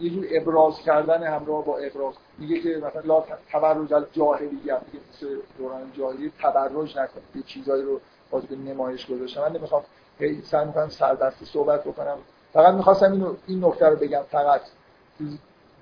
یه 0.00 0.10
جور 0.10 0.26
ابراز 0.30 0.78
کردن 0.78 1.22
همراه 1.22 1.64
با 1.64 1.78
ابراز. 1.78 2.14
میگه 2.38 2.60
که 2.60 2.76
مثلا 2.76 3.02
لا 3.04 3.24
تبرج 3.52 3.94
از 3.94 4.04
جاهلیت 4.12 4.52
میگه 4.62 5.04
مثل 5.12 5.36
دوران 5.58 5.92
جاهلی 5.92 6.32
تبرج 6.42 6.98
نکنید 6.98 7.24
یه 7.34 7.42
چیزایی 7.42 7.82
رو 7.82 8.00
باز 8.30 8.46
به 8.46 8.56
نمایش 8.56 9.06
گذاشتم. 9.06 9.40
من 9.40 9.52
نمی‌خوام 9.56 9.82
هی 10.18 10.42
سعی 10.42 10.66
می‌کنم 10.66 10.88
سردستی 10.88 11.44
صحبت 11.44 11.84
بکنم. 11.84 12.16
فقط 12.52 12.74
می‌خواستم 12.74 13.12
اینو 13.12 13.34
این 13.46 13.64
نکته 13.64 13.86
رو 13.86 13.96
بگم. 13.96 14.22
فقط 14.30 14.60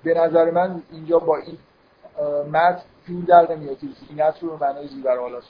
به 0.03 0.13
نظر 0.13 0.51
من 0.51 0.81
اینجا 0.91 1.19
با 1.19 1.37
این 1.37 1.57
متن 2.53 2.81
جور 3.07 3.23
در 3.23 3.55
نمیاد. 3.55 3.79
که 3.79 3.87
زینت 4.09 4.43
رو 4.43 4.57
به 4.57 4.65
معنای 4.65 4.87
زیور 4.87 5.19
آلاس 5.19 5.43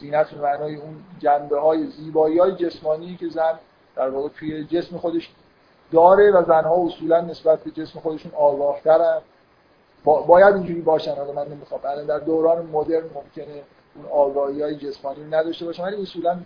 زینت 0.00 0.30
به 0.30 0.42
معنای 0.42 0.74
اون 0.74 0.96
جنبه 1.18 1.60
های 1.60 1.86
زیبایی 1.86 2.38
های 2.38 2.52
جسمانی 2.52 3.16
که 3.16 3.28
زن 3.28 3.58
در 3.96 4.08
واقع 4.08 4.28
توی 4.28 4.64
جسم 4.64 4.98
خودش 4.98 5.30
داره 5.92 6.30
و 6.30 6.44
زنها 6.44 6.86
اصولا 6.86 7.20
نسبت 7.20 7.64
به 7.64 7.70
جسم 7.70 8.00
خودشون 8.00 8.32
آگاهترن. 8.34 9.18
با 10.04 10.22
باید 10.22 10.54
اینجوری 10.54 10.80
باشن. 10.80 11.14
حالا 11.14 11.32
من 11.32 11.48
نمی‌خوام. 11.48 11.80
الان 11.84 12.06
در 12.06 12.18
دوران 12.18 12.66
مدرن 12.66 13.04
ممکنه 13.14 13.62
اون 13.94 14.06
آگاهی 14.12 14.62
های 14.62 14.76
جسمانی 14.76 15.24
نداشته 15.24 15.64
باشن. 15.64 15.82
ولی 15.82 16.02
اصولا 16.02 16.38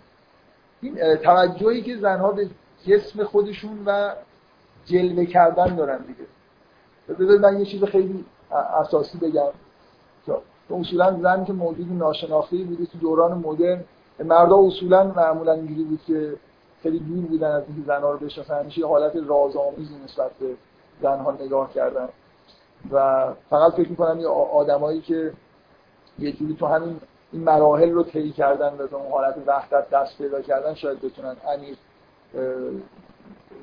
این 0.81 1.15
توجهی 1.15 1.81
که 1.81 1.97
زنها 1.97 2.31
به 2.31 2.49
جسم 2.87 3.23
خودشون 3.23 3.83
و 3.85 4.11
جلوه 4.85 5.25
کردن 5.25 5.75
دارن 5.75 5.97
دیگه. 5.97 6.27
بذارید 7.19 7.41
من 7.41 7.59
یه 7.59 7.65
چیز 7.65 7.83
خیلی 7.83 8.25
اساسی 8.51 9.17
بگم. 9.17 9.51
اصولا 10.69 11.19
زن 11.21 11.45
که 11.45 11.53
موجود 11.53 11.87
ناشناخته 11.91 12.57
بوده 12.57 12.85
تو 12.85 12.97
دوران 12.97 13.37
مدرن 13.37 13.83
مردا 14.19 14.57
اصولا 14.57 15.03
معمولا 15.03 15.53
اینجوری 15.53 15.83
بود 15.83 15.99
که 16.07 16.33
خیلی 16.83 16.99
دور 16.99 17.25
بودن 17.25 17.51
از 17.51 17.63
اینکه 17.67 17.87
زنها 17.87 18.11
رو 18.11 18.17
بشناسن. 18.17 18.59
همیشه 18.59 18.87
حالت 18.87 19.15
رازآمیزی 19.27 19.95
نسبت 20.05 20.31
به 20.39 20.55
زنها 21.01 21.31
نگاه 21.31 21.73
کردن. 21.73 22.09
و 22.91 23.27
فقط 23.49 23.73
فکر 23.73 23.89
می‌کنم 23.89 24.19
یه 24.19 24.27
آدمایی 24.27 25.01
که 25.01 25.33
یه 26.19 26.31
جوری 26.31 26.55
تو 26.55 26.65
همین 26.65 26.99
این 27.31 27.43
مراحل 27.43 27.91
رو 27.91 28.03
طی 28.03 28.31
کردن 28.31 28.73
و 28.77 28.95
اون 28.95 29.11
حالت 29.11 29.35
وحدت 29.47 29.89
دست 29.89 30.17
پیدا 30.17 30.41
کردن 30.41 30.73
شاید 30.73 31.01
بتونن 31.01 31.35
عمیق 31.47 31.77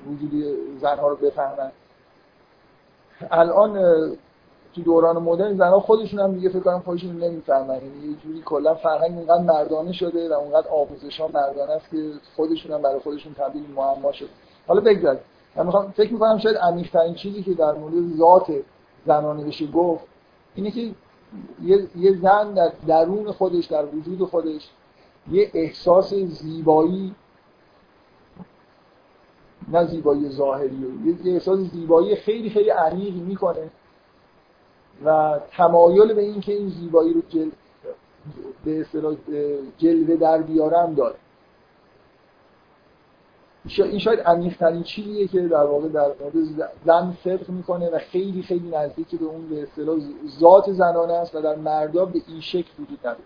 وجودی 0.06 0.56
زنها 0.80 1.08
رو 1.08 1.16
بفهمن. 1.16 1.72
الان 3.30 3.78
تو 4.74 4.82
دوران 4.82 5.18
مدرن 5.18 5.56
زنها 5.56 5.80
خودشون 5.80 6.20
هم 6.20 6.32
دیگه 6.32 6.48
فکر 6.48 6.60
کنم 6.60 6.80
خودشون 6.80 7.16
نمی‌فهمن. 7.16 7.74
یعنی 7.74 8.10
یه 8.10 8.16
جوری 8.22 8.42
کلا 8.44 8.74
فرهنگ 8.74 9.18
اینقدر 9.18 9.42
مردانه 9.42 9.92
شده 9.92 10.28
و 10.28 10.32
اونقدر 10.32 10.68
آموزش 10.68 11.20
ها 11.20 11.28
مردانه 11.34 11.72
است 11.72 11.90
که 11.90 12.10
خودشون 12.36 12.72
هم 12.72 12.82
برای 12.82 13.00
خودشون 13.00 13.34
تبدیل 13.34 13.64
معما 13.76 14.12
شده. 14.12 14.28
حالا 14.66 14.80
بگذارید 14.80 15.20
من 15.56 15.66
می‌خوام 15.66 15.90
فکر 15.90 16.12
می‌کنم 16.12 16.38
شاید 16.38 16.56
عمیق 16.56 16.90
ترین 16.90 17.14
چیزی 17.14 17.42
که 17.42 17.54
در 17.54 17.72
مورد 17.72 18.16
ذات 18.16 18.52
زنانه 19.06 19.44
بشه 19.44 19.66
گفت 19.66 20.04
اینه 20.54 20.70
که 20.70 20.90
یه, 21.62 21.88
یه 21.96 22.18
زن 22.22 22.54
در 22.54 22.72
درون 22.86 23.32
خودش 23.32 23.64
در 23.66 23.84
وجود 23.86 24.28
خودش 24.28 24.70
یه 25.30 25.50
احساس 25.54 26.14
زیبایی 26.14 27.14
نه 29.68 29.86
زیبایی 29.86 30.28
ظاهری 30.28 30.76
یه 31.24 31.32
احساس 31.32 31.58
زیبایی 31.58 32.16
خیلی 32.16 32.50
خیلی 32.50 32.70
عمیقی 32.70 33.20
می‌کنه 33.20 33.70
و 35.04 35.40
تمایل 35.56 36.14
به 36.14 36.20
اینکه 36.20 36.52
این 36.52 36.68
زیبایی 36.68 37.12
رو 37.12 37.22
جل... 37.28 37.50
به 38.64 38.86
جلوه 39.78 40.16
در 40.16 40.42
بیارم 40.42 40.94
داره. 40.94 41.14
این 43.64 43.98
شاید 43.98 44.20
عمیق‌ترین 44.20 44.82
چیزیه 44.82 45.26
که 45.26 45.40
در 45.40 45.64
واقع 45.64 45.88
در 45.88 46.06
مورد 46.20 46.34
زن 46.86 47.16
صدق 47.24 47.50
می‌کنه 47.50 47.90
و 47.90 47.98
خیلی 47.98 48.42
خیلی 48.42 48.68
نزدیک 48.68 49.18
به 49.18 49.24
اون 49.24 49.48
به 49.48 49.62
اصطلاح 49.62 49.98
ذات 50.40 50.72
زنانه 50.72 51.12
است 51.12 51.34
و 51.34 51.40
در 51.40 51.56
مردا 51.56 52.04
به 52.04 52.20
این 52.28 52.40
شکل 52.40 52.82
وجود 52.82 52.98
نداره. 53.00 53.24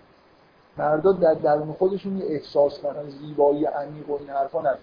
مردا 0.78 1.12
در 1.12 1.34
درون 1.34 1.72
خودشون 1.72 2.18
یه 2.18 2.24
احساس 2.26 2.78
مثلا 2.78 3.10
زیبایی 3.10 3.64
عمیق 3.64 4.10
و 4.10 4.16
این 4.20 4.28
حرفا 4.28 4.60
ندارن. 4.60 4.78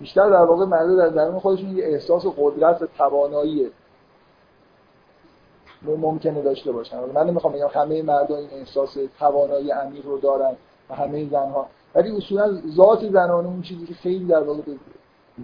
بیشتر 0.00 0.30
در 0.30 0.44
واقع 0.44 0.64
مردا 0.64 0.96
در 0.96 1.08
درون 1.08 1.38
خودشون 1.38 1.76
یه 1.76 1.84
احساس 1.84 2.26
قدرت 2.38 2.82
و 2.82 2.86
توانایی 2.98 3.70
ممکنه 5.86 6.42
داشته 6.42 6.72
باشن. 6.72 6.98
من 7.14 7.26
نمی‌خوام 7.26 7.52
بگم 7.52 7.68
همه 7.72 8.02
مردا 8.02 8.36
این 8.36 8.50
احساس 8.52 8.96
توانایی 9.18 9.70
عمیق 9.70 10.06
رو 10.06 10.18
دارن 10.18 10.52
و 10.90 10.94
همه 10.94 11.28
زنها. 11.28 11.66
ولی 11.94 12.16
اصولا 12.16 12.58
ذات 12.76 13.10
زنانه 13.10 13.48
اون 13.48 13.62
چیزی 13.62 13.86
که 13.86 13.94
خیلی 13.94 14.24
در 14.24 14.42
واقع 14.42 14.60
به 14.62 14.72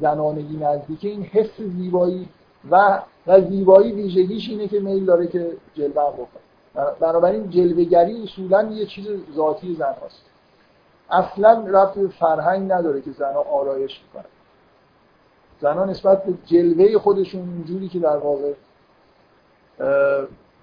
زنانگی 0.00 0.56
نزدیکه 0.56 1.08
این 1.08 1.22
حس 1.22 1.60
زیبایی 1.60 2.28
و 2.70 3.02
و 3.26 3.40
زیبایی 3.40 3.92
ویژگیش 3.92 4.48
اینه 4.48 4.68
که 4.68 4.80
میل 4.80 5.04
داره 5.04 5.26
که 5.26 5.52
جلوه 5.74 6.12
بکنه. 6.12 6.84
بنابراین 7.00 7.50
جلوهگری 7.50 8.22
اصولا 8.22 8.62
یه 8.62 8.86
چیز 8.86 9.06
ذاتی 9.34 9.74
زن 9.74 9.94
هست 10.06 10.22
اصلا 11.10 11.64
رفت 11.66 12.06
فرهنگ 12.06 12.72
نداره 12.72 13.00
که 13.00 13.10
زنها 13.10 13.40
آرایش 13.40 14.00
می‌کنن. 14.02 14.30
زنها 15.60 15.84
نسبت 15.84 16.24
به 16.24 16.34
جلوه 16.46 16.98
خودشون 16.98 17.64
جوری 17.64 17.88
که 17.88 17.98
در 17.98 18.16
واقع 18.16 18.52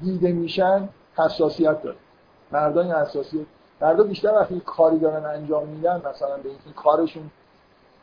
دیده 0.01 0.31
میشن 0.31 0.89
حساسیت 1.17 1.81
داره. 1.81 1.97
مردان 2.51 2.91
حساسیت 2.91 3.45
مردا 3.81 4.03
بیشتر 4.03 4.33
وقتی 4.33 4.61
کاری 4.65 4.99
دارن 4.99 5.25
انجام 5.25 5.67
میدن 5.67 6.01
مثلا 6.09 6.37
به 6.37 6.49
اینکه 6.49 6.69
کارشون 6.75 7.31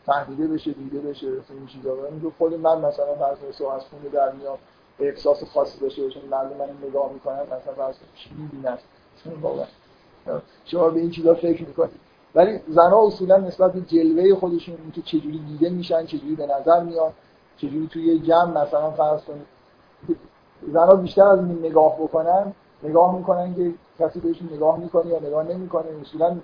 فهمیده 0.06 0.46
بشه 0.46 0.72
دیده 0.72 0.98
بشه 0.98 1.26
این 1.26 1.66
چیزا. 1.66 1.94
رو 2.22 2.32
خود 2.38 2.54
من 2.54 2.78
مثلا 2.78 3.14
فرض 3.14 3.38
از 3.62 3.84
خونه 3.84 4.08
در 4.12 4.32
میام 4.32 4.58
احساس 5.00 5.44
خاصی 5.44 5.80
داشته 5.80 6.02
باشم 6.02 6.20
مردم 6.30 6.56
من 6.56 6.88
نگاه 6.88 7.12
می‌کنن 7.12 7.40
مثلا 7.42 7.74
فرض 7.76 7.94
چی 8.14 8.30
می‌بینن؟ 8.34 8.78
واقعا 9.40 9.66
شما 10.64 10.88
به 10.88 11.00
این 11.00 11.10
چیزا 11.10 11.34
فکر 11.34 11.66
می‌کنید. 11.66 12.00
ولی 12.34 12.60
زنها 12.68 13.06
اصولا 13.06 13.36
نسبت 13.36 13.72
به 13.72 13.80
جلوه 13.80 14.34
خودشون 14.34 14.76
اینکه 14.82 15.02
چجوری 15.02 15.38
دیده 15.38 15.70
میشن 15.70 16.06
چجوری 16.06 16.34
به 16.34 16.46
نظر 16.46 16.82
میان 16.82 17.12
چجوری 17.56 17.88
توی 17.92 18.18
جمع 18.18 18.62
مثلا 18.62 18.90
فرض 18.90 19.24
کنید 19.24 19.46
زنها 20.72 20.94
بیشتر 20.94 21.22
از 21.22 21.38
این 21.38 21.58
نگاه 21.58 21.96
بکنن 21.96 22.52
نگاه 22.82 23.16
می‌کنن 23.16 23.54
که 23.54 23.74
کسی 23.98 24.20
بهشون 24.20 24.48
نگاه 24.52 24.78
می‌کنه 24.78 25.06
یا 25.06 25.18
نگاه 25.18 25.44
نمی‌کنه 25.44 25.84
اصولا 26.00 26.36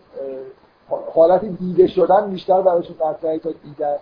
حالت 1.15 1.45
دیده 1.45 1.87
شدن 1.87 2.31
بیشتر 2.31 2.61
براشون 2.61 2.97
مطرحه 3.07 3.39
تا 3.39 3.51
دیدن 3.65 3.97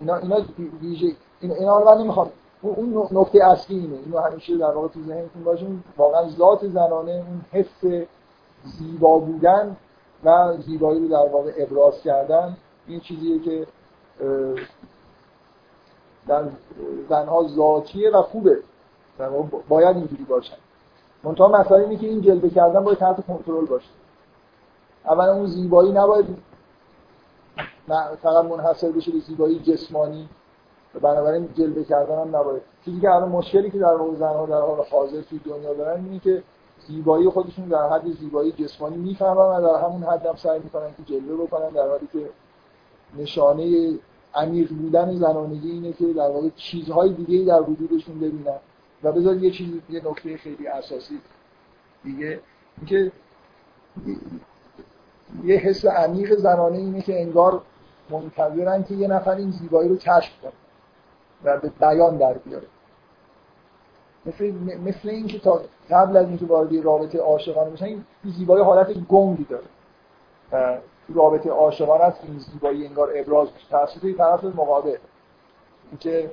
اینا 0.00 0.16
اینا 0.16 0.40
ویژه 0.80 1.06
اینا, 1.40 1.54
اینا 1.54 1.78
رو 1.78 1.90
من 1.90 1.98
نمی‌خوام. 1.98 2.30
اون 2.62 3.08
نکته 3.12 3.44
اصلی 3.44 3.78
اینه. 3.78 3.96
اینو 4.04 4.18
همیشه 4.18 4.56
در 4.56 4.70
واقع 4.70 4.88
تو 4.88 5.00
ذهنتون 5.02 5.44
باشه 5.44 5.66
واقعا 5.96 6.28
ذات 6.28 6.66
زنانه 6.66 7.10
اون 7.10 7.40
حس 7.52 8.06
زیبا 8.64 9.18
بودن 9.18 9.76
و 10.24 10.56
زیبایی 10.66 11.00
رو 11.00 11.08
در 11.08 11.32
واقع 11.32 11.52
ابراز 11.58 12.02
کردن. 12.02 12.56
این 12.86 13.00
چیزیه 13.00 13.38
که 13.38 13.66
در 16.28 16.44
زنها 17.08 17.42
ذاتیه 17.48 18.10
و 18.10 18.22
خوبه. 18.22 18.58
باید 19.68 19.96
اینجوری 19.96 20.24
باشن 20.24 20.56
منتها 21.24 21.48
مسئله 21.48 21.78
اینه 21.78 21.96
که 21.96 22.06
این 22.06 22.20
جلوه 22.20 22.48
کردن 22.50 22.84
باید 22.84 22.98
تحت 22.98 23.26
کنترل 23.26 23.66
باشه. 23.66 23.88
اولا 25.04 25.32
اون 25.32 25.46
زیبایی 25.46 25.92
نباید 25.92 26.26
فقط 28.22 28.44
منحصر 28.44 28.90
بشه 28.90 29.12
به 29.12 29.18
زیبایی 29.18 29.58
جسمانی 29.58 30.28
و 30.94 30.98
بنابراین 30.98 31.48
جلوه 31.54 31.84
کردن 31.84 32.18
هم 32.20 32.36
نباید. 32.36 32.62
چیزی 32.84 33.00
که 33.00 33.10
الان 33.10 33.28
مشکلی 33.28 33.70
که 33.70 33.78
در 33.78 33.94
واقع 33.94 34.14
زنها 34.14 34.46
در 34.46 34.60
حال 34.60 34.84
حاضر 34.90 35.20
توی 35.20 35.38
دنیا 35.38 35.74
دارن 35.74 36.04
اینه 36.04 36.18
که 36.18 36.42
زیبایی 36.88 37.28
خودشون 37.28 37.64
در 37.68 37.88
حد 37.88 38.12
زیبایی 38.12 38.52
جسمانی 38.52 38.96
می‌فهمن 38.96 39.36
و 39.36 39.60
در 39.60 39.84
همون 39.84 40.02
حد 40.02 40.26
هم 40.26 40.36
سعی 40.36 40.58
می‌کنن 40.58 40.88
که 40.96 41.02
جلوه 41.02 41.46
بکنن 41.46 41.68
در 41.68 41.88
حالی 41.88 42.08
که 42.12 42.30
نشانه 43.18 43.94
عمیق 44.34 44.72
بودن 44.72 45.14
زنانگی 45.16 45.70
اینه 45.70 45.92
که 45.92 46.12
در 46.12 46.30
واقع 46.30 46.48
چیزهای 46.56 47.12
دیگه 47.12 47.44
در 47.44 47.62
وجودشون 47.62 48.18
ببینن. 48.20 48.58
و 49.02 49.12
بذار 49.12 49.36
یه 49.36 49.50
چیز 49.50 49.68
یه 49.90 50.02
نکته 50.10 50.36
خیلی 50.36 50.66
اساسی 50.66 51.20
دیگه. 52.04 52.40
اینکه 52.78 53.12
یه 55.44 55.56
حس 55.56 55.84
عمیق 55.84 56.34
زنانه 56.34 56.78
اینه 56.78 57.02
که 57.02 57.20
انگار 57.20 57.62
منتظرن 58.10 58.84
که 58.84 58.94
یه 58.94 59.08
نفر 59.08 59.34
این 59.34 59.50
زیبایی 59.50 59.88
رو 59.88 59.96
کشف 59.96 60.32
کنه 60.42 60.52
و 61.44 61.58
به 61.58 61.68
بیان 61.80 62.16
در 62.16 62.34
بیاره. 62.34 62.66
مثل 64.26 64.52
مثل 64.84 65.08
اینکه 65.08 65.38
تا 65.38 65.60
قبل 65.90 66.16
از 66.16 66.28
اینکه 66.28 66.46
وارد 66.46 66.84
رابطه 66.84 67.18
عاشقانه 67.18 67.70
بشن 67.70 67.84
این 67.84 68.04
زیبایی 68.24 68.64
حالت 68.64 68.92
گنگی 68.92 69.44
داره. 69.44 69.64
تو 71.06 71.14
رابطه 71.14 71.50
عاشقانه 71.50 72.04
است 72.04 72.20
این 72.22 72.38
زیبایی 72.38 72.86
انگار 72.86 73.12
ابراز 73.16 73.48
میشه. 73.54 74.16
طرف 74.18 74.44
مقابل. 74.44 74.96
اینکه 75.90 76.30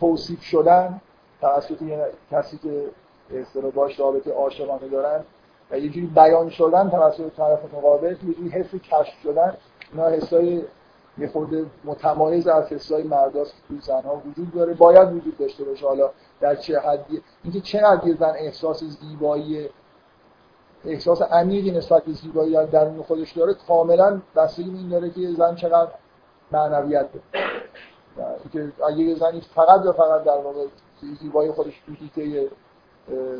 توصیف 0.00 0.42
شدن 0.42 1.00
توسط 1.40 1.78
کسی 2.30 2.58
که 2.58 2.84
اصطلاح 3.34 3.70
باش 3.70 4.00
رابطه 4.00 4.32
عاشقانه 4.32 4.88
دارن 4.88 5.24
و 5.70 5.78
یه 5.78 5.88
جوری 5.88 6.06
بیان 6.06 6.50
شدن 6.50 6.90
توسط 6.90 7.36
طرف 7.36 7.74
مقابل 7.74 8.16
یه 8.28 8.34
جوری 8.34 8.48
حس 8.48 8.74
کشف 8.74 9.14
شدن 9.22 9.56
اینا 9.92 10.08
حسای 10.08 10.62
یه 11.18 11.28
خورده 11.28 11.66
متمایز 11.84 12.48
از 12.48 12.72
حسای 12.72 13.02
مرداست 13.02 13.50
که 13.50 13.58
توی 13.68 13.78
زنها 13.80 14.22
وجود 14.26 14.54
داره. 14.54 14.74
باید 14.74 15.12
وجود 15.12 15.38
داشته 15.38 15.64
باشه 15.64 15.86
حالا 15.86 16.10
در 16.40 16.54
چه 16.54 16.80
حدی. 16.80 17.22
اینکه 17.44 17.60
چقدر 17.60 18.06
یه 18.06 18.16
زن 18.16 18.32
احساس 18.38 18.84
زیبایی 18.84 19.68
احساس 20.84 21.22
عمیقی 21.22 21.70
نسبت 21.70 22.04
به 22.04 22.12
زیبایی 22.12 22.52
در 22.52 22.64
درون 22.64 23.02
خودش 23.02 23.32
داره 23.32 23.54
کاملا 23.68 24.20
بستگی 24.36 24.70
این 24.70 24.88
داره 24.88 25.10
که 25.10 25.32
زن 25.38 25.54
چقدر 25.54 25.90
معنویت 26.52 27.06
داره. 27.12 27.46
اگه 28.88 28.98
یه 28.98 29.14
زنی 29.14 29.40
فقط 29.40 29.86
و 29.86 29.92
فقط 29.92 30.24
در 30.24 30.38
واقع 30.38 30.66
زیبایی 31.20 31.52
خودش 31.52 31.82
تو 31.86 32.06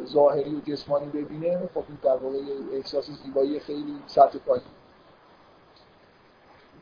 ظاهری 0.06 0.54
و 0.54 0.60
جسمانی 0.60 1.06
ببینه 1.06 1.68
خب 1.74 1.84
این 1.88 1.98
در 2.02 2.16
واقع 2.16 2.38
احساس 2.72 3.10
زیبایی 3.24 3.60
خیلی 3.60 3.94
سطح 4.06 4.38
پایین. 4.38 4.64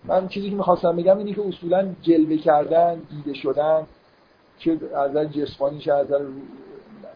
من 0.05 0.29
چیزی 0.29 0.51
که 0.51 0.57
می‌خواستم 0.57 0.97
بگم 0.97 1.19
اینه 1.19 1.35
که 1.35 1.49
اصولا 1.49 1.95
جلوه 2.03 2.37
کردن 2.37 3.03
دیده 3.11 3.35
شدن 3.35 3.87
چه 4.59 4.79
از 4.95 5.11
نظر 5.11 5.25
جسمانی 5.25 5.79
چه 5.79 5.93
از 5.93 6.07
نظر 6.07 6.25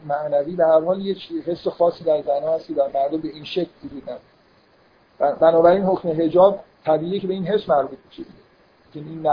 معنوی 0.06 0.56
به 0.56 0.66
هر 0.66 0.80
حال 0.80 1.00
یه 1.00 1.16
حس 1.46 1.68
خاصی 1.68 2.04
در 2.04 2.22
زنها 2.22 2.54
هست 2.54 2.66
که 2.66 2.74
در 2.74 2.90
مردم 2.94 3.20
به 3.20 3.28
این 3.28 3.44
شکل 3.44 3.70
وجود 3.84 4.02
بنابراین 5.18 5.82
حکم 5.82 6.08
حجاب 6.08 6.64
طبیعیه 6.84 7.20
که 7.20 7.26
به 7.26 7.34
این 7.34 7.46
حس 7.46 7.68
مربوط 7.68 7.98
میشه 8.08 8.22
که 8.92 9.00
این 9.00 9.26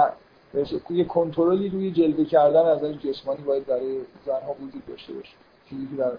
یه 0.89 1.03
کنترلی 1.03 1.69
روی 1.69 1.91
جلوه 1.91 2.25
کردن 2.25 2.65
از 2.65 2.77
نظر 2.77 2.93
جسمانی 2.93 3.41
باید 3.41 3.65
برای 3.65 4.01
زنها 4.25 4.53
وجود 4.53 4.85
داشته 4.87 5.13
باشه. 5.13 5.33
چیزی 5.69 5.87
که 5.87 5.95
در 5.95 6.11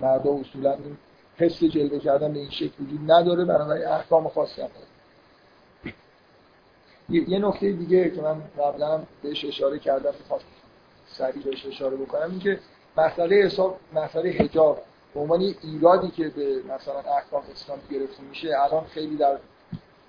مردا 0.00 0.30
اصولا 0.34 0.72
این 0.72 0.96
حس 1.36 1.64
جلوه 1.64 1.98
کردن 1.98 2.32
به 2.32 2.38
این 2.38 2.50
شکل 2.50 2.72
وجود 2.80 3.12
نداره 3.12 3.44
بنابراین 3.44 3.86
احکام 3.86 4.28
خاصی 4.28 4.62
هم 4.62 4.68
یه 7.08 7.38
نکته 7.38 7.72
دیگه 7.72 8.10
که 8.10 8.22
من 8.22 8.42
قبلا 8.58 9.02
بهش 9.22 9.44
اشاره 9.44 9.78
کردم 9.78 10.12
می‌خواستم 10.20 10.48
سریع 11.06 11.42
بهش 11.42 11.66
اشاره 11.66 11.96
بکنم 11.96 12.30
این 12.30 12.38
که 12.38 12.58
مسئله 12.96 13.36
حساب 13.36 13.78
مسئله 13.94 14.30
حجاب 14.30 14.82
به 15.14 15.20
عنوان 15.20 15.54
ایرادی 15.62 16.10
که 16.10 16.28
به 16.28 16.62
مثلا 16.74 16.98
احکام 16.98 17.42
اسلام 17.52 17.78
گرفته 17.90 18.22
میشه 18.22 18.48
الان 18.60 18.84
خیلی 18.84 19.16
در 19.16 19.38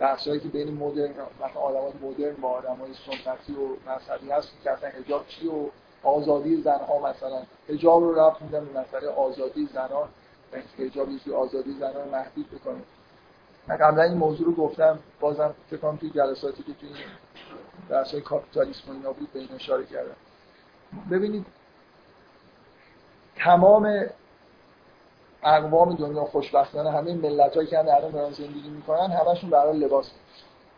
بحثایی 0.03 0.39
که 0.39 0.47
بین 0.47 0.73
مدرن 0.73 1.11
مثلا 1.11 1.61
آدمای 1.61 1.93
مدرن 2.01 2.35
با 2.35 2.49
آدمای 2.49 2.91
سنتی 2.93 3.53
و 3.53 3.91
مذهبی 3.91 4.31
هست 4.31 4.49
که 4.63 4.71
اصلا 4.71 4.89
حجاب 4.89 5.27
چی 5.27 5.47
و 5.47 5.69
آزادی 6.03 6.61
زنها 6.61 7.09
مثلا؟ 7.09 7.43
حجاب 7.69 8.03
رو 8.03 8.19
رفت 8.19 8.41
میدن 8.41 8.65
به 8.65 8.79
مسئله 8.79 9.09
آزادی 9.09 9.69
زنان 9.73 10.09
و 10.53 10.57
حجاب 10.77 11.07
یه 11.09 11.35
آزادی 11.35 11.75
زنان 11.79 12.09
محدود 12.09 12.51
بکنه. 12.51 12.81
من 13.67 13.77
قبلا 13.77 14.03
این 14.03 14.17
موضوع 14.17 14.45
رو 14.45 14.53
گفتم 14.53 14.99
بازم 15.19 15.55
فکر 15.69 15.95
توی 15.95 16.09
جلساتی 16.09 16.63
که 16.63 16.73
توی 16.73 16.89
درسای 17.89 18.21
کاپیتالیسم 18.21 18.91
و 18.91 18.93
اینا 18.93 19.13
بود 19.13 19.33
به 19.33 19.39
این 19.39 19.49
اشاره 19.55 19.85
کردم. 19.85 20.15
ببینید 21.11 21.45
تمام 23.35 24.05
اقوام 25.45 25.95
دنیا 25.95 26.23
خوشبختانه 26.23 26.91
همه 26.91 27.13
ملت 27.13 27.55
هایی 27.55 27.67
که 27.67 27.79
الان 27.79 28.11
دارن 28.11 28.31
زندگی 28.31 28.69
می‌کنن 28.69 29.11
همشون 29.11 29.49
برای 29.49 29.77
لباس. 29.77 30.11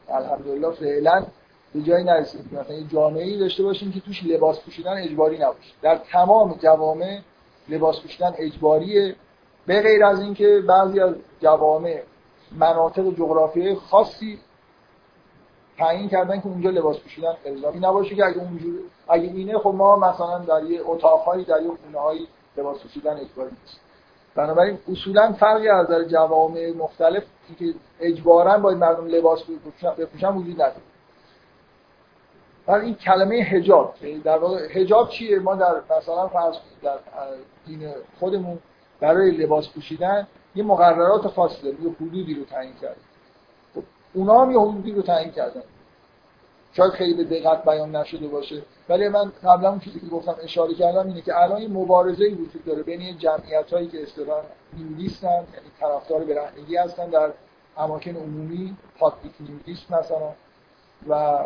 الحمدلله 0.09 0.71
فعلا 0.71 1.25
به 1.73 1.81
جایی 1.81 2.03
نرسید. 2.03 2.53
مثلا 2.53 2.75
یه 2.75 2.87
جامعه 2.87 3.23
ای 3.23 3.39
داشته 3.39 3.63
باشیم 3.63 3.91
که 3.91 3.99
توش 3.99 4.23
لباس 4.23 4.59
پوشیدن 4.59 4.93
اجباری 4.93 5.37
نباشه. 5.37 5.73
در 5.81 5.97
تمام 6.11 6.53
جوامع 6.63 7.19
لباس 7.69 8.01
پوشیدن 8.01 8.33
اجباریه. 8.37 9.15
به 9.65 9.81
غیر 9.81 10.05
از 10.05 10.19
اینکه 10.19 10.63
بعضی 10.67 10.99
از 10.99 11.15
جوامع 11.41 12.01
مناطق 12.51 13.09
جغرافیایی 13.09 13.75
خاصی 13.75 14.39
تعیین 15.77 16.09
کردن 16.09 16.41
که 16.41 16.47
اونجا 16.47 16.69
لباس 16.69 16.99
پوشیدن 16.99 17.33
الزامی 17.45 17.79
نباشه 17.79 18.15
که 18.15 18.25
اگه 18.25 18.37
اونجور 18.37 18.79
اگه 19.07 19.23
اینه 19.23 19.57
خب 19.57 19.69
ما 19.69 19.95
مثلا 19.95 20.39
در 20.39 20.63
یه 20.63 20.81
اتاقهایی 20.85 21.45
در 21.45 21.61
یه 21.61 21.71
خونه‌هایی 21.83 22.27
لباس 22.57 22.81
پوشیدن 22.81 23.17
اجباری 23.17 23.49
نیست. 23.61 23.84
بنابراین 24.35 24.77
اصولا 24.91 25.33
فرقی 25.33 25.69
از 25.69 25.85
نظر 25.85 26.03
جوامع 26.03 26.73
مختلف 26.77 27.23
که 27.59 27.73
اجبارا 27.99 28.57
باید 28.57 28.77
مردم 28.77 29.07
لباس 29.07 29.43
بپوشن 29.97 30.33
وجود 30.35 30.53
نداره. 30.53 30.81
ولی 32.67 32.85
این 32.85 32.95
کلمه 32.95 33.43
حجاب 33.43 33.95
در 34.23 34.37
واقع 34.37 34.67
حجاب 34.81 35.09
چیه؟ 35.09 35.39
ما 35.39 35.55
در 35.55 35.75
مثلا 35.97 36.27
فرض 36.27 36.55
در 36.83 36.97
دین 37.67 37.91
خودمون 38.19 38.59
برای 38.99 39.31
لباس 39.31 39.69
پوشیدن 39.69 40.27
یه 40.55 40.63
مقررات 40.63 41.27
خاصی 41.27 41.61
داره 41.61 41.75
یه 41.81 41.95
حدودی 42.01 42.33
رو 42.33 42.45
تعیین 42.45 42.73
کرده 42.81 42.95
خب 43.75 43.83
اونا 44.13 44.41
هم 44.41 44.51
یه 44.51 44.59
حدودی 44.59 44.91
رو 44.91 45.01
تعیین 45.01 45.31
کردن. 45.31 45.61
شاید 46.77 46.91
خیلی 46.91 47.13
به 47.13 47.23
دقت 47.23 47.65
بیان 47.65 47.95
نشده 47.95 48.27
باشه. 48.27 48.61
ولی 48.89 49.07
من 49.07 49.31
قبلا 49.43 49.69
اون 49.69 49.79
چیزی 49.79 49.99
که 49.99 50.07
گفتم 50.07 50.35
اشاره 50.43 50.73
کردم 50.73 51.07
اینه 51.07 51.21
که 51.21 51.41
الان 51.41 51.61
یه 51.61 51.67
مبارزه 51.67 52.29
وجود 52.29 52.65
داره 52.65 52.83
بین 52.83 53.17
جمعیت 53.17 53.73
هایی 53.73 53.87
که 53.87 54.03
اصطلاحا 54.03 54.41
نیودیستن 54.77 55.27
یعنی 55.27 55.71
طرفدار 55.79 56.23
برهنگی 56.23 56.77
هستن 56.77 57.09
در 57.09 57.29
اماکن 57.77 58.11
عمومی 58.11 58.77
پابلیک 58.99 59.33
نیودیست 59.39 59.91
مثلا 59.91 60.33
و 61.09 61.39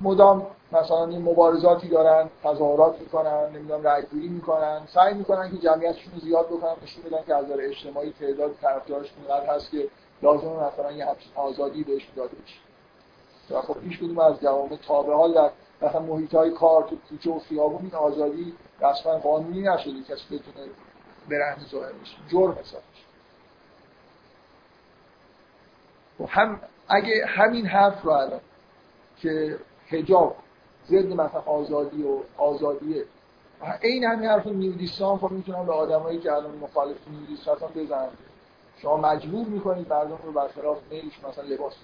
مدام 0.00 0.46
مثلا 0.72 1.06
این 1.06 1.22
مبارزاتی 1.22 1.88
دارن 1.88 2.28
تظاهرات 2.44 3.00
می‌کنن 3.00 3.50
نمی‌دونم 3.54 3.82
رأیگیری 3.82 4.28
می‌کنن 4.28 4.80
سعی 4.94 5.14
می‌کنن 5.14 5.50
که 5.50 5.56
جمعیتشون 5.56 6.12
زیاد 6.22 6.46
بکنن 6.46 6.74
نشون 6.82 7.02
بدن 7.02 7.24
که 7.26 7.34
از 7.34 7.44
نظر 7.44 7.56
اجتماعی 7.60 8.12
تعداد 8.20 8.54
طرفدارشون 8.62 9.24
قدر 9.24 9.54
هست 9.54 9.70
که 9.70 9.88
لازم 10.22 10.48
مثلا 10.48 10.92
یه 10.92 11.06
آزادی 11.34 11.84
بهش 11.84 12.08
داده 12.16 12.36
بشه. 12.44 12.73
و 13.50 13.60
خب 13.60 13.76
هیچ 13.82 13.98
کدوم 13.98 14.18
از 14.18 14.40
جوامع 14.40 14.76
تابع 14.76 15.12
حال 15.12 15.34
در 15.34 15.50
مثلا 15.82 16.00
محیط 16.00 16.34
های 16.34 16.50
کار 16.50 16.82
تو 16.82 16.96
کوچه 17.08 17.30
و 17.30 17.38
خیابون 17.38 17.82
این 17.82 17.94
آزادی 17.94 18.54
رسما 18.80 19.18
قانونی 19.18 19.62
نشده 19.62 20.02
کسی 20.02 20.38
بتونه 20.38 20.66
برهنه 21.30 21.66
ظاهر 21.70 21.92
بشه 21.92 22.16
جرم 22.30 22.52
حساب 22.52 22.82
خب 26.18 26.28
هم 26.28 26.60
اگه 26.88 27.26
همین 27.26 27.66
حرف 27.66 28.02
رو 28.02 28.10
الان 28.10 28.40
که 29.16 29.58
حجاب 29.88 30.36
ضد 30.86 31.06
مثلا 31.06 31.40
آزادی 31.40 32.02
و 32.02 32.18
آزادیه 32.36 33.04
این 33.82 34.04
همین 34.04 34.28
حرف 34.28 34.46
نیودیستان 34.46 35.18
خب 35.18 35.30
می‌تونن 35.30 35.66
به 35.66 35.72
آدمایی 35.72 36.18
که 36.18 36.32
الان 36.32 36.54
مخالف 36.54 36.96
نیودیست 37.08 37.48
هستن 37.48 38.08
شما 38.82 38.96
مجبور 38.96 39.46
می‌کنید 39.46 39.92
مردم 39.92 40.18
رو 40.24 40.32
برخلاف 40.32 40.78
میلش 40.90 41.24
مثلا 41.28 41.44
لباس 41.44 41.74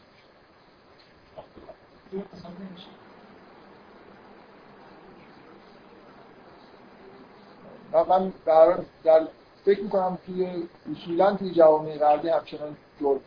من 8.09 8.32
در, 8.47 8.78
در 9.05 9.27
فکر 9.65 9.82
می‌کنم 9.82 10.19
توی 10.27 10.69
اصولا 10.93 11.37
توی 11.37 11.51
جوامع 11.51 11.99
غربی 11.99 12.28
همچنان 12.28 12.77
جرم. 13.01 13.20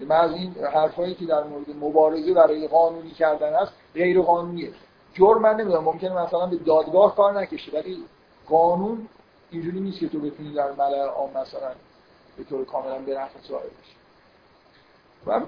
من 0.00 0.16
از 0.16 0.32
این 0.32 0.54
حرفایی 0.54 1.14
که 1.14 1.26
در 1.26 1.44
مورد 1.44 1.76
مبارزه 1.80 2.34
برای 2.34 2.68
قانونی 2.68 3.10
کردن 3.10 3.54
هست 3.54 3.72
غیر 3.94 4.22
قانونیه 4.22 4.70
جرم 5.14 5.42
من 5.42 5.54
نمی‌دونم 5.54 5.84
ممکنه 5.84 6.22
مثلا 6.22 6.46
به 6.46 6.56
دادگاه 6.56 7.16
کار 7.16 7.40
نکشه 7.40 7.72
ولی 7.72 8.04
قانون 8.48 9.08
اینجوری 9.50 9.80
نیست 9.80 9.98
که 9.98 10.08
تو 10.08 10.20
بتونی 10.20 10.54
در 10.54 10.72
ملع 10.72 11.02
عام 11.02 11.30
مثلا 11.30 11.70
به 12.36 12.44
طور 12.44 12.64
کاملا 12.64 12.98
به 12.98 13.18
نفع 13.18 13.38
بشی. 13.38 13.96
و 15.26 15.40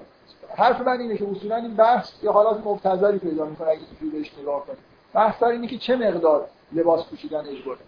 حرف 0.55 0.81
من 0.81 0.99
اینه 0.99 1.17
که 1.17 1.27
اصولا 1.31 1.55
این 1.55 1.75
بحث 1.75 2.23
یه 2.23 2.31
حالات 2.31 2.67
مبتذلی 2.67 3.19
پیدا 3.19 3.45
می‌کنه 3.45 3.67
اگه 3.67 3.81
اینجوری 3.91 4.17
بهش 4.17 4.31
نگاه 4.41 4.65
کنید 4.65 4.79
بحث 5.13 5.43
اینه 5.43 5.67
که 5.67 5.77
چه 5.77 5.95
مقدار 5.95 6.47
لباس 6.73 7.05
پوشیدن 7.05 7.45
اجباره. 7.47 7.79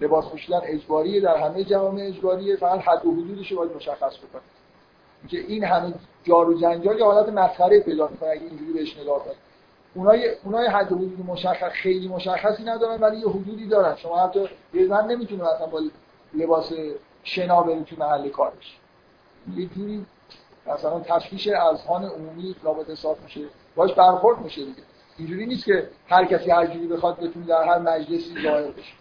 لباس 0.00 0.28
پوشیدن 0.28 0.60
اجباریه 0.64 1.20
در 1.20 1.36
همه 1.36 1.64
جوامع 1.64 2.02
اجباریه 2.02 2.56
فقط 2.56 2.80
حد 2.80 3.06
و 3.06 3.12
حدودش 3.12 3.52
باید 3.52 3.76
مشخص 3.76 4.16
بکنید 4.16 4.60
که 5.28 5.38
این 5.38 5.64
همه 5.64 5.94
جار 6.24 6.48
و 6.48 6.60
جنجال 6.60 6.98
یه 6.98 7.04
حالت 7.04 7.28
مسخره 7.28 7.80
پیدا 7.80 8.08
می‌کنه 8.08 8.30
اگه 8.30 8.42
اینجوری 8.42 8.72
بهش 8.72 8.98
نگاه 8.98 9.24
کنید 9.24 9.36
اونای 9.94 10.34
اونای 10.44 10.66
حد 10.66 10.92
و 10.92 10.96
حدود 10.96 11.26
مشخص 11.26 11.70
خیلی 11.72 12.08
مشخصی 12.08 12.64
ندارن 12.64 13.00
ولی 13.00 13.16
یه 13.16 13.28
حدودی 13.28 13.66
دارن. 13.66 13.96
شما 13.96 14.26
حتی 14.26 14.48
یه 14.74 14.86
زن 14.86 15.06
نمی‌تونه 15.06 15.42
مثلا 15.42 15.66
با 15.66 15.80
لباس 16.34 16.72
شنا 17.22 17.62
بره 17.62 17.84
تو 17.84 17.96
محل 17.98 18.28
کارش 18.28 18.78
یه 19.56 19.66
جوری 19.66 20.06
مثلا 20.66 21.00
تشویش 21.00 21.48
اذهان 21.48 22.04
عمومی 22.04 22.56
رابطه 22.62 22.92
حساب 22.92 23.18
میشه 23.22 23.40
باش 23.76 23.94
برخورد 23.94 24.38
میشه 24.40 24.64
دیگه. 24.64 24.82
اینجوری 25.18 25.46
نیست 25.46 25.64
که 25.64 25.88
هر 26.08 26.24
کسی 26.24 26.50
هر 26.50 26.66
جوری 26.66 26.86
بخواد 26.86 27.20
بتونه 27.20 27.46
در 27.46 27.64
هر 27.64 27.78
مجلسی 27.78 28.42
ظاهر 28.42 28.70
بشه. 28.70 28.92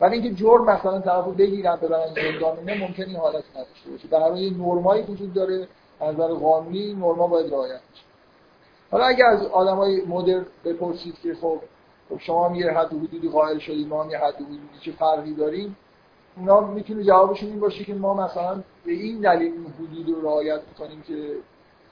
ولی 0.00 0.14
اینکه 0.14 0.34
جرم 0.34 0.64
مثلا 0.64 1.00
طرفو 1.00 1.32
بگیرن 1.32 1.76
ببرن 1.76 2.14
زندان 2.14 2.68
اینا 2.68 2.86
ممکن 2.86 3.02
این 3.02 3.16
حالت 3.16 3.44
نداشته 3.54 3.90
باشه. 3.90 4.08
در 4.08 4.20
حال 4.20 4.50
نرمایی 4.50 5.02
وجود 5.02 5.34
داره 5.34 5.68
از 6.00 6.14
نظر 6.14 6.34
قانونی 6.34 6.94
نرما 6.94 7.26
باید 7.26 7.52
رعایت 7.52 7.80
بشه. 7.92 8.02
حالا 8.90 9.04
اگر 9.04 9.26
از 9.26 9.46
آدمای 9.46 10.02
مدر 10.06 10.44
بپرسید 10.64 11.14
که 11.22 11.34
خب 11.34 11.60
خب 12.08 12.18
شما 12.18 12.48
هم 12.48 12.78
حد 12.78 12.86
حدودی 12.86 13.28
قائل 13.28 13.58
شدید 13.58 13.88
ما 13.88 14.02
هم 14.04 14.10
حد 14.10 14.34
حدودی 14.34 14.60
چه 14.80 14.92
فرقی 14.92 15.34
داریم؟ 15.34 15.76
اونا 16.36 16.60
می‌تونه 16.60 17.04
جوابشون 17.04 17.48
این 17.48 17.60
باشه 17.60 17.84
که 17.84 17.94
ما 17.94 18.14
مثلا 18.14 18.62
به 18.84 18.92
این 18.92 19.20
دلیل 19.20 19.52
این 19.52 19.66
حدود 19.78 20.08
رو 20.08 20.22
رعایت 20.22 20.60
می‌کنیم 20.68 21.02
که 21.02 21.36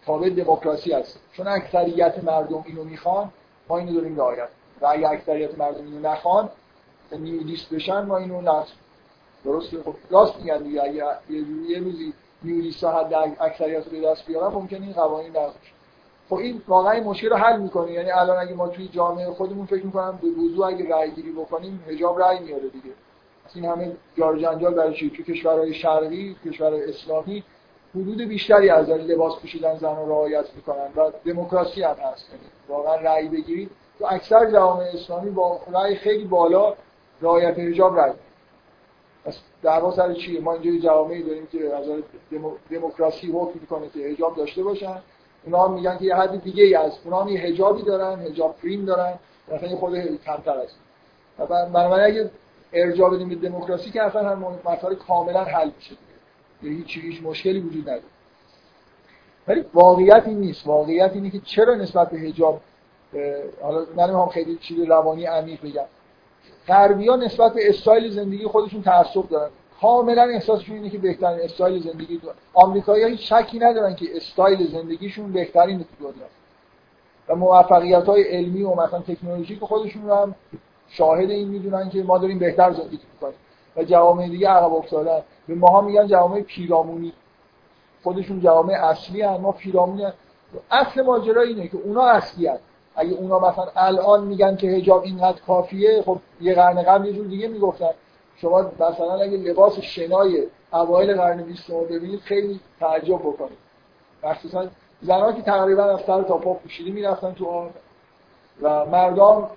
تابع 0.06 0.30
دموکراسی 0.30 0.92
هست. 0.92 1.20
چون 1.32 1.48
اکثریت 1.48 2.24
مردم 2.24 2.64
اینو 2.66 2.84
می‌خوان 2.84 3.30
ما 3.68 3.78
اینو 3.78 3.92
داریم 3.92 4.16
رعایت 4.16 4.48
و 4.80 4.86
اگه 4.86 5.08
اکثریت 5.08 5.58
مردم 5.58 5.84
اینو 5.84 6.00
نخوان 6.00 6.48
نیودیست 7.12 7.74
بشن 7.74 8.00
ما 8.00 8.16
اینو 8.16 8.40
نصب 8.40 8.74
درسته؟ 9.44 9.82
خب 9.82 9.94
راست 10.10 10.36
میگن 10.40 10.58
دیگه. 10.58 10.82
اگه 10.82 11.04
یه 11.68 11.78
روزی 11.78 12.12
نیودیست 12.42 12.84
ها 12.84 13.00
حد 13.00 13.36
اکثریت 13.40 13.84
رو 13.84 13.90
به 13.90 14.00
دست 14.00 14.26
بیارن 14.26 14.54
ممکنه 14.54 14.80
این 14.80 14.92
قوانین 14.92 15.36
نقض 15.36 15.52
خب 16.28 16.36
این 16.36 16.62
واقعا 16.68 17.00
مشکل 17.00 17.28
رو 17.28 17.36
حل 17.36 17.60
می‌کنه. 17.60 17.92
یعنی 17.92 18.10
الان 18.10 18.36
اگه 18.36 18.54
ما 18.54 18.68
توی 18.68 18.88
جامعه 18.88 19.30
خودمون 19.30 19.66
فکر 19.66 19.86
می‌کنم 19.86 20.18
به 20.22 20.28
وضوع 20.28 20.66
اگه 20.66 20.88
رأی 20.96 21.10
گیری 21.10 21.32
بکنیم 21.32 21.84
حجاب 21.88 22.22
رأی 22.22 22.38
میاره 22.38 22.68
دیگه. 22.68 22.90
این 23.54 23.64
همه 23.64 23.92
جار 24.16 24.38
جنجال 24.38 24.74
برای 24.74 24.94
چی؟ 24.94 25.10
تو 25.10 25.22
کشورهای 25.22 25.74
شرقی 25.74 26.36
کشورهای 26.44 26.84
اسلامی 26.84 27.44
حدود 27.94 28.22
بیشتری 28.22 28.70
از 28.70 28.90
لباس 28.90 29.40
پوشیدن 29.40 29.78
زن 29.78 29.96
رو 29.96 30.08
رعایت 30.08 30.44
می‌کنن 30.56 30.88
و 30.96 31.10
دموکراسی 31.24 31.82
هم 31.82 31.90
هست. 31.90 32.28
یعنی 32.28 32.44
واقعا 32.68 32.94
رأی 32.94 33.28
بگیرید. 33.28 33.70
تو 33.98 34.06
اکثر 34.10 34.50
جوامع 34.50 34.84
اسلامی 34.94 35.30
با 35.30 35.60
رأی 35.72 35.96
خیلی 35.96 36.24
بالا 36.24 36.74
رعایت 37.22 37.58
حجاب 37.58 37.98
رأی 37.98 38.12
پس 39.24 39.38
دعوا 39.62 39.96
سر 39.96 40.14
چیه؟ 40.14 40.40
ما 40.40 40.52
اینجا 40.52 40.88
جوامعی 40.88 41.22
داریم 41.22 41.46
که 41.46 41.74
از 41.74 41.86
دموکراسی 42.70 43.32
حکم 43.32 43.58
می‌کنه 43.60 43.88
که 43.88 44.08
حجاب 44.08 44.36
داشته 44.36 44.62
باشن. 44.62 45.02
اونا 45.44 45.68
میگن 45.68 45.98
که 45.98 46.04
یه 46.04 46.16
حد 46.16 46.42
دیگه 46.42 46.64
ای 46.64 46.74
از 46.74 46.92
اونا 47.04 47.22
هم 47.22 47.28
یه 47.28 47.40
حجابی 47.40 47.82
دارن 47.82 48.18
حجاب 48.18 48.56
فریم 48.62 48.84
دارن. 48.84 49.18
مثلا 49.52 49.76
خود 49.76 50.18
کمتر 50.24 50.58
است 50.58 50.78
بنابراین 51.48 52.16
اگه 52.16 52.30
ارجاع 52.72 53.10
بدیم 53.10 53.28
به 53.28 53.34
دموکراسی 53.34 53.90
که 53.90 54.02
اصلا 54.02 54.28
هم 54.28 54.58
مسائل 54.64 54.94
کاملا 54.94 55.44
حل 55.44 55.70
میشه 55.76 55.96
دیگه. 56.60 56.76
هیچ 56.76 56.98
هیچ 56.98 57.22
مشکلی 57.22 57.60
وجود 57.60 57.82
نداره. 57.82 58.02
ولی 59.48 59.64
واقعیت 59.74 60.22
این 60.26 60.38
نیست. 60.38 60.66
واقعیت 60.66 61.12
اینه 61.14 61.30
که 61.30 61.40
چرا 61.40 61.74
نسبت 61.74 62.10
به 62.10 62.18
حجاب 62.18 62.60
حالا 63.62 63.86
من 63.96 64.26
خیلی 64.26 64.56
چیز 64.56 64.78
روانی 64.80 65.24
عمیق 65.24 65.62
بگم. 65.62 65.84
غربی 66.68 67.08
ها 67.08 67.16
نسبت 67.16 67.54
به 67.54 67.68
استایل 67.68 68.10
زندگی 68.10 68.46
خودشون 68.46 68.82
تعصب 68.82 69.28
دارن. 69.28 69.50
کاملا 69.80 70.22
احساسشون 70.22 70.76
اینه 70.76 70.90
که 70.90 70.98
بهترین 70.98 71.40
استایل 71.40 71.82
زندگی 71.82 72.18
تو 72.18 72.28
آمریکایی 72.54 73.02
ها 73.02 73.08
هیچ 73.08 73.32
شکی 73.32 73.58
ندارن 73.58 73.94
که 73.94 74.16
استایل 74.16 74.66
زندگیشون 74.66 75.32
بهترین 75.32 75.78
تو 75.78 75.84
دنیا. 76.00 76.26
و 77.28 77.34
موفقیت 77.34 78.04
های 78.04 78.22
علمی 78.22 78.62
و 78.62 78.74
مثلا 78.74 79.00
تکنولوژیک 79.00 79.60
خودشون 79.60 80.08
رو 80.08 80.14
هم 80.14 80.34
شاهد 80.88 81.30
این 81.30 81.48
می‌دونن 81.48 81.90
که 81.90 82.02
ما 82.02 82.18
داریم 82.18 82.38
بهتر 82.38 82.72
زندگی 82.72 83.00
می‌کنیم. 83.14 83.38
و 83.76 83.84
جوامع 83.84 84.28
دیگه 84.28 84.48
عقب 84.48 84.72
افتادن 84.74 85.20
به 85.48 85.54
ماها 85.54 85.80
میگن 85.80 86.06
جوامع 86.06 86.40
پیرامونی. 86.40 87.12
خودشون 88.02 88.40
جوامع 88.40 88.74
اصلی 88.74 89.22
هن 89.22 89.36
ما 89.36 89.52
پیرامونی 89.52 90.04
هن. 90.04 90.12
اصل 90.70 91.02
ماجرا 91.02 91.42
اینه 91.42 91.68
که 91.68 91.76
اونا 91.76 92.02
اصلی 92.02 92.46
هن. 92.46 92.58
اگه 92.96 93.12
اونا 93.12 93.38
مثلا 93.38 93.66
الان 93.76 94.24
میگن 94.24 94.56
که 94.56 94.70
حجاب 94.70 95.02
اینقدر 95.02 95.40
کافیه 95.46 96.02
خب 96.02 96.18
یه 96.40 96.54
قرن 96.54 96.82
قبل 96.82 97.06
یه 97.06 97.12
جور 97.12 97.26
دیگه 97.26 97.48
می‌گفتن. 97.48 97.90
شما 98.36 98.62
مثلا 98.80 99.14
اگه 99.14 99.36
لباس 99.36 99.78
شنای 99.78 100.46
اوایل 100.72 101.16
قرن 101.16 101.42
20 101.42 101.70
رو 101.70 101.80
ببینید 101.80 102.20
خیلی 102.20 102.60
تعجب 102.80 103.18
بکنید. 103.18 103.58
مخصوصا 104.24 104.66
زنها 105.02 105.32
که 105.32 105.42
تقریبا 105.42 105.84
از 105.84 106.00
سر 106.00 106.22
تا 106.22 106.38
پا 106.38 106.54
پوشیده 106.54 106.90
می‌رفتن 106.90 107.32
تو 107.32 107.46
آن. 107.46 107.70
و 108.62 108.86
مردم 108.86 109.50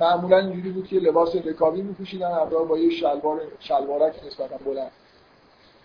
معمولا 0.00 0.38
اینجوری 0.38 0.70
بود 0.70 0.86
که 0.86 0.96
لباس 0.96 1.36
رکابی 1.36 1.82
میپوشیدن 1.82 2.30
همراه 2.30 2.64
با 2.64 2.78
یه 2.78 2.90
شلوار 2.90 3.40
شلوارک 3.60 4.14
نسبتا 4.26 4.56
بلند. 4.64 4.90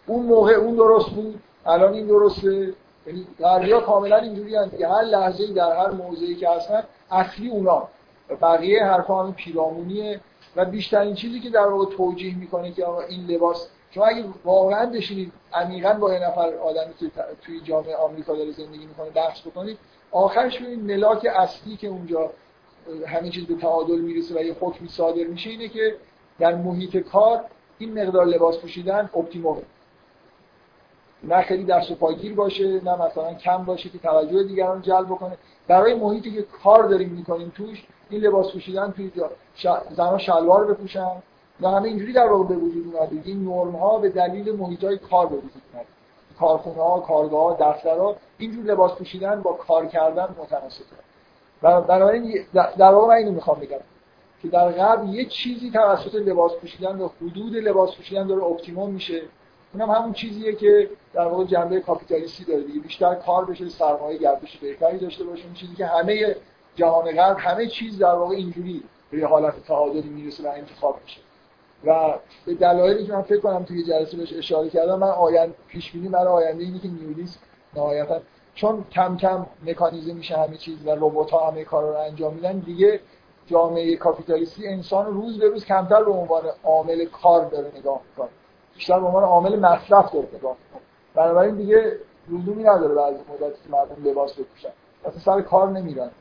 اون 0.07 0.25
موقع 0.25 0.53
اون 0.53 0.75
درست 0.75 1.09
بود 1.09 1.41
الان 1.65 1.93
این 1.93 2.07
درسته. 2.07 2.73
یعنی 3.07 3.27
غربی‌ها 3.39 3.79
کاملا 3.79 4.17
اینجوری 4.17 4.55
هستند 4.55 4.77
که 4.77 4.87
هر 4.87 5.01
لحظه 5.01 5.53
در 5.53 5.77
هر 5.77 5.91
موضعی 5.91 6.35
که 6.35 6.49
هستن 6.49 6.83
اصلی 7.11 7.49
اونا. 7.49 7.87
بقیه 8.41 8.83
حرفا 8.83 9.21
همین 9.21 9.33
پیرامونیه 9.33 10.19
و 10.55 10.65
بیشترین 10.65 11.15
چیزی 11.15 11.39
که 11.39 11.49
در 11.49 11.67
واقع 11.67 11.95
توجیه 11.95 12.37
می‌کنه 12.37 12.71
که 12.71 12.85
آقا 12.85 13.01
این 13.01 13.25
لباس 13.25 13.67
شما 13.91 14.05
اگه 14.05 14.25
واقعا 14.45 14.85
بشینید 14.85 15.31
عمیقا 15.53 15.93
با 15.93 16.13
یه 16.13 16.19
نفر 16.19 16.53
آدمی 16.55 16.93
که 16.99 17.11
توی 17.41 17.61
جامعه 17.61 17.95
آمریکا 17.95 18.35
داره 18.35 18.51
زندگی 18.51 18.85
می‌کنه 18.85 19.09
بحث 19.09 19.47
بکنید 19.47 19.77
آخرش 20.11 20.59
ببینید 20.59 20.91
ملاک 20.91 21.27
اصلی 21.35 21.77
که 21.77 21.87
اونجا 21.87 22.29
همه 23.07 23.29
چیز 23.29 23.45
به 23.45 23.55
تعادل 23.55 23.99
می‌رسه 23.99 24.35
و 24.35 24.41
یه 24.43 24.55
حکمی 24.59 24.89
صادر 24.89 25.23
میشه 25.23 25.49
اینه 25.49 25.67
که 25.67 25.95
در 26.39 26.55
محیط 26.55 26.97
کار 26.97 27.41
این 27.77 28.01
مقدار 28.01 28.25
لباس 28.25 28.57
پوشیدن 28.57 29.09
اپتیمومه. 29.15 29.61
نه 31.23 31.41
خیلی 31.41 31.63
دست 31.63 31.91
و 31.91 32.15
باشه 32.35 32.83
نه 32.83 32.95
مثلا 33.05 33.33
کم 33.33 33.65
باشه 33.65 33.89
که 33.89 33.97
توجه 33.97 34.43
دیگران 34.43 34.81
جلب 34.81 35.05
بکنه. 35.05 35.37
برای 35.67 35.93
محیطی 35.93 36.31
که 36.31 36.41
کار 36.63 36.87
داریم 36.87 37.09
می‌کنیم 37.09 37.51
توش 37.55 37.85
این 38.09 38.21
لباس 38.21 38.51
پوشیدن 38.51 38.91
توی. 38.91 39.11
زنها 39.95 40.17
شلوار 40.17 40.65
بپوشن 40.65 41.11
و 41.61 41.67
همه 41.67 41.87
اینجوری 41.87 42.13
در 42.13 42.27
واقع 42.27 42.43
به 42.43 42.55
وجود 42.55 42.95
اومده 42.95 43.21
این 43.23 43.43
نرم 43.43 43.75
ها 43.75 43.97
به 43.97 44.09
دلیل 44.09 44.55
محیط 44.55 44.83
های 44.83 44.97
کار 44.97 45.27
به 45.27 45.35
وجود 45.35 45.61
اومده. 45.73 45.87
کارخونه 46.39 46.83
ها 46.83 46.99
کارگاه 46.99 47.43
ها 47.43 47.71
دفترها 47.71 48.15
اینجور 48.37 48.65
لباس 48.65 48.91
پوشیدن 48.91 49.41
با 49.41 49.53
کار 49.53 49.85
کردن 49.85 50.35
متناسبه 50.39 50.85
بنابراین 51.61 52.45
در 52.53 52.91
واقع 52.91 53.07
من 53.07 53.13
اینو 53.15 53.31
می‌خوام 53.31 53.59
بگم 53.59 53.77
که 54.41 54.47
در 54.47 54.71
غرب 54.71 55.05
یه 55.05 55.25
چیزی 55.25 55.71
توسط 55.71 56.15
لباس 56.15 56.51
پوشیدن 56.55 57.01
و 57.01 57.09
حدود 57.21 57.55
لباس 57.55 57.95
پوشیدن 57.95 58.27
داره 58.27 58.43
اپتیموم 58.43 58.89
میشه. 58.89 59.21
اونم 59.73 59.91
همون 59.91 60.13
چیزیه 60.13 60.55
که 60.55 60.89
در 61.13 61.27
واقع 61.27 61.45
جنبه 61.45 61.79
کاپیتالیستی 61.79 62.45
داره 62.45 62.61
دیگه. 62.61 62.79
بیشتر 62.79 63.15
کار 63.15 63.45
بشه 63.45 63.69
سرمایه 63.69 64.17
گردش 64.17 64.57
بهتری 64.57 64.97
داشته 64.97 65.23
باشه. 65.23 65.45
اون 65.45 65.53
چیزی 65.53 65.75
که 65.75 65.85
همه 65.85 66.35
جهان 66.75 67.11
غرب 67.11 67.37
همه 67.39 67.67
چیز 67.67 67.99
در 67.99 68.13
واقع 68.13 68.35
اینجوری 68.35 68.83
به 69.11 69.27
حالت 69.27 69.63
تعادلی 69.67 70.09
می‌رسه 70.09 70.43
و 70.43 70.47
انتخاب 70.47 70.99
میشه. 71.03 71.21
و 71.85 72.13
به 72.45 72.53
دلایلی 72.53 73.05
که 73.05 73.13
من 73.13 73.21
فکر 73.21 73.39
کنم 73.39 73.63
توی 73.63 73.83
جلسه 73.83 74.17
بهش 74.17 74.33
اشاره 74.33 74.69
کردم 74.69 74.99
من 74.99 75.07
آینده 75.07 75.53
پیش 75.67 75.91
بینی 75.91 76.09
برای 76.09 76.45
آینده 76.45 76.63
اینه 76.63 76.79
که 76.79 76.87
نیولیس 76.87 77.37
نهایتا 77.75 78.19
چون 78.61 78.85
کم 78.91 79.17
کم 79.17 79.45
مکانیزه 79.65 80.13
میشه 80.13 80.37
همه 80.37 80.57
چیز 80.57 80.87
و 80.87 80.91
ربات 80.91 81.31
ها 81.31 81.51
همه 81.51 81.63
کار 81.63 81.83
رو 81.83 81.99
انجام 81.99 82.33
میدن 82.33 82.59
دیگه 82.59 82.99
جامعه 83.47 83.95
کاپیتالیستی 83.95 84.67
انسان 84.67 85.05
روز 85.05 85.39
به 85.39 85.49
روز 85.49 85.65
کمتر 85.65 86.03
به 86.03 86.11
عنوان 86.11 86.43
عامل 86.63 87.05
کار 87.05 87.45
داره 87.45 87.71
نگاه 87.77 88.01
می‌کنه. 88.09 88.29
بیشتر 88.75 88.99
به 88.99 89.05
عنوان 89.05 89.23
عامل 89.23 89.59
مصرف 89.59 90.13
داره 90.13 90.27
نگاه 90.37 90.57
می‌کنه. 90.63 90.81
بنابراین 91.15 91.55
دیگه 91.55 91.97
لزومی 92.29 92.63
نداره 92.63 92.95
بعد 92.95 93.12
از 93.12 93.17
مدتی 93.17 93.63
که 93.63 93.69
مردم 93.69 94.09
لباس 94.09 94.33
بپوشن. 94.33 94.69
اصلا 95.05 95.19
سر 95.19 95.41
کار 95.41 95.69
نمیرن. 95.69 96.11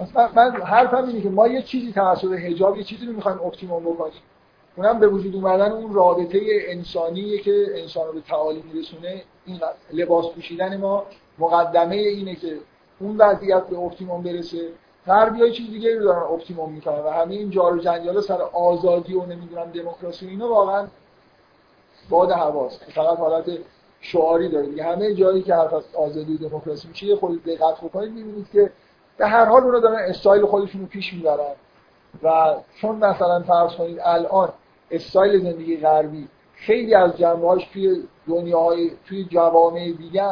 مثلا 0.00 0.30
من 0.34 0.50
حرفم 0.50 1.04
اینه 1.04 1.20
که 1.20 1.28
ما 1.30 1.48
یه 1.48 1.62
چیزی 1.62 1.92
توسط 1.92 2.32
حجاب 2.32 2.76
یه 2.76 2.84
چیزی 2.84 3.06
رو 3.06 3.12
می‌خوایم 3.12 3.40
optimum 3.40 3.82
بکنیم. 3.82 4.12
اونم 4.76 5.00
به 5.00 5.08
وجود 5.08 5.34
اومدن 5.34 5.72
اون 5.72 5.94
رابطه 5.94 6.40
انسانیه 6.68 7.38
که 7.38 7.66
انسان 7.74 8.06
رو 8.06 8.12
به 8.12 8.20
تعالی 8.20 8.64
میرسونه. 8.72 9.22
این 9.46 9.60
لباس 9.92 10.26
پوشیدن 10.26 10.76
ما 10.76 11.04
مقدمه 11.38 11.96
اینه 11.96 12.34
که 12.34 12.58
اون 13.00 13.16
وضعیت 13.16 13.66
به 13.66 13.78
optimum 13.78 14.22
برسه. 14.22 14.68
غربی 15.06 15.40
های 15.40 15.52
چیز 15.52 15.70
دیگه 15.70 15.98
رو 15.98 16.04
دارن 16.04 16.22
optimum 16.32 16.72
می‌کنن 16.72 16.98
و 16.98 17.10
همه 17.10 17.34
این 17.34 17.50
جار 17.50 17.76
و 17.76 17.78
جنجال 17.78 18.20
سر 18.20 18.42
آزادی 18.42 19.14
و 19.14 19.26
نمی‌دونم 19.26 19.64
دموکراسی 19.64 20.26
اینا 20.26 20.48
واقعا 20.48 20.86
باد 22.10 22.30
هواست. 22.30 22.84
فقط 22.94 23.18
حالت 23.18 23.44
شعاری 24.00 24.48
داره 24.48 24.66
دیگه. 24.66 24.84
همه 24.84 25.14
جایی 25.14 25.42
که 25.42 25.54
حرف 25.54 25.72
از 25.72 25.84
آزادی 25.94 26.34
و 26.34 26.48
دموکراسی 26.48 26.88
میشه 26.88 27.16
خود 27.16 27.44
دقت 27.44 27.80
بکنید 27.80 28.12
می‌بینید 28.12 28.46
که 28.52 28.70
به 29.16 29.26
هر 29.26 29.44
حال 29.44 29.62
اونا 29.62 29.78
دارن 29.78 30.04
استایل 30.08 30.46
خودشون 30.46 30.80
رو 30.80 30.86
پیش 30.86 31.12
می‌برن. 31.12 31.54
و 32.22 32.54
چون 32.80 32.96
مثلا 32.96 33.42
فرض 33.42 33.72
کنید 33.72 33.98
الان 34.02 34.52
استایل 34.90 35.42
زندگی 35.42 35.76
غربی. 35.76 36.28
خیلی 36.54 36.94
از 36.94 37.16
جنبه‌هاش 37.16 37.68
توی 37.72 38.02
دنیاهای 38.28 38.90
توی 39.06 39.24
جوامع 39.24 39.92
دیگه 39.92 40.28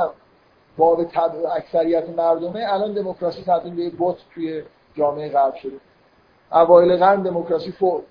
باب 0.76 1.00
اکثریت 1.56 2.08
مردمه. 2.08 2.72
الان 2.72 2.92
دموکراسی 2.92 3.42
تبدیل 3.42 3.74
به 3.74 3.90
بوت 3.90 4.16
توی 4.34 4.62
جامعه 4.94 5.28
غرب 5.28 5.54
شده. 5.54 5.76
اوایل 6.52 6.96
قرن 6.96 7.22
دموکراسی 7.22 7.72
فوق 7.72 8.02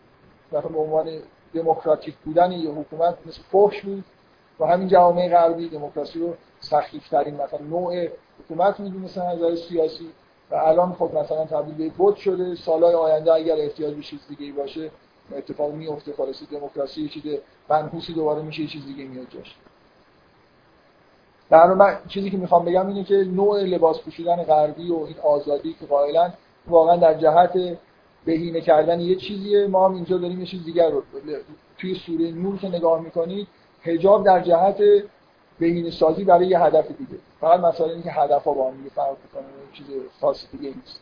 به 0.51 0.79
عنوان 0.79 1.09
دموکراتیک 1.53 2.15
بودن 2.25 2.51
یه 2.51 2.71
حکومت 2.71 3.17
مثل 3.25 3.41
فحش 3.51 3.81
بود. 3.81 4.03
و 4.59 4.65
همین 4.65 4.87
جوامع 4.87 5.29
غربی 5.29 5.69
دموکراسی 5.69 6.19
رو 6.19 6.33
ترین 7.11 7.35
مثلا 7.35 7.59
نوع 7.69 8.07
حکومت 8.43 8.79
می‌دونستن 8.79 9.21
از 9.21 9.37
نظر 9.37 9.55
سیاسی. 9.55 10.09
و 10.51 10.55
الان 10.55 10.93
خب 10.93 11.17
مثلا 11.17 11.45
تبدیل 11.45 11.75
به 11.75 11.95
بود 11.97 12.15
شده. 12.15 12.55
سالهای 12.55 12.95
آینده 12.95 13.33
اگر 13.33 13.55
احتیاج 13.55 13.93
به 13.93 14.01
چیز 14.01 14.19
دیگه 14.27 14.53
باشه 14.53 14.91
اتفاق 15.37 15.73
میفته 15.73 16.13
خالص 16.13 16.43
دموکراسی 16.51 17.01
یه 17.01 17.09
چیز 17.09 17.23
منحوسی 17.69 18.13
دوباره 18.13 18.41
میشه 18.41 18.61
یه 18.61 18.67
چیز 18.67 18.85
دیگه 18.85 19.03
میاد 19.03 19.27
جاش. 19.29 19.55
در 21.49 21.73
من 21.73 21.97
چیزی 22.07 22.29
که 22.29 22.37
می‌خوام 22.37 22.65
بگم 22.65 22.87
اینه 22.87 23.03
که 23.03 23.15
نوع 23.15 23.63
لباس 23.63 24.01
پوشیدن 24.01 24.43
غربی 24.43 24.91
و 24.91 24.95
این 24.95 25.19
آزادی 25.23 25.75
که 25.79 25.85
قائلا 25.85 26.33
واقعا 26.67 26.97
در 26.97 27.13
جهت 27.13 27.77
بهینه 28.25 28.61
کردن 28.61 28.99
یه 28.99 29.15
چیزیه. 29.15 29.67
ما 29.67 29.85
هم 29.85 29.93
اینجا 29.93 30.17
داریم 30.17 30.39
یه 30.39 30.45
چیز 30.45 30.65
دیگر 30.65 30.89
رو 30.89 31.03
توی 31.77 31.95
سوره 31.95 32.31
نور 32.31 32.57
که 32.57 32.67
نگاه 32.67 33.01
می‌کنید 33.01 33.47
حجاب 33.81 34.25
در 34.25 34.39
جهت 34.39 34.83
بهینه 35.59 35.91
سازی 35.91 36.23
برای 36.23 36.47
یه 36.47 36.59
هدف 36.59 36.87
دیگه. 36.87 37.19
فقط 37.41 37.59
مثلا 37.59 37.87
اینکه 37.87 38.11
هدف 38.11 38.43
ها 38.43 38.53
با 38.53 38.67
هم 38.67 38.89
فرق 38.95 39.17
می‌کنه 39.23 39.43
چیز 39.73 39.85
خاصی 40.21 40.47
دیگه 40.57 40.73
نیست. 40.75 41.01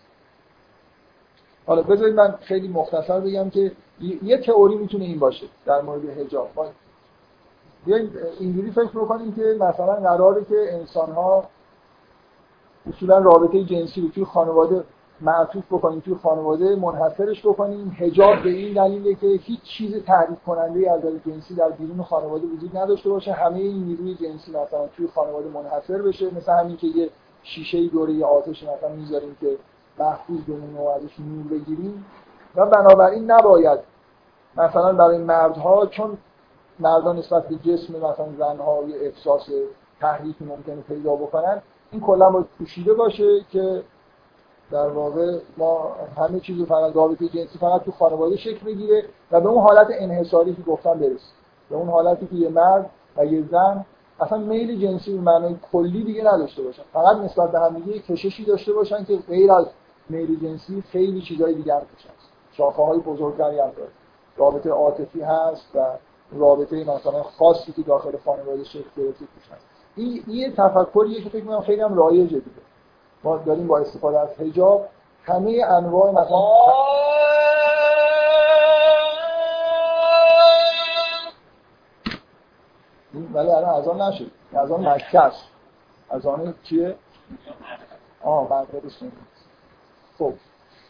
حالا 1.69 1.81
بذارید 1.81 2.15
من 2.15 2.35
خیلی 2.41 2.67
مختصر 2.67 3.19
بگم 3.19 3.49
که 3.49 3.71
یه 4.23 4.37
تئوری 4.37 4.75
می‌تونه 4.75 5.03
این 5.05 5.19
باشه 5.19 5.45
در 5.65 5.81
مورد 5.81 6.09
حجاب. 6.09 6.49
بیاین 7.85 8.09
اینجوری 8.39 8.71
فکر 8.71 8.89
بکنیم 8.89 9.35
که 9.35 9.55
مثلا 9.59 9.93
قراره 9.95 10.45
که 10.45 10.73
انسان 10.73 11.11
ها 11.11 11.43
اصولا 12.89 13.17
رابطه 13.17 13.63
جنسی 13.63 14.01
رو 14.01 14.09
توی 14.09 14.25
خانواده 14.25 14.83
معطوف 15.21 15.63
بکنیم 15.71 15.99
توی 15.99 16.15
خانواده 16.15 16.75
منحصرش 16.75 17.45
بکنیم. 17.45 17.97
هجاب 17.99 18.43
به 18.43 18.49
این 18.49 18.73
دلیله 18.73 19.13
که 19.13 19.27
هیچ 19.27 19.61
چیز 19.63 20.03
تعریف 20.03 20.43
کننده 20.45 20.91
از 20.91 21.01
جنسی 21.27 21.55
در 21.55 21.69
بیرون 21.69 22.03
خانواده 22.03 22.47
وجود 22.47 22.77
نداشته 22.77 23.09
باشه. 23.09 23.31
همه 23.31 23.59
این 23.59 23.83
نیروی 23.83 24.15
جنسی 24.15 24.51
مثلا 24.51 24.87
توی 24.97 25.07
خانواده 25.07 25.49
منحصر 25.49 26.01
بشه. 26.01 26.35
مثل 26.35 26.51
همین 26.51 26.77
که 26.77 26.87
یه 26.87 27.09
شیشه 27.43 27.87
دوره 27.87 28.13
یه 28.13 28.25
آتش 28.25 28.63
مثلا 28.63 28.95
می‌ذاریم 28.95 29.37
که 29.41 29.57
محفوظ 29.99 30.39
بمونه 30.47 30.80
و 30.80 30.88
ازش 30.88 31.19
نور 31.19 31.47
بگیریم. 31.47 32.05
و 32.55 32.65
بنابراین 32.65 33.31
نباید 33.31 33.80
مثلا 34.57 34.93
برای 34.93 35.17
مردها 35.17 35.85
چون 35.85 36.17
مردان 36.80 37.17
نسبت 37.17 37.47
به 37.47 37.55
جسم 37.55 37.93
مثلا 37.93 38.27
زنها 38.38 38.84
یه 38.88 38.95
احساس 39.01 39.49
تحریکی 40.01 40.45
ممکنه 40.45 40.81
پیدا 40.81 41.15
بکنن 41.15 41.61
این 41.91 42.01
کلا 42.01 42.30
باید 42.30 42.45
پوشیده 42.57 42.93
باشه 42.93 43.41
که 43.51 43.84
در 44.71 44.88
واقع 44.88 45.39
ما 45.57 45.95
همه 46.17 46.39
چیزو 46.39 46.65
فقط 46.65 46.95
رابطه 46.95 47.27
جنسی 47.27 47.57
فقط 47.59 47.84
تو 47.84 47.91
خانواده 47.91 48.38
شکل 48.38 48.65
بگیره 48.65 49.03
و 49.31 49.41
به 49.41 49.49
اون 49.49 49.63
حالت 49.63 49.88
انحصاری 49.91 50.55
که 50.55 50.61
گفتم 50.61 50.93
برسیم 50.93 51.35
به 51.69 51.76
اون 51.76 51.89
حالتی 51.89 52.27
که 52.27 52.35
یه 52.35 52.49
مرد 52.49 52.89
و 53.17 53.26
یه 53.26 53.43
زن 53.51 53.85
اصلا 54.19 54.38
میل 54.38 54.88
جنسی 54.88 55.13
به 55.13 55.21
معنای 55.21 55.55
کلی 55.71 56.03
دیگه 56.03 56.23
نداشته 56.23 56.63
باشن. 56.63 56.84
فقط 56.93 57.17
نسبت 57.17 57.51
به 57.51 57.59
همدیگه 57.59 57.99
کششی 57.99 58.45
داشته 58.45 58.73
باشن 58.73 59.03
که 59.03 59.17
غیر 59.17 59.51
از 59.51 59.65
میل 60.10 60.40
جنسی 60.40 60.84
خیلی 60.91 61.22
چیزای 61.22 61.53
دیگر 61.53 61.80
باشن 61.80 62.10
شاخه 62.52 62.84
های 62.84 62.99
بزرگتری 62.99 63.60
هم 63.60 63.69
داره. 63.69 63.90
رابطه 64.38 64.69
عاطفی 64.69 65.22
هست 65.22 65.76
و 65.76 65.86
رابطه 66.31 66.84
مثلا 66.84 67.23
خاصی 67.23 67.72
که 67.72 67.81
داخل 67.81 68.18
خانواده 68.26 68.64
شکل 68.64 68.90
گرفته 68.98 69.26
توش 69.26 69.57
این 69.95 70.23
یه 70.27 70.52
تفکریه 70.52 71.22
که 71.23 71.30
فکر 71.30 71.44
می‌کنم 71.44 71.61
خیلی 71.61 71.81
هم 71.81 71.98
رایجه 71.98 72.40
دیگه. 72.40 72.61
ما 73.23 73.38
داریم 73.38 73.68
با 73.68 73.80
استفاده 73.80 74.19
از 74.19 74.30
حجاب 74.30 74.86
همه 75.23 75.65
انواع 75.69 76.11
مثلا 76.11 76.40
ولی 83.34 83.52
الان 83.52 83.76
از 83.76 83.88
آن 83.88 84.02
نشد. 84.02 84.31
از 84.53 84.72
آن 84.72 84.90
مکه 84.90 85.19
است. 85.19 85.44
از 86.10 86.26
آن 86.26 86.53
کیه؟ 86.64 86.95
آه 88.23 88.49
بردار 88.49 88.81
سنی 88.99 89.11
خب 90.19 90.33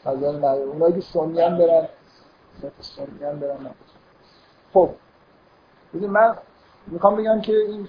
از 0.05 0.23
آن 0.23 0.43
اونایی 0.43 0.93
که 0.93 1.01
سنی 1.01 1.41
هم 1.41 1.57
برن. 1.57 1.87
سنی 2.79 3.23
هم 3.23 3.39
برن. 3.39 3.57
خب 4.73 4.89
ببین 5.93 6.09
من 6.09 6.37
می‌خوام 6.87 7.15
بگم 7.15 7.41
که 7.41 7.57
این 7.57 7.87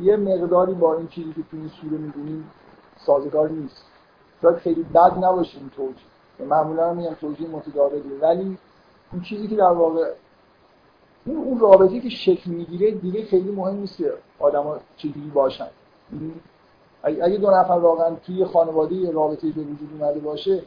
یه 0.00 0.16
مقداری 0.16 0.72
با 0.72 0.96
این 0.96 1.08
چیزی 1.08 1.32
که 1.32 1.42
تو 1.50 1.56
این 1.56 1.68
سوره 1.68 1.98
می‌دونیم 1.98 2.50
سازگار 2.96 3.48
نیست. 3.48 3.84
شاید 4.42 4.56
خیلی 4.56 4.82
بد 4.82 5.24
نباشه 5.24 5.58
این 5.58 5.70
توجیه. 5.70 6.48
معمولا 6.48 6.94
میگم 6.94 7.14
توجیه 7.14 7.48
متداولیه 7.48 8.18
ولی 8.20 8.58
اون 9.12 9.22
چیزی 9.22 9.48
که 9.48 9.56
در 9.56 9.72
واقع 9.72 10.12
اون 11.26 11.36
اون 11.36 11.58
رابطه 11.58 12.00
که 12.00 12.08
شکل 12.08 12.50
می‌گیره 12.50 12.90
دیگه 12.90 13.24
خیلی 13.24 13.50
مهم 13.50 13.76
نیست 13.76 13.96
که 13.96 14.12
آدما 14.38 14.78
چجوری 14.96 15.30
باشن. 15.34 15.68
یعنی 16.12 16.34
اگه 17.04 17.36
دو 17.36 17.50
نفر 17.50 17.72
واقعا 17.72 18.14
توی 18.26 18.44
خانواده 18.44 19.10
رابطه 19.10 19.46
به 19.46 19.60
وجود 19.60 19.88
اومده 20.00 20.20
باشه 20.20 20.62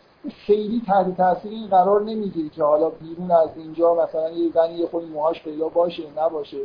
خیلی 0.45 0.81
تحت 0.87 1.17
تاثیر 1.17 1.51
این 1.51 1.67
قرار 1.67 2.01
نمی‌گیره 2.01 2.49
که 2.49 2.63
حالا 2.63 2.89
بیرون 2.89 3.31
از 3.31 3.49
اینجا 3.55 3.95
مثلا 3.95 4.29
یه 4.29 4.51
زنی 4.51 4.73
یه 4.73 4.87
خود 4.87 5.11
موهاش 5.11 5.43
پیدا 5.43 5.69
باشه 5.69 6.03
نباشه. 6.17 6.57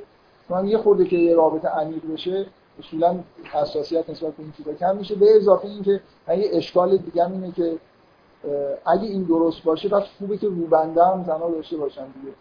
من 0.49 0.67
یه 0.67 0.79
خورده 0.79 1.05
که 1.05 1.17
یه 1.17 1.35
رابطه 1.35 1.69
عمیق 1.69 2.13
بشه 2.13 2.47
اصولا 2.79 3.19
حساسیت 3.53 4.11
نسبت 4.11 4.33
به 4.33 4.43
این 4.43 4.53
چیزا 4.57 4.73
کم 4.73 4.97
میشه. 4.97 5.15
به 5.15 5.37
اضافه 5.37 5.69
اینکه 5.69 6.01
یه 6.29 6.51
اشکال 6.53 6.97
دیگه 6.97 7.31
اینه 7.31 7.53
که 7.53 7.79
اگه 8.87 9.05
این 9.05 9.23
درست 9.23 9.65
باشه 9.65 9.89
پس 9.89 10.03
خوبه 10.19 10.37
که 10.37 10.47
روبنده 10.47 11.05
هم 11.05 11.25
زنا 11.25 11.51
داشته 11.51 11.77
باشن 11.77 12.05
دیگه. 12.05 12.35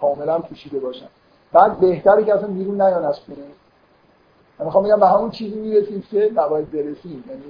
کاملا 0.00 0.38
پوشیده 0.38 0.78
باشن. 0.78 1.08
بعد 1.52 1.80
بهتره 1.80 2.24
که 2.24 2.34
اصلا 2.34 2.48
بیرون 2.48 2.82
نیان 2.82 3.04
از 3.04 3.18
خونه. 3.18 3.38
من 4.60 4.66
می‌خوام 4.66 4.84
بگم 4.84 5.00
به 5.00 5.08
همون 5.08 5.30
چیزی 5.30 5.58
می‌رسیم 5.58 6.04
که 6.10 6.30
نباید 6.34 6.72
برسیم. 6.72 7.24
یعنی 7.28 7.42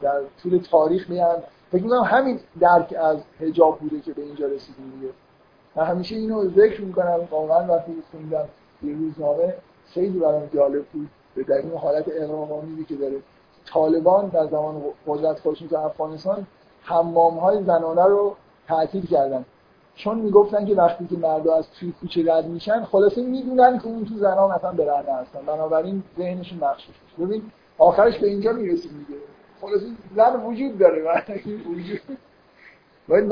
در 0.00 0.20
طول 0.42 0.58
تاریخ 0.70 1.10
میان. 1.10 1.42
فکر 1.72 1.82
می‌کنم 1.82 2.02
همین 2.02 2.40
درک 2.60 2.94
از 3.00 3.16
حجاب 3.40 3.78
بوده 3.78 4.00
که 4.00 4.12
به 4.12 4.22
اینجا 4.22 4.46
رسیدیم 4.46 4.92
دیگه. 5.00 5.12
من 5.76 5.84
همیشه 5.84 6.16
اینو 6.16 6.50
ذکر 6.50 6.80
می‌کنم. 6.80 7.20
واقعا 7.30 7.74
وقتی 7.74 7.92
خوندم 8.10 8.48
یه 8.82 8.94
روزنامه 8.94 9.54
خیلی 9.86 10.18
برام 10.18 10.48
جالب 10.54 10.84
بود. 10.84 11.08
به 11.34 11.42
دلیل 11.42 11.74
حالت 11.74 12.04
اقراق‌آمیزی 12.08 12.84
که 12.84 12.94
داره. 12.94 13.16
طالبان 13.66 14.28
در 14.28 14.46
زمان 14.46 14.82
قدرت 15.06 15.40
خودشون 15.40 15.68
تو 15.68 15.76
افغانستان 15.76 16.46
حمام 16.82 17.38
های 17.38 17.62
زنانه 17.62 18.04
رو 18.04 18.36
تعطیل 18.68 19.06
کردن. 19.06 19.44
چون 19.94 20.18
می‌گفتن 20.18 20.66
که 20.66 20.74
وقتی 20.74 21.06
که 21.06 21.16
مردا 21.16 21.56
از 21.56 21.70
توی 21.70 21.92
کوچه 22.00 22.32
رد 22.32 22.46
میشن 22.46 22.84
خلاصه 22.84 23.22
می‌دونن 23.22 23.78
که 23.78 23.86
اون 23.86 24.04
تو 24.04 24.14
زنا 24.14 24.48
مثلا 24.48 24.72
برهنه 24.72 25.12
هستن. 25.12 25.40
بنابراین 25.46 26.02
ذهنشون 26.18 26.58
مخشوش 26.58 26.94
ببین 27.18 27.42
آخرش 27.78 28.18
به 28.18 28.26
اینجا 28.26 28.52
می‌رسیم 28.52 29.06
دیگه. 29.08 29.20
خلاصه 29.60 29.86
زن 30.16 30.44
وجود 30.44 30.78
داره 30.78 31.24
وجود. 31.66 32.00
باید 33.08 33.24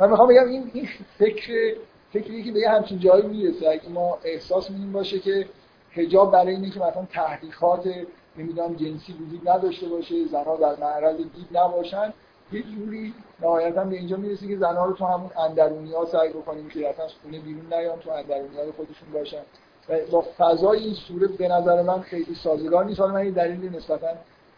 من 0.00 0.10
می‌خوام 0.10 0.28
بگم 0.28 0.48
این 0.48 0.70
این 0.72 0.88
فکر 1.18 1.74
فکری 2.12 2.42
که 2.42 2.52
به 2.52 2.58
یه 2.58 2.70
همچین 2.70 2.98
جایی 2.98 3.26
می‌رسه. 3.26 3.68
اگه 3.68 3.88
ما 3.88 4.18
احساس 4.24 4.70
میدیم 4.70 4.92
باشه 4.92 5.18
که 5.18 5.46
حجاب 5.92 6.32
برای 6.32 6.54
اینه 6.54 6.70
که 6.70 6.80
مثلا 6.80 7.06
تحقیقات 7.12 7.88
نمی‌دونم 8.36 8.74
جنسی 8.74 9.12
وجود 9.12 9.48
نداشته 9.48 9.88
باشه 9.88 10.26
زنها 10.26 10.56
در 10.56 10.80
معرض 10.80 11.16
دید 11.16 11.48
نباشن 11.52 12.12
یه 12.52 12.62
جوری 12.62 13.14
نهایتا 13.40 13.84
به 13.84 13.96
اینجا 13.96 14.16
می‌رسه 14.16 14.48
که 14.48 14.56
زنها 14.56 14.84
رو 14.84 14.92
تو 14.92 15.04
همون 15.04 15.30
اندرونی 15.38 15.92
ها 15.92 16.06
سعی 16.06 16.28
بکنیم 16.28 16.68
که 16.68 16.88
اصلا 16.88 17.06
خونه 17.22 17.38
بیرون 17.38 17.74
نیان 17.74 17.98
تو 17.98 18.10
اندرونی 18.10 18.56
های 18.56 18.70
خودشون 18.70 19.12
باشن. 19.12 19.42
و 19.88 19.98
با 20.10 20.24
فضای 20.38 20.78
این 20.78 20.94
صورت 20.94 21.30
به 21.30 21.48
نظر 21.48 21.82
من 21.82 22.00
خیلی 22.00 22.34
سازگار 22.34 22.84
نیست. 22.84 23.00
حالا 23.00 23.12
من 23.12 23.24
یه 23.24 23.30
دلیل 23.30 23.76
نسبتا 23.76 24.08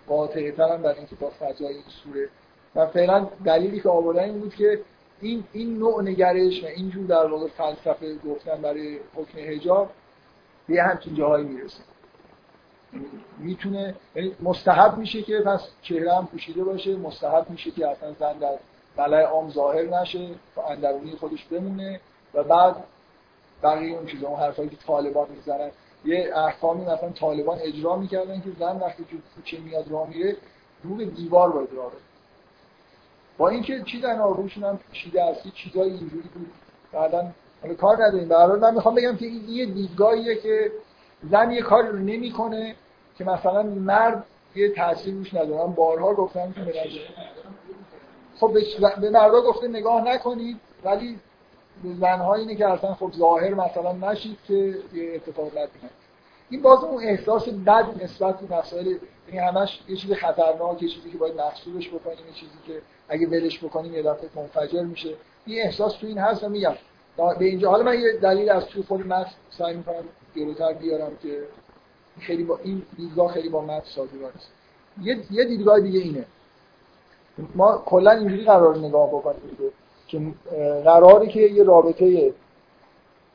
قاطعه 0.08 0.52
ترم 0.52 0.82
برای 0.82 0.98
اینکه 0.98 1.16
با 1.16 1.30
فضای 1.40 1.74
این 1.74 1.84
سوره. 2.04 2.28
و 2.76 2.86
فعلا 2.86 3.26
دلیلی 3.44 3.80
که 3.80 3.88
آوردن 3.88 4.22
این 4.22 4.40
بود 4.40 4.54
که 4.54 4.80
این 5.20 5.44
این 5.52 5.78
نوع 5.78 6.02
نگرش 6.02 6.64
و 6.64 6.66
اینجور 6.66 7.06
در 7.06 7.26
واقع 7.26 7.48
فلسفه 7.48 8.16
گفتن 8.16 8.62
برای 8.62 8.98
حکم 9.14 9.38
حجاب 9.38 9.90
به 10.68 10.82
همچین 10.82 11.14
جاهایی 11.14 11.44
می‌رسه. 11.44 11.80
می‌تونه 13.38 13.94
یعنی 14.14 14.36
مستحب 14.42 14.98
میشه 14.98 15.22
که 15.22 15.40
پس 15.40 15.60
چهره 15.82 16.14
هم 16.14 16.26
پوشیده 16.26 16.64
باشه 16.64 16.96
مستحب 16.96 17.50
میشه 17.50 17.70
که 17.70 17.88
اصلا 17.88 18.12
زن 18.12 18.38
در 18.38 18.58
بلای 18.96 19.22
عام 19.22 19.50
ظاهر 19.50 20.00
نشه 20.00 20.28
و 20.56 20.60
اندرونی 20.60 21.10
خودش 21.10 21.44
بمونه 21.44 22.00
و 22.34 22.42
بعد 22.42 22.76
بقیه 23.62 23.96
اون 23.96 24.06
چیزا 24.06 24.28
اون 24.28 24.40
حرفایی 24.40 24.68
که 24.68 24.76
طالبان 24.76 25.26
می‌زنن. 25.36 25.70
یه 26.04 26.32
احکامی 26.36 26.84
مثلا 26.84 27.10
طالبان 27.10 27.58
اجرا 27.62 27.96
می‌کردن 27.96 28.40
که 28.40 28.50
زن 28.58 28.76
وقتی 28.76 29.04
که 29.04 29.16
کوچه 29.36 29.58
میاد 29.58 29.90
راه 29.90 30.08
میره 30.08 30.36
رو 30.82 30.94
به 30.94 31.04
دیوار 31.04 31.52
باید 31.52 31.68
راه 31.76 31.92
با 33.38 33.48
اینکه 33.48 33.82
چیزن 33.82 34.18
روشون 34.18 34.64
هم 34.64 34.78
پیچیده 34.92 35.22
است 35.22 35.48
چیزای 35.54 35.90
اینجوری 35.90 36.28
بود. 36.34 36.52
بعدا 36.92 37.32
حالا 37.62 37.74
کار 37.74 38.04
نداریم. 38.04 38.28
به 38.28 38.56
من 38.56 38.74
می‌خوام 38.74 38.94
بگم 38.94 39.16
که 39.16 39.26
این 39.26 39.48
یه 39.48 39.66
دیدگاهیه 39.66 40.34
که 40.34 40.72
زن 41.30 41.50
یه 41.50 41.62
کاری 41.62 41.88
رو 41.88 41.98
نمی‌کنه. 41.98 42.74
که 43.18 43.24
مثلا 43.24 43.62
مرد 43.62 44.24
یه 44.54 44.68
تاثیر 44.68 45.14
روش 45.14 45.34
نداره. 45.34 45.66
بارها 45.66 46.14
گفتم 46.14 46.52
که 46.52 46.72
خب 48.40 48.52
به 49.00 49.10
مردا 49.10 49.40
گفته 49.40 49.68
نگاه 49.68 50.02
نکنید 50.02 50.56
ولی 50.84 51.18
زنها 52.00 52.34
اینه 52.34 52.54
که 52.54 52.68
اصلا 52.68 52.94
خب 52.94 53.12
ظاهر 53.18 53.54
مثلا 53.54 53.92
نشید 53.92 54.38
که 54.48 54.54
یه 54.94 55.14
اتفاق 55.14 55.54
بد 55.54 55.68
این 56.50 56.62
باز 56.62 56.84
اون 56.84 57.04
احساس 57.04 57.48
بد 57.48 58.02
نسبت 58.02 58.40
به 58.40 58.56
مسائل 58.56 58.86
یعنی 59.28 59.38
همش 59.38 59.80
یه 59.88 59.96
چیز 59.96 60.12
خطرناک 60.12 60.82
یه 60.82 60.88
چیزی 60.88 61.10
که 61.10 61.18
باید 61.18 61.34
محسوبش 61.34 61.88
بکنیم 61.88 62.26
یه 62.26 62.32
چیزی 62.34 62.58
که 62.66 62.82
اگه 63.08 63.26
ولش 63.26 63.64
بکنیم 63.64 63.94
یه 63.94 64.02
دفعه 64.02 64.28
منفجر 64.36 64.82
میشه. 64.82 65.14
این 65.46 65.62
احساس 65.62 65.96
تو 65.96 66.06
این 66.06 66.18
هست 66.18 66.44
و 66.44 66.48
میگم. 66.48 66.74
به 67.38 67.44
اینجا 67.44 67.70
حالا 67.70 67.82
من 67.82 68.00
یه 68.00 68.12
دلیل 68.22 68.50
از 68.50 68.66
توی 68.66 68.82
خود 68.82 69.06
متن 69.06 69.30
سعی 69.50 69.76
می‌کنم 69.76 70.04
جلوتر 70.36 70.72
بیارم 70.72 71.16
که 71.22 71.42
خیلی 72.20 72.44
با 72.44 72.58
این 72.62 72.82
دیدگاه 72.96 73.32
خیلی 73.32 73.48
با 73.48 73.60
متن 73.60 73.84
سازگار 73.84 74.32
است. 74.36 74.48
یه 75.02 75.18
یه 75.30 75.44
دیدگاه 75.44 75.80
دیگه 75.80 76.00
اینه. 76.00 76.24
ما 77.54 77.82
کلا 77.86 78.10
اینجوری 78.10 78.44
قرار 78.44 78.78
نگاه 78.78 79.08
بکنیم 79.08 79.40
که 80.06 80.20
قراره 80.84 81.26
که 81.26 81.40
یه 81.40 81.64
رابطه 81.64 82.32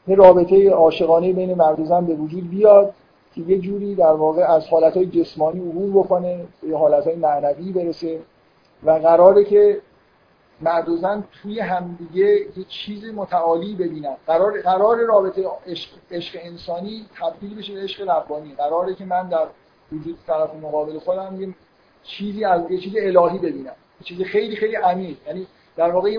یه 0.08 0.16
رابطه 0.16 0.70
عاشقانه 0.70 1.34
بین 1.34 1.54
مرد 1.54 1.80
و 1.80 1.86
زن 1.86 2.06
به 2.06 2.16
وجود 2.16 2.50
بیاد 2.50 2.94
که 3.36 3.42
یه 3.42 3.60
جوری 3.60 3.96
در 3.96 4.14
واقع 4.14 4.42
از 4.42 4.68
حالتهای 4.68 5.06
جسمانی 5.06 5.60
عبور 5.60 6.04
بکنه 6.04 6.46
به 6.62 6.78
حالتهای 6.78 7.16
معنوی 7.16 7.72
برسه 7.72 8.20
و 8.84 8.92
قراره 8.92 9.44
که 9.44 9.82
مرد 10.62 10.90
و 10.90 10.98
زن 10.98 11.24
توی 11.42 11.60
همدیگه 11.60 12.48
یه 12.58 12.64
چیز 12.68 13.06
متعالی 13.06 13.76
ببینن. 13.76 14.16
قرار 14.28 14.62
قرار 14.62 14.98
رابطه 15.06 15.46
عشق, 15.68 15.92
عشق 16.12 16.40
انسانی 16.42 17.06
تبدیل 17.20 17.56
بشه 17.56 17.74
به 17.74 17.82
عشق 17.82 18.10
ربانی. 18.10 18.56
قراره 18.56 18.96
که 18.96 19.06
من 19.06 19.30
در 19.30 19.48
وجود 19.92 20.18
طرف 20.28 20.56
مقابل 20.56 21.00
خودم 21.00 21.42
یه 21.42 21.56
چیزی 22.04 22.46
از 22.46 22.72
یه 22.72 22.78
چیز 22.78 22.94
الهی 22.98 23.38
ببینم. 23.38 23.76
یه 24.02 24.04
چیز 24.04 24.22
خیلی 24.22 24.56
خیلی 24.56 24.76
عمیق. 24.76 25.18
یعنی 25.28 25.48
در 25.78 25.92
واقع 25.92 26.18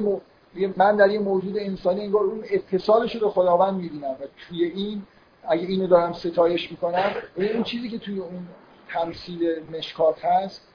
من 0.77 0.97
در 0.97 1.11
یه 1.11 1.19
موجود 1.19 1.59
انسانی 1.59 2.01
انگار 2.01 2.23
اون 2.23 2.45
اتصالش 2.51 3.17
رو 3.17 3.31
خداوند 3.31 3.75
می‌بینم 3.75 4.11
و 4.11 4.27
توی 4.49 4.65
این 4.65 5.03
اگه 5.49 5.67
اینو 5.67 5.87
دارم 5.87 6.13
ستایش 6.13 6.71
می‌کنم 6.71 7.13
اون 7.37 7.63
چیزی 7.63 7.89
که 7.89 7.99
توی 7.99 8.19
اون 8.19 8.47
تمثیل 8.93 9.63
مشکات 9.73 10.25
هست 10.25 10.70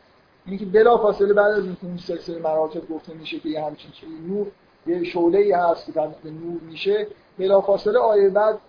اینه 0.46 0.58
که 0.58 0.66
بلا 0.66 0.98
فاصله 0.98 1.34
بعد 1.34 1.52
از 1.52 1.64
اینکه 1.64 1.86
اون 1.86 1.98
سلسله 1.98 2.40
مراتب 2.40 2.90
گفته 2.90 3.14
میشه 3.14 3.40
که 3.40 3.50
یه 3.50 3.66
همچین 3.66 3.92
چیزی 3.92 4.14
نور 4.28 4.48
یه 4.88 5.04
شعله 5.04 5.38
ای 5.38 5.52
هست 5.52 5.86
که 5.86 5.92
به 5.92 6.30
نور 6.30 6.62
میشه 6.62 7.08
بلا 7.40 7.62
فاصله 7.62 8.00
آیه 8.00 8.30
بعد 8.30 8.60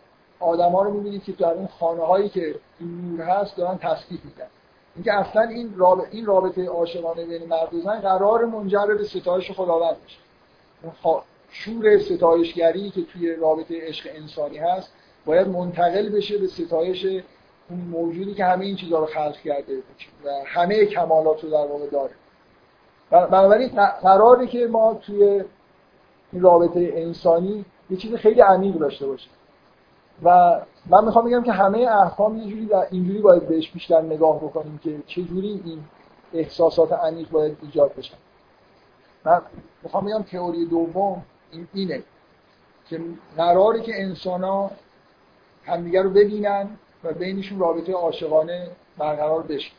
آدما 0.40 0.82
رو 0.82 0.90
می‌بینید 0.90 1.24
که 1.24 1.32
در 1.32 1.52
اون 1.52 1.66
خانه 1.66 2.02
هایی 2.02 2.28
که 2.28 2.54
این 2.80 3.00
نور 3.00 3.20
هست 3.20 3.56
دارن 3.56 3.78
تسبیح 3.78 4.20
می‌کنن. 4.24 4.46
اینکه 4.94 5.12
اصلا 5.12 5.42
این 5.42 5.74
رابطه 5.76 6.08
این 6.10 6.26
رابطه 6.26 6.66
عاشقانه 6.66 7.24
بین 7.24 7.46
مرد 7.48 7.74
و 7.74 7.80
زن 7.80 8.00
قرار 8.00 8.44
منجر 8.44 8.86
به 8.86 9.04
ستایش 9.04 9.50
خداوند 9.50 9.96
میشه 10.04 10.18
شور 11.50 11.98
ستایشگری 11.98 12.90
که 12.90 13.02
توی 13.02 13.34
رابطه 13.34 13.88
عشق 13.88 14.08
انسانی 14.14 14.58
هست 14.58 14.92
باید 15.26 15.48
منتقل 15.48 16.08
بشه 16.08 16.38
به 16.38 16.46
ستایش 16.46 17.06
اون 17.70 17.80
موجودی 17.80 18.34
که 18.34 18.44
همه 18.44 18.64
این 18.64 18.76
چیزها 18.76 18.98
رو 18.98 19.06
خلق 19.06 19.36
کرده 19.36 19.78
و 20.24 20.28
همه 20.46 20.86
کمالات 20.86 21.44
رو 21.44 21.50
در 21.50 21.66
واقع 21.66 21.86
داره. 21.86 22.12
بنابراین 23.10 23.68
قراره 24.02 24.46
که 24.46 24.66
ما 24.66 24.94
توی 24.94 25.44
این 26.32 26.42
رابطه 26.42 26.92
انسانی 26.94 27.64
یه 27.90 27.96
چیز 27.96 28.14
خیلی 28.14 28.40
عمیق 28.40 28.74
داشته 28.74 29.06
باشیم. 29.06 29.30
و 30.22 30.60
من 30.86 31.04
می‌خوام 31.04 31.24
بگم 31.24 31.42
که 31.42 31.52
همه 31.52 31.78
احکام 31.78 32.38
یه 32.38 32.50
جوری 32.50 32.66
در 32.66 32.86
اینجوری 32.90 33.18
باید 33.18 33.48
بهش 33.48 33.70
بیشتر 33.70 34.02
نگاه 34.02 34.36
بکنیم 34.36 34.78
که 34.78 34.98
چه 35.06 35.22
جوری 35.22 35.62
این 35.64 35.84
احساسات 36.34 36.92
عمیق 36.92 37.30
باید 37.30 37.58
ایجاد 37.62 37.94
بشن 37.94 38.16
من 39.24 39.42
می‌خوام 39.82 40.04
بگم 40.04 40.22
تئوری 40.22 40.66
دوم 40.66 41.22
این 41.52 41.68
اینه 41.74 42.02
که 42.88 43.00
قراره 43.36 43.80
که 43.80 44.02
انسان 44.02 44.44
ها 44.44 44.70
همدیگه 45.66 46.02
رو 46.02 46.10
ببینن 46.10 46.68
و 47.04 47.12
بینشون 47.12 47.58
رابطه 47.58 47.92
عاشقانه 47.92 48.70
برقرار 48.98 49.42
بشه. 49.42 49.70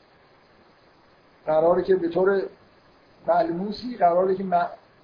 قراره 1.45 1.83
که 1.83 1.95
به 1.95 2.09
طور 2.09 2.41
ملموسی 3.27 3.97
قراره 3.97 4.35
که 4.35 4.43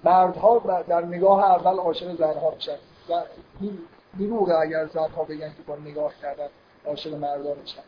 مردها 0.04 0.82
در 0.88 1.04
نگاه 1.04 1.44
اول 1.44 1.78
عاشق 1.78 2.16
زنها 2.16 2.50
بشن. 2.50 2.76
و 3.08 3.12
این 3.60 3.78
دروغه 4.18 4.54
اگر 4.54 4.86
زنها 4.86 5.24
بگن 5.24 5.48
که 5.48 5.62
با 5.66 5.76
نگاه 5.76 6.12
کردن 6.22 6.48
عاشق 6.86 7.14
مردها 7.14 7.54
میشن 7.62 7.82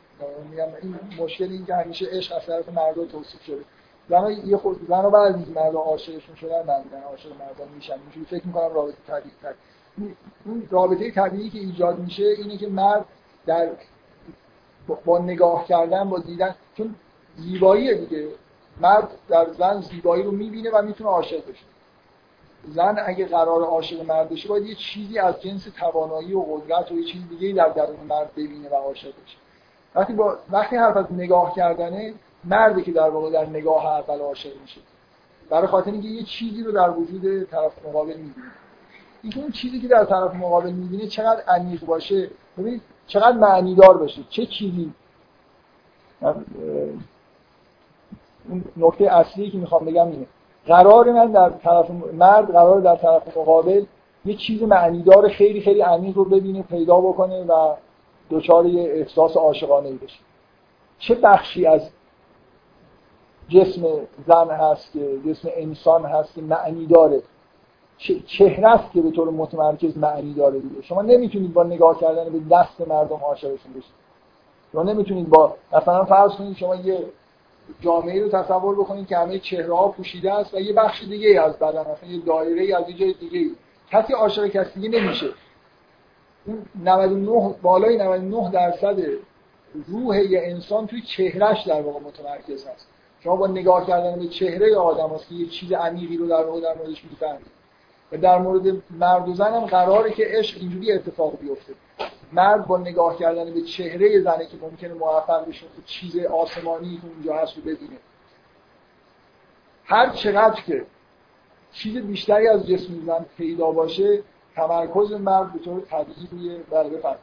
میگم 0.51 0.69
این 0.82 0.98
مشکل 1.24 1.44
این 1.44 1.66
که 1.66 1.74
همیشه 1.74 2.07
عشق 2.07 2.36
از 2.36 2.47
طرف 2.47 2.69
مردها 2.69 3.05
توصیف 3.05 3.43
شده. 3.43 3.65
زنها 4.09 4.31
یه 4.31 4.57
خود 4.57 4.86
زنها 4.89 5.11
بعد 5.11 5.35
از 5.35 5.51
مردها 5.51 5.82
عاشقشون 5.82 6.35
شدن 6.35 6.59
معمولا 6.59 6.98
عاشق 7.11 7.31
مردان 7.31 7.69
میشن 7.74 7.93
اینجوری 7.93 8.27
فکر 8.27 8.47
می‌کنم 8.47 8.74
رابطه 8.74 8.97
طبیعی 9.07 9.35
تر. 9.43 9.55
اون 10.44 10.69
رابطه 10.70 11.11
طبیعی 11.11 11.51
که 11.51 11.59
ایجاد 11.59 11.98
میشه 11.98 12.24
اینه 12.24 12.57
که 12.57 12.69
مرد 12.69 13.05
در 13.47 13.69
با 15.04 15.18
نگاه 15.18 15.66
کردن 15.66 16.10
با 16.10 16.18
دیدن 16.18 16.54
چون 16.76 16.94
زیباییه 17.36 17.94
دیگه. 17.94 18.28
مرد 18.80 19.08
در 19.28 19.46
زن 19.52 19.80
زیبایی 19.80 20.22
رو 20.22 20.30
می‌بینه 20.30 20.70
و 20.70 20.82
می‌تونه 20.82 21.10
عاشق 21.10 21.50
بشه. 21.50 21.64
زن 22.68 22.96
اگه 23.06 23.26
قرار 23.26 23.62
عاشق 23.62 24.04
مرد 24.06 24.28
بشه 24.28 24.48
باید 24.48 24.66
یه 24.66 24.74
چیزی 24.74 25.18
از 25.18 25.42
جنس 25.42 25.64
توانایی 25.64 26.34
و 26.34 26.40
قدرت 26.40 26.92
و 26.92 26.94
یه 26.94 27.04
چیز 27.04 27.28
دیگه 27.28 27.52
در 27.52 27.68
درون 27.68 28.06
مرد 28.08 28.30
ببینه 28.32 28.68
و 28.68 28.74
عاشق 28.74 29.08
بشه. 29.08 29.36
وقتی 29.94 30.12
با 30.12 30.38
وقتی 30.50 30.76
حرف 30.76 30.96
از 30.96 31.12
نگاه 31.12 31.54
کردنه 31.54 32.14
مردی 32.44 32.82
که 32.82 32.92
در 32.92 33.10
واقع 33.10 33.30
در 33.30 33.46
نگاه 33.46 33.86
اول 33.86 34.20
عاشق 34.20 34.60
میشه. 34.60 34.80
برای 35.50 35.66
خاطر 35.66 35.90
اینکه 35.90 36.08
یه 36.08 36.22
چیزی 36.22 36.62
رو 36.62 36.72
در 36.72 36.90
وجود 36.90 37.44
طرف 37.50 37.86
مقابل 37.86 38.16
می‌بینه. 38.16 38.46
اینکه 39.22 39.52
چیزی 39.52 39.80
که 39.80 39.88
در 39.88 40.04
طرف 40.04 40.34
مقابل 40.34 40.72
می‌بینه 40.72 41.06
چقدر 41.06 41.42
عمیق 41.42 41.84
باشه. 41.84 42.30
ببین 42.58 42.80
چقدر 43.06 43.36
معنی 43.36 43.74
دار 43.74 43.98
باشه 43.98 44.22
چه 44.30 44.46
چیزی. 44.46 44.92
اون 48.48 48.64
نکته 48.76 49.12
اصلی 49.12 49.50
که 49.50 49.58
می‌خوام 49.58 49.84
بگم 49.84 50.06
اینه. 50.06 50.26
قرار 50.66 51.12
من 51.12 51.32
در 51.32 51.50
طرف 51.50 51.90
مرد 51.90 52.52
قرار 52.52 52.80
در 52.80 52.96
طرف 52.96 53.36
مقابل 53.36 53.84
یه 54.24 54.34
چیز 54.34 54.62
معنیدار 54.62 55.28
خیلی 55.28 55.60
خیلی 55.60 55.80
عمیق 55.80 56.16
رو 56.16 56.24
ببینه 56.24 56.62
پیدا 56.62 57.00
بکنه 57.00 57.44
و 57.44 57.74
دچار 58.30 58.66
یه 58.66 58.82
احساس 58.82 59.36
عاشقانه 59.36 59.92
بشه. 59.92 60.18
چه 60.98 61.14
بخشی 61.14 61.66
از 61.66 61.90
جسم 63.48 63.82
زن 64.26 64.50
هست 64.50 64.92
که 64.92 65.18
جسم 65.26 65.48
انسان 65.56 66.04
هست 66.04 66.34
که 66.34 66.42
معنی 66.42 66.86
داره 66.86 67.22
چهره 68.27 68.68
است 68.68 68.93
که 68.93 69.01
به 69.02 69.10
طور 69.10 69.31
متمرکز 69.31 69.98
معنی 69.98 70.35
داره 70.35 70.60
دیگه. 70.60 70.82
شما 70.82 71.02
نمی‌تونید 71.02 71.52
با 71.52 71.62
نگاه 71.62 72.01
کردن 72.01 72.24
به 72.24 72.40
دست 72.51 72.89
مردم 72.89 73.16
عاشقشون 73.16 73.73
بشید. 73.73 73.94
شما 74.73 74.82
نمی‌تونید 74.82 75.28
با 75.28 75.55
مثلا 75.73 76.05
فرض 76.05 76.32
کنید 76.32 76.56
شما 76.56 76.77
یه 76.77 77.05
جامعه 77.81 78.23
رو 78.23 78.28
تصور 78.28 78.74
بکنید 78.74 79.06
که 79.06 79.16
همه 79.16 79.39
چهره 79.39 79.74
ها 79.74 79.89
پوشیده 79.89 80.35
است 80.35 80.55
و 80.55 80.60
یه 80.60 80.73
بخش 80.73 81.02
دیگه 81.02 81.40
از 81.40 81.56
بدن 81.56 81.81
مثلا 81.81 82.09
یه 82.10 82.20
دایره 82.27 82.77
از 82.77 82.89
یه 82.89 82.97
جای 82.97 83.12
دیگه 83.12 83.51
کسی 83.90 84.12
عاشق 84.12 84.47
کسی 84.47 84.81
دیگه 84.81 85.01
نمیشه. 85.01 85.27
اون 86.47 86.62
99 86.85 87.55
بالای 87.62 87.97
99 87.97 88.51
درصد 88.51 89.01
روح 89.89 90.18
یه 90.18 90.40
انسان 90.44 90.86
توی 90.86 91.02
چهرهش 91.02 91.62
در 91.62 91.82
واقع 91.82 92.01
متمرکز 92.01 92.66
هست. 92.66 92.89
شما 93.20 93.36
با 93.36 93.47
نگاه 93.47 93.86
کردن 93.86 94.18
به 94.18 94.27
چهره 94.27 94.77
آدم 94.77 95.14
هست 95.14 95.28
که 95.28 95.35
یه 95.35 95.47
چیز 95.47 95.73
عمیقی 95.73 96.16
رو 96.16 96.27
در 96.27 96.44
واقع 96.44 96.60
در 96.60 96.74
موردش 96.74 97.05
می‌فهمید. 97.05 97.55
در 98.10 98.38
مورد 98.38 98.82
مرد 98.90 99.28
و 99.28 99.34
زن 99.34 99.54
هم 99.54 99.66
قراره 99.66 100.10
که 100.10 100.24
عشق 100.26 100.58
اینجوری 100.60 100.92
اتفاق 100.92 101.38
بیفته. 101.38 101.74
مرد 102.32 102.66
با 102.66 102.78
نگاه 102.78 103.18
کردن 103.18 103.54
به 103.54 103.60
چهره 103.62 104.20
زنه 104.20 104.46
که 104.46 104.56
ممکنه 104.62 104.94
موفق 104.94 105.48
بشه 105.48 105.60
که 105.60 105.82
چیز 105.86 106.16
آسمانی 106.24 106.96
که 106.96 107.06
اونجا 107.06 107.34
هست 107.34 107.56
رو 107.56 107.62
ببینه. 107.62 107.96
هر 109.84 110.10
چقدر 110.10 110.60
که 110.62 110.86
چیز 111.72 111.96
بیشتری 111.96 112.48
از 112.48 112.66
جسم 112.66 113.06
زن 113.06 113.26
پیدا 113.36 113.70
باشه 113.70 114.22
تمرکز 114.56 115.12
مرد 115.12 115.52
به 115.52 115.58
طور 115.58 115.80
طبیعی 115.80 116.28
روی 116.32 116.58
بله 116.70 116.88
بفرد 116.88 117.18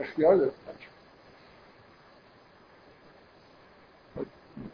اختیار 0.00 0.36
داره 0.36 0.52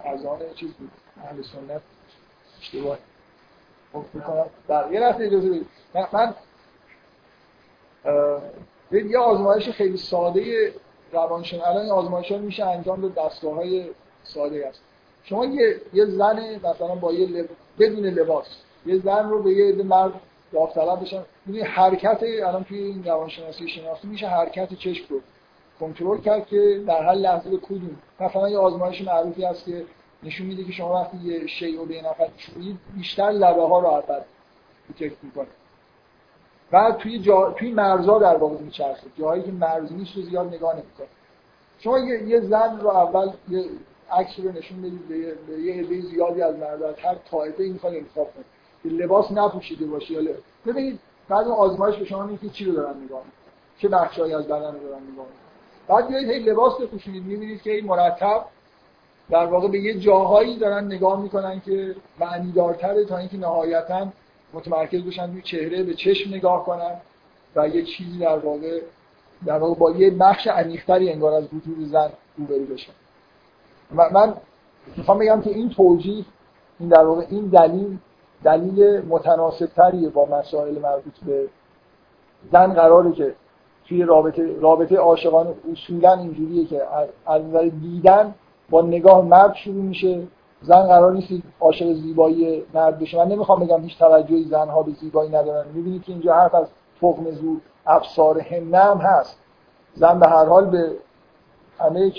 از 0.05 0.27
آن 0.27 0.39
چیز 0.55 0.73
بود. 0.73 0.91
اهل 1.25 1.43
سنت 1.43 1.81
اشتباه. 2.61 2.99
خب 3.93 4.05
بکنم 4.15 4.47
بله 4.69 4.93
یه 4.93 5.01
لحظه 5.01 5.25
اجازه 5.25 5.49
بدید. 5.49 5.67
من, 6.13 6.35
یه 8.93 9.19
آزمایش 9.19 9.69
خیلی 9.69 9.97
ساده 9.97 10.73
روانشناسی 11.13 11.65
الان 11.65 11.83
این 11.83 11.91
آزمایش 11.91 12.33
میشه 12.33 12.67
انجام 12.67 13.01
داد 13.01 13.15
دستگاه 13.15 13.55
های 13.55 13.91
ساده 14.25 14.69
است. 14.69 14.81
شما 15.25 15.45
یه, 15.45 15.81
یه 15.93 16.07
زن 16.07 16.57
مثلا 16.57 16.95
با 16.95 17.13
یه 17.13 17.27
لب... 17.27 17.49
بدون 17.79 18.05
لباس 18.05 18.47
یه 18.87 18.99
زن 18.99 19.31
رو 19.31 19.43
به 19.43 19.51
یه 19.51 19.83
مرد 19.83 20.13
داوطلب 20.53 21.01
بشن 21.01 21.23
می‌دونی 21.47 21.65
حرکت 21.65 22.23
الان 22.23 22.65
توی 22.65 22.79
این 22.79 23.05
روانشناسی 23.05 23.69
شناختی 23.69 24.09
میشه 24.09 24.27
حرکت 24.27 24.75
چشم 24.75 25.05
رو 25.09 25.21
کنترل 25.81 26.21
کرد 26.21 26.47
که 26.47 26.85
در 26.87 27.03
هر 27.03 27.15
لحظه 27.15 27.51
به 27.51 27.57
کدوم. 27.57 27.97
مثلا 28.21 28.51
یه 28.51 28.59
آزمایش 28.59 29.03
معروفی 29.03 29.45
هست 29.45 29.65
که 29.65 29.85
نشون 30.23 30.47
میده 30.47 30.65
که 30.65 30.73
شما 30.73 31.01
وقتی 31.01 31.17
یه 31.17 31.47
شیء 31.47 31.79
رو 31.79 31.87
به 31.87 32.03
نفر 32.03 32.29
چوبید 32.37 32.79
بیشتر 32.97 33.31
لبه 33.31 33.63
ها 33.63 33.79
رو 33.81 33.87
اول 33.87 34.21
دیتکت 34.89 35.25
می‌کنه. 35.25 35.47
بعد 36.71 36.97
توی 36.97 37.19
جا... 37.19 37.55
توی 37.59 37.73
مرزا 37.73 38.19
در 38.19 38.37
واقع 38.37 38.59
میچرخه. 38.59 39.07
جایی 39.19 39.43
که 39.43 39.53
مرز 39.53 39.93
نیست 39.93 40.17
رو 40.17 40.23
زیاد 40.23 40.47
نگاه 40.47 40.73
نمی‌کنه. 40.75 41.07
شما 41.79 41.99
یه, 41.99 42.23
یه 42.23 42.41
زن 42.41 42.81
رو 42.81 42.89
اول 42.89 43.31
یه 43.49 43.65
عکس 44.13 44.39
رو 44.39 44.53
نشون 44.53 44.83
بدید 44.83 45.09
به 45.09 45.61
یه 45.61 45.75
عده 45.75 46.01
زیادی 46.01 46.43
از 46.43 46.63
از 46.63 46.99
هر 46.99 47.15
طایفه 47.31 47.63
این 47.63 47.81
انتخاب 47.85 48.35
کنید 48.35 48.60
لباس 48.85 49.33
نپوشیده 49.33 49.87
باشه 49.87 50.13
یا 50.13 50.33
ببینید 50.67 50.99
بعد 51.29 51.49
آزمایش 51.49 51.97
به 51.97 52.05
شما 52.05 52.23
میگه 52.23 52.49
چی 52.49 52.65
رو 52.65 52.73
دارن 52.73 52.95
نگاه 53.05 53.23
چه 53.79 53.89
بخشایی 53.89 54.35
از 54.35 54.45
بدن 54.45 54.75
رو 54.75 54.89
دارن 54.89 55.03
نگاه 55.13 55.27
بعد 55.89 56.09
بیاید 56.09 56.31
هی 56.31 56.39
لباس 56.39 56.81
بپوشونید. 56.81 57.25
می‌بینید 57.25 57.63
که 57.63 57.71
این 57.71 57.87
مرتب 57.87 58.45
در 59.31 59.47
واقع 59.47 59.69
به 59.69 59.81
یه 59.81 59.99
جاهایی 59.99 60.59
دارن 60.59 60.85
نگاه 60.85 61.23
می‌کنن 61.23 61.61
که 61.61 61.95
معنی 62.21 62.53
دارتره 62.53 63.05
تا 63.05 63.17
اینکه 63.17 63.37
نهایتا 63.37 64.07
متمرکز 64.53 65.03
بشن 65.03 65.33
روی 65.33 65.43
چهره 65.43 65.83
به 65.83 65.95
چشم 65.95 66.35
نگاه 66.35 66.65
کنن 66.65 66.97
و 67.57 67.69
یه 67.69 67.83
چیزی 67.83 68.19
در 68.19 68.39
واقع 68.39 68.81
در 69.47 69.59
واقع 69.59 69.75
با 69.75 69.91
یه 69.91 70.11
بخش 70.11 70.47
عمیق‌تری 70.47 71.13
انگار 71.13 71.33
از 71.33 71.45
وجود 71.45 71.89
زن 71.89 72.11
روبرو 72.39 72.65
بشن. 72.65 72.93
من 73.91 74.35
می‌خوام 74.97 75.19
بگم 75.19 75.41
که 75.41 75.51
این 75.51 75.71
توجیه 75.71 76.25
این 76.81 76.89
در 76.89 77.05
واقع 77.05 77.27
این 77.31 77.47
دلیل 77.47 77.99
دلیل 78.45 79.03
متناسب 79.09 79.67
تریه 79.67 80.09
با 80.09 80.25
مسائل 80.25 80.79
مربوط 80.79 81.19
به 81.27 81.49
زن 82.53 82.73
قراره 82.73 83.13
که 83.13 83.35
توی 83.89 84.03
رابطه 84.03 84.61
رابطه 84.61 84.97
عاشقانه 84.97 85.55
اصولا 85.73 86.15
اینجوریه 86.15 86.67
که 86.67 86.83
از 87.27 87.43
نظر 87.43 87.69
دیدن 87.69 88.35
با 88.71 88.83
نگاه 88.83 89.25
مرد 89.25 89.55
شروع 89.55 89.83
میشه. 89.83 90.23
زن 90.63 90.83
قرار 90.83 91.13
نیست 91.13 91.29
عاشق 91.61 91.93
زیبایی 91.93 92.63
مرد 92.75 92.99
بشه. 92.99 93.19
من 93.19 93.29
نمی‌خوام 93.29 93.61
بگم 93.61 93.83
هیچ 93.83 93.99
توجهی 93.99 94.45
زنها 94.45 94.83
به 94.83 94.93
زیبایی 94.93 95.31
ندارن. 95.31 95.69
می‌بینید 95.75 96.03
که 96.03 96.13
اینجا 96.13 96.35
حرف 96.35 96.55
از 96.55 96.67
تخم 97.01 97.31
زور 97.31 97.61
افسار 97.87 98.41
هم 98.41 98.99
هست. 98.99 99.39
زن 99.95 100.21
به 100.21 100.29
هر 100.29 100.45
حال 100.45 100.67
به 100.67 100.91
همه 101.79 102.13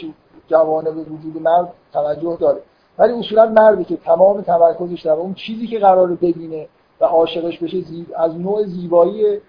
به 0.83 0.91
وجود 0.91 1.41
مرد 1.41 1.73
توجه 1.93 2.37
داره. 2.39 2.61
ولی 2.97 3.13
اصولا 3.13 3.45
مردی 3.45 3.83
که 3.83 3.95
تمام 3.97 4.41
تمرکزش 4.41 5.01
در 5.01 5.11
اون 5.11 5.33
چیزی 5.33 5.67
که 5.67 5.79
قرار 5.79 6.07
ببینه 6.07 6.67
و 7.01 7.05
عاشقش 7.05 7.59
بشه 7.59 7.77
از 8.17 8.39
نوع 8.39 8.65
زیبایی 8.65 9.39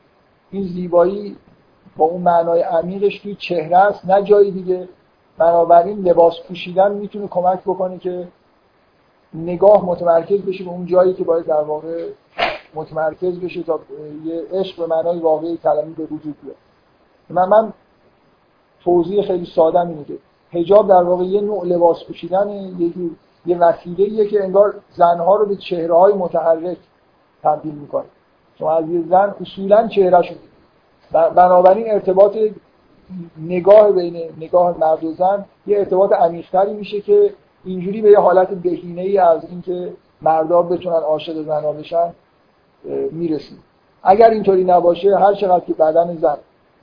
این 0.50 0.62
زیبایی 0.62 1.36
با 1.96 2.04
اون 2.04 2.22
معنای 2.22 2.62
عمیقش 2.62 3.18
توی 3.18 3.34
چهره 3.34 3.76
است 3.76 4.06
نه 4.06 4.22
جای 4.22 4.50
دیگه. 4.50 4.88
بنابراین 5.38 5.98
لباس 5.98 6.34
پوشیدن 6.48 6.92
می‌تونه 6.92 7.28
کمک 7.28 7.60
بکنه 7.60 7.98
که 7.98 8.28
نگاه 9.34 9.84
متمرکز 9.84 10.40
بشه 10.42 10.64
به 10.64 10.70
اون 10.70 10.86
جایی 10.86 11.14
که 11.14 11.24
باید 11.24 11.46
در 11.46 11.60
واقع 11.60 12.08
متمرکز 12.74 13.40
بشه 13.40 13.62
تا 13.62 13.80
یه 14.24 14.42
عشق 14.52 14.76
به 14.80 14.86
معنای 14.86 15.18
واقعی 15.18 15.56
کلمه 15.56 15.90
به 15.96 16.04
وجود 16.04 16.36
بیاد. 16.42 16.56
من 17.30 17.48
من 17.48 17.72
توضیح 18.84 19.22
خیلی 19.22 19.46
ساده 19.54 19.80
اینه 19.80 20.04
که 20.04 20.18
حجاب 20.50 20.88
در 20.88 21.02
واقع 21.02 21.24
یه 21.24 21.40
نوع 21.40 21.66
لباس 21.66 22.04
پوشیدن 22.04 22.50
یه 22.50 22.92
یه 23.46 23.58
وسیله 23.58 24.26
که 24.26 24.44
انگار 24.44 24.74
زنها 24.90 25.36
رو 25.36 25.46
به 25.46 25.56
چهره 25.56 25.94
های 25.94 26.12
متحرک 26.12 26.76
تبدیل 27.42 27.74
می‌کنه. 27.74 28.04
شما 28.58 28.72
از 28.72 28.88
یه 28.88 29.02
زن 29.08 29.34
اصولا 29.40 29.88
چهره 29.88 30.36
بنابراین 31.12 31.90
ارتباط 31.90 32.36
نگاه 33.42 33.92
بین 33.92 34.22
نگاه 34.40 34.78
مرد 34.78 35.04
و 35.04 35.12
زن 35.12 35.44
یه 35.66 35.78
ارتباط 35.78 36.12
عمیق‌تری 36.12 36.72
میشه 36.72 37.00
که 37.00 37.34
اینجوری 37.64 38.02
به 38.02 38.10
یه 38.10 38.18
حالت 38.18 38.48
بهینه 38.48 39.02
ای 39.02 39.18
از 39.18 39.44
اینکه 39.50 39.92
مردا 40.22 40.62
بتونن 40.62 40.96
عاشق 40.96 41.42
زنها 41.42 41.72
بشن 41.72 42.12
می‌رسیم. 43.10 43.58
اگر 44.02 44.30
اینطوری 44.30 44.64
نباشه 44.64 45.16
هر 45.16 45.34
چقدر 45.34 45.64
که 45.64 45.72
بدن 45.72 46.16
زن 46.16 46.36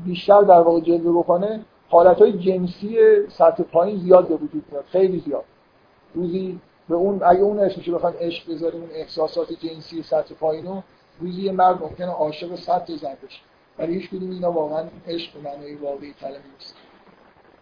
بیشتر 0.05 0.41
در 0.41 0.61
واقع 0.61 0.79
جلوه 0.79 1.19
بکنه 1.19 1.59
حالت 1.89 2.19
های 2.21 2.33
جنسی 2.33 2.97
سطح 3.29 3.63
پایین 3.63 3.99
زیاد 3.99 4.27
به 4.27 4.35
وجود 4.35 4.63
میاد 4.71 4.83
خیلی 4.91 5.19
زیاد. 5.19 5.43
روزی 6.13 6.59
به 6.89 6.95
اون 6.95 7.23
اگه 7.23 7.41
اون 7.41 7.59
اسمش 7.59 7.89
بخوایم 7.89 8.15
عشق 8.19 8.51
بذاریم 8.51 8.81
اون 8.81 8.89
احساسات 8.93 9.53
جنسی 9.53 10.03
سطح 10.03 10.35
پایین 10.35 10.65
رو 10.65 10.83
روزی 11.19 11.41
یه 11.41 11.51
مرد 11.51 11.81
ممکنه 11.81 12.07
عاشق 12.07 12.55
سطح 12.55 12.95
زن 12.95 13.17
بشه. 13.23 13.39
ولی 13.79 13.93
هیچ 13.93 14.09
کدوم 14.09 14.31
اینا 14.31 14.51
واقعا 14.51 14.87
عشق 15.07 15.33
به 15.33 15.49
معنای 15.49 15.75
واقعی 15.75 16.13
کلمه 16.13 16.43
نیست. 16.53 16.75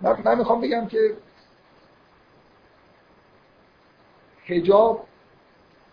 من, 0.02 0.22
من 0.26 0.38
می‌خوام 0.38 0.62
بگم 0.62 0.88
که 0.88 1.18
حجاب 4.46 5.08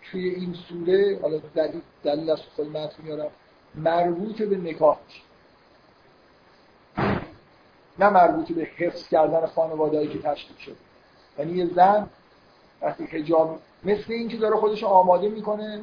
توی 0.03 0.29
این 0.29 0.55
سوره 0.55 1.19
حالا 1.23 1.39
دلیل, 1.55 1.81
دلیل 2.05 2.31
از 2.31 2.41
خود 2.57 2.69
متن 2.69 3.03
میارم 3.03 3.31
مربوط 3.75 4.43
به 4.43 4.57
نکاح 4.57 4.99
نه 7.99 8.11
مربوط 8.11 8.53
به 8.53 8.69
حفظ 8.77 9.09
کردن 9.09 9.47
خانوادهایی 9.47 10.09
که 10.09 10.19
تشکیل 10.19 10.57
شده. 10.57 10.77
یعنی 11.39 11.53
یه 11.53 11.67
زن 11.75 12.11
وقتی 12.83 13.05
حجاب 13.05 13.59
مثل 13.85 14.13
اینکه 14.13 14.37
داره 14.37 14.57
خودش 14.57 14.85
آماده 14.85 15.29
می‌کنه 15.29 15.81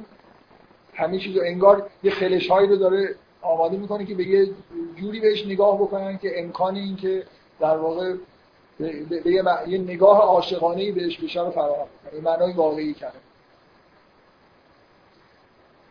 همه 0.94 1.20
چیز 1.20 1.38
انگار 1.38 1.90
یه 2.04 2.12
خلش 2.12 2.48
هایی 2.48 2.68
رو 2.68 2.76
داره 2.76 3.16
آماده 3.42 3.78
می‌کنه 3.78 4.06
که 4.06 4.16
به 4.16 4.28
یه 4.28 4.50
جوری 4.96 5.20
بهش 5.20 5.46
نگاه 5.46 5.78
بکنن 5.82 6.18
که 6.18 6.40
امکان 6.40 6.76
این 6.76 6.96
که 6.96 7.24
در 7.60 7.78
واقع 7.78 8.16
به, 8.80 9.24
یه 9.68 9.78
نگاه 9.78 10.22
عاشقانه 10.22 10.92
بهش 10.92 11.18
بشه 11.18 11.42
رو 11.42 11.52
فراهم 11.52 11.88
کنه 12.12 12.22
معنای 12.22 12.54
واقعی 12.54 12.94
کرده 12.94 13.18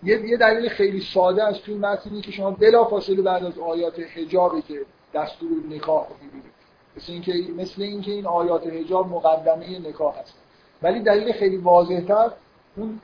یه 0.03 0.29
یه 0.29 0.37
دلیل 0.37 0.69
خیلی 0.69 1.01
ساده 1.01 1.45
از 1.45 1.59
توی 1.59 1.75
متنی 1.75 2.21
که 2.21 2.31
شما 2.31 2.51
بلافاصله 2.51 3.23
بعد 3.23 3.45
از 3.45 3.59
آیات 3.59 4.01
حجابی 4.01 4.63
که 4.63 4.81
دستور 5.15 5.51
نکاح 5.71 6.07
می‌بینید 6.23 6.53
مثل 6.97 7.13
اینکه 7.13 7.33
مثل 7.57 7.83
اینکه 7.83 8.13
این 8.13 8.27
آیات 8.27 8.67
حجاب 8.67 9.09
مقدمه 9.09 9.79
نکاح 9.89 10.19
هست. 10.19 10.35
ولی 10.82 11.01
دلیل 11.01 11.32
خیلی 11.32 11.57
واضحتر 11.57 12.31
اون 12.77 13.01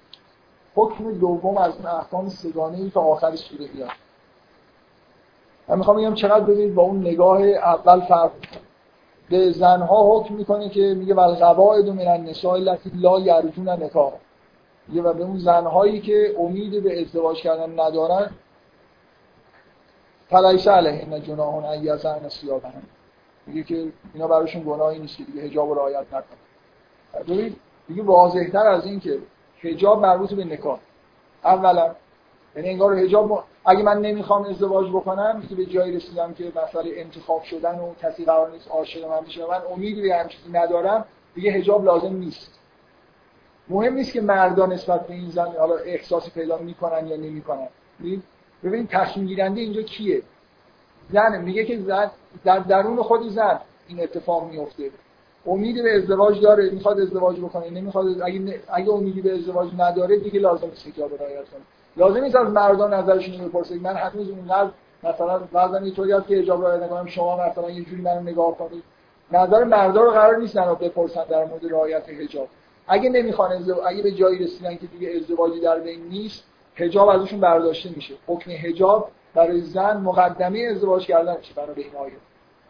حکم 0.75 1.13
دوم 1.13 1.57
از 1.57 1.77
اون 1.77 1.87
احکام 1.87 2.29
سگانه 2.29 2.79
ای 2.79 2.91
که 2.91 3.01
آخر 3.01 3.37
سوره 3.37 3.67
بیاد. 3.67 3.91
من 5.69 5.79
می‌خوام 5.79 5.97
بگم 5.97 6.15
چقدر 6.15 6.45
ببینید 6.45 6.75
با 6.75 6.83
اون 6.83 7.01
نگاه 7.01 7.43
اول 7.43 8.01
فرق 8.01 8.31
به 9.31 9.51
زنها 9.51 10.19
حکم 10.19 10.35
می‌کنه 10.35 10.69
که 10.69 10.81
میگه 10.81 11.15
ول 11.15 11.35
قواعد 11.35 11.89
من 11.89 12.07
النساء 12.09 12.53
التي 12.53 12.91
لا 12.95 13.21
یرجون 13.21 13.69
نکاح 13.69 14.13
میگه 14.89 15.03
و 15.03 15.13
به 15.13 15.23
اون 15.23 15.39
زنهایی 15.39 16.01
که 16.01 16.37
امید 16.39 16.83
به 16.83 17.01
ازدواج 17.01 17.43
کردن 17.43 17.81
ندارن 17.81 18.31
فلیس 20.29 20.69
علیهن 20.69 21.23
جناح 21.23 21.55
ان 21.55 21.85
یزعن 21.85 22.29
ثیابهن 22.29 22.83
میگه 23.47 23.63
که 23.63 23.93
اینا 24.15 24.29
براشون 24.29 24.63
گناهی 24.63 24.99
نیست 24.99 25.17
که 25.17 25.25
دیگه 25.25 25.43
حجاب 25.43 25.73
رعایت 25.73 26.07
نکنن. 26.07 27.25
ببین 27.29 27.57
دیگه 27.89 28.03
واضحتر 28.03 28.67
از 28.67 28.87
این 28.87 29.01
که 29.01 29.19
حجاب 29.61 30.01
مربوط 30.01 30.33
به 30.35 30.45
نکاح. 30.45 30.79
اولا 31.45 31.95
یعنی 32.57 32.69
انگار 32.69 32.97
حجاب 32.97 33.45
اگه 33.65 33.83
من 33.83 34.01
نمی‌خوام 34.01 34.45
ازدواج 34.45 34.89
بکنم 34.89 35.43
که 35.49 35.55
به 35.55 35.67
جایی 35.67 35.97
رسیدم 35.97 36.35
که 36.35 36.53
مسئله 36.65 36.91
انتخاب 36.97 37.43
شدن 37.43 37.79
و 37.79 37.95
کسی 37.95 38.25
قرار 38.25 38.51
نیست 38.51 38.69
عاشق 38.69 39.09
من 39.09 39.21
بشه 39.21 39.47
من 39.47 39.61
امیدی 39.73 40.03
به 40.03 40.15
هم 40.15 40.29
چیزی 40.29 40.51
ندارم 40.53 41.05
دیگه 41.35 41.53
حجاب 41.53 41.85
لازم 41.85 42.17
نیست. 42.17 42.59
مهم 43.69 43.95
نیست 43.95 44.13
که 44.13 44.21
مردان 44.21 44.73
نسبت 44.73 45.07
به 45.07 45.15
این 45.15 45.31
زن 45.31 45.53
حالا 45.59 45.77
احساسی 45.77 46.31
پیدا 46.31 46.59
می‌کنن 46.59 47.07
یا 47.07 47.17
نمی‌کنن. 47.17 47.69
ببینید 48.65 48.89
تصمیم 48.89 49.27
گیرنده 49.27 49.61
اینجا 49.61 49.83
کیه؟ 49.83 50.23
زن 51.11 51.43
میگه 51.43 51.65
که 51.65 51.79
زن 51.79 52.11
در 52.45 52.59
درون 52.59 53.03
خود 53.03 53.29
زن 53.29 53.61
این 53.89 54.03
اتفاق 54.03 54.51
میفته 54.51 54.91
امیدی 55.47 55.83
به 55.83 55.97
ازدواج 55.97 56.41
داره 56.41 56.71
می‌خواد 56.71 57.01
ازدواج 57.01 57.41
بکنه 57.41 57.71
نمی‌خواد 57.71 58.23
اگه 58.23 58.61
اگه 58.69 58.91
امیدی 58.91 59.21
به 59.21 59.35
ازدواج 59.35 59.69
نداره 59.79 60.19
دیگه 60.19 60.41
لازم 60.41 60.67
نیست 60.67 60.95
که 60.95 61.03
رعایت 61.03 61.49
کنه. 61.49 61.61
لازم 61.97 62.21
نیست 62.21 62.37
از 62.37 62.49
مردان 62.49 62.95
نظرشون 62.95 63.41
رو 63.41 63.49
بپرسید 63.49 63.83
من 63.83 63.97
هنوز 63.97 64.31
اونقدر 64.31 64.71
مثلا 65.03 65.39
بعضا 65.39 65.77
اینطوری 65.77 66.13
هست 66.13 66.27
که 66.27 66.39
اجاب 66.39 66.65
رعایت 66.65 66.83
نکنم 66.83 67.07
شما 67.07 67.49
مثلا 67.49 67.71
یه 67.71 67.85
جوری 67.85 68.03
منو 68.03 68.21
نگاه 68.21 68.59
کنید. 68.59 68.83
نظر 69.33 69.65
مردا 69.65 70.01
رو 70.01 70.11
قرار 70.11 70.37
نیست 70.37 70.57
رو 70.57 70.75
بپرسن 70.75 71.25
در 71.25 71.45
مورد 71.45 71.73
رعایت 71.73 72.09
حجاب. 72.09 72.49
اگه 72.89 73.11
نمی‌خوان 73.11 73.65
اگه 73.87 74.03
به 74.03 74.13
جایی 74.13 74.45
رسیدن 74.45 74.77
که 74.77 74.87
دیگه 74.87 75.13
ازدواجی 75.17 75.61
در 75.61 75.79
بین 75.79 76.09
نیست 76.09 76.45
حجاب 76.75 77.09
ازشون 77.09 77.41
برداشته 77.41 77.91
میشه. 77.97 78.15
حکم 78.27 78.51
حجاب 78.51 79.11
برای 79.35 79.61
زن 79.61 79.97
مقدمه 79.97 80.59
ازدواج 80.59 81.07
کردن 81.07 81.37
چی 81.41 81.55
برای 81.55 81.85
آیه 81.99 82.13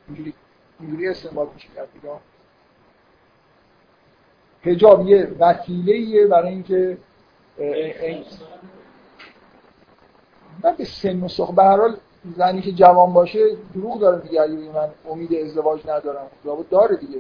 اینجوری 0.09 0.35
اینجوری 0.81 1.09
استنباط 1.09 1.49
میشه. 1.55 1.69
حجاب 4.67 5.09
یه 5.09 5.29
وسیله 5.41 6.27
برای 6.27 6.49
اینکه 6.49 6.99
من 10.65 10.75
به 10.79 10.85
سن 10.85 11.23
و 11.23 11.29
سخ 11.29 11.51
به 11.55 11.97
زنی 12.37 12.61
که 12.61 12.73
جوان 12.73 13.13
باشه 13.13 13.57
دروغ 13.75 14.01
داره 14.01 14.21
دیگه. 14.21 14.43
اگه 14.43 14.53
من 14.53 14.89
امید 15.11 15.35
ازدواج 15.35 15.81
ندارم 15.89 16.27
خب 16.45 16.65
داره 16.71 16.97
دیگه. 16.97 17.19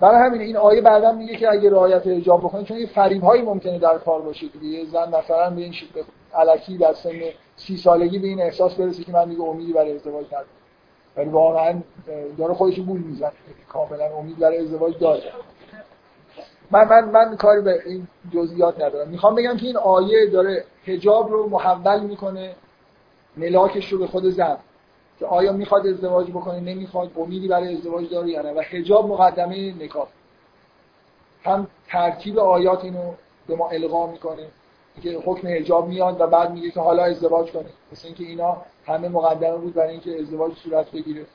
برای 0.00 0.26
همین 0.26 0.40
این 0.40 0.56
آیه 0.56 0.80
بعدا 0.80 1.12
میگه 1.12 1.36
که 1.36 1.50
اگه 1.50 1.70
رعایت 1.70 2.06
حجاب 2.06 2.40
بکنید 2.40 2.66
چون 2.66 2.76
یه 2.76 2.86
فریب 2.86 3.22
هایی 3.22 3.42
ممکنه 3.42 3.78
در 3.78 3.98
کار 3.98 4.22
باشه 4.22 4.46
دیگه. 4.46 4.66
یه 4.66 4.84
زن 4.84 5.08
مثلا 5.08 5.50
به 5.50 5.60
این 5.62 5.74
علکی 6.34 6.78
در 6.78 6.92
سن 6.92 7.10
سی 7.56 7.76
سالگی 7.76 8.18
به 8.18 8.26
این 8.26 8.42
احساس 8.42 8.74
برسه 8.74 9.04
که 9.04 9.12
من 9.12 9.28
دیگه 9.28 9.42
امیدی 9.42 9.72
برای 9.72 9.92
ازدواج 9.92 10.26
ندارم. 10.26 10.46
ولی 11.16 11.30
واقعا 11.30 11.80
داره 12.38 12.54
خودش 12.54 12.80
گول 12.80 13.00
می‌زنه. 13.00 13.32
کاملا 13.68 14.16
امید 14.18 14.38
برای 14.38 14.58
ازدواج 14.58 14.98
داره. 14.98 15.22
من 16.70 16.88
من 16.88 17.04
من 17.04 17.36
کاری 17.36 17.60
به 17.60 17.82
این 17.86 18.08
جزئیات 18.34 18.80
ندارم. 18.80 19.08
می‌خوام 19.08 19.34
بگم 19.34 19.56
که 19.56 19.66
این 19.66 19.76
آیه 19.76 20.26
داره 20.26 20.64
حجاب 20.84 21.30
رو 21.30 21.48
محول 21.48 22.00
می‌کنه 22.00 22.54
ملاکش 23.36 23.92
رو 23.92 23.98
به 23.98 24.06
خود 24.06 24.24
زن. 24.24 24.56
که 25.18 25.26
آیا 25.26 25.52
می‌خواد 25.52 25.86
ازدواج 25.86 26.30
بکنه؟ 26.30 26.60
نمی‌خواد. 26.60 27.10
امیدی 27.16 27.48
برای 27.48 27.76
ازدواج 27.76 28.10
داره 28.10 28.28
یا 28.28 28.42
نه؟ 28.42 28.52
و 28.52 28.60
حجاب 28.60 29.08
مقدمه 29.08 29.84
نکاح. 29.84 30.06
هم 31.44 31.66
ترتیب 31.88 32.38
آیات 32.38 32.84
اینو 32.84 33.12
به 33.46 33.56
ما 33.56 33.68
القا 33.68 34.06
می‌کنه 34.06 34.46
که 35.02 35.18
حکم 35.24 35.48
حجاب 35.48 35.88
میاد 35.88 36.20
و 36.20 36.26
بعد 36.26 36.50
میگه 36.50 36.70
که 36.70 36.80
حالا 36.80 37.04
ازدواج 37.04 37.50
کنه. 37.50 37.68
مثل 37.92 38.06
اینکه 38.06 38.24
اینا 38.24 38.56
همه 38.86 39.08
مقدمه 39.08 39.56
بود 39.56 39.74
برای 39.74 39.90
اینکه 39.90 40.20
ازدواج 40.20 40.52
صورت 40.52 40.90
بگیره. 40.90 41.26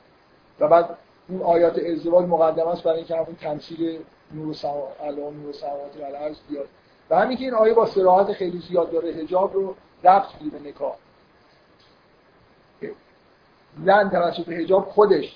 و 0.60 0.68
بعد 0.68 0.90
اون 1.30 1.42
آیات 1.42 1.80
ازدواج 1.80 2.26
مقدمه 2.26 2.68
است 2.68 2.84
برای 2.84 2.98
اینکه 2.98 3.16
همون 3.16 3.36
تمثیل 3.42 4.00
نور 4.34 4.48
و 4.48 4.54
سما 4.54 4.88
الان 5.04 5.34
نور 5.34 5.54
سماوات 5.54 5.98
و 6.02 6.04
الارض 6.04 6.36
بیاد. 6.50 6.68
و 7.10 7.20
همین 7.20 7.38
که 7.38 7.44
این 7.44 7.54
آیه 7.54 7.74
با 7.74 7.86
صراحت 7.86 8.34
خیلی 8.34 8.60
زیاد 8.70 8.92
داره 8.92 9.12
حجاب 9.12 9.54
رو 9.54 9.76
ربط 10.04 10.28
میده 10.42 10.58
به 10.58 10.70
نکاح. 10.70 10.96
زن 13.86 14.10
توسط 14.10 14.50
حجاب 14.50 14.86
خودش 14.86 15.36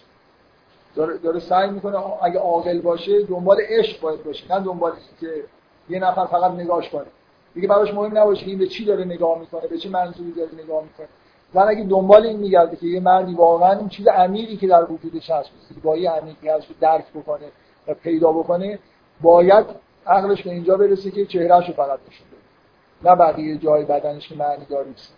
داره, 0.95 1.17
داره 1.17 1.39
سعی 1.39 1.69
می‌کنه 1.69 2.23
اگه 2.23 2.39
عاقل 2.39 2.81
باشه 2.81 3.23
دنبال 3.23 3.61
عشق 3.69 4.01
باید 4.01 4.23
باشه 4.23 4.53
نه 4.53 4.65
دنبال 4.65 4.91
که 5.21 5.43
یه 5.89 5.99
نفر 5.99 6.25
فقط 6.25 6.51
نگاهش 6.51 6.89
کنه. 6.89 7.05
دیگه 7.53 7.67
براش 7.67 7.93
مهم 7.93 8.17
نباشه 8.17 8.45
این 8.45 8.57
به 8.57 8.67
چی 8.67 8.85
داره 8.85 9.05
نگاه 9.05 9.39
می‌کنه 9.39 9.67
به 9.67 9.77
چه 9.77 9.89
منظوری 9.89 10.31
داره 10.31 10.49
نگاه 10.63 10.83
می‌کنه. 10.83 11.07
زن 11.53 11.67
اگه 11.67 11.83
دنبال 11.83 12.25
این 12.25 12.39
میگرده 12.39 12.75
که 12.75 12.87
یه 12.87 12.99
مردی 12.99 13.33
واقعا 13.33 13.79
این 13.79 13.89
چیز 13.89 14.07
عمیقی 14.07 14.57
که 14.57 14.67
در 14.67 14.91
وجودش 14.91 15.29
هست 15.29 15.49
زیبایی 15.69 16.05
عمیقی 16.05 16.49
هست 16.49 16.67
درک 16.79 17.05
بکنه 17.15 17.45
و 17.87 17.93
پیدا 17.93 18.31
بکنه 18.31 18.79
باید 19.21 19.65
عقلش 20.07 20.43
به 20.43 20.51
اینجا 20.51 20.77
برسه 20.77 21.11
که 21.11 21.25
چهرهش 21.25 21.67
رو 21.67 21.73
فقط 21.73 21.99
نشون 22.09 22.27
بده. 22.27 23.09
نه 23.09 23.15
بقیه 23.15 23.57
جای 23.57 23.85
بدنش 23.85 24.29
که 24.29 24.35
معنی 24.35 24.65
دار 24.65 24.85
نیست. 24.85 25.13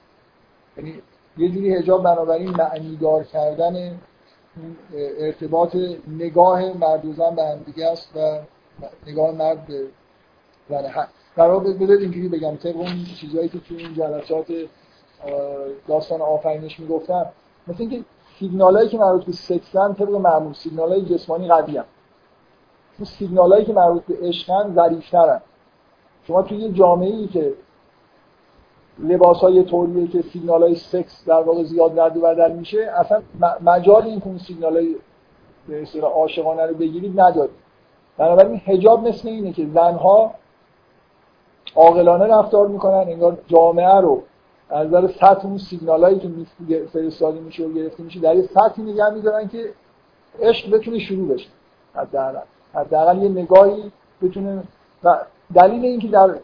یعنی 0.77 1.01
یه 1.37 1.49
جوری 1.49 1.75
حجاب 1.75 2.03
بنابراین 2.03 2.49
معنی 2.49 2.95
دار 2.95 3.23
کردن 3.23 3.99
ارتباط 5.19 5.75
نگاه 6.07 6.73
مرد 6.77 7.05
و 7.05 7.13
زن 7.13 7.35
به 7.35 7.43
هم 7.43 7.57
دیگه 7.57 7.85
است 7.85 8.11
و 8.15 8.39
نگاه 9.07 9.31
مرد 9.31 9.67
به 9.67 9.87
زن 10.69 11.07
قرار 11.35 11.59
بذارید 11.59 12.01
اینجوری 12.01 12.27
بگم 12.27 12.55
طبق 12.55 12.77
اون 12.77 13.03
چیزهایی 13.19 13.49
که 13.49 13.59
توی 13.59 13.77
این 13.77 13.93
جلسات 13.93 14.47
داستان 15.87 16.21
آفرینش 16.21 16.79
می‌گفتم 16.79 17.25
مثل 17.67 17.77
اینکه 17.79 18.03
سیگنالایی 18.39 18.89
که 18.89 18.97
مربوط 18.97 19.25
به 19.25 19.31
سکسن 19.31 19.93
طبق 19.93 20.09
معمول 20.09 20.53
سیگنالای 20.53 21.01
جسمانی 21.01 21.47
قوی 21.47 21.77
هم 21.77 21.85
اون 22.97 23.05
سیگنالایی 23.05 23.65
که 23.65 23.73
مربوط 23.73 24.03
به 24.03 24.27
عشقن 24.27 24.73
ظریف‌ترن. 24.75 25.41
شما 26.27 26.41
توی 26.41 26.57
یه 26.57 26.71
جامعه 26.71 27.09
ای 27.09 27.27
که 27.27 27.53
لباس 28.99 29.37
های 29.37 29.63
طوریه 29.63 30.07
که 30.07 30.21
سیگنال 30.21 30.61
های 30.63 30.75
سکس 30.75 31.25
در 31.25 31.41
واقع 31.41 31.63
زیاد 31.63 31.99
رد 31.99 32.17
و 32.17 32.21
بدل 32.21 32.51
میشه 32.51 32.91
اصلا 32.95 33.21
مجال 33.61 34.03
این 34.03 34.19
که 34.19 34.27
اون 34.27 34.37
سیگنال 34.37 34.77
های 34.77 34.95
به 35.67 35.81
اصطلاح 35.81 36.11
عاشقانه 36.11 36.65
رو 36.65 36.75
بگیرید 36.75 37.19
ندارید. 37.19 37.55
بنابراین 38.17 38.57
حجاب 38.57 39.07
مثل 39.07 39.27
اینه 39.27 39.53
که 39.53 39.67
زنها 39.73 40.33
عاقلانه 41.75 42.25
رفتار 42.25 42.67
می‌کنن 42.67 42.93
انگار 42.93 43.37
جامعه 43.47 44.01
رو 44.01 44.23
از 44.69 44.87
نظر 44.87 45.07
سطح 45.07 45.45
اون 45.45 45.57
سیگنالایی 45.57 46.19
که 46.19 46.85
فرستاده 46.93 47.39
میشه 47.39 47.63
و 47.63 47.73
گرفته 47.73 48.03
میشه 48.03 48.19
در 48.19 48.35
یه 48.35 48.41
سطحی 48.41 48.83
نگه 48.83 49.09
میدارن 49.09 49.47
که 49.47 49.73
عشق 50.41 50.75
بتونه 50.75 50.99
شروع 50.99 51.27
بشه. 51.27 51.49
حداقل. 51.95 52.39
حداقل 52.77 53.23
یه 53.23 53.29
نگاهی 53.29 53.91
بتونه 54.21 54.63
و 55.03 55.17
دلیل 55.55 55.85
اینکه 55.85 56.07
در 56.07 56.35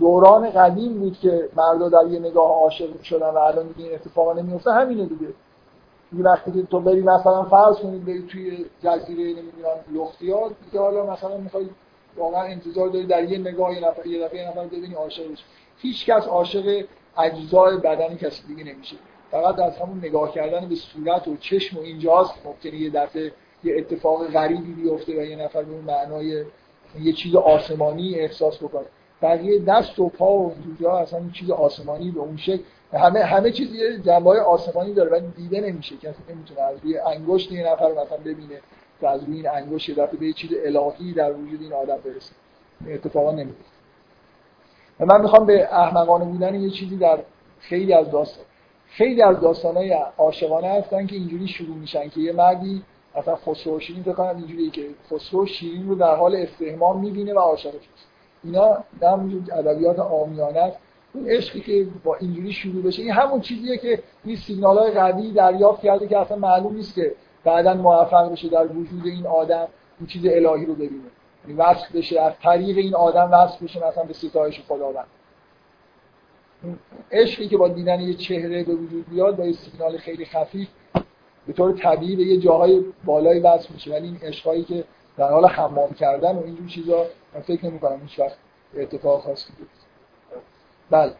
دوران 0.00 0.50
قدیم 0.50 0.98
بود 0.98 1.18
که 1.18 1.48
مردا 1.56 1.88
در 1.88 2.06
یه 2.10 2.18
نگاه 2.18 2.50
عاشق 2.50 3.02
شدن 3.02 3.30
و 3.30 3.38
الان 3.38 3.66
دیگه 3.66 3.84
این 3.84 3.94
اتفاقا 3.94 4.32
نمیفته 4.32 4.72
همینه 4.72 5.06
دیگه. 5.06 5.26
دیگه 6.12 6.24
وقتی 6.24 6.52
که 6.52 6.62
تو 6.62 6.80
بری 6.80 7.00
مثلا 7.00 7.42
فرض 7.42 7.76
کنید 7.76 8.04
بری 8.04 8.26
توی 8.26 8.64
جزیره 8.82 9.22
نمی‌دونم 9.22 9.76
لختیار 9.92 10.50
که 10.72 10.78
حالا 10.78 11.12
مثلا 11.12 11.36
می‌خوای 11.36 11.66
واقعا 12.16 12.42
انتظار 12.42 12.88
داری 12.88 13.06
در 13.06 13.24
یه 13.24 13.38
نگاه 13.38 13.74
یه 13.74 13.88
نفر 13.88 14.06
یه 14.06 14.24
دفعه 14.24 14.40
یه 14.40 14.48
نفر 14.48 14.64
ببینی 14.64 14.94
عاشق 14.94 15.32
بشی. 15.32 15.44
هیچ 15.78 16.06
کس 16.06 16.26
عاشق 16.26 16.84
اجزای 17.18 17.76
بدن 17.76 18.16
کسی 18.16 18.46
دیگه 18.46 18.64
نمیشه. 18.64 18.96
فقط 19.30 19.58
از 19.58 19.78
همون 19.78 19.98
نگاه 19.98 20.32
کردن 20.32 20.68
به 20.68 20.74
صورت 20.74 21.28
و 21.28 21.36
چشم 21.36 21.78
و 21.78 21.80
اینجاست 21.80 22.34
ممکنه 22.44 22.74
یه 22.74 22.90
دفعه 22.90 23.32
یه 23.64 23.76
اتفاق 23.78 24.26
غریبی 24.26 24.72
بیفته 24.72 25.12
و 25.12 25.24
یه 25.24 25.36
نفر 25.36 25.62
به 25.62 25.72
اون 25.72 25.84
معنای 25.84 26.44
یه 27.00 27.12
چیز 27.12 27.34
آسمانی 27.34 28.14
احساس 28.14 28.58
بکنه. 28.58 28.84
بقیه 29.22 29.58
دست 29.58 29.98
و 29.98 30.08
پا 30.08 30.32
و 30.32 30.54
اینجا 30.66 30.98
اصلا 30.98 31.18
این 31.18 31.30
چیز 31.30 31.50
آسمانی 31.50 32.10
به 32.10 32.20
اون 32.20 32.36
شکل 32.36 32.62
همه 32.92 33.20
همه 33.20 33.50
چیز 33.50 33.74
یه 33.74 33.98
جنبه 33.98 34.40
آسمانی 34.40 34.94
داره 34.94 35.10
ولی 35.10 35.26
دیده 35.36 35.60
نمیشه. 35.60 35.96
کسی 35.96 36.22
نمی‌تونه 36.28 36.60
از 36.60 36.78
روی 36.82 36.98
انگشت 36.98 37.52
یه 37.52 37.72
نفر 37.72 37.92
مثلا 37.92 38.18
ببینه 38.18 38.60
که 39.00 39.08
از 39.08 39.24
روی 39.24 39.36
این 39.36 39.48
انگشت 39.48 39.88
یه 39.88 39.94
به 39.94 40.26
یه 40.26 40.32
چیز 40.32 40.50
الهی 40.64 41.12
در 41.12 41.32
وجود 41.32 41.62
این 41.62 41.72
آدم 41.72 41.98
برسه. 42.04 42.32
اتفاقا 42.88 43.32
نمیفته 43.32 43.64
و 45.00 45.06
من 45.06 45.20
می‌خوام 45.20 45.46
به 45.46 45.74
احمقانه 45.74 46.24
بودن 46.24 46.54
یه 46.54 46.70
چیزی 46.70 46.96
در 46.96 47.18
خیلی 47.60 47.92
از 47.92 48.10
داستان 48.10 48.44
خیلی 48.88 49.22
از 49.22 49.40
داستانهای 49.40 49.96
عاشقانه 50.18 50.68
هستن 50.68 51.06
که 51.06 51.16
اینجوری 51.16 51.48
شروع 51.48 51.76
میشن 51.76 52.08
که 52.08 52.20
یه 52.20 52.32
مردی 52.32 52.82
مثلا 53.16 53.36
خسرو 53.36 53.80
شیرین 53.80 54.02
فکر 54.02 54.12
کنم 54.12 54.36
اینجوریه 54.36 54.70
که 54.70 54.88
خسرو 55.10 55.46
شیرین 55.46 55.88
رو 55.88 55.94
در 55.94 56.16
حال 56.16 56.36
استهمام 56.36 57.00
می‌بینه 57.00 57.34
و 57.34 57.38
عاشقش 57.38 57.74
میشه 57.74 58.06
اینا 58.44 58.78
در 59.00 59.12
ادبیات 59.58 59.98
عامیانه 59.98 60.60
است. 60.60 60.78
اون 61.14 61.26
عشقی 61.26 61.60
که 61.60 61.86
با 62.04 62.16
اینجوری 62.16 62.52
شروع 62.52 62.82
بشه 62.82 63.02
این 63.02 63.12
همون 63.12 63.40
چیزیه 63.40 63.78
که 63.78 64.02
این 64.24 64.36
سیگنال 64.36 64.78
های 64.78 64.90
قوی 64.90 65.32
دریافت 65.32 65.82
کرده 65.82 66.08
که 66.08 66.18
اصلا 66.18 66.36
معلوم 66.36 66.74
نیست 66.74 66.94
که 66.94 67.14
بعدا 67.44 67.74
موفق 67.74 68.32
بشه 68.32 68.48
در 68.48 68.66
وجود 68.66 69.06
این 69.06 69.26
آدم 69.26 69.68
این 69.98 70.06
چیز 70.06 70.26
الهی 70.26 70.66
رو 70.66 70.74
ببینه. 70.74 71.10
یعنی 71.48 71.60
وصل 71.60 71.98
بشه 71.98 72.20
از 72.20 72.32
طریق 72.42 72.78
این 72.78 72.94
آدم 72.94 73.30
وصل 73.32 73.64
بشه 73.64 73.86
مثلا 73.86 74.04
به 74.04 74.12
ستایش 74.12 74.60
خداوند. 74.68 75.06
عشقی 77.12 77.48
که 77.48 77.56
با 77.56 77.68
دیدن 77.68 78.00
یه 78.00 78.14
چهره 78.14 78.64
به 78.64 78.74
وجود 78.74 79.10
بیاد 79.10 79.36
با 79.36 79.44
یه 79.44 79.52
سیگنال 79.52 79.96
خیلی 79.96 80.24
خفیف 80.24 80.68
به 81.46 81.52
طور 81.52 81.72
طبیعی 81.72 82.16
به 82.16 82.22
یه 82.22 82.40
جاهای 82.40 82.84
بالایی 83.04 83.40
وصل 83.40 83.68
میشه. 83.74 83.90
ولی 83.90 84.06
این 84.06 84.18
عشقایی 84.22 84.64
که 84.64 84.84
در 85.16 85.30
حال 85.30 85.46
حمام 85.46 85.94
کردن 85.94 86.36
و 86.36 86.42
اینجور 86.44 86.68
چیزا 86.68 87.06
من 87.34 87.40
فکر 87.40 87.66
نمی 87.66 87.78
کنم 87.78 88.00
هیچ 88.02 88.18
وقت 88.18 88.36
اتفاق 88.76 89.22
خاصی 89.22 89.52
بیفته. 89.58 89.84
بله. 90.90 91.12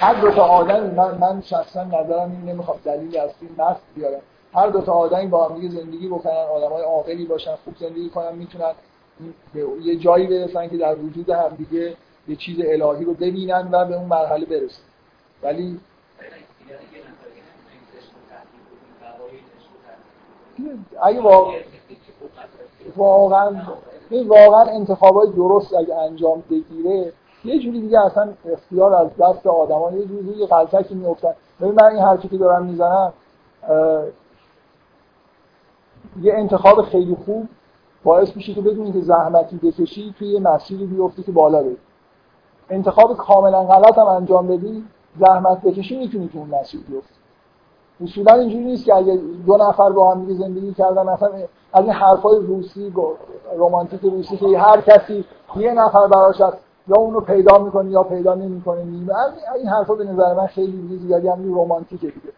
هر 0.00 0.14
دو 0.14 0.30
تا 0.30 0.42
آدم 0.42 0.90
من, 0.90 1.18
من 1.18 1.42
شخصا 1.42 1.84
نظرم 1.84 2.30
این 2.30 2.44
نمی‌خوام 2.44 2.78
دلیل 2.84 3.18
اصلی 3.18 3.48
نفس 3.58 3.80
بیارم. 3.94 4.20
هر 4.54 4.68
دو 4.68 4.80
تا 4.80 4.92
آدمی 4.92 5.26
با 5.26 5.48
هم 5.48 5.68
زندگی 5.68 6.08
بکنن 6.08 6.32
آدمای 6.32 6.82
عاقلی 6.82 7.24
باشن 7.24 7.54
خوب 7.64 7.76
زندگی 7.76 8.08
کنن 8.08 8.34
می‌تونن 8.34 8.72
یه 9.82 9.96
جایی 9.96 10.26
برسن 10.26 10.68
که 10.68 10.76
در 10.76 10.94
وجود 10.94 11.30
هم 11.30 11.48
دیگه 11.48 11.96
یه 12.28 12.36
چیز 12.36 12.60
الهی 12.60 13.04
رو 13.04 13.14
ببینن 13.14 13.68
و 13.72 13.84
به 13.84 13.96
اون 13.96 14.06
مرحله 14.06 14.46
برسن. 14.46 14.82
ولی 15.42 15.80
اگه 21.02 21.20
واقعا 22.96 23.62
واقعا 24.26 24.62
انتخابات 24.62 25.34
درست 25.34 25.74
اگه 25.74 25.94
انجام 25.94 26.42
بگیره 26.50 27.12
یه 27.44 27.58
جوری 27.58 27.80
دیگه 27.80 28.00
اصلا 28.00 28.32
اختیار 28.52 28.94
از 28.94 29.08
دست 29.16 29.46
آدمان 29.46 29.98
یه 29.98 30.06
جوری 30.06 30.38
یه 30.38 30.46
غلطکی 30.46 30.94
میافتن. 30.94 31.34
ببین 31.60 31.74
من 31.74 31.84
این 31.84 31.98
حرفی 31.98 32.28
که 32.28 32.38
دارم 32.38 32.66
می‌زنم 32.66 33.12
یه 36.22 36.34
انتخاب 36.34 36.82
خیلی 36.82 37.16
خوب 37.24 37.48
باعث 38.04 38.36
میشه 38.36 38.54
که 38.54 38.60
بدونی 38.60 38.92
که 38.92 39.00
زحمتی 39.00 39.56
بکشی 39.56 40.14
توی 40.18 40.28
یه 40.28 40.40
مسیری 40.40 40.86
بیفتی 40.86 41.22
که 41.22 41.32
بالا 41.32 41.62
بری. 41.62 41.76
انتخاب 42.70 43.16
کاملا 43.16 43.64
غلط 43.64 43.98
هم 43.98 44.06
انجام 44.06 44.46
بدی 44.46 44.84
زحمت 45.20 45.62
بکشی 45.62 45.98
می‌تونی 45.98 46.28
تو 46.28 46.38
اون 46.38 46.60
مسیر 46.60 46.80
بیفتی. 46.80 47.14
اصولا 48.04 48.34
اینجوری 48.34 48.64
نیست 48.64 48.84
که 48.84 48.94
اگه 48.94 49.20
دو 49.46 49.56
نفر 49.56 49.90
با 49.90 50.14
هم 50.14 50.24
دیگه 50.24 50.38
زندگی 50.38 50.74
کردن 50.74 51.02
مثلا 51.02 51.30
از 51.72 51.84
این 51.84 51.92
حرفای 51.92 52.38
روسی 52.38 52.92
رمانتیک 53.58 54.00
روسی 54.00 54.36
که 54.36 54.58
هر 54.58 54.80
کسی 54.80 55.24
یه 55.56 55.72
نفر 55.72 56.06
براش 56.06 56.40
یا 56.88 56.96
اونو 56.96 57.20
پیدا 57.20 57.58
می‌کنه 57.58 57.90
یا 57.90 58.02
پیدا 58.02 58.34
نمی‌کنه 58.34 58.80
از 59.14 59.32
این 59.56 59.68
حرفا 59.68 59.94
به 59.94 60.04
نظر 60.04 60.34
من 60.34 60.46
خیلی 60.46 60.98
زیادی 60.98 61.28
هم 61.28 61.60
رمانتیکه 61.60 62.06
دیگه. 62.06 62.32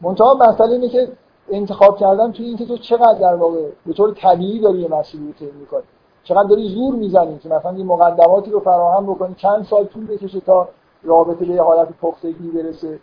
منتها 0.00 0.34
مسئله 0.34 0.72
اینه 0.72 0.88
که 0.88 1.08
انتخاب 1.50 1.96
کردن 1.96 2.32
توی 2.32 2.46
اینکه 2.46 2.66
تو 2.66 2.76
چقدر 2.76 3.18
در 3.20 3.34
واقع 3.34 3.68
به 3.86 3.92
طور 3.92 4.14
طبیعی 4.14 4.60
داری 4.60 4.78
یه 4.78 4.88
مسئله 4.88 5.22
رو 5.40 5.58
می‌کنی. 5.60 5.82
چقدر 6.26 6.48
داری 6.48 6.68
زور 6.68 6.94
می‌زنی 6.94 7.38
که 7.38 7.48
مثلا 7.48 7.70
این 7.70 7.86
مقدماتی 7.86 8.50
رو 8.50 8.60
فراهم 8.60 9.06
بکنی 9.06 9.34
چند 9.34 9.64
سال 9.64 9.84
طول 9.84 10.06
بکشه 10.06 10.40
تا 10.40 10.68
رابطه 11.02 11.44
به 11.44 11.54
یه 11.54 11.62
حالت 11.62 11.88
پختگی 12.02 12.50
برسه. 12.50 12.98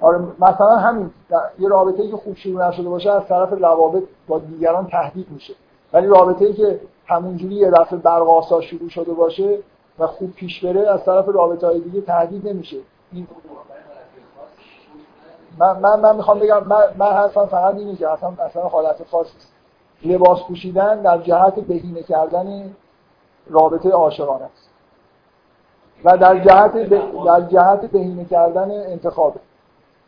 آره 0.00 0.18
مثلا 0.38 0.76
همین 0.76 1.10
یه 1.58 1.68
رابطه 1.68 2.02
ای 2.02 2.10
که 2.10 2.16
خوب 2.16 2.36
شروع 2.36 2.68
نشده 2.68 2.88
باشه 2.88 3.10
از 3.10 3.26
طرف 3.28 3.52
روابط 3.52 4.02
با 4.28 4.38
دیگران 4.38 4.86
تهدید 4.86 5.26
میشه. 5.30 5.54
ولی 5.92 6.06
رابطه 6.06 6.44
ای 6.44 6.52
که 6.52 6.80
همونجوری 7.06 7.54
یه 7.54 7.70
دفعه 7.70 7.98
برقاسا 7.98 8.60
شروع 8.60 8.88
شده 8.88 9.12
باشه 9.12 9.58
و 9.98 10.06
خوب 10.06 10.32
پیش 10.32 10.64
بره 10.64 10.90
از 10.90 11.04
طرف 11.04 11.28
رابطه 11.28 11.66
های 11.66 11.80
دیگه 11.80 12.00
تهدید 12.00 12.48
نمیشه. 12.48 12.76
این 13.12 13.26
من, 15.58 15.78
من, 15.78 16.00
من 16.00 16.16
می‌خوام 16.16 16.38
بگم 16.38 16.64
من, 16.66 16.82
من 16.98 17.28
فقط 17.28 17.74
اینه 17.74 17.96
که 17.96 18.08
اصلا 18.08 18.28
اصلا 18.28 18.62
حالت 18.62 18.96
خاصی 19.10 19.30
لباس 20.04 20.42
پوشیدن 20.48 21.02
در 21.02 21.18
جهت 21.18 21.54
بهینه 21.54 22.02
کردن 22.02 22.76
رابطه 23.50 23.90
عاشقانه 23.90 24.44
است. 24.44 24.70
و 26.04 26.16
در 26.16 26.38
جهت 26.38 26.88
در 27.24 27.40
جهت 27.40 27.80
بهینه 27.80 28.24
کردن 28.24 28.70
انتخاب 28.70 29.34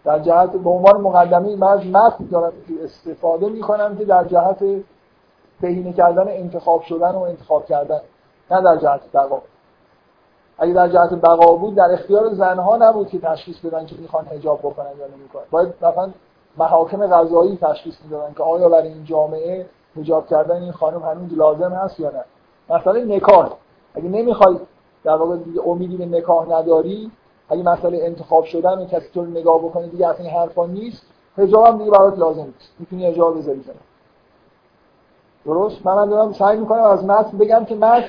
در 0.05 0.19
جهت 0.19 0.53
به 0.53 0.71
عنوان 0.71 1.01
مقدمه 1.01 1.57
من 1.57 1.69
از 1.69 1.87
متن 1.87 2.25
دارم 2.25 2.53
استفاده 2.85 3.49
می‌کنم 3.49 3.97
که 3.97 4.05
در 4.05 4.25
جهت 4.25 4.65
بهینه 5.61 5.93
کردن 5.93 6.29
انتخاب 6.29 6.83
شدن 6.83 7.11
و 7.11 7.21
انتخاب 7.21 7.67
کردن 7.67 8.01
نه 8.51 8.63
در 8.63 8.77
جهت 8.77 9.01
بقا. 9.15 9.43
اگه 10.59 10.73
در 10.73 10.89
جهت 10.89 11.15
بقا 11.15 11.55
بود 11.55 11.75
در 11.75 11.93
اختیار 11.93 12.35
زنها 12.35 12.77
نبود 12.77 13.09
که 13.09 13.19
تشخیص 13.19 13.59
بدن 13.59 13.87
که 13.87 13.97
می‌خوان 13.99 14.25
حجاب 14.25 14.59
بکنن 14.59 14.91
یا 14.99 15.07
نمی‌کنن 15.07 15.43
باید 15.51 15.75
مثلا 15.83 16.11
محاکم 16.57 17.07
قضایی 17.07 17.57
تشخیص 17.57 17.95
می‌دادن 18.05 18.35
که 18.35 18.43
آیا 18.43 18.69
برای 18.69 18.89
این 18.89 19.05
جامعه 19.05 19.67
حجاب 19.97 20.27
کردن 20.27 20.63
این 20.63 20.73
خانم 20.73 21.03
هنوز 21.03 21.39
لازم 21.39 21.73
هست 21.73 22.01
یا 22.01 22.11
نه؟ 22.11 22.25
مثلا 22.77 22.93
نکاح. 22.93 23.53
اگه 23.95 24.09
نمی‌خوای 24.09 24.57
در 25.05 25.17
واقع 25.17 25.37
دیگه 25.37 25.61
امیدی 25.67 25.97
به 25.97 26.07
نکاح 26.07 26.49
نداری 26.49 27.11
اگه 27.49 27.63
مسئله 27.63 27.99
انتخاب 28.03 28.45
شدن 28.45 28.87
کسی 28.87 29.09
تو 29.15 29.25
نگاه 29.25 29.59
بکنه 29.59 29.87
دیگه 29.87 30.09
اصلا 30.09 30.31
حرفا 30.31 30.67
نیست. 30.67 31.03
حجاب 31.37 31.67
هم 31.67 31.79
دیگه 31.79 31.91
برات 31.91 32.19
لازم 32.19 32.45
نیست. 32.45 32.73
می‌تونی 32.79 33.07
حجاب 33.07 33.39
بذاری 33.39 33.65
درست؟ 35.45 35.87
من 35.87 36.09
دارم 36.09 36.33
سعی 36.33 36.57
می‌کنم 36.57 36.83
از 36.83 37.05
متن 37.05 37.39
بگم 37.39 37.65
که 37.65 37.75
متن 37.75 38.09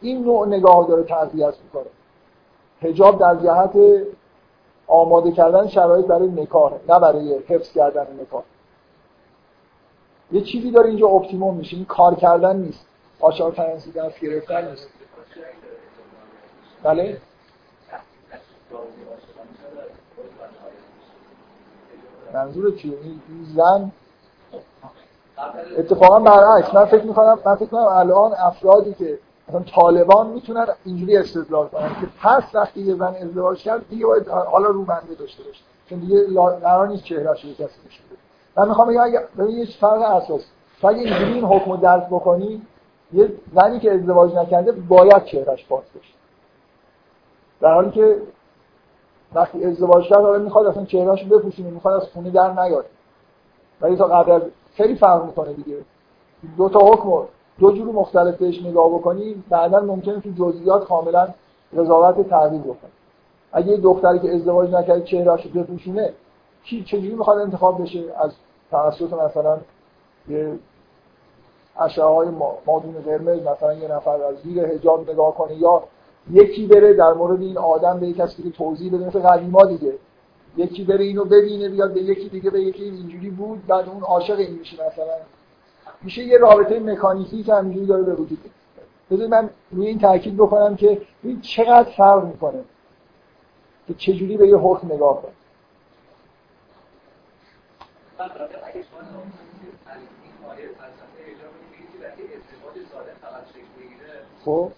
این 0.00 0.24
نوع 0.24 0.46
نگاه 0.46 0.86
داره 0.88 1.02
تقویت 1.02 1.54
می‌کنه. 1.64 1.90
حجاب 2.82 3.18
در 3.18 3.34
جهت 3.34 4.02
آماده 4.86 5.32
کردن 5.32 5.68
شرایط 5.68 6.06
برای 6.06 6.28
نکاح 6.28 6.72
نه 6.88 7.00
برای 7.00 7.38
حفظ 7.38 7.72
کردن 7.72 8.06
نکاح. 8.20 8.42
یه 10.32 10.40
چیزی 10.40 10.70
داره 10.70 10.88
اینجا 10.88 11.06
اپتیموم 11.06 11.56
میشه. 11.56 11.76
این 11.76 11.84
کار 11.84 12.14
کردن 12.14 12.56
نیست. 12.56 12.86
آشار 13.20 13.50
فرانسی 13.50 13.92
دست 13.92 14.20
گرفتن 14.20 14.70
نیست. 14.70 14.88
بله؟ 16.82 17.20
منظور 22.34 22.76
چیه 22.76 22.98
این 23.02 23.20
زن؟ 23.56 23.92
اتفاقا 25.78 26.20
برعکس. 26.20 26.74
من 26.74 26.84
فکر 26.84 27.04
می‌کنم 27.04 27.38
من 27.46 27.54
فکر 27.54 27.66
کنم 27.66 27.80
الان 27.80 28.32
افرادی 28.32 28.94
که 28.94 29.18
مثلا 29.48 29.62
طالبان 29.62 30.26
می‌تونن 30.26 30.66
اینجوری 30.84 31.16
استدلال 31.16 31.68
کنن 31.68 31.88
که 31.88 32.06
پس 32.22 32.42
وقتی 32.54 32.80
یه 32.80 32.94
زن 32.94 33.14
ازدواج 33.14 33.62
کرد 33.62 33.88
دیگه 33.88 34.06
باید 34.06 34.28
حالا 34.28 34.68
رو 34.68 34.84
بنده 34.84 35.14
داشته 35.14 35.42
باشه. 35.42 35.60
چون 35.90 35.98
دیگه 35.98 36.26
قرار 36.60 36.88
نیست 36.88 37.04
چهرهش 37.04 37.44
رو 37.44 37.50
کسی 37.50 37.80
بشه 37.88 38.00
من 38.56 38.68
می‌خوام 38.68 38.88
اگه 38.88 39.20
ببین 39.38 39.58
یه 39.58 39.66
فرق 39.80 40.02
اساس. 40.02 40.40
تو 40.80 40.88
اگه 40.88 40.98
اینجوری 40.98 41.32
این 41.32 41.44
حکم 41.44 41.76
درک 41.76 42.06
بکنی 42.06 42.62
یه 43.12 43.32
زنی 43.54 43.78
که 43.78 43.92
ازدواج 43.92 44.34
نکرده 44.34 44.72
باید 44.72 45.24
چهرهش 45.24 45.64
باز 45.64 45.82
بشه 45.82 46.14
در 47.60 47.74
حالی 47.74 47.90
که 47.90 48.16
وقتی 49.34 49.64
ازدواج 49.64 50.04
کرد 50.04 50.20
حالا 50.20 50.38
می‌خواد 50.38 50.66
اصلا 50.66 50.84
چهرهش 50.84 51.24
بپوشونه 51.24 51.70
می‌خواد 51.70 52.02
از 52.02 52.08
خونه 52.08 52.30
در 52.30 52.52
نیاد. 52.52 52.84
ولی 53.80 53.96
تا 53.96 54.04
قبل 54.04 54.40
خیلی 54.74 54.94
فرق 54.94 55.24
می‌کنه 55.24 55.52
دیگه. 55.52 55.76
دو 56.56 56.68
تا 56.68 56.78
حکم 56.78 57.28
دو 57.58 57.72
جور 57.72 57.86
مختلف 57.86 58.36
بهش 58.36 58.62
نگاه 58.62 58.88
بکنی 58.88 59.44
بعدا 59.48 59.80
ممکنه 59.80 60.20
تو 60.20 60.30
جزئیات 60.30 60.84
کاملا 60.84 61.28
قضاوت 61.78 62.28
تغییر 62.28 62.62
بکنه. 62.62 62.90
اگه 63.52 63.68
یه 63.68 63.76
دختری 63.76 64.18
که 64.18 64.34
ازدواج 64.34 64.70
نکرده 64.70 65.00
چهرهش 65.00 65.46
بپوشونه 65.46 66.12
کی 66.64 66.84
چجوری 66.84 67.14
می‌خواد 67.14 67.38
انتخاب 67.38 67.82
بشه؟ 67.82 68.04
از 68.16 68.32
توسط 68.70 69.12
مثلا 69.12 69.58
یه 70.28 70.58
اشعه 71.80 72.04
های 72.04 72.28
مادون 72.66 72.94
قرمز 73.04 73.42
مثلا 73.42 73.74
یه 73.74 73.88
نفر 73.88 74.22
از 74.22 74.36
زیر 74.42 74.66
حجاب 74.66 75.10
نگاه 75.10 75.34
کنه 75.34 75.54
یا 75.54 75.82
یکی 76.30 76.66
بره 76.66 76.94
در 76.94 77.12
مورد 77.12 77.40
این 77.40 77.58
آدم 77.58 78.00
به 78.00 78.12
کسی 78.12 78.42
که 78.42 78.50
توضیح 78.50 78.92
بده 78.92 79.06
مثل 79.06 79.20
قدیما 79.20 79.64
دیگه. 79.64 79.94
یکی 80.56 80.84
بره 80.84 81.04
اینو 81.04 81.24
ببینه 81.24 81.68
بیاد 81.68 81.94
به 81.94 82.00
یکی 82.00 82.28
دیگه 82.28 82.50
به 82.50 82.60
یکی 82.60 82.84
اینجوری 82.84 83.30
بود 83.30 83.66
بعد 83.66 83.88
اون 83.88 84.02
عاشق 84.02 84.38
این 84.38 84.58
میشه 84.58 84.76
مثلا. 84.86 85.14
میشه 86.02 86.22
یه 86.22 86.38
رابطه 86.38 86.80
مکانیکی 86.80 87.42
که 87.42 87.54
همینجوری 87.54 87.86
داره 87.86 88.02
به 88.02 88.14
وجود 88.14 88.38
بذار 89.10 89.26
من 89.26 89.50
روی 89.70 89.86
این 89.86 89.98
تاکید 89.98 90.36
بکنم 90.36 90.76
که 90.76 91.00
این 91.22 91.40
چقدر 91.40 91.90
فرق 91.96 92.24
می‌کنه 92.24 92.64
که 93.86 93.94
چجوری 93.94 94.36
به 94.36 94.48
یه 94.48 94.56
حکم 94.56 94.92
نگاه 94.92 95.22
کنه. 95.22 95.32
خب. 104.44 104.72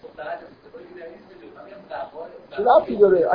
چه 2.51 2.63
رفتی 2.63 2.95
داره. 2.95 3.29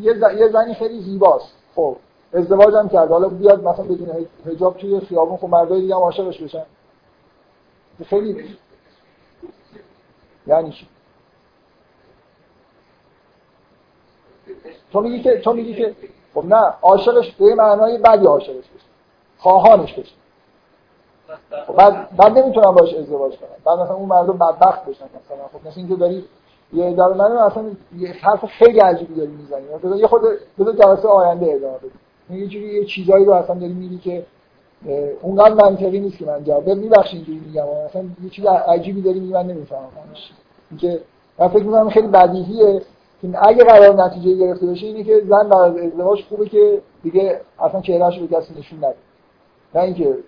یه 0.00 0.48
زنی 0.48 0.74
خیلی 0.74 1.00
زیباست 1.00 1.54
خب 1.74 1.96
ازدواج 2.32 2.74
هم 2.74 2.88
کرد. 2.88 3.08
حالا 3.08 3.28
بیاد 3.28 3.64
مثلا 3.64 3.84
بدون 3.84 4.26
حجاب 4.46 4.76
توی 4.76 5.00
خیابون 5.00 5.36
خب 5.36 5.48
مردای 5.48 5.80
دیگه 5.80 5.94
هم 5.94 6.00
عاشقش 6.00 6.42
بشن. 6.42 6.64
خیلی 8.06 8.56
یعنی 10.46 10.72
چی؟ 10.72 10.88
تو 14.92 15.00
میگی 15.00 15.22
که 15.22 15.40
تو 15.40 15.52
میگی 15.52 15.74
که 15.74 15.96
خب 16.34 16.44
نه 16.44 16.74
عاشقش 16.82 17.32
به 17.32 17.54
معنای 17.54 17.98
بدی 17.98 18.26
عاشقش 18.26 18.68
بشه. 18.68 18.91
خواهانش 19.42 19.92
بشه. 19.92 20.12
خب 21.66 21.76
بعد 21.76 22.16
بعد 22.16 22.38
نمی‌تونم 22.38 22.70
باش 22.70 22.94
ازدواج 22.94 23.36
کنم. 23.36 23.48
بعد 23.64 23.78
مثلا 23.78 23.94
اون 23.94 24.08
مردم 24.08 24.32
بدبخت 24.32 24.84
بشن 24.84 25.04
مثلا. 25.04 25.48
خب 25.52 25.68
مثلا 25.68 25.82
اینکه 25.82 25.94
داری 25.94 26.24
یه 26.72 26.92
در 26.92 27.08
من 27.08 27.32
اصلا 27.32 27.64
یه 27.98 28.12
حرف 28.12 28.44
خیلی 28.44 28.80
عجیبی 28.80 29.14
داری 29.14 29.30
می‌زنی. 29.30 29.62
بذار 29.84 29.96
یه 29.96 30.06
خود 30.06 30.22
بذار 30.58 30.72
جلسه 30.72 31.08
آینده 31.08 31.46
ادامه 31.54 31.76
بدیم. 31.78 32.40
یه 32.40 32.46
جوری 32.46 32.66
یه 32.66 32.84
چیزایی 32.84 33.24
رو 33.24 33.32
اصلا 33.32 33.56
داری 33.56 33.72
میگی 33.72 33.98
که 33.98 34.26
اونقدر 35.22 35.54
منطقی 35.54 36.00
نیست 36.00 36.18
که 36.18 36.26
من 36.26 36.44
جواب 36.44 36.68
میبخشید 36.68 37.16
اینجوری 37.16 37.38
میگم. 37.46 37.64
اصلا 37.68 38.02
یه 38.24 38.30
چیز 38.30 38.44
عجیبی 38.46 39.02
داری 39.02 39.20
میگی 39.20 39.32
من 39.32 39.46
نمی‌فهمم 39.46 39.88
اینکه 40.70 41.00
من 41.38 41.48
فکر 41.48 41.62
می‌کنم 41.62 41.90
خیلی 41.90 42.08
بدیهیه 42.08 42.82
که 43.22 43.28
اگه 43.48 43.64
قرار 43.64 44.04
نتیجه 44.04 44.34
گرفته 44.34 44.66
بشه 44.66 44.86
اینه 44.86 45.04
که 45.04 45.22
زن 45.28 45.48
بعد 45.48 45.62
از 45.62 45.76
ازدواج 45.76 46.24
خوبه 46.28 46.48
که 46.48 46.82
دیگه 47.02 47.40
اصلا 47.58 47.80
چهرهش 47.80 48.18
رو 48.18 48.26
به 48.26 48.36
کسی 48.36 48.54
نشون 48.58 48.78
نده. 48.78 48.94
نه 49.74 49.82
اینکه 49.82 50.18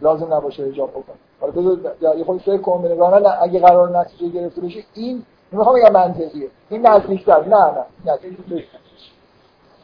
لازم 0.00 0.34
نباشه 0.34 0.64
حجاب 0.64 0.90
بکنه. 0.90 1.16
حالا 1.40 1.52
بذار 1.52 1.96
یه 2.18 2.24
خود 2.24 2.40
فکر 2.40 2.58
کنم 2.58 2.82
به 2.82 3.18
نه 3.18 3.42
اگه 3.42 3.60
قرار 3.60 3.98
نتیجه 3.98 4.28
گرفته 4.28 4.60
بشه 4.60 4.84
این 4.94 5.26
می‌خوام 5.52 5.80
بگم 5.80 5.92
منطقیه. 5.92 6.50
این 6.70 6.86
نزدیکتر. 6.86 7.44
نه 7.44 7.56
نه 7.56 7.84
نزدیکتر 8.04 8.64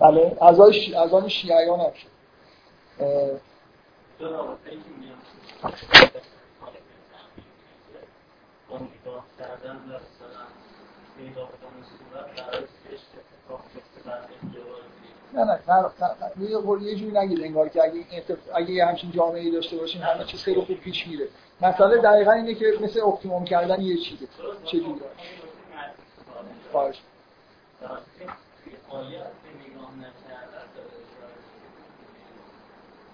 بله 0.01 0.37
از 0.41 0.61
آن 1.15 1.29
شیعیان 1.29 1.81
هم 1.81 1.93
شد. 1.93 2.13
نه 15.35 15.45
نه 15.45 15.59
نه 16.37 16.83
یه 16.83 16.97
جوری 16.97 17.19
نگید 17.19 17.41
انگار 17.41 17.69
که 17.69 17.83
اگه 17.83 18.05
اگه 18.55 18.71
یه 18.71 18.87
همچین 18.87 19.11
جامعه 19.11 19.51
داشته 19.51 19.77
باشیم 19.77 20.03
همه 20.03 20.25
چیز 20.25 20.43
خیلی 20.43 20.61
خوب 20.61 20.77
پیش 20.77 21.07
میره. 21.07 21.29
مسئله 21.61 21.97
دقیقا 21.97 22.33
اینه 22.33 22.55
که 22.55 22.67
مثل 22.81 23.01
اپتیموم 23.01 23.45
کردن 23.45 23.81
یه 23.81 23.97
چیزه. 23.97 24.27
چه 24.65 24.81
جوری؟ 24.81 25.01
خواهش. 26.73 27.01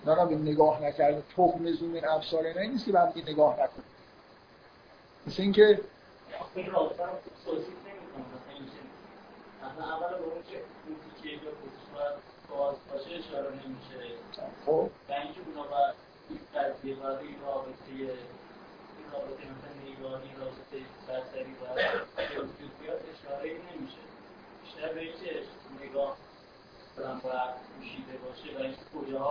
نه 0.06 0.14
نه 0.14 0.36
نگاه 0.36 0.82
نکرده. 0.82 1.22
تخم 1.36 1.72
زوم 1.72 1.94
این 1.94 2.08
افسار 2.08 2.44
اینا 2.44 2.72
نیست 2.72 2.86
که 2.86 2.92
بعد 2.92 3.18
نگاه 3.28 3.54
نکنه. 3.54 3.84
مثل 5.26 5.42
اینکه 5.42 5.80
اول 9.72 10.14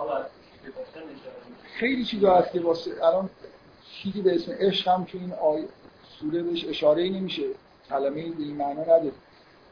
به 0.08 0.62
که 0.62 0.70
که 0.70 0.70
به 0.70 0.84
خیلی 1.78 2.04
چیزا 2.04 2.34
هست 2.34 2.52
که 2.52 2.60
واسه 2.60 2.90
الان 3.06 3.30
چیزی 4.02 4.22
به 4.22 4.34
اسم 4.34 4.52
عشق 4.52 4.88
هم 4.88 5.04
تو 5.04 5.18
این 5.18 5.32
آی 5.32 5.68
سوره 6.18 6.42
بهش 6.42 6.64
اشاره 6.64 7.02
ای 7.02 7.10
نمیشه. 7.10 7.42
کلمه 7.88 8.20
این 8.20 8.56
معنا 8.56 8.82
نداره. 8.82 9.12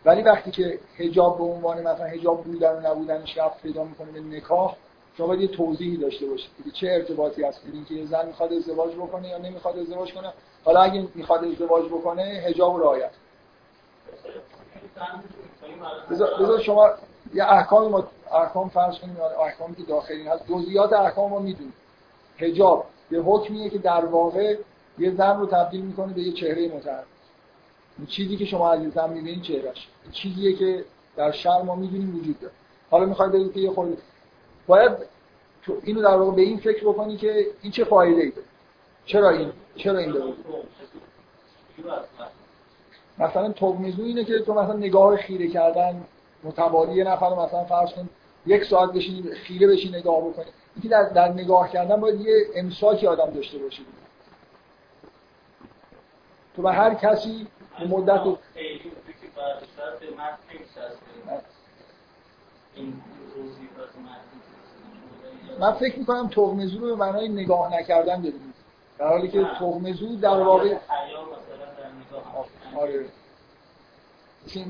ولی 0.06 0.22
وقتی 0.22 0.50
که 0.50 0.78
حجاب 0.98 1.38
به 1.38 1.44
عنوان 1.44 1.80
مثلا 1.82 2.06
حجاب 2.06 2.44
بودن 2.44 2.76
و 2.76 2.90
نبودنش 2.90 3.38
رفت 3.38 3.62
پیدا 3.62 3.84
می‌کنه 3.84 4.12
به 4.12 4.20
نکاح 4.20 4.76
شما 5.16 5.26
باید 5.26 5.40
یه 5.40 5.48
توضیحی 5.48 5.96
داشته 5.96 6.26
باشید 6.26 6.50
که 6.64 6.70
چه 6.70 6.88
ارتباطی 6.90 7.44
هست. 7.44 7.60
بین 7.64 7.84
که 7.84 8.06
زن 8.06 8.26
می‌خواد 8.26 8.52
ازدواج 8.52 8.94
بکنه 8.94 9.28
یا 9.28 9.38
نمی‌خواد 9.38 9.78
ازدواج 9.78 10.14
کنه. 10.14 10.32
حالا 10.64 10.80
اگه 10.80 11.08
می‌خواد 11.14 11.44
ازدواج 11.44 11.84
بکنه 11.86 12.22
حجاب 12.22 12.80
رعایت 12.80 13.10
بذار 16.40 16.60
شما 16.60 16.90
یه 17.34 17.44
احکام 17.44 17.88
ما 17.88 18.08
احکام 18.32 18.68
فرض 18.68 18.98
کنیم 18.98 19.16
احکامی 19.44 19.74
که 19.74 19.82
داخلی 19.82 20.28
هست. 20.28 20.44
جزئیات 20.48 20.92
احکام 20.92 21.30
ما 21.30 21.38
می‌دونیم. 21.38 21.74
حجاب 22.38 22.84
به 23.10 23.18
حکمیه 23.18 23.70
که 23.70 23.78
در 23.78 24.04
واقع 24.04 24.56
یه 24.98 25.14
زن 25.14 25.38
رو 25.38 25.46
تبدیل 25.46 25.80
می‌کنه 25.80 26.12
به 26.12 26.20
یه 26.20 26.32
چهره 26.32 26.68
متعدد. 26.68 27.15
چیزی 28.08 28.36
که 28.36 28.44
شما 28.44 28.90
زن 28.90 29.10
می‌بینید 29.10 29.42
چهرش 29.42 29.88
چیزیه 30.12 30.56
که 30.56 30.84
در 31.16 31.32
شهر 31.32 31.62
ما 31.62 31.74
می‌دونیم 31.74 32.16
وجود 32.16 32.40
داره. 32.40 32.52
حالا 32.90 33.06
می‌خوای 33.06 33.28
بگید 33.28 33.52
که 33.52 33.60
یه 33.60 33.70
خود 33.70 33.98
باید 34.66 34.92
تو 35.62 35.80
اینو 35.82 36.02
در 36.02 36.16
واقع 36.16 36.36
به 36.36 36.42
این 36.42 36.56
فکر 36.56 36.84
بکنی 36.84 37.16
که 37.16 37.46
این 37.62 37.72
چه 37.72 37.84
فایده 37.84 38.22
ای 38.22 38.30
داره. 38.30 38.46
چرا 39.06 39.30
این 39.30 39.52
چرا 39.76 39.98
این 39.98 40.12
داره؟ 40.12 40.32
مثلا 43.18 43.52
توگمیزو 43.52 44.02
اینه 44.02 44.24
که 44.24 44.38
تو 44.38 44.54
مثلا 44.54 44.76
نگاه 44.76 45.16
خیره 45.16 45.48
کردن 45.48 46.04
متوالی 46.44 46.94
یه 46.94 47.04
نفر 47.04 47.30
مثلا 47.30 47.64
فرض 47.64 47.92
کن 47.92 48.08
یک 48.46 48.64
ساعت 48.64 48.92
بشین 48.92 49.34
خیره 49.34 49.66
بشین 49.66 49.94
نگاه 49.94 50.20
بکنی. 50.20 50.46
اینکه 50.74 50.88
در, 50.88 51.08
در 51.08 51.32
نگاه 51.32 51.70
کردن 51.70 52.00
باید 52.00 52.20
یه 52.20 52.46
امساکی 52.54 53.06
آدم 53.06 53.30
داشته 53.30 53.58
باشه. 53.58 53.82
تو 56.56 56.62
به 56.62 56.72
هر 56.72 56.94
کسی 56.94 57.46
به 57.78 57.86
مدت 57.86 58.20
من 65.60 65.72
فکر 65.72 65.98
می‌کنم 65.98 66.28
تغمزو 66.28 66.78
رو 66.78 66.86
به 66.86 66.94
معنای 66.94 67.28
نگاه 67.28 67.74
نکردن 67.74 68.20
داریم 68.20 68.54
در 68.98 69.08
حالی 69.08 69.28
که 69.28 69.46
تغمزو 69.58 70.16
در 70.16 70.40
واقع 70.40 70.76
آره 72.76 73.04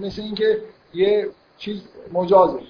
مثل 0.00 0.22
اینکه 0.22 0.62
یه 0.94 1.30
چیز 1.58 1.82
مجازه. 2.12 2.60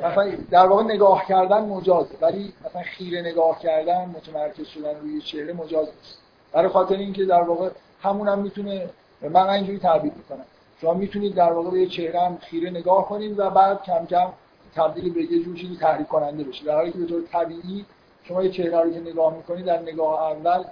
مثلا 0.00 0.36
در 0.50 0.66
واقع 0.66 0.82
نگاه 0.82 1.26
کردن 1.26 1.64
مجازه 1.64 2.14
ولی 2.20 2.52
مثلا 2.64 2.82
خیره 2.82 3.20
نگاه 3.20 3.58
کردن 3.58 4.04
متمرکز 4.04 4.66
شدن 4.66 5.00
روی 5.00 5.20
چهره 5.20 5.52
مجاز 5.52 5.86
نیست. 5.86 6.18
برای 6.52 6.68
خاطر 6.68 6.94
اینکه 6.94 7.24
در 7.24 7.42
واقع 7.42 7.70
همون 8.02 8.28
هم 8.28 8.38
می‌تونه 8.38 8.90
من 9.28 9.48
اینجوری 9.48 9.78
تعبیر 9.78 10.12
می‌کنم. 10.12 10.44
شما 10.80 10.94
می‌تونید 10.94 11.34
در 11.34 11.52
واقع 11.52 11.70
به 11.70 11.80
یه 11.80 11.86
چهره 11.86 12.20
هم 12.20 12.38
خیره 12.40 12.70
نگاه 12.70 13.08
کنید 13.08 13.38
و 13.38 13.50
بعد 13.50 13.82
کم 13.82 14.06
کم 14.06 14.32
تبدیل 14.74 15.12
به 15.12 15.22
یه 15.22 15.44
جور 15.44 15.56
چیزی 15.56 15.76
تحریک 15.76 16.08
کننده 16.08 16.44
بشه 16.44 16.64
در 16.64 16.74
حالی 16.74 16.92
که 16.92 16.98
به 16.98 17.06
طور 17.06 17.22
طبیعی 17.32 17.86
شما 18.24 18.42
یه 18.42 18.50
چهره 18.50 18.80
رو 18.80 18.90
که 18.90 19.00
نگاه 19.00 19.36
می‌کنید 19.36 19.66
در 19.66 19.82
نگاه 19.82 20.22
اول 20.22 20.64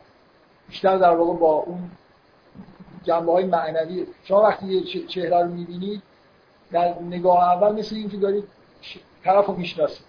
بیشتر 0.69 0.97
در 0.97 1.17
واقع 1.17 1.39
با 1.39 1.53
اون 1.53 1.91
جنبه 3.05 3.33
های 3.33 3.45
معنوی. 3.45 4.07
شما 4.25 4.43
وقتی 4.43 4.67
یه 4.67 5.07
چهره 5.07 5.43
رو 5.43 5.49
می‌بینید 5.49 6.03
در 6.73 6.95
نگاه 7.03 7.45
اول 7.45 7.73
مثل 7.73 7.97
اینکه 7.97 8.17
دارید 8.17 8.45
طرف 9.25 9.47
رو 9.47 9.55
می‌شناسید. 9.55 10.07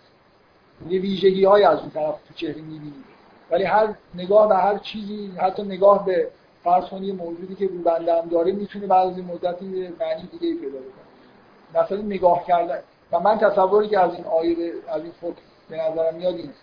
یه 0.89 1.01
ویژگی 1.01 1.45
های 1.45 1.63
از 1.63 1.80
اون 1.80 1.89
طرف 1.89 2.15
تو 2.27 2.34
چهره 2.34 2.61
می‌بینید. 2.61 3.03
ولی 3.51 3.63
هر 3.63 3.93
نگاه 4.15 4.49
به 4.49 4.55
هر 4.55 4.77
چیزی 4.77 5.31
حتی 5.38 5.63
نگاه 5.63 6.05
به 6.05 6.27
فرض 6.63 6.85
کنید 6.85 7.03
یه 7.03 7.13
موجودی 7.13 7.55
که 7.55 7.67
بنده 7.67 8.21
هم 8.21 8.29
داره 8.29 8.51
می‌تونه 8.51 8.88
بعد 8.88 9.07
از 9.07 9.17
این 9.17 9.25
مدتی 9.25 9.65
معنی 9.99 10.29
دیگه 10.31 10.61
پیدا 10.61 10.79
بکنه. 10.79 11.83
مثلا 11.83 12.01
نگاه 12.01 12.45
کردن. 12.45 12.79
و 13.11 13.19
من 13.19 13.38
تصوری 13.38 13.88
که 13.88 13.99
از 13.99 14.15
این 14.15 14.25
آیه 14.25 14.73
از 14.88 15.01
این 15.01 15.11
فکر 15.11 15.33
به 15.69 15.77
نظرم 15.77 16.15
میاد 16.15 16.35
این 16.35 16.53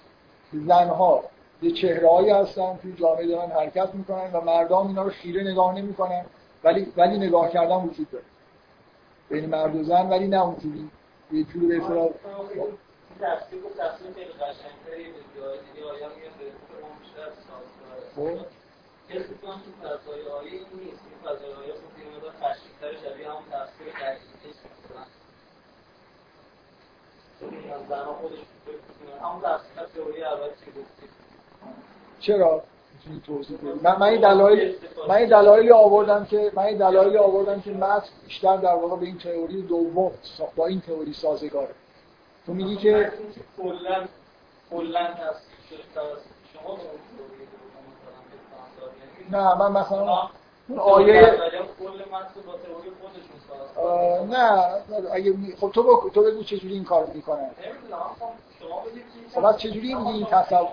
زنها 0.53 1.25
یه 1.63 1.71
چهره 1.71 2.09
هایی 2.09 2.31
هستن 2.31 2.79
توی 2.83 2.93
جامعه 2.93 3.27
دارن 3.27 3.51
حرکت 3.51 3.95
می‌کنن 3.95 4.33
و 4.33 4.41
مردم 4.41 4.87
اینا 4.87 5.03
رو 5.03 5.11
خیره 5.11 5.51
نگاه 5.51 5.75
نمی‌کنن. 5.75 6.25
ولی 6.65 6.93
ولی 6.97 7.19
نگاه 7.19 7.51
کردن 7.51 7.77
وجود 7.77 8.11
داره. 8.11 8.25
بین 9.29 9.47
مرد 9.47 9.77
و 9.77 9.85
زن 9.85 10.09
ولی 10.09 10.29
نه 10.29 10.45
اونجوری. 10.45 10.91
یه 11.33 11.45
جوری 11.45 11.67
به 11.67 11.77
اصطلاح 11.77 12.09
خب. 18.17 18.58
می‌کنم 19.15 19.61
تو 19.65 19.89
فضای 19.89 20.23
آیه 20.23 20.53
این 20.53 20.67
نیست. 20.73 21.03
این 21.11 21.19
فضای 21.25 21.53
آیه 21.53 21.73
خب 21.73 21.99
یه 21.99 22.17
مقدار 22.17 22.33
تشریفتر 22.33 23.09
شبیه 23.09 23.31
همون 23.31 23.43
تفسیر 23.51 23.93
دقیقی 23.93 24.29
زنها 27.89 28.15
خودش 28.15 28.39
همون 29.23 29.43
تفسیر 29.43 30.03
تئوری 30.03 30.25
اول 30.25 30.49
چی 30.49 30.71
گفتید 30.71 31.11
چرا؟ 32.21 32.63
توضیح 33.27 33.59
من 33.83 33.99
من 33.99 34.17
دلایل 34.17 34.77
من 35.09 35.25
دلایلی 35.25 35.73
آوردم 35.73 36.25
که 36.25 36.53
من 36.55 36.77
دلایلی 36.77 37.17
آوردم 37.17 37.61
که 37.61 37.71
متن 37.71 38.09
بیشتر 38.25 38.57
در 38.57 38.75
واقع 38.75 38.97
به 38.97 39.07
این 39.07 39.19
تئوری 39.19 39.63
دوم 39.63 40.13
با 40.57 40.67
این 40.67 40.81
تئوری 40.81 41.13
سازگاره. 41.13 41.75
تو 42.47 42.55
میگی 42.55 42.77
که 42.77 43.13
کلا 43.57 44.09
کلا 44.71 45.15
شما 46.53 46.79
نه 49.31 49.55
من 49.55 49.73
مثلا 49.73 50.29
اون 50.69 50.79
آیه 50.79 51.39
نه 54.31 54.73
اگه 55.13 55.35
خب 55.61 55.71
تو 55.71 55.83
بگو 55.83 56.11
تو 56.11 56.23
بگو 56.23 56.43
چجوری 56.43 56.75
این 56.75 56.85
کار 56.85 57.07
می‌کنه. 57.15 57.51
خب 59.35 59.45
از 59.45 59.59
چجوری 59.59 59.95
میگی 59.95 60.11
این 60.11 60.27
تصور؟ 60.27 60.69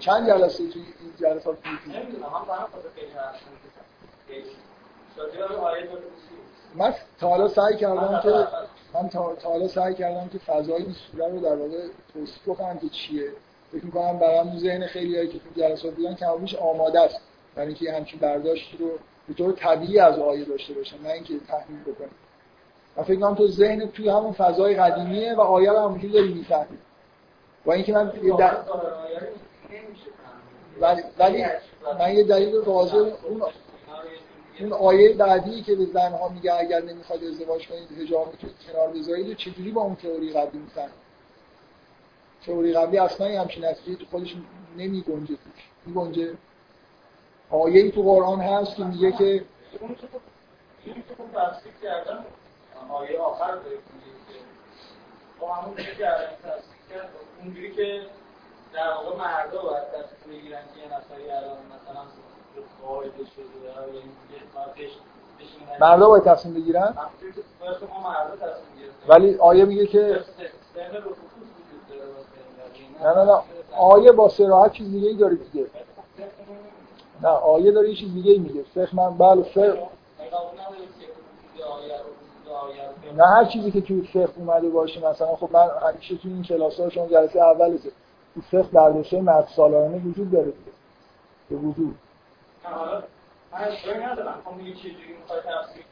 چند 0.00 0.28
جلسه 0.28 0.68
توی 0.68 0.82
این 0.82 1.12
جلسات 1.20 1.58
من 6.74 6.94
تا 7.20 7.28
حالا 7.28 7.48
سعی 7.48 7.76
کردم 7.76 8.20
که 8.22 8.46
من 8.94 9.08
تا 9.08 9.36
حالا 9.44 9.68
سعی 9.68 9.94
کردم 9.94 10.28
که 10.28 10.38
فضای 10.38 10.82
این 10.82 10.92
سوره 10.92 11.28
رو 11.28 11.40
در 11.40 11.56
واقع 11.56 11.88
توصیف 12.14 12.58
کنم 12.58 12.78
که 12.78 12.88
چیه. 12.88 13.32
فکر 13.72 13.84
می‌کنم 13.84 14.18
برام 14.18 14.58
ذهن 14.58 14.86
خیلی 14.86 15.16
هایی 15.16 15.28
که 15.28 15.38
تو 15.38 15.60
جلسات 15.60 15.94
بودن 15.94 16.14
کمابیش 16.14 16.54
آماده 16.54 17.00
است. 17.00 17.20
برای 17.54 17.68
اینکه 17.68 17.92
همچین 17.92 18.20
برداشتی 18.20 18.76
رو 18.76 18.90
به 19.28 19.34
طور 19.34 19.52
طبیعی 19.52 19.98
از 19.98 20.18
آیه 20.18 20.44
داشته 20.44 20.74
باشن 20.74 21.02
نه 21.02 21.10
اینکه 21.10 21.34
تحلیل 21.48 21.80
بکنه 21.80 22.08
من 22.96 23.02
فکر 23.02 23.20
کنم 23.20 23.34
تو 23.34 23.46
ذهن 23.46 23.88
توی 23.88 24.08
همون 24.08 24.32
فضای 24.32 24.74
قدیمیه 24.74 25.34
و 25.34 25.40
آیه 25.40 25.70
رو 25.70 25.78
همونجوری 25.78 26.12
داری 26.12 26.34
می‌فهمی. 26.34 26.78
با 27.64 27.72
اینکه 27.72 27.92
من 27.92 28.12
در... 28.38 28.56
ولی, 30.80 31.02
ولی 31.18 31.44
من 31.98 32.14
یه 32.14 32.24
دلیل 32.24 32.56
واضح 32.56 32.96
اون 32.96 33.42
اون 34.60 34.72
آیه 34.72 35.12
بعدی 35.12 35.62
که 35.62 35.74
به 35.74 35.84
زنها 35.84 36.28
میگه 36.28 36.54
اگر 36.54 36.82
نمی‌خواد 36.82 37.24
ازدواج 37.24 37.68
کنید 37.68 38.02
حجاب 38.02 38.32
کنار 38.66 38.88
بذارید 38.88 39.36
چجوری 39.36 39.70
با 39.70 39.82
اون 39.82 39.96
تئوری 39.96 40.32
قدیم 40.32 40.60
می‌فهمید؟ 40.60 41.09
تئوری 42.46 42.72
قبلی 42.72 42.98
اصلا 42.98 43.40
همچین 43.40 43.64
نتیجه 43.64 43.98
تو 43.98 44.06
خودش 44.10 44.36
نمی 44.76 45.00
گنجه. 45.00 45.34
توش 45.34 45.64
می 45.86 45.94
گنجه. 45.94 46.34
آیه 47.50 47.90
تو 47.90 48.02
قرآن 48.02 48.40
هست 48.40 48.76
که 48.76 48.84
میگه 48.84 49.12
که 49.12 49.44
آیه 52.90 53.20
آخر 53.20 53.46
داره 53.46 53.64
میگه 53.66 53.80
که 54.28 54.38
با 55.40 55.54
همون 55.54 55.76
که 55.76 55.82
کرد 55.82 56.38
اونجوری 57.42 57.72
که 57.72 58.00
در 58.72 58.88
واقع 58.92 59.16
مردا 59.16 59.62
باید 59.62 59.84
تصمیم 59.84 60.38
بگیرن 60.38 60.62
که 60.74 60.80
یه 60.80 60.86
نفری 60.96 61.30
الان 61.30 61.56
مثلا 61.66 62.02
قاعده 62.82 63.10
شده 63.10 63.44
یا 63.64 63.94
یه 63.94 64.02
مردا 65.80 66.08
باید 66.08 66.24
تصمیم 66.24 66.54
بگیرن؟ 66.54 66.94
ولی 69.08 69.34
آیه 69.34 69.64
میگه 69.64 69.86
که 69.86 70.24
نه 73.02 73.24
نه 73.24 73.42
آیه 73.76 74.12
با 74.12 74.28
سراحت 74.28 74.72
چیز 74.72 74.90
دیگه 74.90 75.08
ای 75.08 75.16
داره 75.16 75.34
دیگه. 75.34 75.66
نه 77.22 77.28
آیه 77.28 77.72
داره 77.72 77.88
یه 77.88 77.96
چیز 77.96 78.14
دیگه 78.14 78.32
ای 78.32 78.38
میگه. 78.38 78.62
فقه 78.62 78.96
من 78.96 79.18
بله 79.18 79.42
فقه 79.42 79.88
نه 83.16 83.26
هر 83.26 83.44
چیزی 83.44 83.70
که 83.70 83.80
توی 83.80 84.02
فقه 84.02 84.32
اومده 84.36 84.68
باشه 84.68 85.06
مثلا 85.10 85.36
خب 85.36 85.48
من 85.52 85.68
همیشه 85.92 86.16
توی 86.16 86.32
این 86.32 86.42
کلاس 86.42 86.80
ها 86.80 86.88
شما 86.90 87.06
جلسه 87.06 87.40
اول 87.40 87.78
تو 88.34 88.40
فقه 88.40 88.62
برداشته 88.62 89.20
مرد 89.20 89.48
سالانه 89.56 89.98
وجود 89.98 90.30
داره 90.30 90.52
به 91.50 91.56
وجود. 91.56 91.98
من 93.52 93.58
خب 94.44 94.74
چجوری 94.74 95.16
می‌خوای 95.20 95.40
تفسیر 95.40 95.84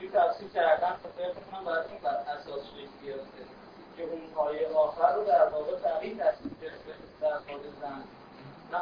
که 0.00 0.08
تفسیر 0.18 0.48
کردن 0.48 0.88
خب 1.02 1.08
فکر 1.16 1.30
کنم 1.52 1.64
برای 1.64 1.78
این 1.90 1.98
بر 2.02 2.10
اساس 2.10 2.62
شکل 2.64 3.06
گرفته. 3.06 3.63
که 3.96 4.02
اون 4.02 4.48
آیه 4.48 4.68
آخر 4.76 5.16
رو 5.16 5.24
در 5.24 5.48
واقع 5.48 5.72
تغییر 5.84 6.14
تصویر 6.14 6.52
گرفته 6.62 6.92
در 7.20 7.28
خود 7.28 7.60
زن. 7.80 8.02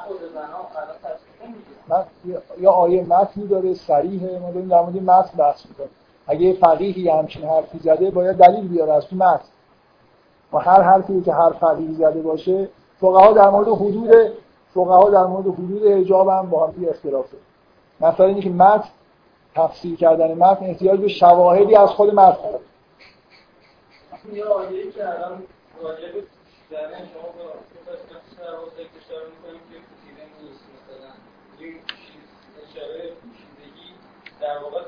خود 0.06 0.20
یا 2.60 2.70
آیه 2.70 3.02
متنی 3.05 3.47
داره 3.47 3.74
صریحه 3.74 4.39
ما 4.39 4.51
داریم 4.51 4.68
در 4.68 4.80
مورد 4.80 4.97
متن 4.97 5.39
بحث 5.39 5.66
می‌کنیم. 5.66 5.90
اگه 6.26 6.52
فقیهی 6.52 7.09
همچین 7.09 7.44
حرفی 7.44 7.78
زده 7.78 8.10
باید 8.10 8.36
دلیل 8.36 8.68
بیاره 8.68 8.93
از 8.93 9.06
تو 9.06 9.16
متن. 9.16 9.44
و 10.52 10.59
هر 10.59 10.82
حرفی 10.82 11.20
که 11.20 11.32
هر 11.32 11.51
فقیهی 11.51 11.94
زده 11.94 12.22
باشه 12.22 12.68
فقها 13.01 13.32
در 13.32 13.51
مورد 13.51 13.68
حدود 13.68 14.10
فقها 14.74 15.10
در 15.10 15.24
مورد 15.24 15.47
حدود 15.47 15.86
حجاب 15.86 16.28
هم 16.28 16.51
با 16.51 16.66
هم 16.66 16.89
اختلاف 16.89 17.26
داره. 17.32 17.44
مثلا 18.01 18.26
اینکه 18.26 18.51
متن 18.51 18.89
تفسیر 19.55 19.97
کردن 19.97 20.34
متن 20.34 20.64
احتیاج 20.64 21.01
به 21.01 21.09
شواهدی 21.09 21.76
از 21.76 21.89
خود 21.89 22.14
متن 22.14 22.39
یه 24.31 24.44
آیه‌ای 24.44 24.93
که 24.93 25.09
الان 25.09 25.43
واجب 25.82 26.15
در 26.70 26.89
شما 26.89 27.28
با 27.39 27.53
اشاره 29.01 29.27
می‌کنیم 29.31 29.61
که 29.70 29.78
پوشیده 29.89 30.24
نیست 30.43 30.65
مثلا. 30.74 31.11
این 31.59 31.81
اشاره 32.69 33.12
پوشیدگی 33.12 33.89
در 34.40 34.59
واقع 34.59 34.82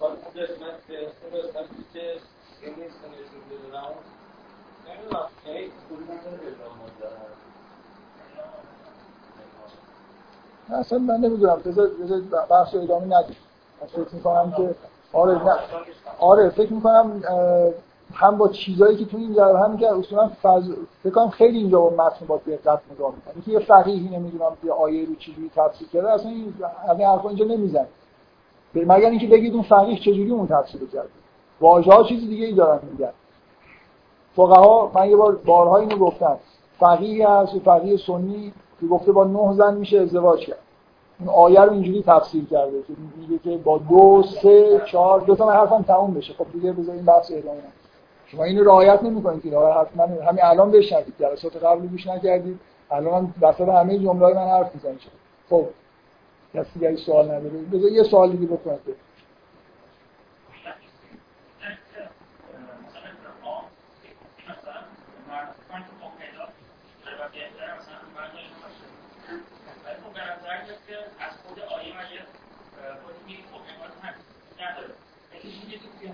کار 0.00 0.10
قسمت 0.10 0.86
به 0.88 0.98
اون 0.98 1.42
قسمتی 1.42 1.84
که 1.92 2.16
این 2.62 2.74
نیست 2.74 2.96
نشون 2.96 3.42
بده 3.50 3.68
و 3.72 3.76
اون 3.76 3.96
یعنی 4.86 5.70
اصلا 10.70 10.98
من 10.98 11.16
نمی‌دونم. 11.16 11.62
بذار 11.62 11.88
بحث 12.50 12.74
ادامه 12.74 13.16
ندیم. 13.16 13.36
فکر 13.86 14.14
می‌کنم 14.14 14.52
که 14.56 14.74
آره 15.12 15.44
نه. 15.44 15.54
آره 16.18 16.48
فکر 16.48 16.72
می‌کنم 16.72 17.22
هم 18.14 18.38
با 18.38 18.48
چیزایی 18.48 18.96
که 18.96 19.04
تو 19.04 19.16
این 19.16 19.34
جواب 19.34 19.56
هم 19.56 19.76
که 19.76 19.92
اصولا 19.92 20.30
فض... 20.42 20.70
فکر 21.02 21.12
کنم 21.12 21.28
خیلی 21.28 21.58
اینجا 21.58 21.80
با 21.80 21.90
متن 21.90 22.26
با 22.26 22.36
دقت 22.36 22.80
نگاه 22.94 23.14
می‌کنم 23.14 23.34
اینکه 23.34 23.50
یه 23.50 23.58
فقیهی 23.58 24.08
نمی‌دونم 24.16 24.52
یه 24.64 24.72
آیه 24.72 25.06
رو 25.06 25.14
چجوری 25.14 25.50
تفسیر 25.56 25.88
کرده 25.88 26.12
اصلا 26.12 26.30
این 26.30 26.54
از 26.88 26.98
این 26.98 27.08
حرفا 27.08 27.28
اینجا 27.28 27.44
نمی‌زنه. 27.44 27.86
مگر 28.74 29.10
اینکه 29.10 29.26
بگید 29.26 29.54
اون 29.54 29.62
فقیه 29.62 29.96
چجوری 29.98 30.30
اون 30.30 30.46
تفسیر 30.46 30.80
کرده. 30.92 31.08
واژه 31.60 31.92
ها 31.92 32.02
چیز 32.02 32.20
دیگه 32.28 32.46
ای 32.46 32.52
دارن 32.52 32.80
میگن. 32.92 33.12
فقها 34.36 34.90
من 34.94 35.10
یه 35.10 35.16
بار 35.16 35.36
بارها 35.36 35.76
اینو 35.76 35.96
گفتم. 35.96 36.36
فقیه 36.78 37.28
هست 37.28 37.58
فقیه 37.58 37.96
سنی 37.96 38.52
که 38.80 38.86
گفته 38.86 39.12
با 39.12 39.24
نه 39.24 39.54
زن 39.54 39.74
میشه 39.74 39.98
ازدواج 40.00 40.40
کرد. 40.46 40.58
این 41.20 41.28
آیه 41.28 41.60
رو 41.60 41.72
اینجوری 41.72 42.02
تفسیر 42.02 42.44
کرده 42.44 42.82
که 42.82 42.92
میگه 43.16 43.38
که 43.44 43.56
با 43.56 43.78
دو 43.78 44.22
سه 44.42 44.80
چهار 44.86 45.20
دو 45.20 45.36
تا 45.36 45.46
من 45.46 45.52
حرفم 45.52 45.82
تموم 45.82 46.14
بشه. 46.14 46.32
خب 46.32 46.46
دیگه 46.52 46.72
بذار 46.72 46.94
این 46.94 47.04
بحث 47.04 47.32
ادامه 47.34 47.58
شما 48.26 48.44
اینو 48.44 48.64
رعایت 48.64 49.02
نمی‌کنید 49.02 49.42
که 49.42 49.58
حتما 49.58 50.02
همین 50.02 50.40
الان 50.42 50.70
بشنوید. 50.70 51.14
جلسات 51.20 51.64
قبلی 51.64 51.88
گوش 51.88 52.06
نکردید. 52.06 52.60
الان 52.90 53.14
هم 53.14 53.34
وسط 53.40 53.68
همه 53.68 53.98
جمله‌های 53.98 54.34
من 54.34 54.48
حرف 54.48 54.74
می‌زنید 54.74 55.00
خب 55.50 55.64
کسی 56.54 56.70
دیگه 56.74 56.96
سوال 56.96 57.24
نداره. 57.24 57.50
بذار 57.72 57.90
یه 57.90 58.02
سوال 58.02 58.30
دیگه 58.30 58.46
بکنید 58.46 58.80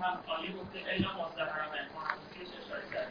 هم 0.07 0.19
عالی 0.29 0.55
الا 0.91 1.13
مازدهرم 1.13 1.71
محققیش 1.95 2.49
اشاره 2.65 2.83
کردن 2.93 3.11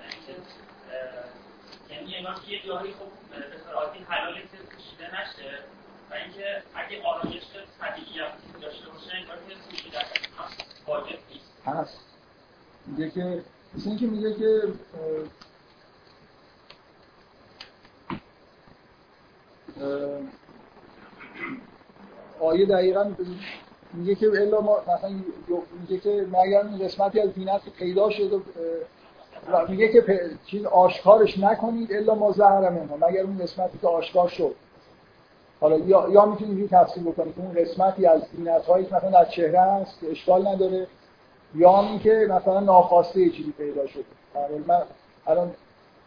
یعنی 1.89 2.15
انگار 2.15 2.33
که 2.33 2.51
یه 2.51 2.59
جایی 2.67 2.93
خب 2.93 3.09
به 3.29 3.57
صورتی 3.57 4.05
حلالی 4.09 4.41
که 4.41 5.03
نشه 5.03 5.59
و 6.11 6.13
اینکه 6.13 6.63
اگه 6.75 7.03
آرایش 7.03 7.43
طبیعی 7.79 8.19
هم 8.19 8.61
داشته 8.61 8.89
باشه 8.89 9.15
انگار 9.15 9.37
که 9.49 9.55
پوشیدن 9.69 10.01
واجب 10.87 11.19
نیست. 11.29 11.51
هست. 11.65 11.99
میگه 12.85 13.09
که 13.09 13.43
مثل 13.75 13.89
اینکه 13.89 14.05
میگه 14.05 14.35
که 14.35 14.73
آیه 22.39 22.65
دقیقا 22.65 23.15
میگه 23.95 24.15
که 24.15 24.27
الا 24.27 24.61
ما 24.61 24.77
مثلا 24.81 25.09
میگه 25.81 25.97
که 25.97 26.27
مگر 26.27 26.61
این 26.61 26.85
قسمتی 26.85 27.19
از 27.19 27.33
دینت 27.33 27.61
پیدا 27.77 28.09
شد 28.09 28.33
و 28.33 28.41
میگه 29.67 29.87
که 29.87 30.29
چیز 30.45 30.65
آشکارش 30.65 31.39
نکنید 31.39 31.93
الا 31.93 32.15
ما 32.15 32.31
زهر 32.31 32.69
منها 32.69 33.07
مگر 33.07 33.21
اون 33.21 33.37
قسمتی 33.37 33.77
که 33.77 33.87
آشکار 33.87 34.27
شد. 34.27 34.55
حالا 35.61 35.77
یا, 35.77 36.09
یا 36.11 36.25
می‌تونید 36.25 36.57
اینجوری 36.57 36.67
تفسیر 36.67 37.03
بکنید 37.03 37.35
که 37.35 37.41
اون 37.41 37.53
قسمتی 37.53 38.05
از 38.05 38.21
دینت 38.31 38.65
هایی 38.65 38.85
مثلا 38.85 39.09
در 39.09 39.25
چهره 39.25 39.61
هست 39.61 39.99
که 40.01 40.11
اشکال 40.11 40.47
نداره 40.47 40.87
یا 41.55 41.81
اینکه 41.81 42.27
مثلا 42.29 42.59
ناخواسته 42.59 43.19
یه 43.19 43.29
چیزی 43.29 43.51
پیدا 43.51 43.87
شد. 43.87 44.05
من 44.67 44.81
الان 45.27 45.51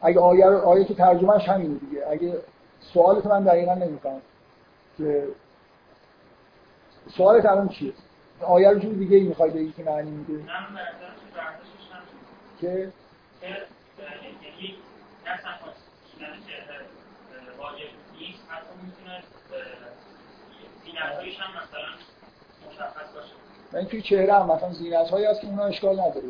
اگه 0.02 0.20
آیه 0.20 0.46
آیه 0.46 0.84
که 0.84 0.94
ترجمهش 0.94 1.48
همینه 1.48 1.74
دیگه. 1.74 2.02
اگه 2.10 2.34
سوالت 2.80 3.26
من 3.26 3.44
دقیقا 3.44 3.74
نمی‌فهمم 3.74 4.20
که 4.98 5.24
سوالت 7.16 7.46
الان 7.46 7.68
چیه؟ 7.68 7.92
آیه 8.40 8.70
رو 8.70 8.78
جور 8.78 8.94
دیگه 8.94 9.16
ای 9.16 9.22
می‌خوای 9.22 9.50
بگی 9.50 9.72
که 9.72 9.82
معنی 9.82 10.10
میده؟ 10.10 10.44
که 12.60 12.92
من 23.72 23.84
توی 23.84 24.02
چهره 24.02 24.32
هم 24.32 24.50
مثلا 24.50 24.72
زینت 24.72 25.10
هایی 25.10 25.26
هست 25.26 25.40
که 25.40 25.46
اونا 25.46 25.64
اشکال 25.64 26.00
نداره. 26.00 26.26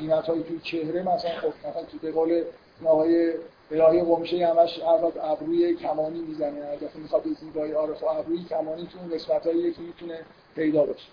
زینت 0.00 0.26
هایی 0.26 0.42
توی 0.42 0.60
چهره 0.60 1.02
مثلا 1.02 1.40
خب 1.40 1.68
مثلا 1.68 1.82
تو 1.82 1.98
به 2.02 2.12
قول 2.12 2.44
آقای 2.84 3.32
الهی 3.70 4.02
قمشه 4.02 4.46
همش 4.46 4.80
ابروی 5.22 5.74
کمانی 5.74 6.20
می‌زنه 6.20 6.66
اگه 6.72 6.90
می‌خواد 6.94 7.22
به 7.22 7.30
زیبایی 7.30 7.74
آره 7.74 7.94
خب 7.94 8.06
ابروی 8.06 8.44
کمانی 8.44 8.86
تو 8.86 8.98
اون 8.98 9.10
قسمت 9.10 9.46
هایی 9.46 9.72
که 9.72 9.80
می‌تونه 9.80 10.24
پیدا 10.54 10.84
باشه. 10.84 11.08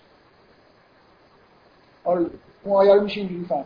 آره 2.04 2.26
اون 2.64 2.76
آیه 2.76 2.94
رو 2.94 3.00
میشه 3.00 3.20
اینجوری 3.20 3.44
فهم. 3.44 3.64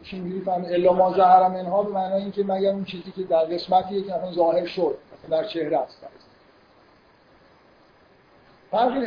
میشه 0.00 0.16
اینجوری 0.16 0.44
فهم. 0.44 0.64
الا 0.64 0.92
ما 0.92 1.14
ظهر 1.14 1.48
منها 1.48 1.82
به 1.82 1.92
معنای 1.92 2.22
اینکه 2.22 2.44
مگر 2.44 2.70
اون 2.70 2.84
چیزی 2.84 3.10
که 3.10 3.22
در 3.22 3.44
قسمتی 3.44 4.02
که 4.02 4.12
مثلا 4.12 4.32
ظاهر 4.32 4.66
شد 4.66 4.98
در 5.30 5.44
چهره 5.44 5.78
است. 5.78 6.06
فرقی 8.70 9.06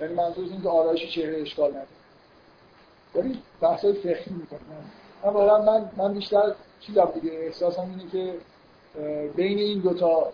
یعنی 0.00 0.14
منظور 0.14 0.44
این 0.44 0.62
که 0.62 0.68
آرایش 0.68 1.14
چهره 1.14 1.40
اشکال 1.40 1.70
نداره. 1.70 1.86
ولی 3.14 3.42
بحث 3.60 3.84
فقهی 3.84 4.34
می‌کنم 4.34 4.60
من 5.24 5.30
واقعا 5.30 5.62
من 5.62 5.90
من 5.96 6.14
بیشتر 6.14 6.54
چیزم 6.80 7.12
دیگه 7.14 7.32
احساسم 7.32 7.80
اینه 7.80 8.10
که 8.12 8.34
بین 9.36 9.58
این 9.58 9.80
دوتا 9.80 10.32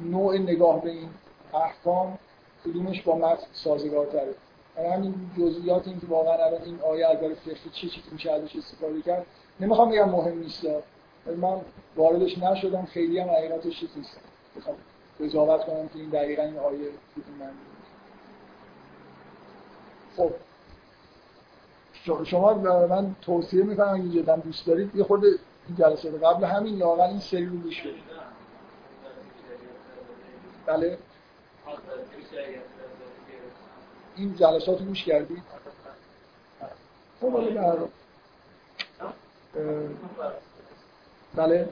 نوع 0.00 0.38
نگاه 0.38 0.82
به 0.82 0.90
این 0.90 1.08
احکام 1.54 2.18
کدومش 2.64 3.02
با 3.02 3.16
متن 3.16 3.46
سازگارتره. 3.52 4.34
یعنی 4.76 4.88
همین 4.88 5.14
جزئیات 5.38 5.88
این 5.88 6.00
که 6.00 6.06
واقعا 6.06 6.32
الان 6.32 6.62
این 6.62 6.80
آیه 6.80 7.06
از 7.06 7.16
فقهی 7.16 7.70
چه 7.72 7.88
چیزی 7.88 8.08
میشه 8.12 8.32
ازش 8.32 8.56
استفاده 8.56 9.02
کرد 9.02 9.26
نمی‌خوام 9.60 9.90
بگم 9.90 10.08
مهم 10.08 10.38
نیست. 10.38 10.66
من 11.36 11.60
واردش 11.96 12.38
نشدم 12.38 12.84
خیلی 12.84 13.18
هم 13.18 13.30
حقیقتش 13.30 13.80
چیز 13.80 13.88
نیست. 13.96 14.20
بخوام 14.56 14.76
قضاوت 15.20 15.64
کنم 15.64 15.88
که 15.88 15.98
این 15.98 16.10
دقیقا 16.10 16.42
این 16.42 16.58
آیه 16.58 16.78
من 17.40 17.50
خب 20.18 20.32
شما 22.24 22.54
من 22.86 23.14
توصیه 23.22 23.64
می‌کنم 23.64 23.94
اگه 23.94 24.22
جدا 24.22 24.36
دوست 24.36 24.66
دارید 24.66 24.96
یه 24.96 25.06
این 25.68 25.76
جلسه 25.78 26.10
قبل 26.10 26.44
همین 26.44 26.78
لاغل 26.78 27.00
این 27.00 27.20
سری 27.20 27.46
رو 27.46 27.56
گوش 27.56 27.82
بله. 30.66 30.98
این 34.16 34.36
جلسات 34.36 34.78
رو 34.80 34.86
گوش 34.86 35.04
کردید؟ 35.04 35.42
خب 37.20 37.30
بله 37.30 37.88
بله. 41.34 41.68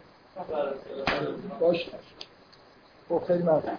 باش. 1.60 1.90
خب 3.08 3.22
خیلی 3.26 3.42
ممنون. 3.42 3.78